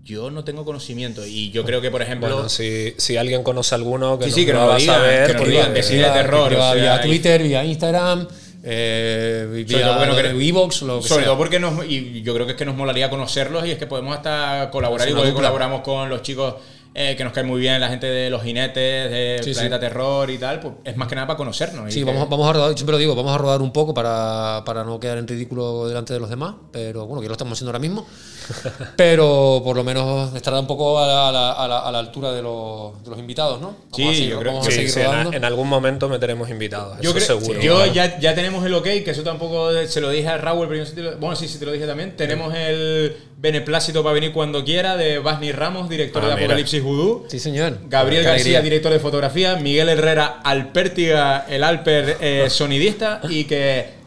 yo 0.03 0.29
no 0.31 0.43
tengo 0.43 0.63
conocimiento. 0.63 1.25
Y 1.25 1.49
yo 1.51 1.65
creo 1.65 1.81
que, 1.81 1.89
por 1.89 2.01
ejemplo. 2.01 2.29
Bueno, 2.33 2.49
si, 2.49 2.93
si 2.97 3.17
alguien 3.17 3.41
conoce 3.41 3.73
alguno 3.73 4.19
que 4.19 4.25
Sí, 4.25 4.29
nos 4.29 4.35
sí, 4.39 4.45
que 4.45 4.53
lo 4.53 4.59
nos 4.59 4.67
lo 4.67 4.71
haga 4.73 4.79
digan, 4.81 4.95
saber, 4.95 5.27
que 5.27 5.33
nos 5.33 5.41
porque- 5.41 5.51
digan, 5.51 5.73
de 5.73 5.83
cine 5.83 5.99
de 6.03 6.09
terror, 6.11 6.49
vía, 6.51 6.59
o 6.59 6.61
sea, 6.61 6.75
vía 6.75 7.01
Twitter, 7.01 7.43
vía 7.43 7.65
Instagram, 7.65 8.27
eh, 8.63 9.43
Sobre 9.45 9.63
vía 9.65 9.81
todo 9.81 9.93
porque 9.97 10.07
no 10.09 10.15
queremos- 10.15 10.43
Evox, 10.43 10.81
lo 10.83 11.01
que 11.01 11.07
Sobre 11.07 11.21
sea. 11.23 11.25
todo 11.25 11.37
porque 11.37 11.59
nos, 11.59 11.85
y 11.85 12.21
yo 12.21 12.33
creo 12.33 12.45
que 12.45 12.53
es 12.53 12.57
que 12.57 12.65
nos 12.65 12.75
molaría 12.75 13.09
conocerlos 13.09 13.65
y 13.65 13.71
es 13.71 13.77
que 13.77 13.87
podemos 13.87 14.15
hasta 14.15 14.69
colaborar, 14.71 15.07
igual 15.09 15.25
que 15.27 15.33
colaboramos 15.33 15.81
con 15.81 16.09
los 16.09 16.21
chicos 16.21 16.55
eh, 16.95 17.15
que 17.15 17.23
nos 17.23 17.33
caen 17.33 17.47
muy 17.47 17.59
bien, 17.59 17.79
la 17.81 17.89
gente 17.89 18.05
de 18.07 18.29
los 18.29 18.43
jinetes, 18.43 19.09
de 19.09 19.39
Sí, 19.43 19.51
Planeta 19.53 19.77
sí. 19.77 19.81
Terror 19.81 20.29
y 20.29 20.37
tal, 20.37 20.59
pues 20.59 20.73
es 20.83 20.95
más 20.95 21.07
que 21.07 21.15
nada 21.15 21.25
para 21.27 21.37
conocernos. 21.37 21.89
y 21.89 21.91
Sí, 21.91 21.99
que- 21.99 22.05
vamos, 22.05 22.29
vamos 22.29 22.47
a 22.49 22.53
rodar, 22.53 22.73
siempre 22.75 22.91
lo 22.93 22.97
digo, 22.99 23.15
vamos 23.15 23.33
a 23.33 23.37
rodar 23.37 23.61
un 23.61 23.71
poco 23.73 23.93
para, 23.93 24.61
para 24.65 24.83
no 24.83 24.99
quedar 24.99 25.17
en 25.17 25.27
ridículo 25.27 25.87
delante 25.87 26.13
de 26.13 26.19
los 26.19 26.29
demás, 26.29 26.55
pero 26.71 27.05
bueno, 27.07 27.21
que 27.21 27.27
lo 27.27 27.33
estamos 27.33 27.53
haciendo 27.57 27.69
ahora 27.71 27.79
mismo. 27.79 28.05
Pero 28.97 29.61
por 29.63 29.75
lo 29.75 29.83
menos 29.85 30.35
estará 30.35 30.59
un 30.59 30.67
poco 30.67 30.99
a 30.99 31.07
la, 31.07 31.29
a 31.29 31.31
la- 31.31 31.51
a 31.53 31.67
la- 31.67 31.79
a 31.79 31.91
la 31.93 31.99
altura 31.99 32.31
de 32.33 32.41
los, 32.41 33.01
de 33.03 33.09
los 33.09 33.17
invitados, 33.19 33.61
¿no? 33.61 33.67
Vamos 33.67 33.95
Sí, 33.95 34.03
a 34.07 34.13
seguir, 34.13 34.29
yo 34.31 34.39
creo 34.39 34.51
vamos 34.51 34.67
que 34.67 34.73
a 34.73 34.75
seguir 34.75 34.91
sí, 34.91 34.99
en, 34.99 35.05
rodando. 35.05 35.33
en 35.33 35.45
algún 35.45 35.69
momento 35.69 36.09
meteremos 36.09 36.49
invitados. 36.49 36.97
Yo, 37.01 37.11
eso 37.11 37.13
creo- 37.13 37.39
seguro. 37.39 37.61
yo 37.61 37.75
Claro. 37.77 37.93
ya, 37.93 38.19
ya 38.19 38.35
tenemos 38.35 38.65
el 38.65 38.73
ok, 38.73 38.83
que 38.83 39.11
eso 39.11 39.23
tampoco 39.23 39.69
se 39.87 40.01
lo 40.01 40.09
dije 40.09 40.27
a 40.27 40.37
Raúl, 40.37 40.67
pero 40.67 40.79
yo 40.81 40.85
sí 40.85 40.93
te 40.95 41.01
lo- 41.01 41.17
bueno, 41.17 41.35
sí, 41.35 41.47
sí 41.47 41.57
te 41.57 41.65
lo 41.65 41.71
dije 41.71 41.87
también. 41.87 42.15
Tenemos 42.17 42.53
el 42.53 43.15
beneplácito 43.43 44.01
para 44.03 44.13
venir 44.13 44.31
cuando 44.31 44.63
quiera 44.63 44.95
de 44.95 45.19
Basni 45.19 45.51
Ramos, 45.51 45.89
director 45.89 46.23
Ah, 46.23 46.27
de 46.29 46.33
mira. 46.35 46.45
Apocalipsis 46.45 46.81
Vudú. 46.81 47.25
Sí, 47.27 47.39
señor. 47.39 47.77
Gabriel 47.89 48.23
García, 48.23 48.59
alegría. 48.59 48.61
director 48.61 48.91
de 48.93 48.99
fotografía, 48.99 49.57
Miguel 49.57 49.89
Herrera, 49.89 50.39
Alpertiga, 50.45 51.45
el 51.49 51.61
Alper 51.65 52.17
eh, 52.21 52.45
sonidista, 52.49 53.19
y 53.29 53.43
que 53.43 54.01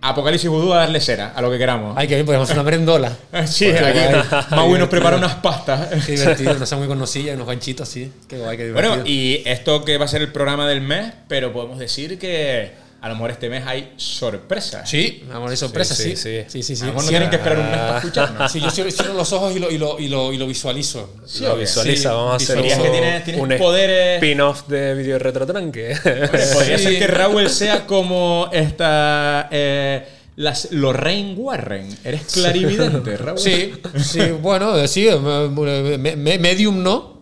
Apocalipsis 0.00 0.48
Vudú 0.48 0.72
a 0.72 0.78
darle 0.78 1.00
cera, 1.02 1.32
a 1.36 1.42
lo 1.42 1.50
que 1.50 1.58
queramos. 1.58 1.94
Ay, 1.98 2.08
que 2.08 2.14
bien, 2.14 2.24
podemos 2.24 2.44
hacer 2.48 2.56
una 2.56 2.64
merendola. 2.64 3.12
Sí, 3.46 3.66
aquí 3.68 3.82
guay. 3.82 4.22
Maui 4.52 4.78
nos 4.78 4.88
prepara 4.88 5.18
unas 5.18 5.34
pastas. 5.34 5.88
Qué 6.06 6.12
divertido, 6.12 6.54
nos 6.54 6.62
hacemos 6.62 6.86
con 6.86 6.98
nosillas 6.98 7.32
y 7.32 7.34
unos 7.34 7.46
ganchitos, 7.46 7.86
sí. 7.90 8.10
Qué 8.26 8.38
guay, 8.38 8.56
qué 8.56 8.64
divertido. 8.64 8.94
Bueno, 8.94 9.06
y 9.06 9.42
esto 9.44 9.84
que 9.84 9.98
va 9.98 10.06
a 10.06 10.08
ser 10.08 10.22
el 10.22 10.32
programa 10.32 10.66
del 10.66 10.80
mes, 10.80 11.12
pero 11.28 11.52
podemos 11.52 11.78
decir 11.78 12.18
que 12.18 12.70
a 13.00 13.08
lo 13.08 13.14
mejor 13.14 13.30
este 13.30 13.48
mes 13.48 13.64
hay 13.66 13.92
sorpresas. 13.96 14.88
Sí, 14.90 15.22
vamos 15.28 15.50
de 15.50 15.56
sorpresa, 15.56 15.94
sí. 15.94 16.16
Sí, 16.16 16.16
Sí, 16.16 16.44
sí, 16.48 16.62
sí, 16.62 16.76
sí. 16.76 16.82
A 16.82 16.86
lo 16.86 16.92
mejor 16.92 17.04
no 17.04 17.10
tienen 17.10 17.30
que 17.30 17.36
esperar 17.36 17.58
un 17.58 17.70
mes 17.70 17.78
para 17.78 17.98
escucharnos. 17.98 18.52
Sí, 18.52 18.60
yo 18.60 18.70
cierro, 18.70 18.90
cierro 18.90 19.14
los 19.14 19.32
ojos 19.32 19.54
y 19.54 19.58
lo, 19.60 19.70
y 19.70 19.78
lo, 19.78 19.98
y 19.98 20.08
lo, 20.08 20.32
y 20.32 20.36
lo 20.38 20.46
visualizo. 20.46 21.14
Sí, 21.26 21.44
Lo 21.44 21.56
visualiza, 21.56 22.02
Sí, 22.02 22.08
vamos 22.08 22.32
a 22.32 22.36
hacer 22.36 22.56
un, 22.56 22.62
que 22.64 22.90
tienes- 22.90 23.24
tienes 23.24 23.42
un 23.42 23.48
poderes- 23.50 24.16
spin-off 24.16 24.66
de 24.68 24.94
video 24.94 25.18
retrotranque. 25.18 25.96
Podría 26.54 26.78
Sí. 26.78 26.84
ser 26.84 26.98
que 26.98 27.06
Raúl 27.06 27.48
sea 27.50 27.86
como 27.86 28.48
esta. 28.52 29.48
Eh, 29.50 30.08
las 30.36 30.70
Lorraine 30.70 31.34
Warren. 31.34 31.98
Eres 32.04 32.22
clarividente, 32.32 33.16
Raúl. 33.16 33.38
Sí, 33.38 33.72
sí, 33.96 34.20
bueno, 34.40 34.86
sí, 34.86 35.08
me- 35.20 35.98
me- 35.98 36.16
me- 36.16 36.38
medium 36.38 36.80
no. 36.82 37.17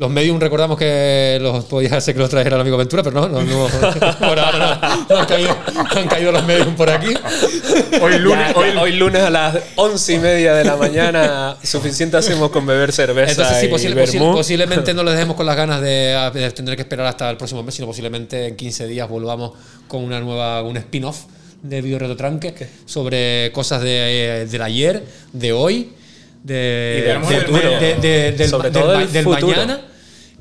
Los 0.00 0.08
medium 0.10 0.40
recordamos 0.40 0.78
que 0.78 1.36
los 1.42 1.66
podía 1.66 2.00
ser 2.00 2.14
que 2.14 2.20
los 2.20 2.30
trajera 2.30 2.56
el 2.56 2.62
amigo 2.62 2.78
Ventura, 2.78 3.02
pero 3.02 3.20
no, 3.20 3.28
no, 3.28 3.42
no 3.42 3.68
por 4.18 4.38
ahora 4.38 5.04
no, 5.10 5.14
no 5.14 5.20
han, 5.20 5.26
caído, 5.26 5.54
han 5.94 6.08
caído 6.08 6.32
los 6.32 6.42
medium 6.46 6.74
por 6.74 6.88
aquí. 6.88 7.12
Hoy 8.00 8.18
lunes. 8.18 8.48
Ya, 8.48 8.58
hoy, 8.58 8.68
hoy, 8.80 8.92
lunes 8.92 9.20
a 9.20 9.28
las 9.28 9.58
once 9.76 10.14
y 10.14 10.18
media 10.18 10.54
de 10.54 10.64
la 10.64 10.76
mañana, 10.76 11.54
suficiente 11.62 12.16
hacemos 12.16 12.48
con 12.50 12.64
beber 12.64 12.92
cerveza 12.92 13.32
Entonces, 13.32 13.58
sí, 13.60 13.66
y 13.66 13.68
posi- 13.68 13.92
posi- 13.92 13.94
vermú. 14.14 14.32
posiblemente 14.32 14.94
no 14.94 15.04
les 15.04 15.12
dejemos 15.16 15.36
con 15.36 15.44
las 15.44 15.54
ganas 15.56 15.82
de, 15.82 16.16
de 16.32 16.50
tener 16.52 16.76
que 16.76 16.82
esperar 16.82 17.04
hasta 17.06 17.28
el 17.28 17.36
próximo 17.36 17.62
mes, 17.62 17.74
sino 17.74 17.86
posiblemente 17.86 18.46
en 18.46 18.56
15 18.56 18.86
días 18.86 19.06
volvamos 19.06 19.52
con 19.86 20.02
una 20.02 20.18
nueva, 20.18 20.62
un 20.62 20.78
spin-off 20.78 21.24
de 21.62 21.82
Video 21.82 21.98
Retotranque 21.98 22.54
sobre 22.86 23.52
cosas 23.52 23.82
de, 23.82 24.40
eh, 24.44 24.46
del 24.46 24.62
ayer, 24.62 25.04
de 25.34 25.52
hoy, 25.52 25.92
de, 26.42 26.96
Y 26.98 27.00
de- 27.02 27.12
de- 27.14 27.40
futuro. 27.40 27.70
de- 27.80 27.94
de- 27.96 28.32
del, 28.32 28.48
Sobre 28.48 28.70
del 28.70 28.82
todo 28.82 28.92
del 28.98 29.12
del 29.12 29.26
mañana. 29.26 29.80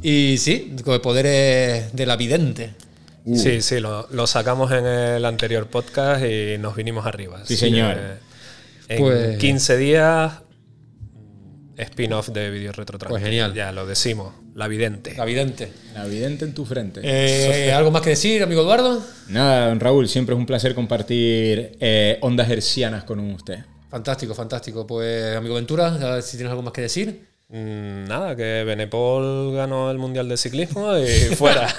Y 0.01 0.37
sí, 0.37 0.75
con 0.85 0.99
poderes 1.01 1.93
de 1.93 2.05
la 2.05 2.15
vidente. 2.15 2.71
Sí, 3.35 3.61
sí, 3.61 3.79
lo, 3.79 4.07
lo 4.11 4.25
sacamos 4.27 4.71
en 4.71 4.85
el 4.85 5.25
anterior 5.25 5.67
podcast 5.67 6.23
y 6.25 6.57
nos 6.57 6.75
vinimos 6.75 7.05
arriba. 7.05 7.41
Sí, 7.45 7.55
señor. 7.57 7.97
en 8.87 8.97
Pues- 8.99 9.37
15 9.37 9.77
días, 9.77 10.33
spin-off 11.77 12.29
de 12.29 12.49
video 12.49 12.71
retrotranque. 12.71 13.11
Pues 13.11 13.23
genial. 13.23 13.53
Ya 13.53 13.71
lo 13.71 13.85
decimos, 13.85 14.33
la 14.55 14.67
vidente. 14.67 15.13
La 15.15 15.25
vidente. 15.25 15.71
La 15.93 16.05
vidente 16.05 16.45
en 16.45 16.53
tu 16.53 16.65
frente. 16.65 17.01
Eh, 17.03 17.71
¿Algo 17.71 17.91
más 17.91 18.01
que 18.01 18.11
decir, 18.11 18.41
amigo 18.41 18.61
Eduardo? 18.61 19.03
Nada, 19.27 19.67
don 19.69 19.79
Raúl, 19.79 20.07
siempre 20.09 20.33
es 20.33 20.39
un 20.39 20.45
placer 20.45 20.73
compartir 20.73 21.77
eh, 21.79 22.17
ondas 22.21 22.49
hercianas 22.49 23.03
con 23.03 23.19
usted. 23.19 23.59
Fantástico, 23.89 24.33
fantástico. 24.35 24.85
Pues, 24.87 25.35
amigo 25.35 25.55
Ventura, 25.55 26.21
si 26.21 26.37
tienes 26.37 26.51
algo 26.51 26.61
más 26.63 26.73
que 26.73 26.81
decir. 26.81 27.28
Mm, 27.51 28.05
Nada, 28.07 28.35
que 28.35 28.63
Benepol 28.63 29.55
ganó 29.55 29.89
el 29.89 29.97
Mundial 29.97 30.29
de 30.29 30.37
Ciclismo 30.37 30.95
y 30.97 31.07
fuera. 31.35 31.67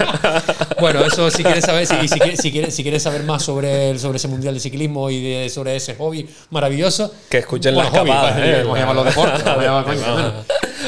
Bueno, 0.81 1.05
eso 1.05 1.31
si 1.31 1.45
quieres 1.45 1.65
saber, 1.67 1.87
si, 1.87 2.09
si, 2.09 2.19
quieres, 2.19 2.41
si, 2.41 2.51
quieres, 2.51 2.75
si 2.75 2.83
quieres 2.83 3.03
saber 3.03 3.23
más 3.25 3.43
sobre, 3.43 3.91
el- 3.91 3.99
sobre 3.99 4.17
ese 4.17 4.29
mundial 4.29 4.55
de 4.55 4.61
ciclismo 4.61 5.11
y 5.11 5.23
de- 5.23 5.51
sobre 5.51 5.77
ese 5.77 5.95
hobby 5.97 6.27
maravilloso. 6.49 7.13
Que 7.29 7.39
escuchen 7.39 7.75
Bueno, 7.75 7.91
las 7.91 8.01
hobby, 8.01 8.11
escapadas. 8.11 8.63
vamos 8.63 8.77
a 8.77 8.81
llamarlo 8.81 9.05
deporte, 9.05 9.43
vamos 9.45 9.61
a 9.61 9.63
llamarlo 9.67 9.87
coño, 9.93 10.13
bueno. 10.15 10.33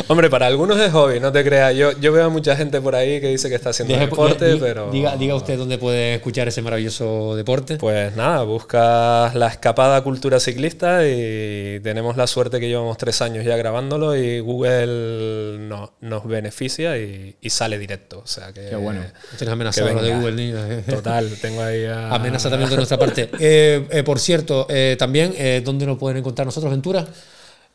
Hombre, 0.09 0.31
para 0.31 0.47
algunos 0.47 0.81
es 0.81 0.91
hobby, 0.93 1.21
no 1.21 1.31
te 1.31 1.45
creas. 1.45 1.75
Yo, 1.77 1.93
yo 2.01 2.11
veo 2.11 2.25
a 2.25 2.29
mucha 2.31 2.57
gente 2.57 2.81
por 2.81 2.95
ahí 2.95 3.21
que 3.21 3.29
dice 3.29 3.51
que 3.51 3.55
está 3.57 3.69
haciendo 3.71 3.93
Deje- 3.95 4.07
deporte, 4.09 4.55
di- 4.55 4.59
pero. 4.59 4.91
Diga, 4.91 5.15
diga 5.17 5.35
usted 5.35 5.59
dónde 5.59 5.77
puede 5.77 6.15
escuchar 6.15 6.49
ese 6.49 6.63
maravilloso 6.63 7.37
deporte. 7.37 7.77
Pues 7.77 8.17
nada, 8.17 8.43
buscas 8.45 9.35
la 9.35 9.49
escapada 9.49 10.01
cultura 10.03 10.41
ciclista 10.41 11.07
y 11.07 11.81
tenemos 11.83 12.17
la 12.17 12.27
suerte 12.27 12.59
que 12.61 12.69
llevamos 12.69 12.97
tres 12.97 13.21
años 13.21 13.45
ya 13.45 13.57
grabándolo 13.59 14.17
y 14.17 14.41
Google 14.41 14.72
no- 14.87 15.95
nos 16.01 16.27
beneficia 16.27 16.97
y, 16.99 17.37
y 17.41 17.51
sale 17.51 17.79
directo. 17.79 18.21
O 18.25 18.27
sea 18.27 18.53
que. 18.53 18.69
Qué 18.71 18.77
bueno. 18.77 19.01
Tienes 19.37 19.53
amenazado 19.53 20.03
de. 20.03 20.15
Google, 20.15 20.33
niño. 20.33 20.83
Total, 20.89 21.31
tengo 21.41 21.63
ahí 21.63 21.85
a. 21.87 22.11
Amenaza 22.15 22.51
también 22.51 22.71
de 22.71 22.77
nuestra 22.77 22.99
parte. 22.99 23.31
Eh, 23.45 23.87
eh, 23.91 24.03
por 24.03 24.19
cierto, 24.19 24.67
eh, 24.71 24.97
también, 24.99 25.35
eh, 25.37 25.63
¿dónde 25.65 25.85
nos 25.87 25.99
pueden 25.99 26.19
encontrar 26.19 26.47
nosotros, 26.47 26.71
Ventura? 26.71 27.07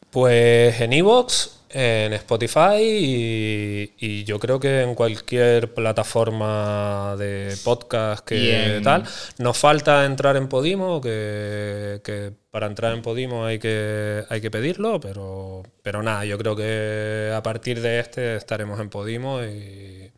Pues 0.09 0.79
en 0.79 0.93
Evox, 0.93 1.56
en 1.69 2.13
Spotify 2.13 2.79
y, 2.81 3.93
y 3.97 4.23
yo 4.23 4.39
creo 4.39 4.59
que 4.59 4.81
en 4.81 4.95
cualquier 4.95 5.73
plataforma 5.73 7.15
de 7.17 7.55
podcast 7.63 8.25
que 8.25 8.77
en- 8.77 8.83
tal. 8.83 9.03
Nos 9.39 9.57
falta 9.57 10.05
entrar 10.05 10.37
en 10.37 10.47
Podimo, 10.47 11.01
que, 11.01 12.01
que 12.03 12.31
para 12.51 12.67
entrar 12.67 12.93
en 12.93 13.01
Podimo 13.01 13.45
hay 13.45 13.59
que, 13.59 14.23
hay 14.29 14.41
que 14.41 14.49
pedirlo, 14.51 14.99
pero, 14.99 15.63
pero 15.81 16.01
nada, 16.03 16.25
yo 16.25 16.37
creo 16.37 16.55
que 16.55 17.31
a 17.35 17.43
partir 17.43 17.81
de 17.81 17.99
este 17.99 18.35
estaremos 18.37 18.79
en 18.79 18.89
Podimo 18.89 19.43
y 19.43 20.11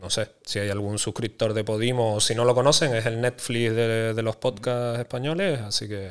no 0.00 0.08
sé 0.08 0.28
si 0.46 0.58
hay 0.58 0.70
algún 0.70 0.98
suscriptor 0.98 1.52
de 1.52 1.62
Podimo 1.62 2.14
o 2.14 2.20
si 2.20 2.34
no 2.34 2.44
lo 2.44 2.54
conocen, 2.54 2.94
es 2.94 3.04
el 3.06 3.20
Netflix 3.20 3.74
de, 3.74 4.14
de 4.14 4.22
los 4.22 4.36
podcasts 4.36 4.98
españoles, 4.98 5.60
así 5.60 5.88
que... 5.88 6.10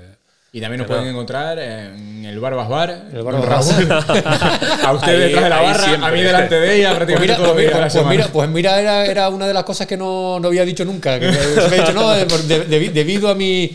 Y 0.52 0.60
también 0.62 0.80
nos 0.80 0.88
pueden 0.88 1.06
encontrar 1.08 1.60
en 1.60 2.26
el 2.26 2.40
Barbas 2.40 2.68
Bar. 2.68 3.04
El 3.14 3.22
Barbas 3.22 3.46
Raúl. 3.46 3.92
a 4.84 4.92
usted 4.94 5.12
Ahí- 5.14 5.20
detrás 5.20 5.44
de 5.44 5.50
la 5.50 5.62
barra, 5.62 6.08
a 6.08 6.12
mí 6.12 6.22
delante 6.22 6.56
de 6.60 6.76
ella, 6.78 6.88
Pues 6.88 6.98
prácticamente 6.98 7.22
mira, 7.22 7.36
todos 7.36 7.48
los 7.48 7.94
pues 7.94 8.06
mira, 8.08 8.28
pues 8.34 8.50
mira, 8.50 8.72
pues 8.72 8.82
era, 8.82 9.06
era 9.06 9.30
una 9.30 9.46
de 9.48 9.54
las 9.54 9.64
cosas 9.64 9.86
que 9.86 9.96
no, 9.96 10.40
no 10.40 10.48
había 10.48 10.66
dicho 10.66 10.84
nunca. 10.86 11.20
Que, 11.20 11.28
que 11.28 11.34
se 11.34 11.68
me 11.70 11.76
ha 11.78 11.80
dicho, 11.82 11.94
no, 11.94 12.10
de- 12.10 12.26
de- 12.26 12.66
de- 12.66 12.90
debido 12.90 13.30
a 13.30 13.36
mi, 13.36 13.70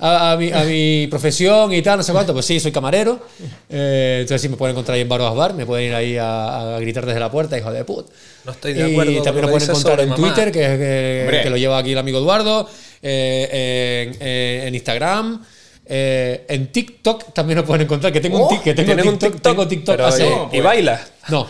a, 0.00 0.32
a 0.32 0.36
mi, 0.36 0.52
a 0.52 0.64
mi 0.64 1.06
profesión 1.10 1.72
y 1.72 1.80
tal, 1.80 1.96
no 1.96 2.02
sé 2.02 2.12
cuánto, 2.12 2.34
pues 2.34 2.44
sí, 2.44 2.60
soy 2.60 2.72
camarero. 2.72 3.20
Eh, 3.70 4.18
entonces 4.20 4.42
sí, 4.42 4.50
me 4.50 4.56
pueden 4.58 4.74
encontrar 4.74 4.96
ahí 4.96 5.00
en 5.00 5.08
Baros 5.08 5.34
Bar, 5.34 5.54
me 5.54 5.64
pueden 5.64 5.86
ir 5.88 5.94
ahí 5.94 6.18
a, 6.18 6.76
a 6.76 6.80
gritar 6.80 7.06
desde 7.06 7.20
la 7.20 7.30
puerta, 7.30 7.56
hijo 7.56 7.72
de 7.72 7.84
puta. 7.84 8.12
No 8.44 8.52
estoy 8.52 8.74
de 8.74 8.84
acuerdo 8.92 9.12
Y 9.12 9.22
también 9.22 9.46
lo 9.46 9.50
pueden 9.52 9.70
encontrar 9.70 9.98
en 10.00 10.10
mamá. 10.10 10.22
Twitter, 10.34 10.52
que, 10.52 10.60
que, 10.60 11.20
Hombre. 11.24 11.42
que 11.42 11.48
lo 11.50 11.56
lleva 11.56 11.78
aquí 11.78 11.92
el 11.92 11.98
amigo 11.98 12.18
Eduardo, 12.18 12.68
eh, 13.02 14.64
en 14.66 14.74
Instagram. 14.74 15.42
Eh, 15.88 16.44
en 16.48 16.70
TikTok 16.70 17.32
también 17.32 17.56
nos 17.56 17.66
pueden 17.66 17.82
encontrar, 17.82 18.12
que 18.12 18.20
tengo 18.20 18.46
un, 18.46 18.56
Oh, 18.56 18.62
que 18.62 18.74
tengo 18.74 18.86
¿tienes 18.86 19.06
un 19.06 19.12
TikTok, 19.18 19.32
TikTok? 19.32 19.52
tengo 19.52 19.68
TikTok 19.68 19.96
Pero, 19.96 20.06
hace- 20.06 20.24
oye, 20.24 20.36
No, 20.36 20.48
¿Y 20.52 20.60
pues- 20.60 21.10
no, 21.28 21.46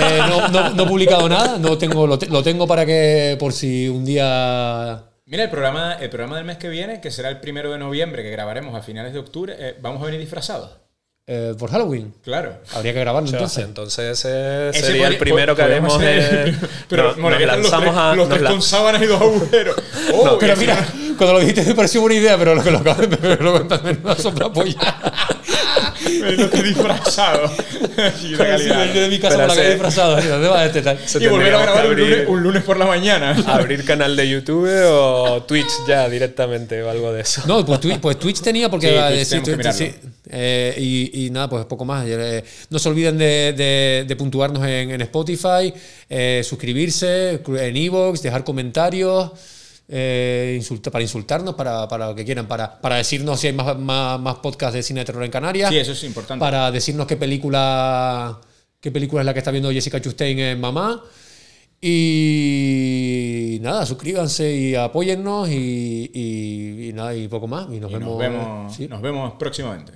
eh, 0.00 0.18
no, 0.28 0.48
no- 0.48 0.70
no 0.70 0.82
he 0.82 0.86
publicado 0.86 1.28
nada, 1.28 1.58
no 1.58 1.76
tengo, 1.78 2.06
lo, 2.06 2.18
te- 2.18 2.26
lo 2.26 2.42
tengo 2.42 2.66
para 2.66 2.84
que 2.86 3.36
por 3.40 3.52
si 3.52 3.88
un 3.88 4.04
día... 4.04 5.02
Mira, 5.26 5.44
el 5.44 5.50
programa, 5.50 5.94
el 6.00 6.08
programa 6.08 6.36
del 6.36 6.44
mes 6.46 6.56
que 6.58 6.68
viene, 6.68 7.00
que 7.00 7.10
será 7.10 7.28
el 7.28 7.38
primero 7.40 7.70
de 7.70 7.78
noviembre, 7.78 8.22
que 8.22 8.30
grabaremos 8.30 8.74
a 8.74 8.82
finales 8.82 9.12
de 9.12 9.18
octubre, 9.18 9.54
eh, 9.58 9.76
vamos 9.80 10.00
a 10.02 10.06
venir 10.06 10.20
disfrazados. 10.20 10.70
eh, 11.30 11.54
por 11.58 11.70
Halloween. 11.70 12.14
Claro. 12.24 12.56
Habría 12.74 12.94
que 12.94 13.00
grabarlo 13.00 13.28
Entonces, 13.28 13.62
entonces. 13.62 13.98
entonces 13.98 14.70
ese 14.70 14.78
Ese 14.78 14.86
sería 14.86 15.08
el 15.08 15.18
primero 15.18 15.54
que 15.54 15.60
haremos. 15.60 15.94
primero, 15.98 16.56
Pero 16.88 17.16
nos 17.16 17.30
los 17.32 17.42
lanzamos 17.42 17.90
tres, 17.90 17.96
a. 17.98 18.08
los 18.14 18.16
nos 18.16 18.28
tres 18.30 18.42
la- 18.42 18.50
con 18.50 18.62
sábanas 18.62 19.02
y 19.02 19.06
dos 19.06 19.20
agujeros. 19.20 19.76
Oh, 20.14 20.38
Pero 20.40 20.56
mira, 20.56 20.88
cuando 21.18 21.34
lo 21.34 21.40
dijiste 21.40 21.64
me 21.64 21.74
pareció 21.74 22.00
buena 22.00 22.16
idea, 22.16 22.38
pero 22.38 22.54
lo 22.54 22.62
que 22.64 22.70
lo 22.70 22.78
acabo 22.78 23.02
de 23.02 23.08
me 23.08 23.36
lo 23.36 23.52
cuentas 23.52 23.80
en 23.84 24.00
una 24.02 24.16
sombra 24.16 24.50
polla. 24.50 24.96
no 26.36 26.44
estoy 26.44 26.62
disfrazado. 26.62 27.44
Así 27.98 28.30
de 28.30 28.36
calidad. 28.36 28.86
de 28.94 29.08
mi 29.08 29.18
casa 29.18 29.46
ese- 29.46 29.70
disfrazado. 29.70 30.16
así, 30.16 30.28
¿Dónde 30.28 30.48
va 30.48 30.64
este 30.64 30.82
tal? 30.82 30.98
Y 31.20 31.26
volver 31.26 31.54
a 31.54 31.60
grabar 31.62 31.86
un 31.88 31.96
lunes, 31.96 32.18
abrir- 32.18 32.28
un 32.28 32.42
lunes 32.42 32.62
por 32.62 32.76
la 32.78 32.86
mañana. 32.86 33.36
abrir 33.46 33.84
canal 33.84 34.16
de 34.16 34.28
YouTube 34.28 34.68
o 34.86 35.42
Twitch 35.42 35.66
ya 35.86 36.08
directamente 36.08 36.82
o 36.82 36.90
algo 36.90 37.12
de 37.12 37.22
eso. 37.22 37.42
No, 37.46 37.64
pues 37.66 37.80
Twitch, 37.80 37.98
pues 37.98 38.18
Twitch 38.18 38.40
tenía 38.40 38.68
porque 38.70 38.88
Sí, 38.88 38.92
iba 38.94 39.06
a 39.06 39.10
Twitch 39.10 39.28
decir- 39.28 39.58
que 39.58 39.72
sí, 39.72 39.94
eh, 40.30 40.74
y, 40.78 41.26
y 41.26 41.30
nada, 41.30 41.48
pues 41.48 41.64
poco 41.66 41.84
más. 41.84 42.04
Eh, 42.06 42.44
no 42.70 42.78
se 42.78 42.88
olviden 42.88 43.18
de, 43.18 43.52
de- 43.56 44.04
de 44.06 44.16
puntuarnos 44.16 44.64
en, 44.66 44.90
en 44.92 45.00
Spotify, 45.02 45.72
eh, 46.08 46.42
suscribirse 46.44 47.40
en 47.46 47.76
Evox, 47.76 48.22
dejar 48.22 48.44
comentarios. 48.44 49.30
Eh, 49.88 50.54
insulta- 50.60 50.90
para 50.90 51.02
insultarnos, 51.02 51.54
para, 51.54 51.88
para 51.88 52.08
lo 52.08 52.14
que 52.14 52.24
quieran, 52.24 52.46
para, 52.46 52.80
para 52.80 52.96
decirnos 52.96 53.40
si 53.40 53.46
hay 53.48 53.52
más, 53.54 53.78
más, 53.78 54.20
más 54.20 54.36
podcasts 54.36 54.74
de 54.74 54.82
cine 54.82 55.00
de 55.00 55.06
terror 55.06 55.24
en 55.24 55.30
Canarias. 55.30 55.70
Sí, 55.70 55.78
eso 55.78 55.92
es 55.92 56.04
importante. 56.04 56.40
Para 56.40 56.70
decirnos 56.70 57.06
qué 57.06 57.16
película, 57.16 58.38
qué 58.80 58.90
película 58.90 59.22
es 59.22 59.26
la 59.26 59.32
que 59.32 59.38
está 59.40 59.50
viendo 59.50 59.70
Jessica 59.72 60.00
Chastain 60.00 60.38
en 60.38 60.60
Mamá. 60.60 61.02
Y 61.80 63.58
nada, 63.62 63.86
suscríbanse 63.86 64.52
y 64.54 64.74
apóyennos 64.74 65.48
y, 65.48 66.10
y- 66.12 66.88
y 66.88 66.92
nada, 66.92 67.14
y 67.14 67.28
poco 67.28 67.46
más. 67.46 67.66
Y 67.72 67.80
nos 67.80 67.90
Y 67.90 67.94
vemos. 67.94 68.08
nos 68.10 68.18
vemos, 68.18 68.76
sí. 68.76 68.88
nos 68.88 69.00
vemos 69.00 69.32
próximamente. 69.38 69.92